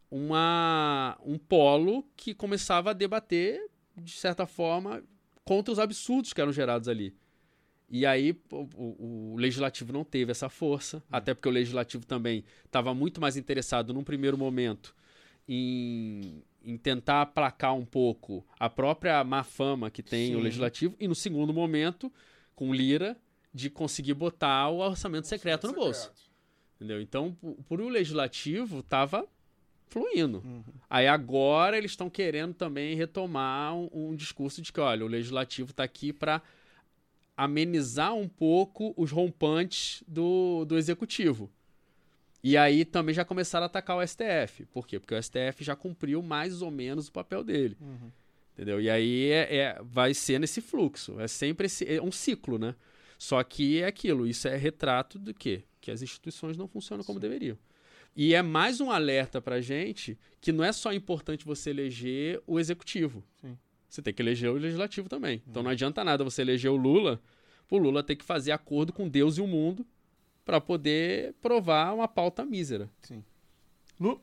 uma, 0.09 1.17
um 1.25 1.37
polo 1.37 2.03
que 2.15 2.33
começava 2.33 2.91
a 2.91 2.93
debater, 2.93 3.69
de 3.95 4.11
certa 4.13 4.45
forma, 4.47 5.03
contra 5.43 5.71
os 5.71 5.79
absurdos 5.79 6.33
que 6.33 6.41
eram 6.41 6.51
gerados 6.51 6.87
ali. 6.87 7.13
E 7.89 8.05
aí 8.05 8.37
o, 8.51 8.67
o- 8.75 9.33
o 9.33 9.37
legislativo 9.37 9.93
não 9.93 10.03
teve 10.03 10.31
essa 10.31 10.49
força, 10.49 11.01
até 11.11 11.33
porque 11.33 11.47
o 11.47 11.51
legislativo 11.51 12.05
também 12.05 12.43
estava 12.65 12.93
muito 12.93 13.21
mais 13.21 13.37
interessado, 13.37 13.93
num 13.93 14.03
primeiro 14.03 14.37
momento, 14.37 14.93
em, 15.47 16.43
em 16.63 16.77
tentar 16.77 17.21
aplacar 17.21 17.73
um 17.75 17.85
pouco 17.85 18.45
a 18.59 18.69
própria 18.69 19.23
má 19.23 19.43
fama 19.43 19.89
que 19.89 20.03
tem 20.03 20.35
o 20.35 20.37
Sim. 20.39 20.43
legislativo, 20.43 20.95
e 20.99 21.07
no 21.07 21.15
segundo 21.15 21.53
momento, 21.53 22.11
com 22.55 22.73
Lira, 22.73 23.17
de 23.53 23.69
conseguir 23.69 24.13
botar 24.13 24.67
o 24.69 24.79
orçamento 24.79 25.27
secreto 25.27 25.67
no 25.67 25.73
bolso. 25.73 26.11
Entendeu? 26.77 27.01
Então, 27.01 27.35
por 27.67 27.81
o 27.81 27.89
legislativo, 27.89 28.81
tava 28.83 29.27
fluindo. 29.87 30.43
Aí 30.89 31.07
agora 31.07 31.77
eles 31.77 31.91
estão 31.91 32.09
querendo 32.09 32.53
também 32.53 32.95
retomar 32.95 33.75
um, 33.75 33.89
um 33.91 34.15
discurso 34.15 34.61
de 34.61 34.71
que, 34.71 34.79
olha, 34.79 35.03
o 35.03 35.07
legislativo 35.07 35.71
está 35.71 35.83
aqui 35.83 36.13
para 36.13 36.41
amenizar 37.35 38.13
um 38.13 38.27
pouco 38.27 38.93
os 38.95 39.11
rompantes 39.11 40.03
do, 40.07 40.65
do 40.65 40.77
executivo. 40.77 41.49
E 42.43 42.55
aí 42.55 42.85
também 42.85 43.13
já 43.13 43.25
começaram 43.25 43.63
a 43.63 43.67
atacar 43.67 43.97
o 43.97 44.05
STF. 44.07 44.65
Por 44.67 44.87
quê? 44.87 44.99
Porque 44.99 45.13
o 45.15 45.21
STF 45.21 45.63
já 45.63 45.75
cumpriu 45.75 46.21
mais 46.21 46.61
ou 46.61 46.71
menos 46.71 47.07
o 47.07 47.11
papel 47.11 47.43
dele. 47.43 47.75
Entendeu? 48.53 48.79
E 48.81 48.89
aí 48.89 49.29
é, 49.31 49.55
é- 49.55 49.81
vai 49.83 50.13
ser 50.13 50.39
nesse 50.39 50.61
fluxo. 50.61 51.19
É 51.19 51.27
sempre 51.27 51.65
esse, 51.67 51.85
é 51.91 52.01
um 52.01 52.11
ciclo, 52.11 52.57
né? 52.57 52.75
Só 53.19 53.43
que 53.43 53.81
é 53.81 53.85
aquilo, 53.87 54.27
isso 54.27 54.47
é 54.47 54.55
retrato 54.55 55.17
do 55.17 55.33
quê? 55.33 55.63
Que 55.87 55.91
as 55.91 56.01
instituições 56.01 56.57
não 56.57 56.67
funcionam 56.67 57.01
como 57.01 57.17
deveriam. 57.17 57.57
E 58.13 58.35
é 58.35 58.41
mais 58.41 58.81
um 58.81 58.91
alerta 58.91 59.41
pra 59.41 59.61
gente 59.61 60.19
que 60.41 60.51
não 60.51 60.61
é 60.61 60.73
só 60.73 60.91
importante 60.91 61.45
você 61.45 61.69
eleger 61.69 62.43
o 62.45 62.59
executivo. 62.59 63.23
Sim. 63.39 63.57
Você 63.87 64.01
tem 64.01 64.13
que 64.13 64.21
eleger 64.21 64.51
o 64.51 64.55
legislativo 64.55 65.07
também. 65.07 65.41
Então 65.47 65.63
não 65.63 65.71
adianta 65.71 66.03
nada 66.03 66.25
você 66.25 66.41
eleger 66.41 66.69
o 66.69 66.75
Lula, 66.75 67.21
o 67.71 67.77
Lula 67.77 68.03
ter 68.03 68.17
que 68.17 68.25
fazer 68.25 68.51
acordo 68.51 68.91
com 68.91 69.07
Deus 69.07 69.37
e 69.37 69.41
o 69.41 69.47
mundo 69.47 69.87
pra 70.43 70.59
poder 70.59 71.33
provar 71.41 71.93
uma 71.93 72.05
pauta 72.05 72.43
mísera. 72.43 72.89
Lu? 73.97 74.19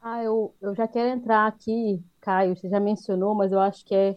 Ah, 0.00 0.22
eu, 0.22 0.54
eu 0.62 0.76
já 0.76 0.86
quero 0.86 1.08
entrar 1.08 1.48
aqui, 1.48 2.00
Caio, 2.20 2.54
você 2.54 2.68
já 2.68 2.78
mencionou, 2.78 3.34
mas 3.34 3.50
eu 3.50 3.58
acho 3.58 3.84
que 3.84 3.96
é, 3.96 4.16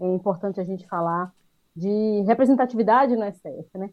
é 0.00 0.06
importante 0.08 0.58
a 0.58 0.64
gente 0.64 0.84
falar 0.88 1.32
de 1.76 2.24
representatividade 2.26 3.14
no 3.14 3.24
STF, 3.24 3.78
né? 3.78 3.90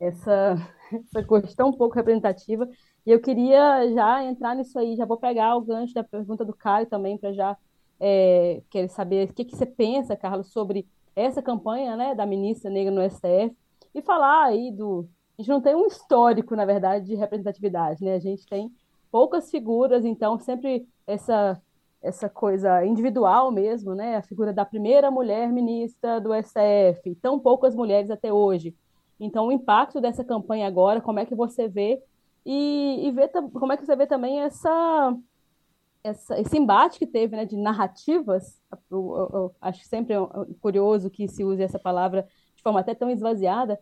Essa, 0.00 0.56
essa 0.94 1.22
questão 1.22 1.72
pouco 1.72 1.94
representativa. 1.94 2.68
E 3.04 3.10
eu 3.10 3.20
queria 3.20 3.90
já 3.92 4.22
entrar 4.24 4.54
nisso 4.54 4.78
aí, 4.78 4.96
já 4.96 5.04
vou 5.04 5.16
pegar 5.16 5.56
o 5.56 5.62
gancho 5.62 5.94
da 5.94 6.04
pergunta 6.04 6.44
do 6.44 6.54
Caio 6.54 6.86
também, 6.86 7.18
para 7.18 7.32
já 7.32 7.56
é, 7.98 8.62
querer 8.70 8.88
saber 8.88 9.28
o 9.28 9.34
que, 9.34 9.44
que 9.44 9.56
você 9.56 9.66
pensa, 9.66 10.16
Carlos, 10.16 10.52
sobre 10.52 10.86
essa 11.14 11.42
campanha, 11.42 11.96
né, 11.96 12.14
da 12.14 12.26
ministra 12.26 12.70
negra 12.70 12.92
no 12.92 13.02
STF, 13.02 13.56
e 13.94 14.02
falar 14.02 14.44
aí 14.44 14.70
do. 14.70 15.08
A 15.38 15.42
gente 15.42 15.50
não 15.50 15.60
tem 15.60 15.74
um 15.74 15.86
histórico, 15.86 16.54
na 16.54 16.64
verdade, 16.64 17.06
de 17.06 17.14
representatividade, 17.14 18.04
né? 18.04 18.14
A 18.14 18.18
gente 18.18 18.46
tem 18.46 18.70
poucas 19.10 19.50
figuras, 19.50 20.04
então 20.04 20.38
sempre 20.38 20.86
essa 21.06 21.60
essa 22.02 22.28
coisa 22.28 22.84
individual 22.84 23.52
mesmo, 23.52 23.94
né? 23.94 24.16
A 24.16 24.22
figura 24.22 24.52
da 24.52 24.64
primeira 24.64 25.10
mulher 25.10 25.52
ministra 25.52 26.20
do 26.20 26.34
STF, 26.34 27.14
tão 27.22 27.38
poucas 27.38 27.74
mulheres 27.76 28.10
até 28.10 28.32
hoje. 28.32 28.74
Então, 29.22 29.46
o 29.48 29.52
impacto 29.52 30.00
dessa 30.00 30.24
campanha 30.24 30.66
agora, 30.66 31.00
como 31.00 31.18
é 31.20 31.26
que 31.26 31.34
você 31.34 31.68
vê 31.68 32.02
e, 32.46 33.06
e 33.08 33.10
vê 33.12 33.28
como 33.28 33.72
é 33.72 33.76
que 33.76 33.86
você 33.86 33.96
vê 33.96 34.06
também 34.06 34.40
essa, 34.40 35.16
essa 36.04 36.38
esse 36.40 36.56
embate 36.58 36.98
que 36.98 37.06
teve, 37.06 37.36
né, 37.36 37.44
de 37.46 37.56
narrativas. 37.56 38.60
Eu, 38.90 39.16
eu- 39.16 39.30
eu 39.34 39.56
acho 39.60 39.84
sempre 39.84 40.14
curioso 40.60 41.10
que 41.10 41.28
se 41.28 41.44
use 41.44 41.62
essa 41.62 41.78
palavra 41.78 42.26
de 42.56 42.62
forma 42.62 42.80
até 42.80 42.94
tão 42.94 43.10
esvaziada. 43.10 43.78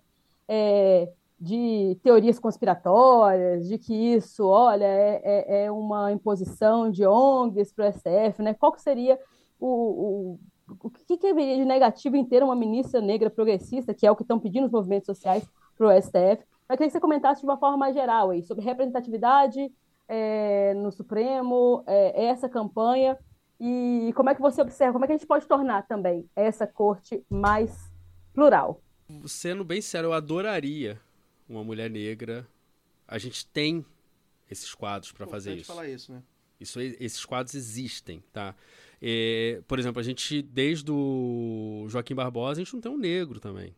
É, 0.49 1.12
de 1.41 1.99
teorias 2.05 2.38
conspiratórias, 2.38 3.66
de 3.68 3.78
que 3.78 3.95
isso, 3.95 4.47
olha, 4.47 4.84
é, 4.86 5.22
é- 5.24 5.64
é 5.66 5.72
uma 5.72 6.12
imposição 6.12 6.91
de 6.91 7.07
ONGs 7.07 7.72
para 7.74 7.86
o 7.86 7.88
STF, 7.88 8.43
né? 8.43 8.55
Qual 8.55 8.76
seria 8.78 9.18
o, 9.61 10.34
o- 10.34 10.41
o 10.80 10.90
que, 10.90 11.16
que 11.16 11.26
haveria 11.26 11.56
de 11.56 11.64
negativo 11.64 12.16
em 12.16 12.24
ter 12.24 12.42
uma 12.42 12.54
ministra 12.54 13.00
negra 13.00 13.30
progressista, 13.30 13.94
que 13.94 14.06
é 14.06 14.10
o 14.10 14.16
que 14.16 14.22
estão 14.22 14.38
pedindo 14.38 14.66
os 14.66 14.72
movimentos 14.72 15.06
sociais 15.06 15.48
para 15.76 15.86
o 15.86 16.02
STF? 16.02 16.44
Eu 16.68 16.76
queria 16.76 16.86
que 16.86 16.90
você 16.90 17.00
comentasse 17.00 17.40
de 17.40 17.46
uma 17.46 17.58
forma 17.58 17.76
mais 17.76 17.94
geral 17.94 18.30
aí, 18.30 18.42
sobre 18.42 18.64
representatividade 18.64 19.72
é, 20.08 20.74
no 20.74 20.92
Supremo, 20.92 21.82
é, 21.86 22.26
essa 22.26 22.48
campanha, 22.48 23.18
e 23.60 24.10
como 24.16 24.30
é 24.30 24.34
que 24.34 24.40
você 24.40 24.62
observa, 24.62 24.94
como 24.94 25.04
é 25.04 25.06
que 25.06 25.12
a 25.12 25.16
gente 25.16 25.26
pode 25.26 25.46
tornar 25.46 25.86
também 25.86 26.28
essa 26.34 26.66
corte 26.66 27.22
mais 27.28 27.92
plural? 28.32 28.80
Sendo 29.26 29.62
bem 29.64 29.82
sério, 29.82 30.08
eu 30.08 30.12
adoraria 30.14 30.98
uma 31.46 31.62
mulher 31.62 31.90
negra. 31.90 32.46
A 33.06 33.18
gente 33.18 33.46
tem 33.46 33.84
esses 34.50 34.74
quadros 34.74 35.12
para 35.12 35.26
fazer 35.26 35.56
isso. 35.56 35.66
falar 35.66 35.88
isso, 35.88 36.10
né? 36.10 36.22
Isso, 36.58 36.80
esses 36.80 37.24
quadros 37.24 37.54
existem, 37.54 38.22
tá? 38.32 38.54
É, 39.03 39.62
por 39.66 39.78
exemplo, 39.78 39.98
a 40.01 40.03
gente, 40.03 40.42
desde 40.42 40.90
o 40.90 41.86
Joaquim 41.88 42.14
Barbosa, 42.14 42.61
a 42.61 42.64
gente 42.64 42.74
não 42.74 42.80
tem 42.80 42.92
um 42.92 42.98
negro 42.98 43.40
também. 43.40 43.74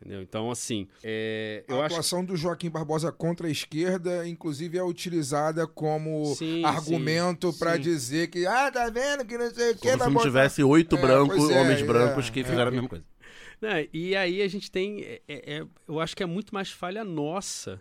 Entendeu? 0.00 0.20
Então, 0.20 0.50
assim, 0.50 0.88
é, 1.04 1.62
eu 1.68 1.76
a 1.80 1.84
acho 1.86 1.94
atuação 1.94 2.24
do 2.24 2.36
Joaquim 2.36 2.68
Barbosa 2.68 3.12
contra 3.12 3.46
a 3.46 3.50
esquerda, 3.50 4.26
inclusive, 4.26 4.76
é 4.76 4.82
utilizada 4.82 5.64
como 5.64 6.34
Sim, 6.34 6.64
argumento 6.64 7.52
para 7.52 7.76
dizer 7.76 8.28
que, 8.28 8.44
ah, 8.44 8.68
tá 8.72 8.90
vendo 8.90 9.24
que 9.24 9.38
não 9.38 9.48
sei 9.54 9.70
o 9.70 9.74
que, 9.74 9.80
Como 9.82 9.92
se 9.92 9.98
vai 9.98 10.06
não 10.08 10.14
botar- 10.14 10.26
tivesse 10.26 10.62
oito 10.64 10.96
É, 10.96 11.00
brancos, 11.00 11.48
é, 11.50 11.60
homens 11.60 11.80
é, 11.80 11.84
brancos 11.84 12.30
que 12.30 12.40
é. 12.40 12.44
fizeram 12.44 12.66
a 12.66 12.70
mesma 12.72 12.88
coisa. 12.88 13.04
Né, 13.60 13.86
E 13.92 14.16
aí 14.16 14.42
a 14.42 14.48
gente 14.48 14.72
tem. 14.72 15.02
é- 15.02 15.20
é- 15.28 15.66
eu 15.86 16.00
acho 16.00 16.16
que 16.16 16.22
é 16.24 16.26
muito 16.26 16.52
mais 16.52 16.72
falha 16.72 17.04
nossa, 17.04 17.80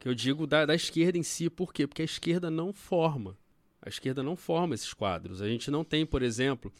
que 0.00 0.08
eu 0.08 0.14
digo 0.16 0.48
da, 0.48 0.66
da 0.66 0.74
esquerda 0.74 1.16
em 1.16 1.22
si. 1.22 1.48
Por 1.48 1.72
quê? 1.72 1.86
Porque 1.86 2.02
a 2.02 2.04
esquerda 2.04 2.50
não 2.50 2.72
forma. 2.72 3.38
A 3.82 3.88
esquerda 3.88 4.22
não 4.22 4.36
forma 4.36 4.74
esses 4.74 4.92
quadros. 4.92 5.40
A 5.40 5.48
gente 5.48 5.70
não 5.70 5.82
tem, 5.84 6.04
por 6.04 6.22
exemplo. 6.22 6.72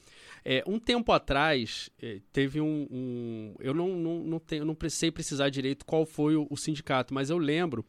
é, 0.44 0.62
um 0.66 0.78
tempo 0.78 1.12
atrás, 1.12 1.90
é, 2.01 2.20
teve 2.32 2.61
um. 2.61 2.86
um- 2.90 3.55
eu 3.59 3.72
não, 3.74 3.88
não, 3.96 4.18
não, 4.20 4.38
tenho, 4.38 4.64
não 4.64 4.76
sei 4.88 5.11
precisar 5.11 5.48
direito 5.48 5.84
qual 5.84 6.05
foi 6.05 6.36
o, 6.36 6.46
o 6.51 6.57
sindicato, 6.57 7.14
mas 7.14 7.30
eu 7.30 7.38
lembro 7.38 7.84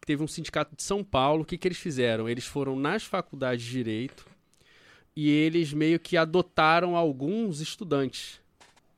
que 0.00 0.06
teve 0.06 0.22
um 0.22 0.28
sindicato 0.28 0.74
de 0.76 0.82
São 0.82 1.02
Paulo. 1.02 1.42
O 1.42 1.44
que, 1.44 1.58
que 1.58 1.66
eles 1.66 1.78
fizeram? 1.78 2.28
Eles 2.28 2.44
foram 2.46 2.76
nas 2.76 3.04
faculdades 3.04 3.64
de 3.64 3.70
direito 3.72 4.26
e 5.14 5.28
eles 5.28 5.72
meio 5.72 5.98
que 6.00 6.16
adotaram 6.16 6.96
alguns 6.96 7.60
estudantes. 7.60 8.40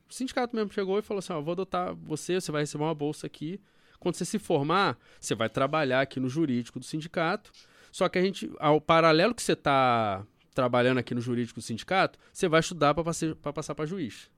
O 0.08 0.12
sindicato 0.14 0.54
mesmo 0.54 0.72
chegou 0.72 0.98
e 0.98 1.02
falou 1.02 1.18
assim: 1.18 1.32
ó, 1.32 1.40
vou 1.40 1.52
adotar 1.52 1.94
você, 1.94 2.40
você 2.40 2.52
vai 2.52 2.62
receber 2.62 2.84
uma 2.84 2.94
bolsa 2.94 3.26
aqui. 3.26 3.60
Quando 3.98 4.16
você 4.16 4.24
se 4.26 4.38
formar, 4.38 4.98
você 5.18 5.34
vai 5.34 5.48
trabalhar 5.48 6.02
aqui 6.02 6.20
no 6.20 6.28
jurídico 6.28 6.78
do 6.78 6.84
sindicato. 6.84 7.50
Só 7.94 8.08
que 8.08 8.18
a 8.18 8.22
gente, 8.22 8.50
ao 8.58 8.80
paralelo 8.80 9.32
que 9.32 9.40
você 9.40 9.52
está 9.52 10.26
trabalhando 10.52 10.98
aqui 10.98 11.14
no 11.14 11.20
jurídico 11.20 11.60
do 11.60 11.62
sindicato, 11.62 12.18
você 12.32 12.48
vai 12.48 12.58
estudar 12.58 12.92
para 12.92 13.52
passar 13.52 13.72
para 13.72 13.86
juiz. 13.86 14.28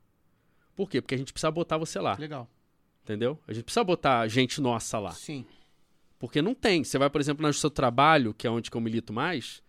Por 0.74 0.90
quê? 0.90 1.00
Porque 1.00 1.14
a 1.14 1.18
gente 1.18 1.32
precisa 1.32 1.50
botar 1.50 1.78
você 1.78 1.98
lá, 1.98 2.18
Legal. 2.20 2.46
entendeu? 3.02 3.40
A 3.48 3.54
gente 3.54 3.64
precisa 3.64 3.82
botar 3.82 4.28
gente 4.28 4.60
nossa 4.60 4.98
lá. 4.98 5.12
Sim. 5.12 5.46
Porque 6.18 6.42
não 6.42 6.54
tem. 6.54 6.84
Você 6.84 6.98
vai, 6.98 7.08
por 7.08 7.18
exemplo, 7.18 7.42
na 7.42 7.48
Justiça 7.48 7.70
do 7.70 7.72
Trabalho, 7.72 8.34
que 8.34 8.46
é 8.46 8.50
onde 8.50 8.70
eu 8.70 8.78
milito 8.78 9.10
mais. 9.10 9.62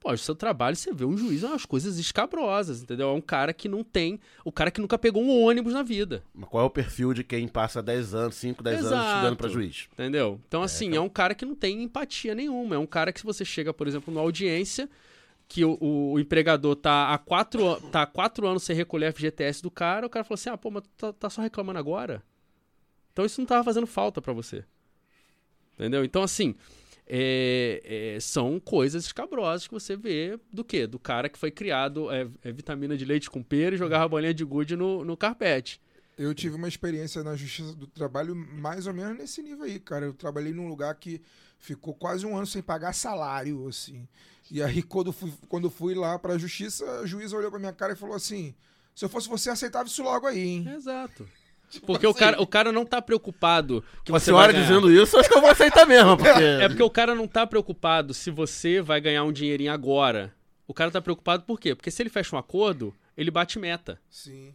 Pô, 0.00 0.10
Justiça 0.12 0.32
do 0.32 0.38
Trabalho, 0.38 0.74
você 0.74 0.92
vê 0.94 1.04
um 1.04 1.14
juiz, 1.14 1.42
é 1.44 1.46
umas 1.46 1.66
coisas 1.66 1.98
escabrosas, 1.98 2.82
entendeu? 2.82 3.10
É 3.10 3.12
um 3.12 3.20
cara 3.20 3.52
que 3.52 3.68
não 3.68 3.84
tem. 3.84 4.18
O 4.42 4.50
cara 4.50 4.70
que 4.70 4.80
nunca 4.80 4.98
pegou 4.98 5.22
um 5.22 5.44
ônibus 5.44 5.74
na 5.74 5.82
vida. 5.82 6.24
Mas 6.32 6.48
qual 6.48 6.62
é 6.64 6.66
o 6.66 6.70
perfil 6.70 7.12
de 7.12 7.22
quem 7.22 7.46
passa 7.46 7.82
10 7.82 8.14
anos, 8.14 8.34
5, 8.36 8.62
10 8.62 8.78
anos 8.78 8.90
Exato. 8.92 9.08
estudando 9.10 9.36
pra 9.36 9.48
juiz? 9.50 9.88
Entendeu? 9.92 10.40
Então, 10.48 10.62
assim, 10.62 10.96
é 10.96 11.00
um 11.00 11.08
cara 11.08 11.34
que 11.34 11.44
não 11.44 11.54
tem 11.54 11.82
empatia 11.82 12.34
nenhuma. 12.34 12.76
É 12.76 12.78
um 12.78 12.86
cara 12.86 13.12
que, 13.12 13.20
se 13.20 13.26
você 13.26 13.44
chega, 13.44 13.74
por 13.74 13.86
exemplo, 13.86 14.10
numa 14.12 14.22
audiência, 14.22 14.88
que 15.46 15.66
o, 15.66 15.76
o- 15.78 16.12
o 16.14 16.18
empregador 16.18 16.76
tá 16.76 17.12
há, 17.12 17.18
quatro, 17.18 17.78
tá 17.90 18.00
há 18.02 18.06
quatro 18.06 18.46
anos 18.46 18.62
sem 18.62 18.74
recolher 18.74 19.12
FGTS 19.12 19.62
do 19.62 19.70
cara, 19.70 20.06
o 20.06 20.10
cara 20.10 20.24
fala 20.24 20.34
assim: 20.36 20.48
ah, 20.48 20.56
pô, 20.56 20.70
mas 20.70 20.82
tu 20.82 20.88
tá, 20.96 21.12
tá 21.12 21.28
só 21.28 21.42
reclamando 21.42 21.78
agora? 21.78 22.22
Então 23.12 23.26
isso 23.26 23.38
não 23.38 23.46
tava 23.46 23.62
fazendo 23.64 23.86
falta 23.86 24.22
pra 24.22 24.32
você. 24.32 24.64
Entendeu? 25.74 26.04
Então, 26.04 26.22
assim, 26.22 26.54
é- 27.12 28.14
é, 28.16 28.20
são 28.20 28.60
coisas 28.60 29.04
escabrosas 29.06 29.66
que 29.66 29.74
você 29.74 29.96
vê 29.96 30.38
do 30.52 30.62
quê? 30.64 30.86
Do 30.86 30.98
cara 30.98 31.28
que 31.28 31.36
foi 31.38 31.50
criado 31.50 32.10
é, 32.10 32.28
é 32.44 32.52
vitamina 32.52 32.96
de 32.96 33.04
leite 33.04 33.28
com 33.28 33.42
pera 33.42 33.74
e 33.74 33.78
jogava 33.78 34.08
bolinha 34.08 34.32
de 34.32 34.44
gude 34.44 34.76
no, 34.76 35.04
no 35.04 35.16
carpete. 35.16 35.80
Eu 36.16 36.32
tive 36.34 36.54
uma 36.54 36.68
experiência 36.68 37.24
na 37.24 37.34
Justiça 37.34 37.74
do 37.74 37.86
Trabalho 37.86 38.36
mais 38.36 38.86
ou 38.86 38.94
menos 38.94 39.18
nesse 39.18 39.42
nível 39.42 39.64
aí, 39.64 39.80
cara. 39.80 40.06
Eu 40.06 40.12
trabalhei 40.14 40.52
num 40.52 40.68
lugar 40.68 40.94
que 40.94 41.20
ficou 41.58 41.94
quase 41.94 42.24
um 42.24 42.36
ano 42.36 42.46
sem 42.46 42.62
pagar 42.62 42.92
salário, 42.92 43.66
assim. 43.66 44.06
E 44.50 44.62
aí, 44.62 44.82
quando 44.84 45.12
fui, 45.12 45.32
quando 45.48 45.68
fui 45.70 45.94
lá 45.94 46.18
pra 46.18 46.38
Justiça, 46.38 46.84
o 47.00 47.06
juiz 47.06 47.32
olhou 47.32 47.50
pra 47.50 47.58
minha 47.58 47.72
cara 47.72 47.94
e 47.94 47.96
falou 47.96 48.14
assim: 48.14 48.54
se 48.94 49.04
eu 49.04 49.08
fosse 49.08 49.28
você, 49.28 49.50
aceitava 49.50 49.88
isso 49.88 50.02
logo 50.02 50.26
aí, 50.26 50.38
hein? 50.40 50.72
Exato. 50.76 51.26
Porque 51.86 52.06
o, 52.06 52.12
cara, 52.14 52.40
o 52.42 52.46
cara 52.46 52.72
não 52.72 52.84
tá 52.84 53.00
preocupado 53.00 53.84
que 54.04 54.10
Uma 54.10 54.18
você 54.18 54.26
senhora 54.26 54.52
vai 54.52 54.54
ganhar. 54.54 54.66
dizendo 54.66 54.90
isso, 54.92 55.16
acho 55.18 55.28
que 55.28 55.36
eu 55.36 55.40
vou 55.40 55.50
aceitar 55.50 55.86
mesmo, 55.86 56.16
porque... 56.16 56.42
É 56.42 56.68
porque 56.68 56.82
o 56.82 56.90
cara 56.90 57.14
não 57.14 57.28
tá 57.28 57.46
preocupado 57.46 58.12
se 58.12 58.30
você 58.30 58.80
vai 58.80 59.00
ganhar 59.00 59.22
um 59.24 59.32
dinheirinho 59.32 59.72
agora. 59.72 60.34
O 60.66 60.74
cara 60.74 60.90
tá 60.90 61.00
preocupado 61.00 61.44
por 61.44 61.60
quê? 61.60 61.74
Porque 61.74 61.90
se 61.90 62.02
ele 62.02 62.10
fecha 62.10 62.34
um 62.34 62.38
acordo, 62.38 62.92
ele 63.16 63.30
bate 63.30 63.58
meta. 63.58 64.00
Sim. 64.08 64.52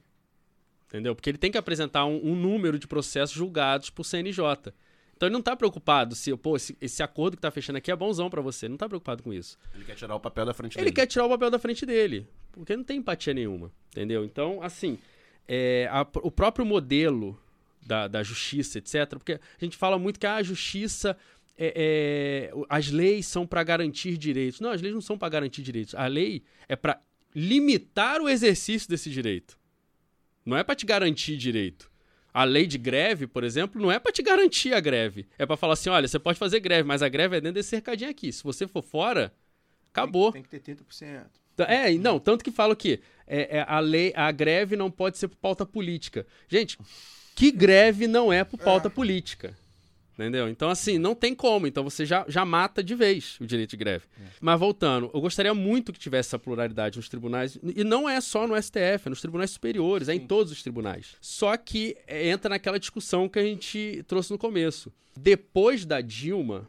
Entendeu? 0.87 1.15
Porque 1.15 1.29
ele 1.29 1.37
tem 1.37 1.51
que 1.51 1.57
apresentar 1.57 2.05
um, 2.05 2.19
um 2.23 2.35
número 2.35 2.77
de 2.79 2.87
processos 2.87 3.35
julgados 3.35 3.89
por 3.89 4.03
CNJ. 4.03 4.73
Então 5.15 5.27
ele 5.27 5.33
não 5.33 5.41
tá 5.41 5.55
preocupado 5.55 6.13
se, 6.15 6.35
pô, 6.35 6.57
esse, 6.57 6.77
esse 6.81 7.01
acordo 7.01 7.37
que 7.37 7.41
tá 7.41 7.49
fechando 7.49 7.77
aqui 7.77 7.89
é 7.89 7.95
bonzão 7.95 8.29
pra 8.29 8.41
você. 8.41 8.65
Ele 8.65 8.71
não 8.71 8.77
tá 8.77 8.87
preocupado 8.87 9.23
com 9.23 9.33
isso. 9.33 9.57
Ele 9.73 9.83
quer 9.85 9.95
tirar 9.95 10.15
o 10.15 10.19
papel 10.19 10.45
da 10.45 10.53
frente 10.53 10.75
Ele 10.77 10.83
dele. 10.85 10.95
quer 10.95 11.05
tirar 11.07 11.25
o 11.25 11.29
papel 11.29 11.49
da 11.49 11.57
frente 11.59 11.85
dele. 11.85 12.27
Porque 12.51 12.75
não 12.75 12.83
tem 12.83 12.97
empatia 12.97 13.33
nenhuma. 13.33 13.71
Entendeu? 13.91 14.25
Então, 14.25 14.59
assim, 14.61 14.97
é, 15.47 15.87
a- 15.91 16.07
o 16.23 16.31
próprio 16.31 16.65
modelo 16.65 17.39
da, 17.85 18.07
da 18.07 18.23
justiça, 18.23 18.77
etc. 18.79 19.07
Porque 19.09 19.33
a 19.33 19.39
gente 19.63 19.77
fala 19.77 19.97
muito 19.99 20.19
que 20.19 20.25
ah, 20.25 20.35
a 20.35 20.43
justiça. 20.43 21.15
é- 21.57 22.49
é, 22.51 22.65
as 22.69 22.89
leis 22.91 23.25
são 23.27 23.47
para 23.47 23.63
garantir 23.63 24.17
direitos. 24.17 24.59
Não, 24.59 24.71
as 24.71 24.81
leis 24.81 24.93
não 24.93 25.01
são 25.01 25.17
para 25.17 25.29
garantir 25.29 25.61
direitos. 25.61 25.95
A 25.95 26.05
lei 26.07 26.43
é 26.67 26.75
para 26.75 26.99
limitar 27.33 28.21
o 28.21 28.27
exercício 28.29 28.89
desse 28.89 29.09
direito. 29.09 29.57
Não 30.45 30.57
é 30.57 30.63
para 30.63 30.75
te 30.75 30.85
garantir 30.85 31.37
direito. 31.37 31.89
A 32.33 32.43
lei 32.43 32.67
de 32.67 32.77
greve, 32.77 33.25
por 33.27 33.43
exemplo, 33.45 33.81
não 33.81 33.89
é 33.91 33.97
para 33.99 34.11
te 34.11 34.21
garantir 34.21 34.73
a 34.73 34.79
greve. 34.81 35.25
É 35.37 35.45
para 35.45 35.55
falar 35.55 35.73
assim: 35.73 35.89
olha, 35.89 36.07
você 36.07 36.19
pode 36.19 36.37
fazer 36.37 36.59
greve, 36.59 36.83
mas 36.87 37.01
a 37.01 37.07
greve 37.07 37.37
é 37.37 37.41
dentro 37.41 37.55
desse 37.55 37.69
cercadinho 37.69 38.09
aqui. 38.11 38.31
Se 38.33 38.43
você 38.43 38.67
for 38.67 38.83
fora, 38.83 39.33
acabou. 39.91 40.31
Tem 40.33 40.43
que 40.43 40.49
ter 40.49 40.59
30%. 40.59 41.27
É, 41.63 41.91
não, 41.93 42.19
tanto 42.19 42.43
que 42.43 42.51
falo 42.51 42.75
que 42.75 42.99
é, 43.27 43.57
é, 43.57 43.65
a 43.67 43.79
lei, 43.79 44.13
a 44.15 44.31
greve 44.31 44.75
não 44.75 44.91
pode 44.91 45.17
ser 45.17 45.27
por 45.27 45.37
pauta 45.37 45.65
política. 45.65 46.25
Gente, 46.47 46.77
que 47.35 47.51
greve 47.51 48.07
não 48.07 48.31
é 48.31 48.43
por 48.43 48.57
pauta 48.57 48.89
política? 48.89 49.55
Entendeu? 50.13 50.47
Então, 50.47 50.69
assim, 50.69 50.97
não 50.97 51.13
tem 51.13 51.35
como. 51.35 51.67
Então 51.67 51.83
você 51.83 52.05
já, 52.05 52.23
já 52.27 52.45
mata 52.45 52.81
de 52.81 52.95
vez 52.95 53.37
o 53.41 53.45
direito 53.45 53.71
de 53.71 53.77
greve. 53.77 54.05
Mas 54.39 54.57
voltando, 54.57 55.11
eu 55.13 55.19
gostaria 55.19 55.53
muito 55.53 55.91
que 55.91 55.99
tivesse 55.99 56.29
essa 56.29 56.39
pluralidade 56.39 56.97
nos 56.97 57.09
tribunais. 57.09 57.59
E 57.75 57.83
não 57.83 58.09
é 58.09 58.21
só 58.21 58.47
no 58.47 58.55
STF, 58.61 59.07
é 59.07 59.09
nos 59.09 59.19
tribunais 59.19 59.51
superiores, 59.51 60.07
é 60.07 60.15
em 60.15 60.25
todos 60.25 60.53
os 60.53 60.63
tribunais. 60.63 61.17
Só 61.19 61.57
que 61.57 61.97
é, 62.07 62.29
entra 62.29 62.49
naquela 62.49 62.79
discussão 62.79 63.27
que 63.27 63.37
a 63.37 63.43
gente 63.43 64.03
trouxe 64.07 64.31
no 64.31 64.37
começo. 64.37 64.91
Depois 65.17 65.85
da 65.85 65.99
Dilma, 65.99 66.67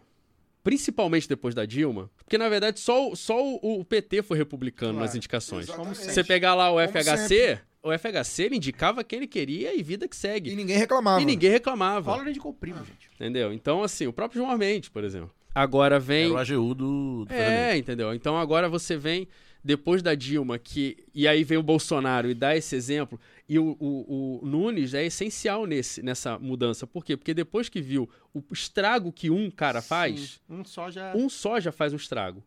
principalmente 0.67 1.29
depois 1.29 1.55
da 1.55 1.65
Dilma, 1.65 2.11
porque 2.17 2.37
na 2.37 2.49
verdade 2.49 2.81
só, 2.81 3.09
o- 3.13 3.15
só 3.15 3.41
o, 3.41 3.81
o 3.81 3.85
PT 3.85 4.21
foi 4.25 4.37
republicano 4.37 4.95
Claro, 4.95 5.07
nas 5.07 5.15
indicações. 5.15 5.69
exatamente. 5.69 5.99
Você 6.13 6.25
pegar 6.25 6.57
lá 6.57 6.73
o 6.73 6.81
FHC, 6.81 7.61
o 7.85 7.93
FHC 7.97 8.43
ele 8.43 8.57
indicava 8.57 9.05
quem 9.05 9.19
ele 9.19 9.29
queria 9.29 9.73
e 9.79 9.81
vida 9.83 10.09
que 10.09 10.17
segue. 10.17 10.51
E 10.51 10.57
ninguém 10.57 10.77
reclamava. 10.77 11.23
E 11.23 11.25
ninguém 11.25 11.51
reclamava. 11.51 12.11
Fala 12.11 12.25
nem 12.25 12.33
de 12.35 12.41
comprimo, 12.41 12.79
gente. 12.85 13.09
Entendeu? 13.15 13.53
Então, 13.53 13.85
assim, 13.85 14.09
o 14.09 14.13
próprio 14.13 14.41
João 14.41 14.51
Armente, 14.51 14.91
por 14.91 15.05
exemplo. 15.05 15.31
Agora 15.55 16.01
vem. 16.01 16.25
Era 16.25 16.35
o 16.35 16.37
AGU 16.39 16.75
do, 16.75 17.25
do 17.25 17.29
Fernando 17.29 17.59
É, 17.71 17.77
entendeu? 17.79 18.13
Então 18.13 18.37
agora 18.37 18.69
você 18.69 18.97
vem, 18.97 19.29
depois 19.67 20.01
da 20.03 20.15
Dilma, 20.15 20.59
que. 20.59 20.97
E 21.13 21.27
aí 21.27 21.43
vem 21.43 21.59
o 21.59 21.63
Bolsonaro 21.63 22.31
e 22.31 22.35
dá 22.35 22.57
esse 22.57 22.77
exemplo. 22.77 23.19
E 23.49 23.59
o, 23.59 23.77
o- 23.81 24.39
o 24.43 24.47
Nunes 24.47 24.95
é 24.95 25.05
essencial 25.05 25.67
nesse, 25.67 26.03
nessa 26.03 26.39
mudança. 26.39 26.87
Por 26.87 27.05
quê? 27.05 27.17
Porque 27.17 27.35
depois 27.35 27.69
que 27.69 27.81
viu 27.81 28.09
o 28.33 28.43
estrago 28.53 29.13
que 29.13 29.29
um 29.29 29.51
cara 29.51 29.83
faz, 29.83 30.41
Sim, 30.49 30.55
Um 30.61 30.65
só 30.65 30.91
já. 30.91 31.15
um 31.17 31.29
só 31.29 31.59
já 31.59 31.73
faz 31.73 31.93
um 31.93 31.97
estrago. 31.97 32.43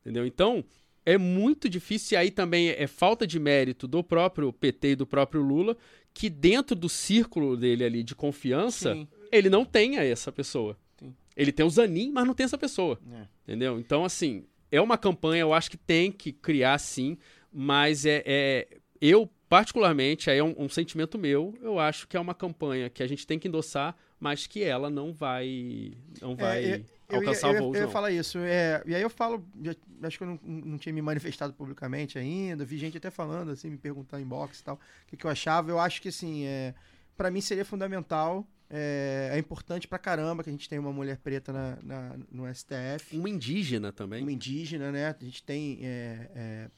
Entendeu? 0.00 0.24
Então, 0.24 0.64
é 1.04 1.18
muito 1.18 1.68
difícil, 1.68 2.14
e 2.14 2.18
aí 2.18 2.30
também 2.30 2.68
é 2.70 2.86
falta 2.86 3.26
de 3.26 3.38
mérito 3.40 3.88
do 3.88 4.02
próprio 4.04 4.52
PT 4.52 4.92
e 4.92 4.96
do 4.96 5.06
próprio 5.06 5.42
Lula, 5.42 5.76
que 6.14 6.30
dentro 6.30 6.76
do 6.76 6.88
círculo 6.88 7.56
dele 7.56 7.84
ali 7.84 8.02
de 8.02 8.14
confiança, 8.14 8.94
Sim. 8.94 9.08
ele 9.32 9.50
não 9.50 9.64
tenha 9.64 10.02
essa 10.04 10.30
pessoa. 10.32 10.76
Sim. 10.98 11.14
Ele 11.36 11.52
tem 11.52 11.64
o 11.66 11.70
Zanin, 11.70 12.10
mas 12.12 12.26
não 12.26 12.34
tem 12.34 12.44
essa 12.44 12.58
pessoa. 12.58 12.98
É. 13.12 13.26
Entendeu? 13.44 13.78
Então, 13.78 14.04
assim, 14.04 14.44
é 14.70 14.80
uma 14.80 14.96
campanha, 14.98 15.40
eu 15.42 15.52
acho 15.52 15.70
que 15.70 15.76
tem 15.76 16.10
que 16.12 16.32
criar 16.32 16.78
sim, 16.78 17.16
mas 17.52 18.04
é. 18.06 18.22
é- 18.26 18.68
eu, 19.00 19.28
particularmente, 19.48 20.30
aí 20.30 20.38
é 20.38 20.44
um, 20.44 20.54
um 20.58 20.68
sentimento 20.68 21.18
meu, 21.18 21.54
eu 21.62 21.78
acho 21.78 22.06
que 22.06 22.16
é 22.16 22.20
uma 22.20 22.34
campanha 22.34 22.90
que 22.90 23.02
a 23.02 23.06
gente 23.06 23.26
tem 23.26 23.38
que 23.38 23.48
endossar, 23.48 23.96
mas 24.20 24.46
que 24.46 24.62
ela 24.62 24.90
não 24.90 25.12
vai. 25.12 25.92
Não 26.20 26.36
vai. 26.36 26.64
É, 26.64 26.80
Eu 27.08 27.16
alcançar 27.16 27.54
eu 27.54 27.62
voo. 27.62 27.74
eu 27.74 27.80
ia 27.82 27.88
falar 27.88 28.10
isso. 28.12 28.38
É, 28.38 28.82
e 28.86 28.94
aí 28.94 29.00
eu 29.02 29.08
falo, 29.10 29.44
já- 29.62 29.74
acho 30.02 30.18
que 30.18 30.24
eu 30.24 30.28
não, 30.28 30.38
não 30.44 30.78
tinha 30.78 30.92
me 30.92 31.00
manifestado 31.02 31.52
publicamente 31.54 32.18
ainda, 32.18 32.64
vi 32.64 32.76
gente 32.78 32.96
até 32.98 33.10
falando, 33.10 33.50
assim, 33.50 33.70
me 33.70 33.78
perguntar 33.78 34.20
em 34.20 34.26
box 34.26 34.60
e 34.60 34.64
tal, 34.64 34.74
o 34.76 34.78
que, 35.08 35.16
que 35.16 35.24
eu 35.26 35.30
achava. 35.30 35.70
Eu 35.70 35.80
acho 35.80 36.00
que, 36.02 36.08
assim, 36.08 36.44
é, 36.44 36.74
para 37.20 37.30
mim 37.30 37.42
seria 37.42 37.66
fundamental, 37.66 38.46
é, 38.70 39.28
é 39.34 39.38
importante 39.38 39.86
pra 39.86 39.98
caramba 39.98 40.42
que 40.42 40.48
a 40.48 40.52
gente 40.52 40.66
tenha 40.66 40.80
uma 40.80 40.90
mulher 40.90 41.18
preta 41.18 41.52
na, 41.52 41.76
na- 41.82 42.16
no 42.32 42.46
STF, 42.46 43.14
Uma 43.18 43.28
indígena 43.28 43.92
também. 43.92 44.22
uma 44.22 44.32
indígena, 44.32 44.90
né? 44.90 45.08
A 45.20 45.22
gente 45.22 45.42
tem, 45.42 45.80
é, 45.82 46.30
é, 46.34 46.70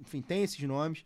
enfim, 0.00 0.20
tem 0.20 0.42
esses 0.42 0.58
nomes, 0.64 1.04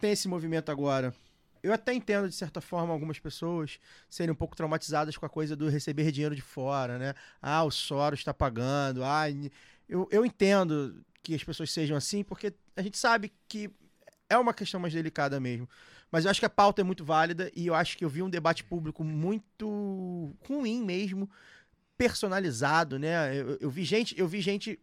tem 0.00 0.12
esse 0.12 0.26
movimento 0.28 0.72
agora. 0.72 1.14
Eu 1.62 1.74
até 1.74 1.92
entendo, 1.92 2.26
de 2.26 2.34
certa 2.34 2.62
forma, 2.62 2.90
algumas 2.94 3.18
pessoas 3.18 3.78
serem 4.08 4.32
um 4.32 4.34
pouco 4.34 4.56
traumatizadas 4.56 5.14
com 5.14 5.26
a 5.26 5.28
coisa 5.28 5.54
do 5.54 5.68
receber 5.68 6.10
dinheiro 6.10 6.34
de 6.34 6.40
fora, 6.40 6.98
né? 6.98 7.14
Ah, 7.42 7.62
o 7.64 7.70
Soros 7.70 8.20
está 8.20 8.32
pagando. 8.32 9.04
Ah, 9.04 9.24
eu, 9.86 10.08
eu 10.10 10.24
entendo 10.24 11.04
que 11.22 11.34
as 11.34 11.44
pessoas 11.44 11.70
sejam 11.70 11.98
assim, 11.98 12.24
porque 12.24 12.54
a 12.74 12.80
gente 12.80 12.96
sabe 12.96 13.30
que 13.46 13.70
é 14.30 14.38
uma 14.38 14.54
questão 14.54 14.80
mais 14.80 14.94
delicada 14.94 15.38
mesmo. 15.38 15.68
Mas 16.12 16.24
eu 16.26 16.30
acho 16.30 16.38
que 16.40 16.46
a 16.46 16.50
pauta 16.50 16.82
é 16.82 16.84
muito 16.84 17.04
válida 17.04 17.50
e 17.56 17.66
eu 17.66 17.74
acho 17.74 17.96
que 17.96 18.04
eu 18.04 18.08
vi 18.08 18.22
um 18.22 18.28
debate 18.30 18.62
público 18.62 19.02
muito 19.02 20.32
ruim 20.46 20.84
mesmo, 20.84 21.28
personalizado, 21.96 22.98
né? 22.98 23.34
Eu, 23.34 23.56
eu 23.58 23.70
vi 23.70 23.82
gente, 23.82 24.14
eu 24.18 24.28
vi 24.28 24.42
gente 24.42 24.78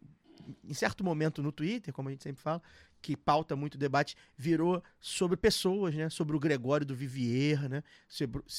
em 0.64 0.74
certo 0.74 1.04
momento 1.04 1.40
no 1.42 1.52
Twitter, 1.52 1.94
como 1.94 2.08
a 2.08 2.12
gente 2.12 2.24
sempre 2.24 2.42
fala, 2.42 2.60
que 3.00 3.16
pauta 3.16 3.54
muito 3.54 3.78
debate, 3.78 4.16
virou 4.36 4.82
sobre 5.00 5.36
pessoas, 5.36 5.94
né? 5.94 6.10
Sobre 6.10 6.36
o 6.36 6.40
Gregório 6.40 6.84
do 6.84 6.94
Vivier, 6.94 7.68
né? 7.68 7.82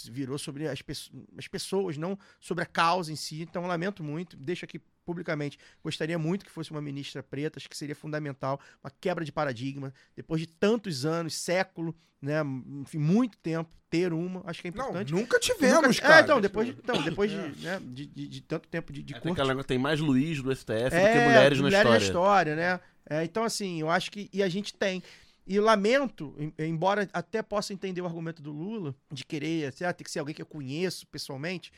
Virou 0.10 0.38
sobre 0.38 0.68
as, 0.68 0.82
pesso- 0.82 1.12
as 1.38 1.48
pessoas, 1.48 1.98
não 1.98 2.18
sobre 2.40 2.64
a 2.64 2.68
causa 2.68 3.12
em 3.12 3.16
si. 3.16 3.42
Então, 3.42 3.68
lamento 3.68 4.04
muito, 4.04 4.38
deixo 4.38 4.66
aqui 4.66 4.80
publicamente. 5.06 5.58
Gostaria 5.84 6.18
muito 6.20 6.46
que 6.46 6.52
fosse 6.52 6.72
uma 6.72 6.82
ministra 6.82 7.22
preta, 7.24 7.60
acho 7.60 7.70
que 7.70 7.78
seria 7.78 7.96
fundamental, 7.96 8.60
uma 8.84 8.92
quebra 9.00 9.24
de 9.26 9.32
paradigma. 9.32 9.94
Depois 10.16 10.40
de 10.42 10.48
tantos 10.48 11.06
anos, 11.06 11.34
século, 11.36 11.96
né? 12.22 12.42
Enfim, 12.82 13.00
muito 13.00 13.38
tempo, 13.40 13.70
ter 13.90 14.14
uma, 14.14 14.42
acho 14.46 14.62
que 14.62 14.68
é 14.70 14.72
Não, 14.72 14.86
importante. 14.86 15.12
nunca 15.12 15.40
tivemos, 15.40 15.82
Nunca- 15.98 16.02
cara. 16.02 16.20
É, 16.20 16.22
então, 16.24 16.40
depois, 16.40 16.68
de- 16.68 16.74
então, 16.82 17.02
depois 17.02 17.30
de, 17.32 17.38
né, 17.62 17.80
de, 17.84 18.06
de- 18.06 18.28
de 18.28 18.42
tanto 18.42 18.68
tempo 18.70 18.94
de, 18.94 19.04
de 19.04 19.16
É, 19.16 19.20
tem, 19.20 19.36
corte. 19.36 19.64
tem 19.68 19.78
mais 19.78 20.00
Luiz 20.00 20.42
do 20.42 20.50
STF 20.56 20.84
do 20.86 20.90
que 20.90 20.96
É, 20.96 21.26
mulheres 21.28 21.58
na 21.58 21.64
mulheres 21.64 21.86
história. 22.04 22.06
história, 22.06 22.56
né? 22.56 22.80
É, 23.10 23.24
então, 23.24 23.44
assim, 23.44 23.82
eu 23.82 23.90
acho 23.90 24.12
que. 24.12 24.30
E 24.32 24.42
a 24.44 24.48
gente 24.48 24.74
tem. 24.74 25.04
E 25.48 25.60
lamento, 25.60 26.34
em- 26.38 26.54
embora 26.60 27.10
até 27.12 27.42
possa 27.42 27.74
entender 27.74 28.00
o 28.00 28.06
argumento 28.06 28.42
do 28.42 28.52
Lula, 28.52 28.96
de 29.12 29.26
querer, 29.26 29.66
assim, 29.70 29.84
ah, 29.84 29.92
tem 29.92 30.06
que 30.06 30.12
ser 30.12 30.20
alguém 30.20 30.36
que 30.36 30.42
eu 30.42 30.46
conheço 30.46 31.06
pessoalmente, 31.08 31.74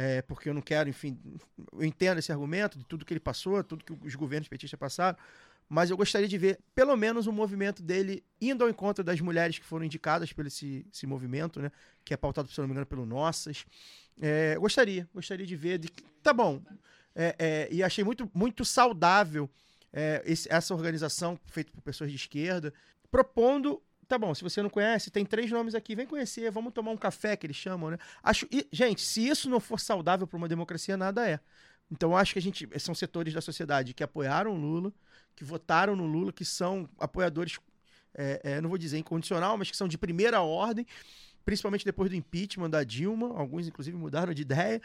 é, 0.00 0.22
porque 0.22 0.48
eu 0.48 0.54
não 0.54 0.62
quero, 0.62 0.88
enfim. 0.88 1.18
Eu 1.72 1.82
entendo 1.84 2.18
esse 2.18 2.30
argumento 2.30 2.78
de 2.78 2.84
tudo 2.84 3.04
que 3.04 3.12
ele 3.12 3.18
passou, 3.18 3.64
tudo 3.64 3.84
que 3.84 3.92
os 4.06 4.14
governos 4.14 4.46
petistas 4.48 4.78
passaram, 4.78 5.18
mas 5.68 5.90
eu 5.90 5.96
gostaria 5.96 6.28
de 6.28 6.38
ver, 6.38 6.60
pelo 6.72 6.96
menos, 6.96 7.26
um 7.26 7.32
movimento 7.32 7.82
dele 7.82 8.22
indo 8.40 8.62
ao 8.62 8.70
encontro 8.70 9.02
das 9.02 9.20
mulheres 9.20 9.58
que 9.58 9.64
foram 9.64 9.84
indicadas 9.84 10.32
por 10.32 10.46
esse, 10.46 10.86
esse 10.94 11.04
movimento, 11.04 11.60
né? 11.60 11.72
Que 12.04 12.14
é 12.14 12.16
pautado, 12.16 12.48
se 12.48 12.58
não 12.60 12.68
me 12.68 12.72
engano, 12.72 12.86
pelo 12.86 13.04
Nossas. 13.04 13.66
É, 14.20 14.54
gostaria, 14.56 15.08
gostaria 15.12 15.44
de 15.44 15.56
ver. 15.56 15.78
De, 15.78 15.88
tá 16.22 16.32
bom. 16.32 16.62
É, 17.14 17.34
é, 17.36 17.68
e 17.72 17.82
achei 17.82 18.04
muito, 18.04 18.30
muito 18.32 18.64
saudável 18.64 19.50
é, 19.92 20.22
esse- 20.24 20.48
essa 20.50 20.72
organização 20.74 21.36
feita 21.46 21.72
por 21.72 21.82
pessoas 21.82 22.08
de 22.10 22.16
esquerda, 22.16 22.72
propondo. 23.10 23.82
Tá 24.08 24.16
bom, 24.16 24.34
se 24.34 24.42
você 24.42 24.62
não 24.62 24.70
conhece, 24.70 25.10
tem 25.10 25.22
três 25.22 25.50
nomes 25.50 25.74
aqui, 25.74 25.94
vem 25.94 26.06
conhecer, 26.06 26.50
vamos 26.50 26.72
tomar 26.72 26.92
um 26.92 26.96
café, 26.96 27.36
que 27.36 27.46
eles 27.46 27.56
chamam, 27.56 27.90
né? 27.90 27.98
Acho, 28.22 28.46
e, 28.50 28.66
gente, 28.72 29.02
se 29.02 29.28
isso 29.28 29.50
não 29.50 29.60
for 29.60 29.78
saudável 29.78 30.26
para 30.26 30.38
uma 30.38 30.48
democracia, 30.48 30.96
nada 30.96 31.28
é. 31.28 31.38
Então, 31.90 32.16
acho 32.16 32.32
que 32.32 32.38
a 32.38 32.42
gente. 32.42 32.66
São 32.78 32.94
setores 32.94 33.34
da 33.34 33.42
sociedade 33.42 33.92
que 33.92 34.02
apoiaram 34.02 34.52
o 34.52 34.56
Lula, 34.56 34.92
que 35.36 35.44
votaram 35.44 35.94
no 35.94 36.06
Lula, 36.06 36.32
que 36.32 36.44
são 36.44 36.88
apoiadores, 36.98 37.58
é, 38.14 38.40
é, 38.44 38.60
não 38.62 38.70
vou 38.70 38.78
dizer 38.78 38.96
incondicional, 38.96 39.58
mas 39.58 39.70
que 39.70 39.76
são 39.76 39.86
de 39.86 39.98
primeira 39.98 40.40
ordem, 40.40 40.86
principalmente 41.44 41.84
depois 41.84 42.08
do 42.08 42.16
impeachment 42.16 42.70
da 42.70 42.82
Dilma. 42.84 43.38
Alguns, 43.38 43.68
inclusive, 43.68 43.96
mudaram 43.96 44.32
de 44.32 44.40
ideia 44.40 44.80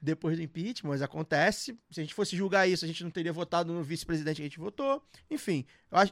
depois 0.00 0.36
do 0.36 0.42
impeachment, 0.42 0.90
mas 0.90 1.02
acontece. 1.02 1.78
Se 1.90 2.00
a 2.00 2.02
gente 2.04 2.14
fosse 2.14 2.36
julgar 2.36 2.68
isso, 2.68 2.84
a 2.84 2.88
gente 2.88 3.02
não 3.02 3.10
teria 3.10 3.32
votado 3.32 3.72
no 3.72 3.82
vice-presidente 3.82 4.36
que 4.36 4.42
a 4.42 4.44
gente 4.46 4.58
votou. 4.58 5.02
Enfim, 5.30 5.64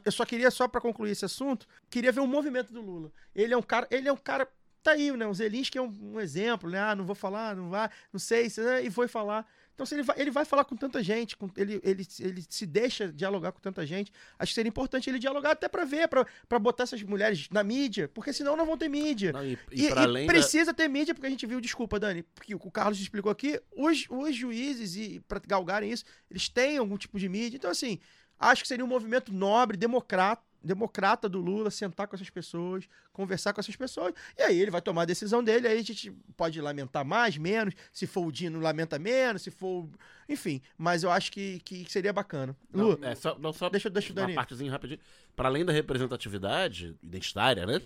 eu, 0.05 0.11
só 0.11 0.25
queria, 0.25 0.51
só 0.51 0.67
para 0.67 0.81
concluir 0.81 1.11
esse 1.11 1.25
assunto, 1.25 1.67
queria 1.89 2.11
ver 2.11 2.19
o 2.21 2.27
movimento 2.27 2.73
do 2.73 2.81
Lula. 2.81 3.11
Ele 3.33 3.53
é 3.53 3.57
um 3.57 3.61
cara, 3.61 3.87
ele 3.89 4.07
é 4.07 4.11
um 4.11 4.17
cara, 4.17 4.47
tá 4.83 4.91
aí, 4.91 5.11
né? 5.15 5.25
O 5.25 5.33
Zelinski 5.33 5.77
é 5.77 5.81
um, 5.81 5.93
um 6.15 6.19
exemplo, 6.19 6.69
né? 6.69 6.79
Ah, 6.79 6.95
não 6.95 7.05
vou 7.05 7.15
falar, 7.15 7.55
não 7.55 7.69
vai, 7.69 7.89
não 8.11 8.19
sei, 8.19 8.49
se- 8.49 8.61
né? 8.61 8.81
e 8.83 8.91
foi 8.91 9.07
falar. 9.07 9.47
Então, 9.77 9.85
se 9.85 9.93
ele 9.93 10.01
vai, 10.01 10.19
ele 10.19 10.31
vai 10.31 10.43
falar 10.43 10.65
com 10.65 10.75
tanta 10.75 11.03
gente, 11.03 11.37
com- 11.37 11.51
ele, 11.55 11.79
ele, 11.83 12.03
ele 12.19 12.43
se 12.49 12.65
deixa 12.65 13.13
dialogar 13.13 13.51
com 13.51 13.59
tanta 13.59 13.85
gente, 13.85 14.11
acho 14.39 14.49
que 14.49 14.55
seria 14.55 14.69
importante 14.69 15.07
ele 15.07 15.19
dialogar 15.19 15.51
até 15.51 15.67
para 15.69 15.85
ver, 15.85 16.07
para 16.07 16.57
botar 16.59 16.81
essas 16.81 17.03
mulheres 17.03 17.47
na 17.51 17.63
mídia, 17.63 18.07
porque 18.07 18.33
senão 18.33 18.57
não 18.57 18.65
vão 18.65 18.75
ter 18.75 18.89
mídia. 18.89 19.31
Não, 19.31 19.45
e, 19.45 19.53
E, 19.71 19.81
e 19.83 19.89
e 19.89 19.91
além 19.91 20.25
da- 20.25 20.33
precisa 20.33 20.73
ter 20.73 20.87
mídia, 20.87 21.13
porque 21.13 21.27
a 21.27 21.29
gente 21.29 21.45
viu, 21.45 21.61
desculpa, 21.61 21.99
Dani, 21.99 22.23
porque 22.23 22.55
o 22.55 22.71
Carlos 22.71 22.99
explicou 22.99 23.31
aqui, 23.31 23.61
os, 23.75 24.07
os 24.09 24.35
juízes, 24.35 24.95
e 24.95 25.19
para 25.27 25.39
galgarem 25.45 25.91
isso, 25.91 26.03
eles 26.31 26.49
têm 26.49 26.79
algum 26.79 26.97
tipo 26.97 27.19
de 27.19 27.29
mídia. 27.29 27.57
Então, 27.57 27.69
assim, 27.69 27.99
acho 28.39 28.63
que 28.63 28.67
seria 28.67 28.83
um 28.83 28.87
movimento 28.87 29.31
nobre, 29.31 29.77
democrata, 29.77 30.41
democrata 30.67 31.27
do 31.27 31.39
Lula, 31.39 31.71
sentar 31.71 32.07
com 32.07 32.15
essas 32.15 32.29
pessoas, 32.29 32.87
conversar 33.11 33.53
com 33.53 33.59
essas 33.59 33.75
pessoas, 33.75 34.13
e 34.37 34.41
aí 34.43 34.59
ele 34.59 34.69
vai 34.69 34.81
tomar 34.81 35.03
a 35.03 35.05
decisão 35.05 35.43
dele, 35.43 35.67
aí 35.67 35.79
a 35.79 35.83
gente 35.83 36.11
pode 36.35 36.61
lamentar 36.61 37.03
mais, 37.03 37.37
menos, 37.37 37.73
se 37.91 38.05
for 38.05 38.27
o 38.27 38.31
Dino, 38.31 38.59
lamenta 38.59 38.99
menos, 38.99 39.41
se 39.41 39.49
for. 39.51 39.89
Enfim, 40.29 40.61
mas 40.77 41.03
eu 41.03 41.09
acho 41.09 41.31
que, 41.31 41.59
que 41.61 41.91
seria 41.91 42.13
bacana. 42.13 42.55
Não, 42.71 42.89
Lu, 42.89 42.99
é, 43.01 43.15
só, 43.15 43.37
não, 43.39 43.53
só 43.53 43.69
deixa, 43.69 43.89
deixa 43.89 44.13
uma 44.13 44.33
partezinha 44.33 44.71
rapidinho. 44.71 44.99
Para 45.35 45.49
além 45.49 45.65
da 45.65 45.73
representatividade 45.73 46.95
identitária, 47.01 47.65
né? 47.65 47.81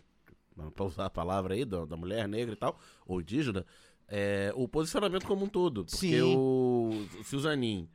Para 0.75 0.85
usar 0.85 1.05
a 1.05 1.09
palavra 1.09 1.53
aí 1.53 1.63
da, 1.63 1.85
da 1.85 1.95
mulher 1.95 2.27
negra 2.27 2.53
e 2.53 2.57
tal, 2.57 2.79
ou 3.05 3.21
indígena, 3.21 3.65
é, 4.07 4.51
o 4.55 4.67
posicionamento 4.67 5.25
como 5.25 5.45
um 5.45 5.47
todo. 5.47 5.85
Porque 5.85 5.97
Sim. 5.97 6.35
o, 6.35 7.07
se 7.23 7.35
o 7.35 7.39
Zanin 7.39 7.87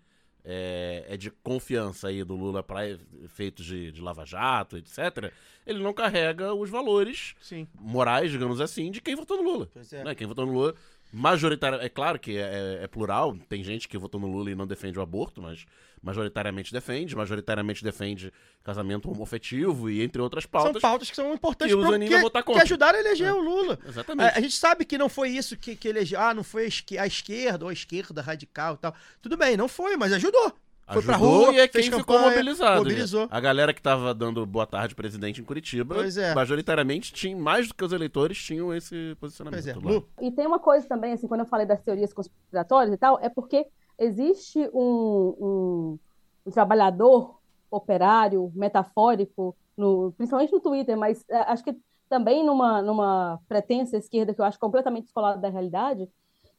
é, 0.47 1.05
é 1.09 1.16
de 1.16 1.31
confiança 1.31 2.06
aí 2.09 2.23
do 2.23 2.36
Lula 2.36 2.62
para 2.62 2.89
efeitos 3.24 3.66
de, 3.66 3.90
de 3.90 4.01
lava-jato, 4.01 4.77
etc., 4.77 5.32
ele 5.66 5.82
não 5.82 5.93
carrega 5.93 6.55
os 6.55 6.70
valores 6.70 7.35
Sim. 7.40 7.66
morais, 7.74 8.31
digamos 8.31 8.60
assim, 8.60 8.90
de 8.90 9.01
quem 9.01 9.16
votou 9.16 9.43
no 9.43 9.43
Lula. 9.43 9.68
Pois 9.73 9.93
é. 9.93 10.05
Né? 10.05 10.14
Quem 10.14 10.27
votou 10.27 10.47
no 10.47 10.52
Lula, 10.52 10.74
majoritariamente, 11.12 11.86
é 11.86 11.88
claro 11.88 12.18
que 12.18 12.36
é, 12.36 12.80
é 12.82 12.86
plural, 12.86 13.36
tem 13.48 13.62
gente 13.64 13.88
que 13.88 13.96
votou 13.98 14.20
no 14.20 14.26
Lula 14.26 14.50
e 14.50 14.54
não 14.54 14.66
defende 14.66 14.98
o 14.98 15.02
aborto, 15.02 15.40
mas 15.40 15.64
majoritariamente 16.02 16.72
defende, 16.72 17.16
majoritariamente 17.16 17.82
defende 17.82 18.32
casamento 18.62 19.10
homofetivo 19.10 19.88
e 19.90 20.02
entre 20.02 20.20
outras 20.20 20.46
pautas. 20.46 20.72
São 20.72 20.80
pautas 20.80 21.10
que 21.10 21.16
são 21.16 21.32
importantes 21.34 21.74
que 21.74 21.80
pro- 21.80 21.98
que, 21.98 22.18
votar 22.18 22.42
que 22.44 22.52
ajudaram 22.60 22.98
a 22.98 23.00
eleger 23.00 23.32
o 23.34 23.40
Lula. 23.40 23.78
Exatamente. 23.86 24.34
A, 24.34 24.38
a 24.38 24.40
gente 24.40 24.54
sabe 24.54 24.84
que 24.84 24.98
não 24.98 25.08
foi 25.08 25.30
isso 25.30 25.56
que, 25.56 25.74
que 25.74 25.88
elegeu. 25.88 26.20
Ah, 26.20 26.34
não 26.34 26.44
foi 26.44 26.68
a 26.98 27.06
esquerda 27.06 27.64
ou 27.64 27.70
a 27.70 27.72
esquerda 27.72 28.20
radical 28.22 28.74
e 28.74 28.78
tal. 28.78 28.94
Tudo 29.20 29.36
bem, 29.36 29.56
não 29.56 29.68
foi, 29.68 29.96
mas 29.96 30.12
ajudou. 30.12 30.52
Foi 30.92 31.02
pra 31.02 31.16
Ajudou 31.16 31.44
rua, 31.46 31.54
e 31.54 31.58
é 31.58 31.66
quem 31.66 31.82
fez 31.82 31.94
ficou 31.94 32.14
campanha, 32.14 32.30
mobilizado. 32.30 32.78
mobilizou. 32.78 33.26
A 33.28 33.40
galera 33.40 33.74
que 33.74 33.82
tava 33.82 34.14
dando 34.14 34.46
boa 34.46 34.66
tarde 34.66 34.94
presidente 34.94 35.40
em 35.40 35.44
Curitiba, 35.44 35.96
Pois 35.96 36.16
é. 36.16 36.32
majoritariamente, 36.32 37.12
tinha, 37.12 37.36
mais 37.36 37.66
do 37.66 37.74
que 37.74 37.84
os 37.84 37.92
eleitores, 37.92 38.38
tinham 38.38 38.72
esse 38.72 39.16
posicionamento. 39.20 39.80
Pois 39.82 39.96
é. 39.96 40.26
E 40.26 40.30
tem 40.30 40.46
uma 40.46 40.60
coisa 40.60 40.86
também, 40.86 41.12
assim, 41.12 41.26
quando 41.26 41.40
eu 41.40 41.46
falei 41.46 41.66
das 41.66 41.82
teorias 41.82 42.12
conspiratórias 42.12 42.94
e 42.94 42.96
tal, 42.96 43.18
é 43.20 43.28
porque 43.28 43.66
existe 43.98 44.60
um, 44.72 45.34
um, 45.40 45.98
um 46.46 46.50
trabalhador 46.52 47.40
operário, 47.68 48.52
metafórico, 48.54 49.56
no, 49.76 50.12
principalmente 50.16 50.52
no 50.52 50.60
Twitter, 50.60 50.96
mas 50.96 51.24
é, 51.28 51.38
acho 51.38 51.64
que 51.64 51.76
também 52.08 52.44
numa, 52.44 52.80
numa 52.80 53.40
pretensa 53.48 53.96
esquerda 53.96 54.32
que 54.32 54.40
eu 54.40 54.44
acho 54.44 54.58
completamente 54.58 55.04
descolada 55.04 55.40
da 55.40 55.48
realidade, 55.48 56.08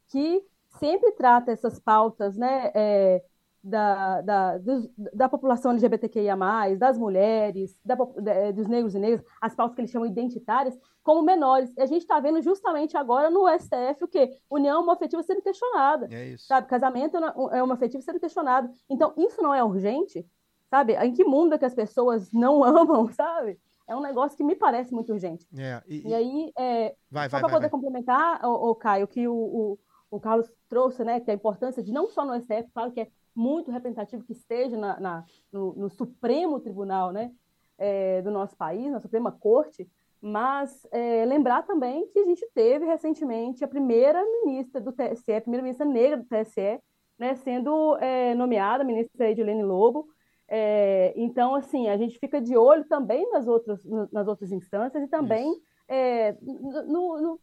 que 0.09 0.41
sempre 0.79 1.13
trata 1.13 1.51
essas 1.51 1.79
pautas, 1.79 2.35
né, 2.35 2.71
é, 2.75 3.23
da, 3.67 4.21
da, 4.21 4.57
dos- 4.57 4.89
da 5.13 5.29
população 5.29 5.71
LGBTQIA+, 5.71 6.35
das 6.77 6.97
mulheres, 6.97 7.79
da 7.85 7.97
eh, 8.25 8.51
dos 8.53 8.67
negros 8.67 8.95
e 8.95 8.99
negras, 8.99 9.23
as 9.41 9.55
pautas 9.55 9.75
que 9.75 9.81
eles 9.81 9.91
chamam 9.91 10.07
identitárias, 10.07 10.77
como 11.03 11.21
menores. 11.21 11.71
E 11.77 11.81
a 11.81 11.85
gente 11.85 12.01
está 12.01 12.19
vendo 12.19 12.41
justamente 12.41 12.97
agora 12.97 13.29
no 13.29 13.47
STF 13.47 14.03
o 14.03 14.07
quê? 14.07 14.37
União 14.49 14.81
homoafetiva 14.81 15.21
sendo 15.23 15.41
questionada, 15.41 16.07
é 16.11 16.27
isso. 16.29 16.45
sabe? 16.47 16.67
Casamento 16.67 17.17
é 17.51 17.61
homoafetivo 17.63 18.01
sendo 18.03 18.19
questionado. 18.19 18.69
Então, 18.89 19.13
isso 19.17 19.41
não 19.41 19.53
é 19.53 19.63
urgente, 19.63 20.25
sabe? 20.69 20.93
Em 20.95 21.13
que 21.13 21.23
mundo 21.23 21.53
é 21.53 21.57
que 21.57 21.65
as 21.65 21.73
pessoas 21.75 22.31
não 22.31 22.63
amam, 22.63 23.07
sabe? 23.11 23.59
É 23.87 23.95
um 23.95 24.01
negócio 24.01 24.37
que 24.37 24.43
me 24.43 24.55
parece 24.55 24.93
muito 24.93 25.13
urgente. 25.13 25.47
É, 25.57 25.81
e, 25.87 26.09
E 26.09 26.13
aí, 26.13 26.51
é, 26.57 26.95
vai, 27.09 27.29
só 27.29 27.39
para 27.39 27.47
poder 27.47 27.59
vai. 27.61 27.69
complementar, 27.69 28.41
o, 28.45 28.75
Caio, 28.75 29.07
que 29.07 29.27
o, 29.29 29.33
o, 29.33 29.79
o 30.11 30.19
Carlos 30.19 30.51
trouxe, 30.67 31.03
né, 31.05 31.21
que 31.21 31.31
a 31.31 31.33
importância 31.33 31.81
de 31.81 31.93
não 31.93 32.09
só 32.09 32.25
no 32.25 32.33
STF, 32.35 32.69
claro 32.73 32.91
que 32.91 32.99
é 33.01 33.07
muito 33.37 33.71
representativo 33.71 34.23
que 34.23 34.33
esteja 34.33 34.75
na, 34.75 34.99
na- 34.99 35.25
no, 35.51 35.73
no 35.75 35.89
Supremo 35.89 36.59
Tribunal, 36.59 37.11
né, 37.11 37.31
é, 37.77 38.21
do 38.23 38.31
nosso 38.31 38.57
país, 38.57 38.91
na 38.91 38.99
Suprema 38.99 39.31
Corte, 39.31 39.87
mas 40.19 40.85
é, 40.91 41.23
lembrar 41.25 41.61
também 41.63 42.07
que 42.07 42.19
a 42.19 42.25
gente 42.25 42.45
teve 42.53 42.85
recentemente 42.85 43.63
a 43.63 43.67
primeira 43.67 44.19
ministra 44.43 44.81
do 44.81 44.91
TSE, 44.91 45.31
a 45.33 45.41
primeira 45.41 45.61
ministra 45.63 45.85
negra 45.85 46.17
do 46.17 46.25
TSE, 46.25 46.79
né, 47.19 47.35
sendo 47.35 47.95
é, 47.97 48.33
nomeada 48.33 48.83
ministra 48.83 49.29
Edilene 49.29 49.63
Lobo. 49.63 50.07
É, 50.49 51.13
então, 51.15 51.53
assim, 51.53 51.87
a 51.89 51.97
gente 51.97 52.17
fica 52.19 52.41
de 52.41 52.57
olho 52.57 52.85
também 52.85 53.29
nas 53.31 53.47
outras, 53.47 53.83
nas 54.11 54.27
outras 54.27 54.51
instâncias 54.51 55.03
e 55.03 55.07
também 55.07 55.53
é, 55.87 56.35
no, 56.41 57.21
no, 57.21 57.39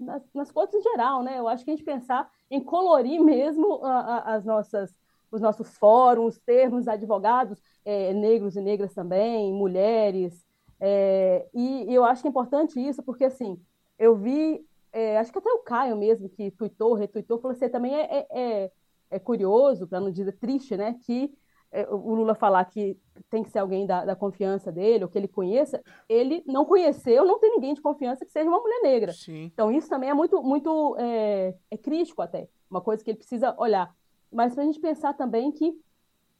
nas, 0.00 0.22
nas 0.32 0.52
em 0.74 0.82
geral, 0.82 1.22
né? 1.22 1.38
Eu 1.38 1.48
acho 1.48 1.64
que 1.64 1.70
a 1.70 1.74
gente 1.76 1.84
pensar 1.84 2.30
em 2.50 2.62
colorir 2.62 3.20
mesmo 3.22 3.84
a, 3.84 3.98
a, 3.98 4.34
as 4.34 4.44
nossas, 4.44 4.94
os 5.30 5.40
nossos 5.40 5.76
fóruns, 5.76 6.38
termos, 6.38 6.88
advogados 6.88 7.60
é, 7.84 8.12
negros 8.12 8.56
e 8.56 8.60
negras 8.60 8.94
também, 8.94 9.52
mulheres, 9.52 10.44
é, 10.80 11.46
e, 11.54 11.90
e 11.90 11.94
eu 11.94 12.04
acho 12.04 12.22
que 12.22 12.28
é 12.28 12.30
importante 12.30 12.78
isso, 12.78 13.02
porque, 13.02 13.24
assim, 13.24 13.58
eu 13.98 14.16
vi 14.16 14.64
é, 14.94 15.18
acho 15.18 15.32
que 15.32 15.38
até 15.38 15.50
o 15.50 15.58
Caio 15.58 15.96
mesmo, 15.96 16.28
que 16.28 16.52
tweetou, 16.52 16.94
retuitou, 16.94 17.40
falou 17.40 17.56
assim, 17.56 17.68
também 17.68 17.92
é, 17.96 18.26
é, 18.30 18.70
é 19.10 19.18
curioso, 19.18 19.88
para 19.88 19.98
não 19.98 20.08
dizer 20.08 20.38
triste, 20.38 20.76
né, 20.76 20.96
que 21.04 21.32
é, 21.72 21.84
o 21.90 22.14
Lula 22.14 22.36
falar 22.36 22.64
que 22.66 22.96
tem 23.28 23.42
que 23.42 23.50
ser 23.50 23.58
alguém 23.58 23.84
da, 23.84 24.04
da, 24.04 24.14
confiança 24.14 24.70
dele, 24.70 25.02
ou 25.02 25.10
que 25.10 25.18
ele 25.18 25.26
conheça, 25.26 25.82
ele 26.08 26.44
não 26.46 26.64
conheceu, 26.64 27.24
não 27.24 27.40
tem 27.40 27.50
ninguém 27.50 27.74
de 27.74 27.82
confiança 27.82 28.24
que 28.24 28.30
seja 28.30 28.48
uma 28.48 28.60
mulher 28.60 28.82
negra. 28.82 29.12
Sim. 29.12 29.50
Então, 29.52 29.72
isso 29.72 29.88
também 29.88 30.10
é 30.10 30.14
muito, 30.14 30.40
muito 30.40 30.96
é, 30.96 31.56
é 31.72 31.76
crítico 31.76 32.22
até, 32.22 32.48
uma 32.70 32.80
coisa 32.80 33.02
que 33.02 33.10
ele 33.10 33.18
precisa 33.18 33.52
olhar. 33.58 33.92
Mas 34.34 34.54
para 34.54 34.64
a 34.64 34.66
gente 34.66 34.80
pensar 34.80 35.14
também 35.14 35.52
que 35.52 35.74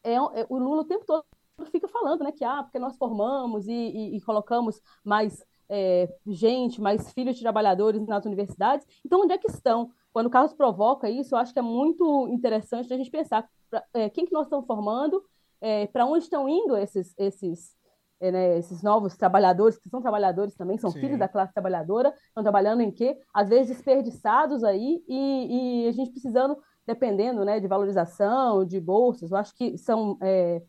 é, 0.03 0.15
é, 0.15 0.47
o 0.49 0.59
Lula 0.59 0.83
o 0.83 0.85
tempo 0.85 1.05
todo 1.07 1.25
fica 1.71 1.89
falando, 1.89 2.25
né, 2.25 2.33
que 2.33 2.45
ah, 2.45 2.63
porque 2.63 2.79
nós 2.79 2.97
formamos 2.97 3.69
e, 3.69 3.73
e, 3.73 4.17
e 4.17 4.21
colocamos 4.21 4.81
mais 5.05 5.45
é, 5.69 6.13
gente, 6.27 6.81
mais 6.81 7.13
filhos 7.13 7.37
de 7.37 7.43
trabalhadores 7.43 8.07
nas 8.07 8.25
universidades. 8.27 8.87
Então, 9.05 9.23
onde 9.23 9.33
é 9.33 9.39
que 9.39 9.51
estão? 9.51 9.91
Quando 10.13 10.27
o 10.27 10.31
Carlos 10.31 10.53
provoca 10.53 11.09
isso, 11.09 11.35
eu 11.35 11.39
acho 11.39 11.53
que 11.53 11.59
é 11.59 11.63
muito 11.63 12.29
interessante 12.29 12.93
a 12.93 12.97
gente 12.97 13.11
pensar 13.11 13.49
pra, 13.71 13.83
é, 13.95 14.11
quem 14.11 14.27
que 14.27 14.33
nós 14.33 14.47
estamos 14.47 14.67
formando, 14.67 15.25
é, 15.61 15.87
para 15.87 16.05
onde 16.05 16.25
estão 16.25 16.49
indo 16.49 16.77
esses, 16.77 17.15
esses, 17.17 17.77
é, 18.21 18.31
né, 18.31 18.59
esses 18.59 18.83
novos 18.83 19.17
trabalhadores, 19.17 19.79
que 19.79 19.89
são 19.89 20.03
trabalhadores 20.03 20.55
também, 20.55 20.77
são 20.77 20.91
Sim. 20.91 21.01
filhos 21.01 21.19
da 21.19 21.29
classe 21.29 21.53
trabalhadora, 21.53 22.15
estão 22.29 22.43
trabalhando 22.43 22.83
em 22.83 22.91
quê? 22.91 23.19
Às 23.33 23.49
vezes 23.49 23.69
desperdiçados 23.69 24.63
aí, 24.63 25.03
e, 25.09 25.85
e 25.85 25.89
a 25.89 25.93
gente 25.93 26.11
precisando, 26.11 26.59
dependendo 26.87 27.45
né, 27.45 27.61
de 27.61 27.67
valorização, 27.67 28.65
de 28.65 28.81
bolsas, 28.81 29.31
eu 29.31 29.37
acho 29.37 29.55
que 29.55 29.77
são 29.79 30.19
é, 30.21 30.63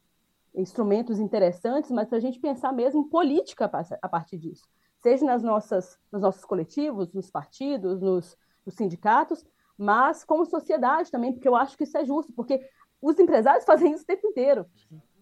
instrumentos 0.53 1.19
interessantes, 1.19 1.91
mas 1.91 2.07
para 2.07 2.17
a 2.17 2.21
gente 2.21 2.39
pensar 2.39 2.71
mesmo 2.71 3.01
em 3.01 3.09
política 3.09 3.69
a 4.01 4.09
partir 4.09 4.37
disso 4.37 4.65
seja 5.05 5.23
nas 5.23 5.43
nossas, 5.43 5.99
nos 6.11 6.23
nossos 6.23 6.43
coletivos, 6.43 7.13
nos 7.13 7.29
partidos, 7.29 8.01
nos, 8.01 8.35
nos, 8.65 8.73
sindicatos, 8.73 9.45
mas 9.77 10.23
como 10.23 10.47
sociedade 10.47 11.11
também, 11.11 11.31
porque 11.31 11.47
eu 11.47 11.55
acho 11.55 11.77
que 11.77 11.83
isso 11.83 11.95
é 11.95 12.03
justo, 12.03 12.33
porque 12.33 12.59
os 12.99 13.19
empresários 13.19 13.65
fazem 13.69 13.93
isso 13.93 14.01
o 14.01 14.07
tempo 14.07 14.25
inteiro. 14.25 14.65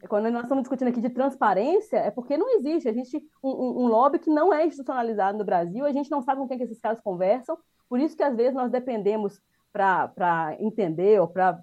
Quando 0.07 0.31
nós 0.31 0.43
estamos 0.43 0.63
discutindo 0.63 0.87
aqui 0.87 1.01
de 1.01 1.09
transparência, 1.09 1.97
é 1.97 2.09
porque 2.09 2.37
não 2.37 2.49
existe. 2.57 2.87
A 2.87 2.93
gente 2.93 3.21
um, 3.43 3.83
um, 3.83 3.87
lobby 3.87 4.19
que 4.19 4.29
não 4.29 4.53
é 4.53 4.65
institucionalizado 4.65 5.37
no 5.37 5.43
Brasil, 5.43 5.85
a 5.85 5.91
gente 5.91 6.09
não 6.09 6.21
sabe 6.21 6.39
com 6.39 6.47
quem 6.47 6.57
que 6.57 6.63
esses 6.63 6.79
caras 6.79 7.01
conversam, 7.01 7.57
por 7.89 7.99
isso 7.99 8.15
que 8.15 8.23
às 8.23 8.35
vezes 8.35 8.53
nós 8.53 8.71
dependemos 8.71 9.41
para 9.73 10.55
entender 10.59 11.19
ou 11.19 11.27
para 11.27 11.59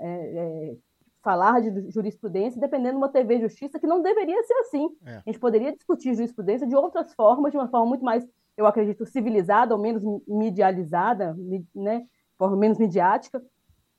é, 0.00 0.70
é, 0.70 0.76
falar 1.22 1.60
de 1.60 1.90
jurisprudência 1.90 2.58
dependendo 2.58 2.92
de 2.92 2.96
uma 2.96 3.10
TV 3.10 3.40
Justiça 3.40 3.78
que 3.78 3.86
não 3.86 4.00
deveria 4.00 4.42
ser 4.42 4.54
assim. 4.54 4.88
É. 5.04 5.16
A 5.16 5.22
gente 5.26 5.38
poderia 5.38 5.70
discutir 5.72 6.14
jurisprudência 6.14 6.66
de 6.66 6.74
outras 6.74 7.14
formas, 7.14 7.52
de 7.52 7.58
uma 7.58 7.68
forma 7.68 7.86
muito 7.86 8.04
mais, 8.04 8.26
eu 8.56 8.66
acredito, 8.66 9.04
civilizada 9.04 9.74
ou 9.74 9.80
menos 9.80 10.02
medializada, 10.26 11.36
né, 11.74 12.04
forma 12.38 12.56
menos 12.56 12.78
midiática. 12.78 13.42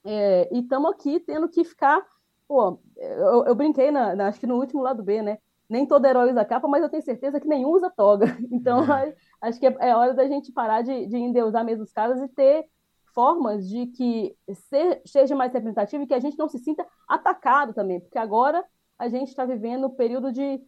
É, 0.03 0.49
e 0.51 0.59
estamos 0.59 0.91
aqui 0.91 1.19
tendo 1.19 1.47
que 1.47 1.63
ficar. 1.63 2.03
Pô, 2.47 2.79
eu, 2.97 3.45
eu 3.45 3.55
brinquei, 3.55 3.91
na, 3.91 4.15
na, 4.15 4.27
acho 4.27 4.39
que 4.39 4.47
no 4.47 4.57
último 4.57 4.81
lado 4.81 5.01
B, 5.01 5.21
né? 5.21 5.37
Nem 5.69 5.85
todo 5.85 6.05
herói 6.05 6.29
usa 6.29 6.43
capa, 6.43 6.67
mas 6.67 6.83
eu 6.83 6.89
tenho 6.89 7.01
certeza 7.01 7.39
que 7.39 7.47
nenhum 7.47 7.69
usa 7.69 7.89
toga. 7.89 8.25
Então, 8.51 8.83
é. 8.93 9.15
acho 9.41 9.59
que 9.59 9.67
é, 9.67 9.75
é 9.79 9.95
hora 9.95 10.13
da 10.13 10.27
gente 10.27 10.51
parar 10.51 10.81
de, 10.81 11.05
de 11.07 11.17
endeusar 11.17 11.63
mesmo 11.63 11.83
os 11.83 11.93
caras 11.93 12.19
e 12.19 12.27
ter 12.27 12.65
formas 13.13 13.67
de 13.67 13.87
que 13.87 14.35
ser, 14.53 15.01
seja 15.05 15.35
mais 15.35 15.53
representativo 15.53 16.03
e 16.03 16.07
que 16.07 16.13
a 16.13 16.19
gente 16.19 16.37
não 16.37 16.49
se 16.49 16.59
sinta 16.59 16.85
atacado 17.07 17.73
também, 17.73 17.99
porque 17.99 18.17
agora 18.17 18.63
a 18.97 19.07
gente 19.07 19.29
está 19.29 19.45
vivendo 19.45 19.87
um 19.87 19.95
período 19.95 20.31
de, 20.31 20.61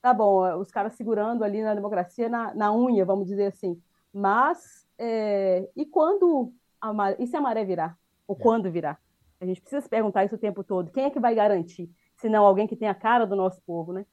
tá 0.00 0.12
bom, 0.12 0.58
os 0.58 0.70
caras 0.70 0.94
segurando 0.94 1.44
ali 1.44 1.62
na 1.62 1.74
democracia 1.74 2.28
na, 2.28 2.54
na 2.54 2.74
unha, 2.74 3.04
vamos 3.04 3.26
dizer 3.26 3.46
assim, 3.46 3.80
mas 4.12 4.86
é, 4.98 5.68
e 5.74 5.86
quando 5.86 6.52
a 6.80 6.92
maré, 6.92 7.16
e 7.18 7.26
se 7.26 7.36
a 7.36 7.40
maré 7.40 7.64
virar? 7.64 7.96
Ou 8.26 8.36
é. 8.36 8.42
quando 8.42 8.70
virar? 8.70 9.00
A 9.40 9.46
gente 9.46 9.60
precisa 9.60 9.80
se 9.80 9.88
perguntar 9.88 10.24
isso 10.24 10.34
o 10.34 10.38
tempo 10.38 10.62
todo. 10.62 10.90
Quem 10.90 11.04
é 11.04 11.10
que 11.10 11.18
vai 11.18 11.34
garantir? 11.34 11.90
Se 12.16 12.28
não 12.28 12.44
alguém 12.44 12.66
que 12.66 12.76
tem 12.76 12.88
a 12.88 12.94
cara 12.94 13.24
do 13.24 13.34
nosso 13.34 13.60
povo, 13.62 13.92
né? 13.92 14.06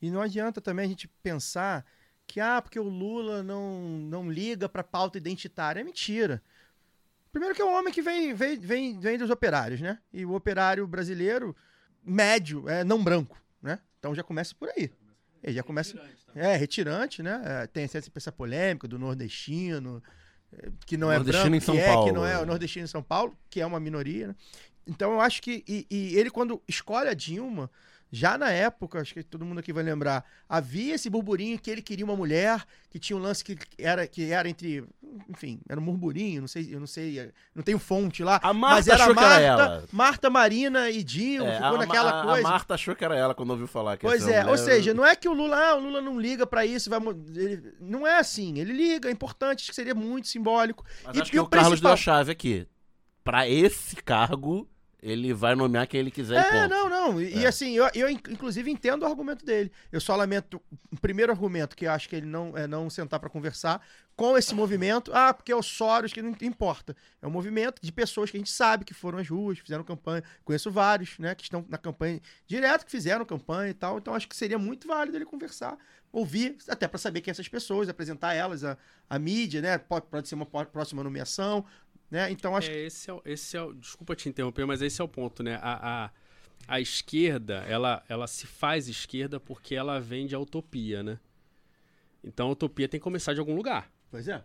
E 0.00 0.10
não 0.10 0.20
adianta 0.20 0.60
também 0.60 0.84
a 0.84 0.88
gente 0.88 1.08
pensar 1.22 1.84
que, 2.26 2.40
ah, 2.40 2.60
porque 2.60 2.78
o 2.78 2.88
Lula 2.88 3.42
não, 3.42 3.80
não 3.80 4.30
liga 4.30 4.68
para 4.68 4.84
pauta 4.84 5.16
identitária. 5.16 5.80
É 5.80 5.84
mentira. 5.84 6.42
Primeiro 7.34 7.52
que 7.52 7.60
é 7.60 7.64
um 7.64 7.76
homem 7.76 7.92
que 7.92 8.00
vem, 8.00 8.32
vem, 8.32 8.56
vem, 8.56 8.96
vem 8.96 9.18
dos 9.18 9.28
operários, 9.28 9.80
né? 9.80 9.98
E 10.12 10.24
o 10.24 10.34
operário 10.34 10.86
brasileiro, 10.86 11.54
médio, 12.00 12.68
é 12.68 12.84
não 12.84 13.02
branco, 13.02 13.36
né? 13.60 13.80
Então 13.98 14.14
já 14.14 14.22
começa 14.22 14.54
por 14.54 14.68
aí. 14.68 14.88
Ele 15.42 15.52
já 15.52 15.64
começa. 15.64 16.00
É, 16.32 16.54
retirante, 16.54 17.24
né? 17.24 17.42
É, 17.44 17.66
tem 17.66 17.82
essa, 17.82 18.00
essa 18.14 18.30
polêmica 18.30 18.86
do 18.86 19.00
nordestino, 19.00 20.00
é, 20.52 20.68
que 20.86 20.96
não 20.96 21.10
é 21.10 21.18
branco, 21.18 21.52
em 21.52 21.58
São 21.58 21.74
que 21.74 21.80
é, 21.80 21.86
Paulo. 21.88 22.06
que 22.06 22.12
não 22.12 22.24
é 22.24 22.38
o 22.38 22.46
nordestino 22.46 22.84
em 22.84 22.88
São 22.88 23.02
Paulo, 23.02 23.36
que 23.50 23.60
é 23.60 23.66
uma 23.66 23.80
minoria, 23.80 24.28
né? 24.28 24.36
Então 24.86 25.14
eu 25.14 25.20
acho 25.20 25.42
que. 25.42 25.64
E, 25.66 25.88
e 25.90 26.16
ele, 26.16 26.30
quando 26.30 26.62
escolhe 26.68 27.08
a 27.08 27.14
Dilma, 27.14 27.68
já 28.14 28.38
na 28.38 28.50
época, 28.50 29.00
acho 29.00 29.12
que 29.12 29.22
todo 29.22 29.44
mundo 29.44 29.58
aqui 29.58 29.72
vai 29.72 29.82
lembrar, 29.82 30.24
havia 30.48 30.94
esse 30.94 31.10
burburinho 31.10 31.58
que 31.58 31.70
ele 31.70 31.82
queria 31.82 32.04
uma 32.04 32.14
mulher, 32.16 32.64
que 32.88 32.98
tinha 32.98 33.16
um 33.16 33.20
lance 33.20 33.42
que 33.44 33.58
era, 33.76 34.06
que 34.06 34.30
era 34.30 34.48
entre. 34.48 34.84
Enfim, 35.28 35.60
era 35.68 35.78
um 35.80 35.82
murmurinho, 35.82 36.40
não 36.40 36.48
sei, 36.48 36.74
eu 36.74 36.80
não 36.80 36.86
sei, 36.86 37.30
não 37.54 37.62
tenho 37.62 37.78
fonte 37.78 38.22
lá. 38.22 38.40
A 38.42 38.52
Marta 38.52 38.76
mas 38.76 38.88
era 38.88 39.02
achou 39.04 39.14
que 39.14 39.20
Marta, 39.20 39.34
era 39.40 39.44
ela. 39.44 39.84
Marta 39.92 40.30
Marina 40.30 40.90
e 40.90 41.04
Dilma, 41.04 41.48
É, 41.50 41.54
ficou 41.56 41.74
a, 41.74 41.78
naquela 41.78 42.20
a, 42.20 42.24
coisa. 42.24 42.48
A 42.48 42.50
Marta 42.50 42.74
achou 42.74 42.96
que 42.96 43.04
era 43.04 43.16
ela 43.16 43.34
quando 43.34 43.50
ouviu 43.50 43.66
falar 43.68 43.96
que 43.96 44.06
Pois 44.06 44.22
é, 44.22 44.40
mulher- 44.42 44.48
ou 44.48 44.58
seja, 44.58 44.92
não 44.94 45.04
é 45.06 45.14
que 45.14 45.28
o 45.28 45.32
Lula, 45.32 45.56
ah, 45.56 45.76
o 45.76 45.80
Lula 45.80 46.00
não 46.00 46.18
liga 46.20 46.46
pra 46.46 46.64
isso, 46.66 46.90
vai, 46.90 46.98
ele- 47.36 47.74
não 47.80 48.06
é 48.06 48.18
assim, 48.18 48.58
ele 48.58 48.72
liga, 48.72 49.08
é 49.08 49.12
importante, 49.12 49.60
acho 49.60 49.68
que 49.70 49.74
seria 49.74 49.94
muito 49.94 50.26
simbólico. 50.28 50.84
Mas 51.04 51.16
E- 51.16 51.20
acho 51.22 51.30
e 51.30 51.32
que 51.32 51.38
o 51.40 51.44
o 51.44 51.48
Carlos 51.48 51.80
deu 51.80 51.90
a 51.90 51.96
chave 51.96 52.32
aqui. 52.32 52.66
Pra 53.22 53.48
esse 53.48 53.96
cargo, 53.96 54.68
ele 55.04 55.34
vai 55.34 55.54
nomear 55.54 55.86
quem 55.86 56.00
ele 56.00 56.10
quiser 56.10 56.36
e 56.36 56.56
É, 56.56 56.66
não, 56.66 56.88
não. 56.88 57.20
E, 57.20 57.36
e 57.36 57.44
É. 57.44 57.46
assim, 57.46 57.72
eu, 57.76 57.86
eu 57.94 58.08
in- 58.08 58.18
inclusive 58.30 58.70
entendo 58.70 59.02
o 59.02 59.06
argumento 59.06 59.44
dele. 59.44 59.70
Eu 59.92 60.00
só 60.00 60.16
lamento 60.16 60.60
o 60.90 60.98
primeiro 60.98 61.30
argumento, 61.30 61.76
que 61.76 61.84
eu 61.84 61.90
acho 61.90 62.08
que 62.08 62.16
ele 62.16 62.26
não 62.26 62.56
é 62.56 62.66
não 62.66 62.88
sentar 62.88 63.20
pra 63.20 63.28
conversar 63.28 63.84
com 64.16 64.38
esse 64.38 64.54
movimento. 64.54 65.10
Ah, 65.12 65.34
porque 65.34 65.52
é 65.52 65.56
o 65.56 65.62
Soros, 65.62 66.10
que 66.12 66.22
não 66.22 66.34
importa. 66.40 66.96
É 67.20 67.26
um 67.26 67.30
movimento 67.30 67.82
de 67.82 67.92
pessoas 67.92 68.30
que 68.30 68.38
a 68.38 68.40
gente 68.40 68.50
sabe 68.50 68.84
que 68.84 68.94
foram 68.94 69.18
às 69.18 69.28
ruas, 69.28 69.58
fizeram 69.58 69.84
campanha. 69.84 70.24
Conheço 70.42 70.70
vários, 70.70 71.18
né, 71.18 71.34
que 71.34 71.42
estão 71.42 71.66
na 71.68 71.76
campanha 71.76 72.18
direto, 72.46 72.86
que 72.86 72.90
fizeram 72.90 73.26
campanha 73.26 73.70
e 73.70 73.74
tal. 73.74 73.98
Então 73.98 74.14
acho 74.14 74.26
que 74.26 74.34
seria 74.34 74.58
muito 74.58 74.88
válido 74.88 75.18
ele 75.18 75.26
conversar, 75.26 75.76
ouvir, 76.10 76.56
até 76.68 76.88
pra 76.88 76.96
saber 76.98 77.20
quem 77.20 77.30
essas 77.32 77.48
pessoas, 77.48 77.88
apresentar 77.88 78.32
elas 78.34 78.64
à, 78.64 78.78
à 79.10 79.18
mídia, 79.18 79.60
né? 79.60 79.76
Pode, 79.76 80.06
pode 80.06 80.28
ser 80.28 80.36
uma 80.36 80.46
próxima 80.46 81.02
nomeação, 81.02 81.64
né? 82.10 82.30
Então 82.30 82.56
acho 82.56 82.70
É, 82.70 82.86
esse 82.86 83.10
é, 83.10 83.20
esse 83.24 83.56
é 83.56 83.72
desculpa 83.74 84.14
te 84.14 84.28
interromper, 84.28 84.66
mas 84.66 84.82
esse 84.82 85.00
é 85.00 85.04
o 85.04 85.08
ponto, 85.08 85.42
né? 85.42 85.58
A, 85.62 86.04
a, 86.04 86.10
a 86.66 86.80
esquerda, 86.80 87.64
ela, 87.68 88.04
ela 88.08 88.26
se 88.26 88.46
faz 88.46 88.88
esquerda 88.88 89.38
porque 89.40 89.74
ela 89.74 90.00
vende 90.00 90.34
a 90.34 90.38
utopia, 90.38 91.02
né? 91.02 91.18
Então 92.22 92.48
a 92.48 92.52
utopia 92.52 92.88
tem 92.88 92.98
que 92.98 93.04
começar 93.04 93.34
de 93.34 93.40
algum 93.40 93.54
lugar. 93.54 93.90
Pois 94.10 94.28
é. 94.28 94.42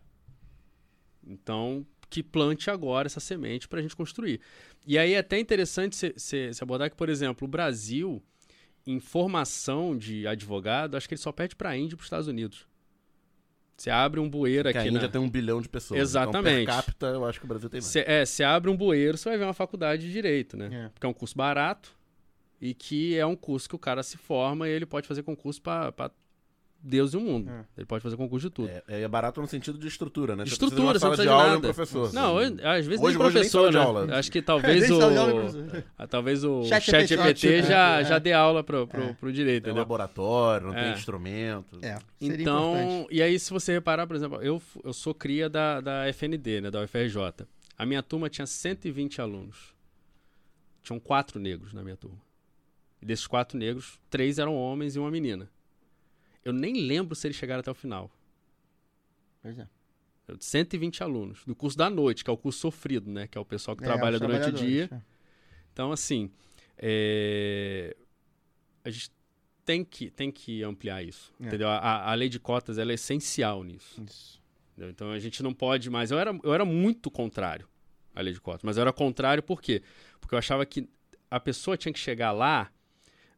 Então, 1.26 1.86
que 2.10 2.23
plante 2.23 2.69
agora 2.69 3.07
essa 3.07 3.19
semente 3.19 3.68
para 3.68 3.80
a 3.80 3.81
gente 3.81 3.95
construir. 3.95 4.41
E 4.86 4.98
aí 4.98 5.14
é 5.14 5.19
até 5.19 5.40
interessante 5.40 6.14
você 6.18 6.52
abordar 6.61 6.90
que, 6.90 6.95
por 6.95 7.07
exemplo, 7.10 7.45
o 7.45 7.49
Brasil, 7.49 8.22
em 8.86 8.99
formação 8.99 9.98
de 9.98 10.26
advogado, 10.26 10.98
acho 10.98 11.07
que 11.07 11.14
ele 11.14 11.22
só 11.22 11.31
perde 11.31 11.56
para 11.56 11.69
a 11.69 11.77
Índia 11.77 11.94
e 11.94 11.95
para 11.95 12.02
os 12.02 12.07
Estados 12.07 12.27
Unidos. 12.27 12.68
Você 13.82 13.90
abre 13.90 14.20
um 14.20 14.30
bueiro 14.30 14.64
Porque 14.64 14.78
aqui 14.78 14.88
a 14.88 14.92
Índia 14.92 15.04
na... 15.04 15.10
tem 15.10 15.22
um 15.22 15.30
bilhão 15.30 15.62
de 15.62 15.70
pessoas. 15.70 16.00
Exatamente. 16.00 16.64
Então, 16.64 16.76
per 16.76 16.84
capita, 16.84 17.06
eu 17.08 17.26
acho 17.26 17.40
que 17.40 17.46
o 17.46 17.48
Brasil 17.48 17.70
tem 17.70 17.80
mais. 17.80 17.92
Cê, 17.92 18.04
é, 18.06 18.26
você 18.26 18.44
abre 18.44 18.70
um 18.70 18.76
bueiro, 18.76 19.18
você 19.18 19.30
vai 19.30 19.38
ver 19.38 19.46
uma 19.46 19.54
faculdade 19.54 20.06
de 20.06 20.12
direito, 20.12 20.58
né? 20.58 20.70
É. 20.72 20.90
Porque 20.90 21.06
é 21.06 21.10
um 21.10 21.14
curso 21.14 21.36
barato 21.36 21.98
e 22.60 22.74
que 22.74 23.18
é 23.18 23.26
um 23.26 23.36
curso 23.36 23.70
que 23.70 23.76
o 23.76 23.80
cara 23.80 24.04
se 24.04 24.18
forma 24.18 24.68
e 24.68 24.72
ele 24.72 24.86
pode 24.86 25.08
fazer 25.08 25.24
concurso 25.24 25.62
para 25.62 26.12
Deus 26.82 27.14
e 27.14 27.18
o 27.18 27.20
mundo. 27.20 27.50
É. 27.52 27.66
Ele 27.78 27.86
pode 27.86 28.02
fazer 28.02 28.16
concurso 28.16 28.48
de 28.50 28.56
tudo. 28.56 28.70
É, 28.70 29.02
é 29.02 29.08
barato 29.08 29.42
no 29.42 29.48
sentido 29.48 29.78
de 29.78 29.88
estrutura, 29.88 30.36
né? 30.36 30.44
De 30.46 30.50
Você 30.52 30.54
estrutura, 30.56 30.82
de 30.82 30.86
uma 30.88 30.94
você 30.94 31.00
sala 31.00 31.10
não 31.10 31.16
de 31.16 31.18
precisa 31.18 31.30
de 31.30 31.34
aula 31.34 31.44
e 31.44 31.50
um 31.50 31.54
nada. 31.62 31.74
professor. 31.74 32.14
Não, 32.14 32.36
hoje- 32.36 32.54
às 32.64 32.86
vezes 32.86 32.88
Hoje- 32.88 32.88
nem 32.88 33.04
hoje 33.06 33.18
nem 33.18 33.18
professor, 33.32 33.70
de 33.72 33.78
né? 33.78 33.84
aula. 33.84 34.16
Acho 34.18 34.32
que 34.32 34.42
talvez 34.42 34.90
Nem 34.90 34.98
o... 34.98 35.50
de 35.50 35.84
ah, 35.98 36.08
talvez 36.08 36.44
o 36.46 36.64
Chat 36.64 36.86
chat 36.86 37.08
GPT, 37.08 37.34
GPT 37.36 37.64
já, 37.64 38.00
é. 38.00 38.06
já 38.06 38.18
dê 38.20 38.32
aula 38.32 38.64
pro, 38.64 38.88
pro, 38.88 39.02
É. 39.04 39.14
pro 39.14 39.32
direito, 39.34 39.64
Tem 39.66 39.72
entendeu? 39.72 39.82
laboratório, 39.82 40.68
não 40.68 40.74
É. 40.76 40.84
tem 40.86 40.94
instrumento. 40.94 41.78
É, 41.82 41.98
seria 42.20 42.42
Então, 42.42 42.76
importante. 42.82 43.08
e 43.16 43.22
aí 43.22 43.38
se 43.38 43.52
você 43.52 43.74
reparar, 43.74 44.08
por 44.08 44.16
exemplo, 44.16 44.42
eu, 44.42 44.62
eu 44.84 44.94
sou 44.94 45.14
cria 45.14 45.50
da, 45.50 45.82
da 45.82 46.08
FND, 46.14 46.62
né, 46.62 46.72
da 46.72 46.82
UFRJ. 46.82 47.46
A 47.78 47.86
minha 47.86 48.02
turma 48.02 48.30
tinha 48.30 48.48
120 48.48 49.20
alunos. 49.22 49.74
tinham 50.82 51.00
quatro 51.00 51.40
negros 51.40 51.74
na 51.74 51.84
minha 51.84 51.98
turma. 51.98 52.18
E 53.02 53.06
desses 53.06 53.28
quatro 53.28 53.58
negros, 53.58 54.00
três 54.10 54.40
eram 54.40 54.56
homens 54.56 54.96
e 54.96 55.00
uma 55.00 55.12
menina. 55.12 55.50
Eu 56.44 56.53
nem 56.53 56.74
lembro 56.86 57.16
se 57.16 57.28
eles 57.28 57.38
chegaram 57.38 57.60
até 57.61 57.72
o 57.72 57.76
final. 57.76 58.10
Pois 59.41 59.57
é. 59.60 59.68
Eu- 60.28 60.38
120 60.40 61.02
alunos. 61.03 61.44
Do 61.45 61.56
curso 61.56 61.78
da 61.78 61.90
noite, 61.90 62.24
que 62.24 62.30
é 62.30 62.34
o 62.34 62.38
curso 62.38 62.60
sofrido, 62.60 63.10
né? 63.10 63.28
Que 63.28 63.38
é 63.38 63.41
o 63.41 63.45
pessoal 63.45 63.76
que 63.76 63.84
É, 63.84 63.88
trabalha 63.88 64.20
durante 64.20 64.49
o 64.49 64.52
dia. 64.52 64.88
trabalhadores, 64.88 65.10
Então, 65.74 65.91
assim, 65.91 66.30
é, 66.78 67.95
a 68.84 68.90
gente 68.90 69.11
tem 69.66 69.84
que, 69.86 70.10
tem 70.10 70.32
que 70.32 70.64
ampliar 70.64 71.03
isso, 71.03 71.32
É. 71.40 71.45
entendeu? 71.45 71.68
A, 71.70 72.11
a 72.11 72.14
lei 72.16 72.28
de 72.30 72.40
cotas, 72.40 72.78
ela 72.78 72.91
é 72.91 72.95
essencial 72.95 73.64
nisso. 73.64 74.02
é. 74.02 74.03
Isso. 74.06 74.40
entendeu? 74.72 74.90
Então, 74.91 75.11
a 75.11 75.20
gente 75.20 75.44
não 75.44 75.53
pode 75.53 75.90
mais... 75.90 76.10
Eu 76.11 76.18
era, 76.20 76.32
eu 76.44 76.53
era 76.53 76.64
muito 76.66 77.11
contrário 77.11 77.68
à 78.16 78.22
lei 78.22 78.34
de 78.34 78.40
cotas, 78.41 78.64
mas 78.64 78.78
eu 78.78 78.82
era 78.82 78.94
contrário 78.94 79.44
por 79.44 79.61
quê? 79.61 79.82
Porque 80.22 80.34
eu 80.34 80.40
achava 80.40 80.66
que 80.66 80.88
a 81.30 81.40
pessoa 81.40 81.76
tinha 81.78 81.91
que 81.94 81.99
chegar 81.99 82.32
lá, 82.32 82.72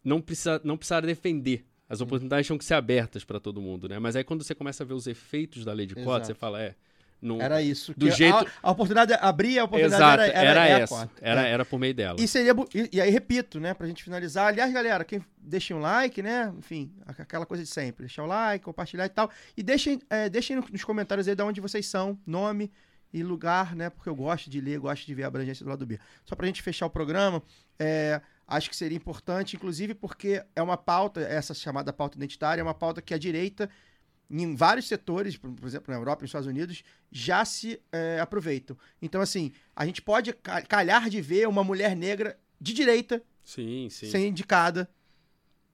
não, 0.04 0.22
precisa, 0.22 0.62
não 0.64 0.78
precisava 0.78 1.06
defender. 1.08 1.66
As 1.92 2.02
oportunidades 2.02 2.46
tinham 2.48 2.58
que 2.58 2.66
ser 2.66 2.74
abertas 2.76 3.24
para 3.24 3.40
todo 3.40 3.62
mundo, 3.62 3.88
né? 3.90 4.00
Mas 4.00 4.16
aí, 4.16 4.24
quando 4.24 4.44
você 4.44 4.56
começa 4.56 4.84
a 4.84 4.86
ver 4.86 4.94
os 4.94 5.08
efeitos 5.08 5.66
da 5.66 5.74
lei 5.74 5.86
de 5.86 5.96
cotas, 5.96 6.28
você 6.28 6.34
fala, 6.34 6.62
é... 6.62 6.74
Não, 7.22 7.40
Era 7.40 7.62
isso. 7.62 7.94
Do 7.96 8.08
que 8.08 8.12
jeito- 8.12 8.36
A, 8.64 8.70
a 8.70 8.72
oportunidade, 8.72 9.14
abrir 9.22 9.60
a 9.60 9.66
oportunidade 9.66 10.02
Exato, 10.04 10.22
era, 10.24 10.34
era, 10.34 10.50
era, 10.66 10.68
é 10.80 10.82
essa. 10.82 11.12
Era, 11.22 11.48
É. 11.48 11.52
era 11.52 11.64
por 11.64 11.78
meio 11.78 11.94
dela. 11.94 12.20
E 12.20 12.28
seria. 12.28 12.52
E, 12.74 12.90
e 12.94 13.00
aí, 13.00 13.12
repito, 13.12 13.60
né, 13.60 13.76
pra 13.76 13.86
gente 13.86 14.04
finalizar. 14.04 14.48
Aliás, 14.48 14.74
galera, 14.74 15.06
quem 15.06 15.24
deixem 15.38 15.76
um 15.76 15.80
like, 15.82 16.20
né? 16.24 16.52
Enfim, 16.58 16.92
aquela 17.06 17.46
coisa 17.46 17.62
de 17.64 17.70
sempre. 17.70 18.08
Deixar 18.08 18.24
o 18.24 18.26
like, 18.26 18.66
compartilhar 18.66 19.06
e 19.06 19.10
tal. 19.10 19.30
E 19.56 19.62
deixem, 19.62 20.02
é, 20.10 20.30
deixem 20.30 20.56
no- 20.56 20.66
nos 20.72 20.84
comentários 20.84 21.28
aí 21.28 21.36
de 21.36 21.44
onde 21.44 21.62
vocês 21.62 21.86
são, 21.86 22.18
nome 22.26 22.72
e 23.14 23.22
lugar, 23.22 23.76
né? 23.76 23.92
Porque 23.92 24.10
eu 24.10 24.16
gosto 24.16 24.50
de 24.50 24.60
ler, 24.60 24.80
gosto 24.80 25.06
de 25.06 25.14
ver 25.14 25.22
a 25.22 25.28
abrangência 25.28 25.64
do 25.64 25.70
lado 25.70 25.86
B. 25.86 26.00
Só 26.26 26.36
pra 26.36 26.48
gente 26.48 26.64
fechar 26.64 26.88
o 26.88 26.90
programa, 26.90 27.44
é, 27.78 28.20
acho 28.52 28.70
que 28.70 28.76
seria 28.76 28.98
importante, 28.98 29.56
inclusive, 29.56 29.94
porque 29.96 30.44
é 30.54 30.62
uma 30.62 30.76
pauta, 30.76 31.22
essa 31.22 31.54
chamada 31.54 31.94
pauta 31.94 32.18
identitária, 32.18 32.60
é 32.60 32.64
uma 32.64 32.74
pauta 32.74 33.02
que 33.02 33.14
a 33.14 33.18
direita, 33.18 33.70
em 34.30 34.56
vários 34.56 34.88
setores, 34.90 35.38
por 35.38 35.66
exemplo, 35.66 35.92
na 35.94 35.98
Europa 35.98 36.22
e 36.22 36.24
nos 36.24 36.30
Estados 36.30 36.48
Unidos, 36.48 36.84
já 37.10 37.46
se 37.46 37.82
é, 37.92 38.20
aproveitam. 38.20 38.78
Então, 39.02 39.22
assim, 39.22 39.54
a 39.74 39.86
gente 39.86 40.02
pode 40.02 40.34
ca- 40.34 40.62
calhar 40.62 41.10
de 41.10 41.22
ver 41.22 41.48
uma 41.48 41.64
mulher 41.64 41.96
negra 41.96 42.38
de 42.60 42.74
direita 42.74 43.24
Sim, 43.44 43.88
sim. 43.90 44.10
ser 44.12 44.20
indicada 44.28 44.90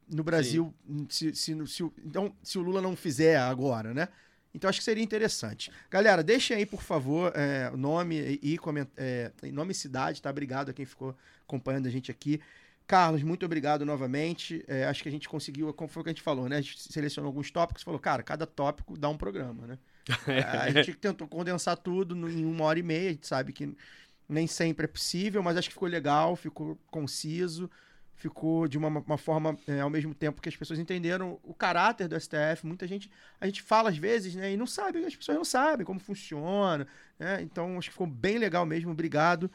no 0.07 0.23
Brasil, 0.23 0.73
se, 1.09 1.33
se, 1.35 1.67
se 1.67 1.83
o- 1.83 1.93
então, 2.05 2.33
se 2.43 2.59
o 2.59 2.61
Lula 2.61 2.81
não 2.81 2.95
fizer 2.95 3.37
agora, 3.37 3.93
né? 3.93 4.07
Então 4.53 4.69
acho 4.69 4.79
que 4.79 4.85
seria 4.85 5.03
interessante. 5.03 5.71
Galera, 5.89 6.23
deixem 6.23 6.57
aí, 6.57 6.65
por 6.65 6.81
favor, 6.81 7.31
é, 7.35 7.69
nome 7.75 8.39
e, 8.41 8.53
e 8.55 8.59
é, 8.95 9.31
nome 9.51 9.71
e 9.71 9.75
cidade, 9.75 10.21
tá? 10.21 10.29
Obrigado 10.29 10.69
a 10.69 10.73
quem 10.73 10.85
ficou 10.85 11.15
acompanhando 11.43 11.87
a 11.87 11.91
gente 11.91 12.09
aqui. 12.09 12.41
Carlos, 12.87 13.21
muito 13.21 13.45
obrigado 13.45 13.85
novamente. 13.85 14.63
É, 14.65 14.85
acho 14.85 15.03
que 15.03 15.09
a 15.09 15.11
gente 15.11 15.27
conseguiu, 15.27 15.73
como 15.73 15.89
foi 15.89 16.01
o 16.01 16.03
que 16.05 16.09
a 16.09 16.13
gente 16.13 16.21
falou, 16.21 16.47
né? 16.47 16.57
A 16.57 16.61
gente 16.61 16.81
selecionou 16.91 17.27
alguns 17.27 17.51
tópicos 17.51 17.81
e 17.81 17.85
falou, 17.85 17.99
cara, 17.99 18.23
cada 18.23 18.47
tópico 18.47 18.97
dá 18.97 19.09
um 19.09 19.17
programa, 19.17 19.67
né? 19.67 19.77
É, 20.25 20.41
a 20.41 20.71
gente 20.71 20.97
tentou 20.97 21.27
condensar 21.27 21.75
tudo 21.75 22.15
em 22.29 22.45
uma 22.45 22.63
hora 22.63 22.79
e 22.79 22.83
meia. 22.83 23.09
A 23.09 23.11
gente 23.11 23.27
sabe 23.27 23.51
que 23.51 23.75
nem 24.27 24.47
sempre 24.47 24.85
é 24.85 24.87
possível, 24.87 25.43
mas 25.43 25.57
acho 25.57 25.67
que 25.67 25.73
ficou 25.73 25.89
legal, 25.89 26.37
ficou 26.37 26.79
conciso, 26.89 27.69
ficou 28.15 28.69
de 28.69 28.77
uma, 28.77 28.87
uma 28.87 29.17
forma, 29.17 29.57
é, 29.67 29.81
ao 29.81 29.89
mesmo 29.89 30.15
tempo 30.15 30.41
que 30.41 30.47
as 30.47 30.55
pessoas 30.55 30.79
entenderam 30.79 31.37
o 31.43 31.53
caráter 31.53 32.07
do 32.07 32.17
STF. 32.17 32.65
Muita 32.65 32.87
gente, 32.87 33.11
a 33.39 33.45
gente 33.45 33.61
fala 33.61 33.89
às 33.89 33.97
vezes, 33.97 34.33
né, 34.33 34.53
e 34.53 34.55
não 34.55 34.65
sabe, 34.65 35.03
as 35.03 35.15
pessoas 35.15 35.37
não 35.37 35.45
sabem 35.45 35.85
como 35.85 35.99
funciona, 35.99 36.87
né? 37.19 37.41
Então 37.41 37.77
acho 37.77 37.89
que 37.89 37.93
ficou 37.93 38.07
bem 38.07 38.37
legal 38.37 38.65
mesmo. 38.65 38.91
Obrigado 38.91 39.51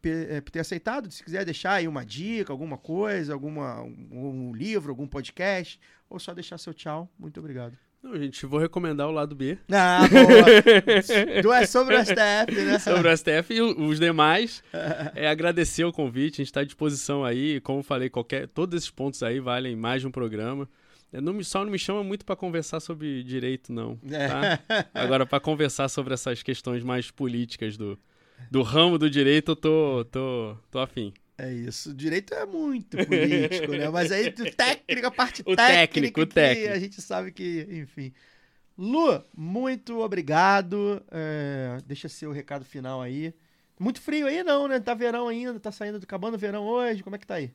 por 0.00 0.50
ter 0.50 0.60
aceitado. 0.60 1.10
Se 1.10 1.22
quiser 1.24 1.44
deixar 1.44 1.72
aí 1.74 1.88
uma 1.88 2.04
dica, 2.04 2.52
alguma 2.52 2.76
coisa, 2.78 3.32
alguma, 3.32 3.82
um, 3.82 4.50
um 4.50 4.54
livro, 4.54 4.90
algum 4.90 5.06
podcast, 5.06 5.80
ou 6.08 6.18
só 6.18 6.32
deixar 6.34 6.58
seu 6.58 6.72
tchau. 6.74 7.10
Muito 7.18 7.40
obrigado. 7.40 7.76
Não, 8.02 8.16
gente, 8.16 8.46
vou 8.46 8.60
recomendar 8.60 9.08
o 9.08 9.10
lado 9.10 9.34
B 9.34 9.58
Ah, 9.72 10.02
boa. 10.08 11.42
Tu 11.42 11.52
é 11.52 11.66
sobre 11.66 11.96
o 11.96 12.04
STF, 12.04 12.52
né? 12.64 12.78
sobre 12.78 13.08
o 13.08 13.16
STF 13.16 13.52
e 13.54 13.60
os 13.60 13.98
demais. 13.98 14.62
É 15.14 15.26
agradecer 15.28 15.84
o 15.84 15.92
convite, 15.92 16.34
a 16.34 16.36
gente 16.44 16.46
está 16.46 16.60
à 16.60 16.64
disposição 16.64 17.24
aí. 17.24 17.60
Como 17.62 17.82
falei, 17.82 18.08
qualquer, 18.08 18.46
todos 18.46 18.76
esses 18.76 18.90
pontos 18.90 19.22
aí 19.24 19.40
valem 19.40 19.74
mais 19.74 20.02
de 20.02 20.06
um 20.06 20.10
programa. 20.12 20.68
É, 21.12 21.20
não 21.20 21.32
me- 21.32 21.42
só 21.44 21.64
não 21.64 21.70
me 21.72 21.78
chama 21.78 22.04
muito 22.04 22.24
para 22.24 22.36
conversar 22.36 22.78
sobre 22.78 23.24
direito, 23.24 23.72
não. 23.72 23.98
É. 24.08 24.28
Tá? 24.28 24.60
Agora, 24.94 25.26
para 25.26 25.40
conversar 25.40 25.88
sobre 25.88 26.14
essas 26.14 26.42
questões 26.44 26.84
mais 26.84 27.10
políticas 27.10 27.76
do, 27.76 27.98
do 28.50 28.62
ramo 28.62 28.98
do 28.98 29.10
direito, 29.10 29.52
eu 29.52 29.56
tô, 29.56 30.04
tô, 30.06 30.56
tô 30.70 30.78
afim. 30.78 31.12
É 31.38 31.52
isso. 31.52 31.90
O 31.90 31.94
direito 31.94 32.32
é 32.34 32.46
muito 32.46 32.98
político, 33.00 33.74
né? 33.74 33.88
Mas 33.90 34.10
aí, 34.10 34.28
o 34.28 34.46
técnico, 34.46 35.06
a 35.06 35.10
parte 35.10 35.44
O 35.44 35.56
técnica, 35.56 35.56
técnico, 35.56 36.20
o 36.22 36.26
técnico. 36.26 36.74
a 36.74 36.78
gente 36.78 37.00
sabe 37.02 37.30
que, 37.32 37.66
enfim. 37.70 38.12
Lu, 38.78 39.22
muito 39.36 40.00
obrigado. 40.00 41.02
É, 41.10 41.78
deixa 41.86 42.08
seu 42.08 42.32
recado 42.32 42.64
final 42.64 43.02
aí. 43.02 43.34
Muito 43.78 44.00
frio 44.00 44.26
aí, 44.28 44.42
não, 44.44 44.68
né? 44.68 44.80
Tá 44.80 44.94
verão 44.94 45.28
ainda, 45.28 45.60
tá 45.60 45.72
saindo, 45.72 45.98
acabando 45.98 46.34
o 46.36 46.38
verão 46.38 46.66
hoje. 46.66 47.02
Como 47.02 47.16
é 47.16 47.18
que 47.18 47.26
tá 47.26 47.36
aí? 47.36 47.52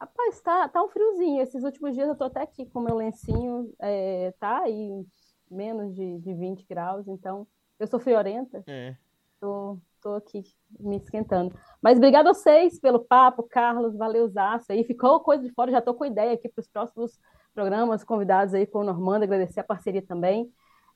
Rapaz, 0.00 0.40
tá, 0.40 0.68
tá 0.68 0.82
um 0.82 0.88
friozinho. 0.88 1.40
Esses 1.42 1.62
últimos 1.62 1.94
dias 1.94 2.08
eu 2.08 2.16
tô 2.16 2.24
até 2.24 2.42
aqui 2.42 2.66
com 2.66 2.80
meu 2.80 2.96
lencinho, 2.96 3.72
é, 3.80 4.32
tá 4.38 4.62
aí 4.62 4.90
uns 4.90 5.06
menos 5.50 5.94
de, 5.94 6.18
de 6.18 6.34
20 6.34 6.66
graus, 6.66 7.06
então 7.06 7.46
eu 7.78 7.86
sou 7.86 8.00
friorenta, 8.00 8.66
É. 8.66 8.96
tô, 9.42 9.76
tô 10.00 10.14
aqui 10.14 10.44
me 10.78 10.98
esquentando. 10.98 11.52
Mas 11.82 11.98
obrigado 11.98 12.28
a 12.28 12.34
vocês 12.34 12.78
pelo 12.78 13.00
papo, 13.00 13.42
Carlos, 13.42 13.96
valeu 13.96 14.28
Zaço 14.28 14.70
aí. 14.70 14.84
Ficou 14.84 15.18
coisa 15.18 15.42
de 15.42 15.50
fora, 15.50 15.72
já 15.72 15.82
tô 15.82 15.92
com 15.92 16.04
ideia 16.04 16.32
aqui 16.32 16.48
para 16.48 16.60
os 16.60 16.68
próximos 16.68 17.18
programas, 17.52 18.04
convidados 18.04 18.54
aí 18.54 18.64
com 18.64 18.78
o 18.78 18.84
Normando, 18.84 19.24
agradecer 19.24 19.58
a 19.58 19.64
parceria 19.64 20.00
também. 20.00 20.48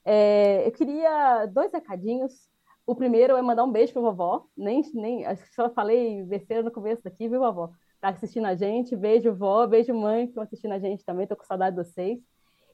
É, 0.05 0.65
eu 0.65 0.71
queria 0.71 1.45
dois 1.47 1.73
recadinhos. 1.73 2.49
O 2.85 2.95
primeiro 2.95 3.35
é 3.35 3.41
mandar 3.41 3.65
um 3.65 3.71
beijo 3.71 3.91
pra 3.91 4.01
vovó. 4.01 4.45
Nem, 4.55 4.81
nem, 4.93 5.25
acho 5.25 5.43
que 5.43 5.53
só 5.53 5.69
falei 5.69 6.23
besteira 6.23 6.63
no 6.63 6.71
começo 6.71 7.03
daqui, 7.03 7.27
viu, 7.27 7.41
vovó? 7.41 7.71
Tá 7.99 8.09
assistindo 8.09 8.45
a 8.45 8.55
gente. 8.55 8.95
Beijo, 8.95 9.35
vó. 9.35 9.67
Beijo, 9.67 9.93
mãe, 9.93 10.23
que 10.23 10.29
estão 10.29 10.43
assistindo 10.43 10.71
a 10.71 10.79
gente 10.79 11.03
também. 11.03 11.27
Tô 11.27 11.35
com 11.35 11.43
saudade 11.43 11.75
de 11.75 11.83
vocês. 11.83 12.17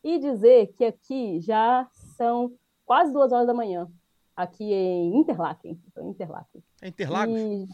E 0.03 0.19
dizer 0.19 0.67
que 0.77 0.85
aqui 0.85 1.39
já 1.41 1.87
são 2.15 2.51
quase 2.85 3.11
duas 3.11 3.31
horas 3.31 3.47
da 3.47 3.53
manhã, 3.55 3.89
aqui 4.35 4.63
em 4.73 5.15
Interlaken. 5.17 5.79
Em 5.97 6.09
Interlaken. 6.09 6.63
É 6.81 6.87
Interlagos? 6.87 7.39
E- 7.39 7.67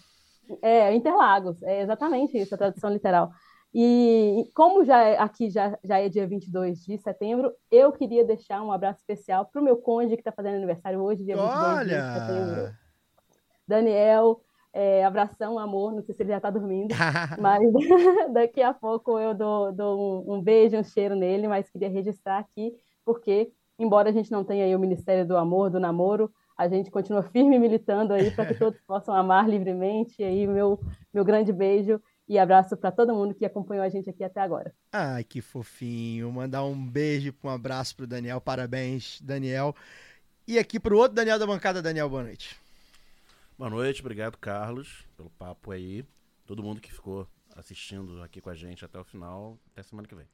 é, 0.62 0.94
Interlagos, 0.94 1.62
é 1.64 1.82
exatamente 1.82 2.38
isso, 2.38 2.56
a 2.56 2.58
tradução 2.58 2.90
literal. 2.92 3.32
E 3.74 4.50
como 4.56 4.84
já 4.84 5.00
é- 5.04 5.18
aqui 5.20 5.50
já, 5.50 5.78
já 5.84 6.00
é 6.00 6.10
dia 6.10 6.26
22 6.26 6.84
de 6.86 6.98
setembro, 6.98 7.54
eu 7.70 7.92
queria 7.92 8.26
deixar 8.26 8.64
um 8.64 8.72
abraço 8.72 9.00
especial 9.00 9.46
para 9.46 9.62
o 9.62 9.64
meu 9.64 9.78
cônjuge 9.78 10.16
que 10.16 10.22
está 10.22 10.32
fazendo 10.32 10.56
aniversário 10.56 11.00
hoje, 11.02 11.24
dia 11.24 11.36
22 11.36 11.88
de 11.88 12.20
setembro. 12.20 12.62
Olha! 12.64 12.80
Daniel, 13.68 14.42
é, 14.74 15.04
abração, 15.06 15.60
amor, 15.60 15.94
não 15.94 16.02
sei 16.02 16.16
se 16.16 16.24
ele 16.24 16.30
já 16.32 16.38
está 16.38 16.50
dormindo, 16.50 16.90
mas 17.40 17.62
daqui 18.34 18.62
a 18.62 18.74
pouco 18.74 19.20
eu 19.20 19.34
dou, 19.34 19.72
dou 19.72 20.24
um, 20.28 20.36
um 20.36 20.42
beijo, 20.42 20.78
um 20.78 20.84
cheiro 20.84 21.16
nele, 21.16 21.48
mas 21.48 21.70
queria 21.70 21.90
registrar 21.90 22.40
aqui, 22.40 22.74
porque, 23.06 23.52
embora 23.78 24.10
a 24.10 24.12
gente 24.12 24.32
não 24.32 24.44
tenha 24.44 24.66
aí 24.66 24.76
o 24.76 24.80
Ministério 24.80 25.28
do 25.28 25.38
Amor, 25.38 25.70
do 25.70 25.80
Namoro, 25.80 26.32
a 26.60 26.68
gente 26.68 26.92
continua 26.92 27.24
firme 27.24 27.58
militando 27.58 28.12
aí 28.12 28.32
para 28.32 28.46
que 28.46 28.54
todos 28.60 28.78
possam 28.82 29.16
amar 29.16 29.50
livremente. 29.50 30.16
E 30.20 30.26
aí, 30.26 30.46
meu, 30.46 30.78
meu 31.14 31.24
grande 31.24 31.54
beijo 31.54 32.02
e 32.28 32.38
abraço 32.38 32.76
para 32.76 32.92
todo 32.92 33.16
mundo 33.16 33.34
que 33.34 33.46
acompanhou 33.46 33.86
a 33.86 33.88
gente 33.88 34.10
aqui 34.10 34.26
até 34.26 34.42
agora. 34.42 34.76
Ai, 34.92 35.24
que 35.24 35.40
fofinho. 35.40 36.30
Mandar 36.34 36.66
um 36.66 36.76
beijo, 36.86 37.34
um 37.42 37.50
abraço 37.50 37.96
pro 37.96 38.06
Daniel. 38.06 38.42
Parabéns, 38.42 39.22
Daniel. 39.22 39.74
E 40.46 40.60
aqui 40.60 40.82
pro 40.82 40.98
outro 40.98 41.16
Daniel 41.16 41.40
da 41.40 41.48
bancada, 41.48 41.82
Daniel, 41.82 42.10
boa 42.10 42.24
noite. 42.24 42.60
Boa 43.58 43.70
noite, 43.70 44.02
obrigado, 44.02 44.38
Carlos, 44.38 45.06
pelo 45.16 45.30
papo 45.30 45.72
aí. 45.72 46.04
Todo 46.46 46.62
mundo 46.62 46.82
que 46.82 46.92
ficou 46.92 47.26
assistindo 47.56 48.22
aqui 48.22 48.42
com 48.42 48.50
a 48.50 48.56
gente 48.56 48.84
até 48.84 49.00
o 49.00 49.04
final. 49.06 49.58
Até 49.72 49.82
semana 49.84 50.08
que 50.10 50.16
vem. 50.16 50.28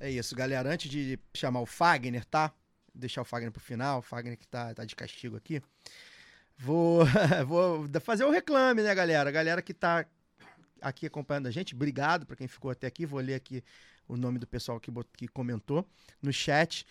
É 0.00 0.10
isso, 0.10 0.34
galera. 0.34 0.68
Antes 0.68 0.90
de 0.90 1.16
chamar 1.32 1.60
o 1.60 1.66
Fagner, 1.66 2.24
tá? 2.24 2.52
Deixar 2.94 3.22
o 3.22 3.24
Fagner 3.24 3.50
pro 3.50 3.60
final, 3.60 4.00
o 4.00 4.02
Fagner 4.02 4.36
que 4.36 4.46
tá, 4.46 4.74
tá 4.74 4.84
de 4.84 4.94
castigo 4.94 5.36
aqui. 5.36 5.62
Vou, 6.58 7.04
vou 7.46 7.88
fazer 8.00 8.24
o 8.24 8.30
reclame, 8.30 8.82
né, 8.82 8.94
galera? 8.94 9.30
Galera 9.30 9.62
que 9.62 9.72
tá 9.72 10.06
aqui 10.80 11.06
acompanhando 11.06 11.46
a 11.46 11.50
gente, 11.50 11.74
obrigado 11.74 12.26
pra 12.26 12.36
quem 12.36 12.48
ficou 12.48 12.70
até 12.70 12.86
aqui. 12.86 13.06
Vou 13.06 13.20
ler 13.20 13.34
aqui 13.34 13.64
o 14.06 14.16
nome 14.16 14.38
do 14.38 14.46
pessoal 14.46 14.78
que, 14.78 14.92
que 15.16 15.28
comentou 15.28 15.86
no 16.20 16.32
chat. 16.32 16.86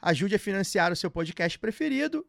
Ajude 0.00 0.34
a 0.34 0.38
financiar 0.38 0.92
o 0.92 0.96
seu 0.96 1.10
podcast 1.10 1.58
preferido 1.58 2.26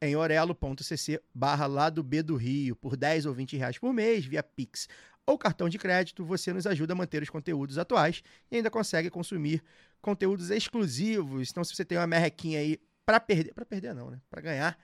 em 0.00 0.14
orelo.cc 0.14 1.20
barra 1.34 1.66
lado 1.66 2.02
B 2.02 2.22
do 2.22 2.36
Rio. 2.36 2.76
Por 2.76 2.96
10 2.96 3.26
ou 3.26 3.34
20 3.34 3.56
reais 3.56 3.78
por 3.78 3.92
mês, 3.92 4.24
via 4.24 4.42
Pix 4.42 4.88
ou 5.28 5.36
cartão 5.36 5.68
de 5.68 5.76
crédito, 5.76 6.24
você 6.24 6.54
nos 6.54 6.66
ajuda 6.66 6.94
a 6.94 6.96
manter 6.96 7.22
os 7.22 7.28
conteúdos 7.28 7.76
atuais 7.76 8.22
e 8.50 8.56
ainda 8.56 8.70
consegue 8.70 9.10
consumir 9.10 9.62
conteúdos 10.00 10.48
exclusivos. 10.48 11.50
Então, 11.50 11.62
se 11.62 11.76
você 11.76 11.84
tem 11.84 11.98
uma 11.98 12.06
merrequinha 12.06 12.60
aí 12.60 12.80
para 13.04 13.20
perder, 13.20 13.52
para 13.52 13.66
perder 13.66 13.94
não, 13.94 14.10
né? 14.10 14.18
Para 14.30 14.40
ganhar, 14.40 14.78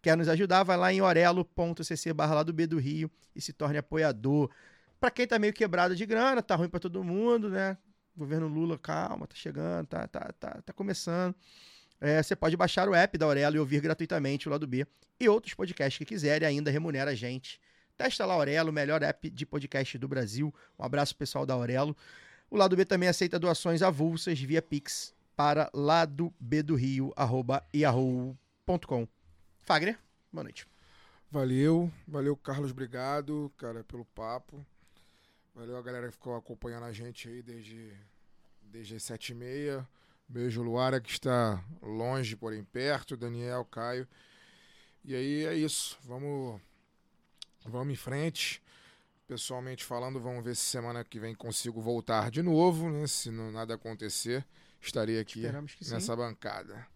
quer 0.00 0.16
nos 0.16 0.26
ajudar, 0.26 0.62
vai 0.62 0.78
lá 0.78 0.90
em 0.90 1.02
orelo.cc 1.02 2.14
barra 2.14 2.36
lá 2.36 2.42
do 2.42 2.50
B 2.50 2.66
do 2.66 2.78
Rio 2.78 3.10
e 3.36 3.42
se 3.42 3.52
torne 3.52 3.76
apoiador. 3.76 4.50
Pra 4.98 5.10
quem 5.10 5.26
tá 5.26 5.38
meio 5.38 5.52
quebrado 5.52 5.94
de 5.94 6.06
grana, 6.06 6.40
tá 6.40 6.56
ruim 6.56 6.70
pra 6.70 6.80
todo 6.80 7.04
mundo, 7.04 7.50
né? 7.50 7.76
Governo 8.16 8.48
Lula, 8.48 8.78
calma, 8.78 9.26
tá 9.26 9.36
chegando, 9.36 9.86
tá, 9.86 10.08
tá, 10.08 10.32
tá, 10.40 10.62
tá 10.64 10.72
começando. 10.72 11.34
É, 12.00 12.22
você 12.22 12.34
pode 12.34 12.56
baixar 12.56 12.88
o 12.88 12.94
app 12.94 13.18
da 13.18 13.26
Aurelo 13.26 13.56
e 13.56 13.58
ouvir 13.58 13.82
gratuitamente 13.82 14.48
o 14.48 14.50
lado 14.50 14.66
B 14.66 14.86
e 15.20 15.28
outros 15.28 15.52
podcasts 15.52 15.98
que 15.98 16.06
quiser 16.06 16.40
e 16.40 16.46
ainda 16.46 16.70
remunera 16.70 17.10
a 17.10 17.14
gente. 17.14 17.60
Testa 18.00 18.24
lá 18.24 18.32
Aurelo, 18.32 18.72
melhor 18.72 19.02
app 19.02 19.28
de 19.28 19.44
podcast 19.44 19.98
do 19.98 20.08
Brasil. 20.08 20.54
Um 20.78 20.82
abraço 20.82 21.14
pessoal 21.14 21.44
da 21.44 21.52
Aurelo. 21.52 21.94
O 22.50 22.56
lado 22.56 22.74
B 22.74 22.82
também 22.86 23.10
aceita 23.10 23.38
doações 23.38 23.82
avulsas 23.82 24.40
via 24.40 24.62
Pix 24.62 25.14
para 25.36 25.68
lado 25.74 26.32
B 26.40 26.62
do 26.62 26.74
Rio. 26.76 27.12
Fagner, 29.58 29.98
boa 30.32 30.44
noite. 30.44 30.66
Valeu, 31.30 31.92
valeu, 32.08 32.34
Carlos, 32.38 32.70
obrigado, 32.70 33.52
cara, 33.58 33.84
pelo 33.84 34.06
papo. 34.06 34.64
Valeu 35.54 35.76
a 35.76 35.82
galera 35.82 36.06
que 36.06 36.14
ficou 36.14 36.34
acompanhando 36.34 36.84
a 36.84 36.92
gente 36.94 37.28
aí 37.28 37.42
desde, 37.42 37.92
desde 38.62 38.96
as 38.96 39.02
sete 39.02 39.32
e 39.32 39.34
meia. 39.34 39.86
Beijo, 40.26 40.62
Luara, 40.62 41.02
que 41.02 41.10
está 41.10 41.62
longe, 41.82 42.34
porém 42.34 42.64
perto. 42.64 43.14
Daniel, 43.14 43.62
Caio. 43.66 44.08
E 45.04 45.14
aí 45.14 45.44
é 45.44 45.54
isso. 45.54 45.98
Vamos, 46.02 46.58
vamos 47.66 47.92
em 47.92 47.96
frente. 47.96 48.62
Pessoalmente 49.26 49.84
falando, 49.84 50.20
vamos 50.20 50.44
ver 50.44 50.56
se 50.56 50.62
semana 50.62 51.04
que 51.04 51.20
vem 51.20 51.34
consigo 51.34 51.80
voltar 51.80 52.30
de 52.30 52.42
novo, 52.42 52.90
né? 52.90 53.06
Se 53.06 53.30
não 53.30 53.52
nada 53.52 53.74
acontecer, 53.74 54.44
estarei 54.80 55.20
aqui 55.20 55.42
sim. 55.80 55.94
nessa 55.94 56.16
bancada. 56.16 56.86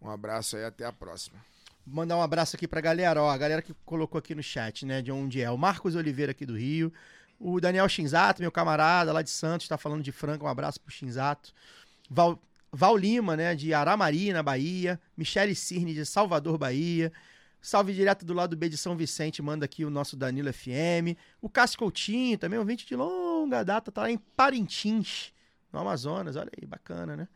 Um 0.00 0.10
abraço 0.10 0.56
aí, 0.56 0.64
até 0.64 0.84
a 0.84 0.92
próxima. 0.92 1.38
Mandar 1.86 2.16
um 2.16 2.22
abraço 2.22 2.56
aqui 2.56 2.66
pra 2.66 2.80
galera, 2.80 3.22
ó, 3.22 3.30
a 3.30 3.38
galera 3.38 3.62
que 3.62 3.72
colocou 3.84 4.18
aqui 4.18 4.34
no 4.34 4.42
chat, 4.42 4.84
né, 4.84 5.00
de 5.00 5.12
onde 5.12 5.40
é. 5.40 5.48
O 5.50 5.56
Marcos 5.56 5.94
Oliveira 5.94 6.32
aqui 6.32 6.44
do 6.44 6.56
Rio, 6.56 6.92
o 7.38 7.60
Daniel 7.60 7.88
Shinzato, 7.88 8.42
meu 8.42 8.50
camarada 8.50 9.12
lá 9.12 9.22
de 9.22 9.30
Santos, 9.30 9.68
tá 9.68 9.78
falando 9.78 10.02
de 10.02 10.10
Franca, 10.10 10.44
um 10.44 10.48
abraço 10.48 10.80
pro 10.80 10.92
Shinzato. 10.92 11.52
Val, 12.10 12.42
Val 12.72 12.96
Lima, 12.96 13.36
né, 13.36 13.54
de 13.54 13.72
Aramari, 13.72 14.32
na 14.32 14.42
Bahia. 14.42 15.00
Michele 15.16 15.54
Cirne, 15.54 15.94
de 15.94 16.04
Salvador, 16.04 16.58
Bahia. 16.58 17.12
Salve 17.66 17.92
direto 17.92 18.24
do 18.24 18.32
lado 18.32 18.56
B 18.56 18.68
de 18.68 18.76
São 18.76 18.96
Vicente, 18.96 19.42
manda 19.42 19.64
aqui 19.64 19.84
o 19.84 19.90
nosso 19.90 20.16
Danilo 20.16 20.52
FM. 20.52 21.18
O 21.42 21.48
Cássio 21.48 21.80
Coutinho, 21.80 22.38
também 22.38 22.60
um 22.60 22.62
ouvinte 22.62 22.86
de 22.86 22.94
longa 22.94 23.64
data, 23.64 23.90
tá 23.90 24.02
lá 24.02 24.10
em 24.12 24.16
Parintins, 24.16 25.32
no 25.72 25.80
Amazonas. 25.80 26.36
Olha 26.36 26.48
aí, 26.56 26.64
bacana, 26.64 27.16
né? 27.16 27.28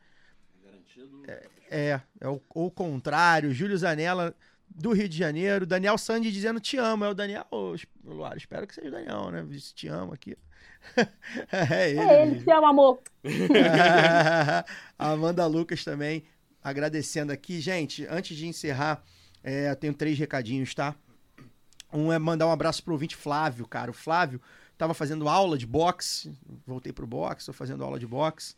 É, 1.68 2.00
é 2.20 2.28
o, 2.28 2.40
o 2.54 2.70
contrário. 2.70 3.52
Júlio 3.52 3.76
Zanella, 3.76 4.32
do 4.68 4.92
Rio 4.92 5.08
de 5.08 5.18
Janeiro. 5.18 5.66
Daniel 5.66 5.98
Sandy 5.98 6.30
dizendo 6.30 6.60
te 6.60 6.76
amo. 6.76 7.04
É 7.04 7.08
o 7.08 7.14
Daniel, 7.14 7.44
ô, 7.50 7.74
Luara, 8.04 8.38
espero 8.38 8.68
que 8.68 8.74
seja 8.76 8.86
o 8.86 8.92
Daniel, 8.92 9.32
né? 9.32 9.44
Disse 9.48 9.74
te 9.74 9.88
amo 9.88 10.14
aqui. 10.14 10.38
é 11.50 11.90
ele. 11.90 11.98
É 11.98 12.22
ele, 12.22 12.30
mesmo. 12.30 12.44
te 12.44 12.52
amo, 12.52 12.66
amor. 12.68 13.02
a 14.96 15.10
Amanda 15.10 15.44
Lucas 15.48 15.82
também 15.82 16.22
agradecendo 16.62 17.32
aqui. 17.32 17.60
Gente, 17.60 18.06
antes 18.06 18.36
de 18.36 18.46
encerrar, 18.46 19.02
é, 19.42 19.70
eu 19.70 19.76
tenho 19.76 19.94
três 19.94 20.18
recadinhos, 20.18 20.74
tá? 20.74 20.94
Um 21.92 22.12
é 22.12 22.18
mandar 22.18 22.46
um 22.46 22.52
abraço 22.52 22.82
pro 22.82 22.92
ouvinte 22.92 23.16
Flávio, 23.16 23.66
cara. 23.66 23.90
O 23.90 23.94
Flávio 23.94 24.40
tava 24.78 24.94
fazendo 24.94 25.28
aula 25.28 25.58
de 25.58 25.66
boxe, 25.66 26.32
voltei 26.66 26.92
pro 26.92 27.06
boxe, 27.06 27.46
tô 27.46 27.52
fazendo 27.52 27.82
aula 27.84 27.98
de 27.98 28.06
boxe. 28.06 28.54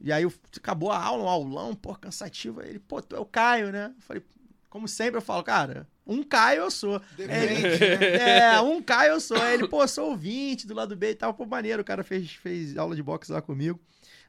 E 0.00 0.12
aí 0.12 0.22
eu- 0.22 0.32
acabou 0.56 0.92
a 0.92 1.02
aula, 1.02 1.24
um 1.24 1.28
aulão, 1.28 1.74
pô, 1.74 1.94
cansativo. 1.94 2.60
Ele, 2.62 2.78
pô, 2.78 3.00
tu 3.02 3.16
é 3.16 3.18
o 3.18 3.24
Caio, 3.24 3.72
né? 3.72 3.92
Eu 3.96 4.02
falei, 4.02 4.22
como 4.70 4.86
sempre 4.86 5.16
eu 5.16 5.22
falo, 5.22 5.42
cara, 5.42 5.88
um 6.06 6.22
Caio 6.22 6.62
eu 6.62 6.70
sou. 6.70 7.00
É, 7.18 8.60
um 8.60 8.80
Caio 8.82 9.12
eu 9.14 9.20
sou. 9.20 9.40
Aí 9.40 9.54
ele, 9.54 9.66
pô, 9.66 9.86
sou 9.88 10.10
ouvinte 10.10 10.66
do 10.66 10.74
lado 10.74 10.94
B 10.94 11.10
e 11.10 11.14
tal. 11.14 11.32
Pô, 11.34 11.44
maneiro, 11.46 11.82
o 11.82 11.84
cara 11.84 12.04
fez, 12.04 12.30
fez 12.32 12.76
aula 12.76 12.94
de 12.94 13.02
boxe 13.02 13.32
lá 13.32 13.40
comigo. 13.42 13.80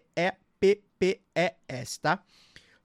tá? 2.00 2.24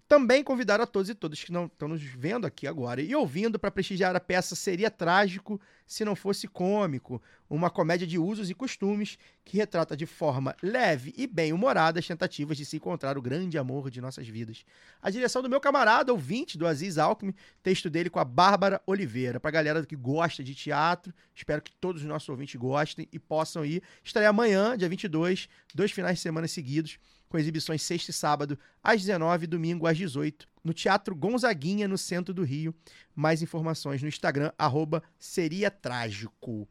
Também 0.06 0.44
convidar 0.44 0.82
a 0.82 0.86
todos 0.86 1.08
e 1.08 1.14
todas 1.14 1.42
que 1.42 1.50
não 1.50 1.64
estão 1.64 1.88
nos 1.88 2.02
vendo 2.02 2.46
aqui 2.46 2.66
agora 2.66 3.00
e 3.00 3.14
ouvindo 3.14 3.58
para 3.58 3.70
prestigiar 3.70 4.14
a 4.14 4.20
peça 4.20 4.54
Seria 4.54 4.90
Trágico 4.90 5.58
se 5.86 6.04
não 6.04 6.14
fosse 6.14 6.46
cômico, 6.46 7.22
uma 7.48 7.70
comédia 7.70 8.06
de 8.06 8.18
usos 8.18 8.50
e 8.50 8.54
costumes 8.54 9.18
que 9.44 9.56
retrata 9.56 9.96
de 9.96 10.04
forma 10.04 10.54
leve 10.62 11.14
e 11.16 11.26
bem-humorada 11.26 12.00
as 12.00 12.06
tentativas 12.06 12.56
de 12.56 12.66
se 12.66 12.76
encontrar 12.76 13.16
o 13.16 13.22
grande 13.22 13.56
amor 13.56 13.90
de 13.90 14.00
nossas 14.00 14.28
vidas. 14.28 14.64
A 15.00 15.08
direção 15.10 15.42
do 15.42 15.48
meu 15.48 15.60
camarada, 15.60 16.12
ouvinte 16.12 16.58
do 16.58 16.66
Aziz 16.66 16.98
Alckmin, 16.98 17.34
texto 17.62 17.88
dele 17.88 18.10
com 18.10 18.18
a 18.18 18.24
Bárbara 18.24 18.82
Oliveira. 18.86 19.40
Pra 19.40 19.50
galera 19.50 19.84
que 19.86 19.96
gosta 19.96 20.44
de 20.44 20.54
teatro, 20.54 21.14
espero 21.34 21.62
que 21.62 21.72
todos 21.72 22.02
os 22.02 22.08
nossos 22.08 22.28
ouvintes 22.28 22.56
gostem 22.56 23.08
e 23.10 23.18
possam 23.18 23.64
ir. 23.64 23.82
Estarei 24.02 24.28
amanhã, 24.28 24.76
dia 24.76 24.88
22, 24.88 25.48
dois 25.74 25.92
finais 25.92 26.16
de 26.16 26.22
semana 26.22 26.46
seguidos, 26.46 26.98
com 27.28 27.38
exibições 27.38 27.82
sexta 27.82 28.10
e 28.10 28.14
sábado, 28.14 28.58
às 28.82 29.00
19 29.00 29.44
e 29.44 29.46
domingo 29.46 29.86
às 29.86 29.96
18, 29.96 30.48
no 30.62 30.72
Teatro 30.72 31.14
Gonzaguinha, 31.14 31.88
no 31.88 31.98
centro 31.98 32.32
do 32.32 32.42
Rio. 32.42 32.74
Mais 33.14 33.42
informações 33.42 34.02
no 34.02 34.08
Instagram, 34.08 34.52
arroba 34.58 35.02
Seria 35.18 35.70
Trágico. 35.70 36.68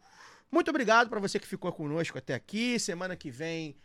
Muito 0.51 0.69
obrigado 0.69 1.09
para 1.09 1.19
você 1.19 1.39
que 1.39 1.47
ficou 1.47 1.71
conosco 1.71 2.17
até 2.17 2.35
aqui. 2.35 2.79
Semana 2.79 3.15
que 3.15 3.31
vem, 3.31 3.75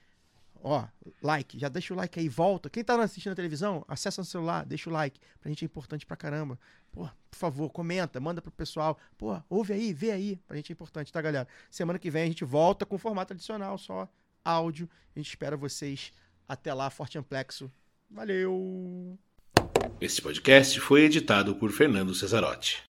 ó, 0.62 0.86
like, 1.22 1.58
já 1.58 1.68
deixa 1.68 1.94
o 1.94 1.96
like 1.96 2.20
aí, 2.20 2.28
volta. 2.28 2.68
Quem 2.68 2.84
tá 2.84 3.00
assistindo 3.02 3.32
a 3.32 3.36
televisão, 3.36 3.84
acessa 3.88 4.20
no 4.20 4.26
celular, 4.26 4.66
deixa 4.66 4.90
o 4.90 4.92
like. 4.92 5.18
Pra 5.40 5.48
gente 5.48 5.64
é 5.64 5.66
importante 5.66 6.04
pra 6.04 6.16
caramba. 6.16 6.58
Pô, 6.92 7.08
por 7.30 7.38
favor, 7.38 7.70
comenta, 7.70 8.20
manda 8.20 8.42
pro 8.42 8.50
pessoal. 8.50 8.98
Pô, 9.16 9.40
ouve 9.48 9.72
aí, 9.72 9.92
vê 9.94 10.10
aí. 10.10 10.36
Pra 10.46 10.56
gente 10.56 10.70
é 10.70 10.74
importante, 10.74 11.12
tá, 11.12 11.22
galera? 11.22 11.48
Semana 11.70 11.98
que 11.98 12.10
vem 12.10 12.24
a 12.24 12.26
gente 12.26 12.44
volta 12.44 12.84
com 12.84 12.98
formato 12.98 13.28
tradicional, 13.28 13.78
só 13.78 14.08
áudio. 14.44 14.88
A 15.16 15.18
gente 15.18 15.28
espera 15.28 15.56
vocês. 15.56 16.12
Até 16.48 16.72
lá, 16.72 16.88
forte 16.88 17.18
amplexo. 17.18 17.70
Valeu! 18.10 19.18
Este 20.00 20.22
podcast 20.22 20.80
foi 20.80 21.02
editado 21.02 21.54
por 21.56 21.70
Fernando 21.70 22.14
Cesarotti. 22.14 22.87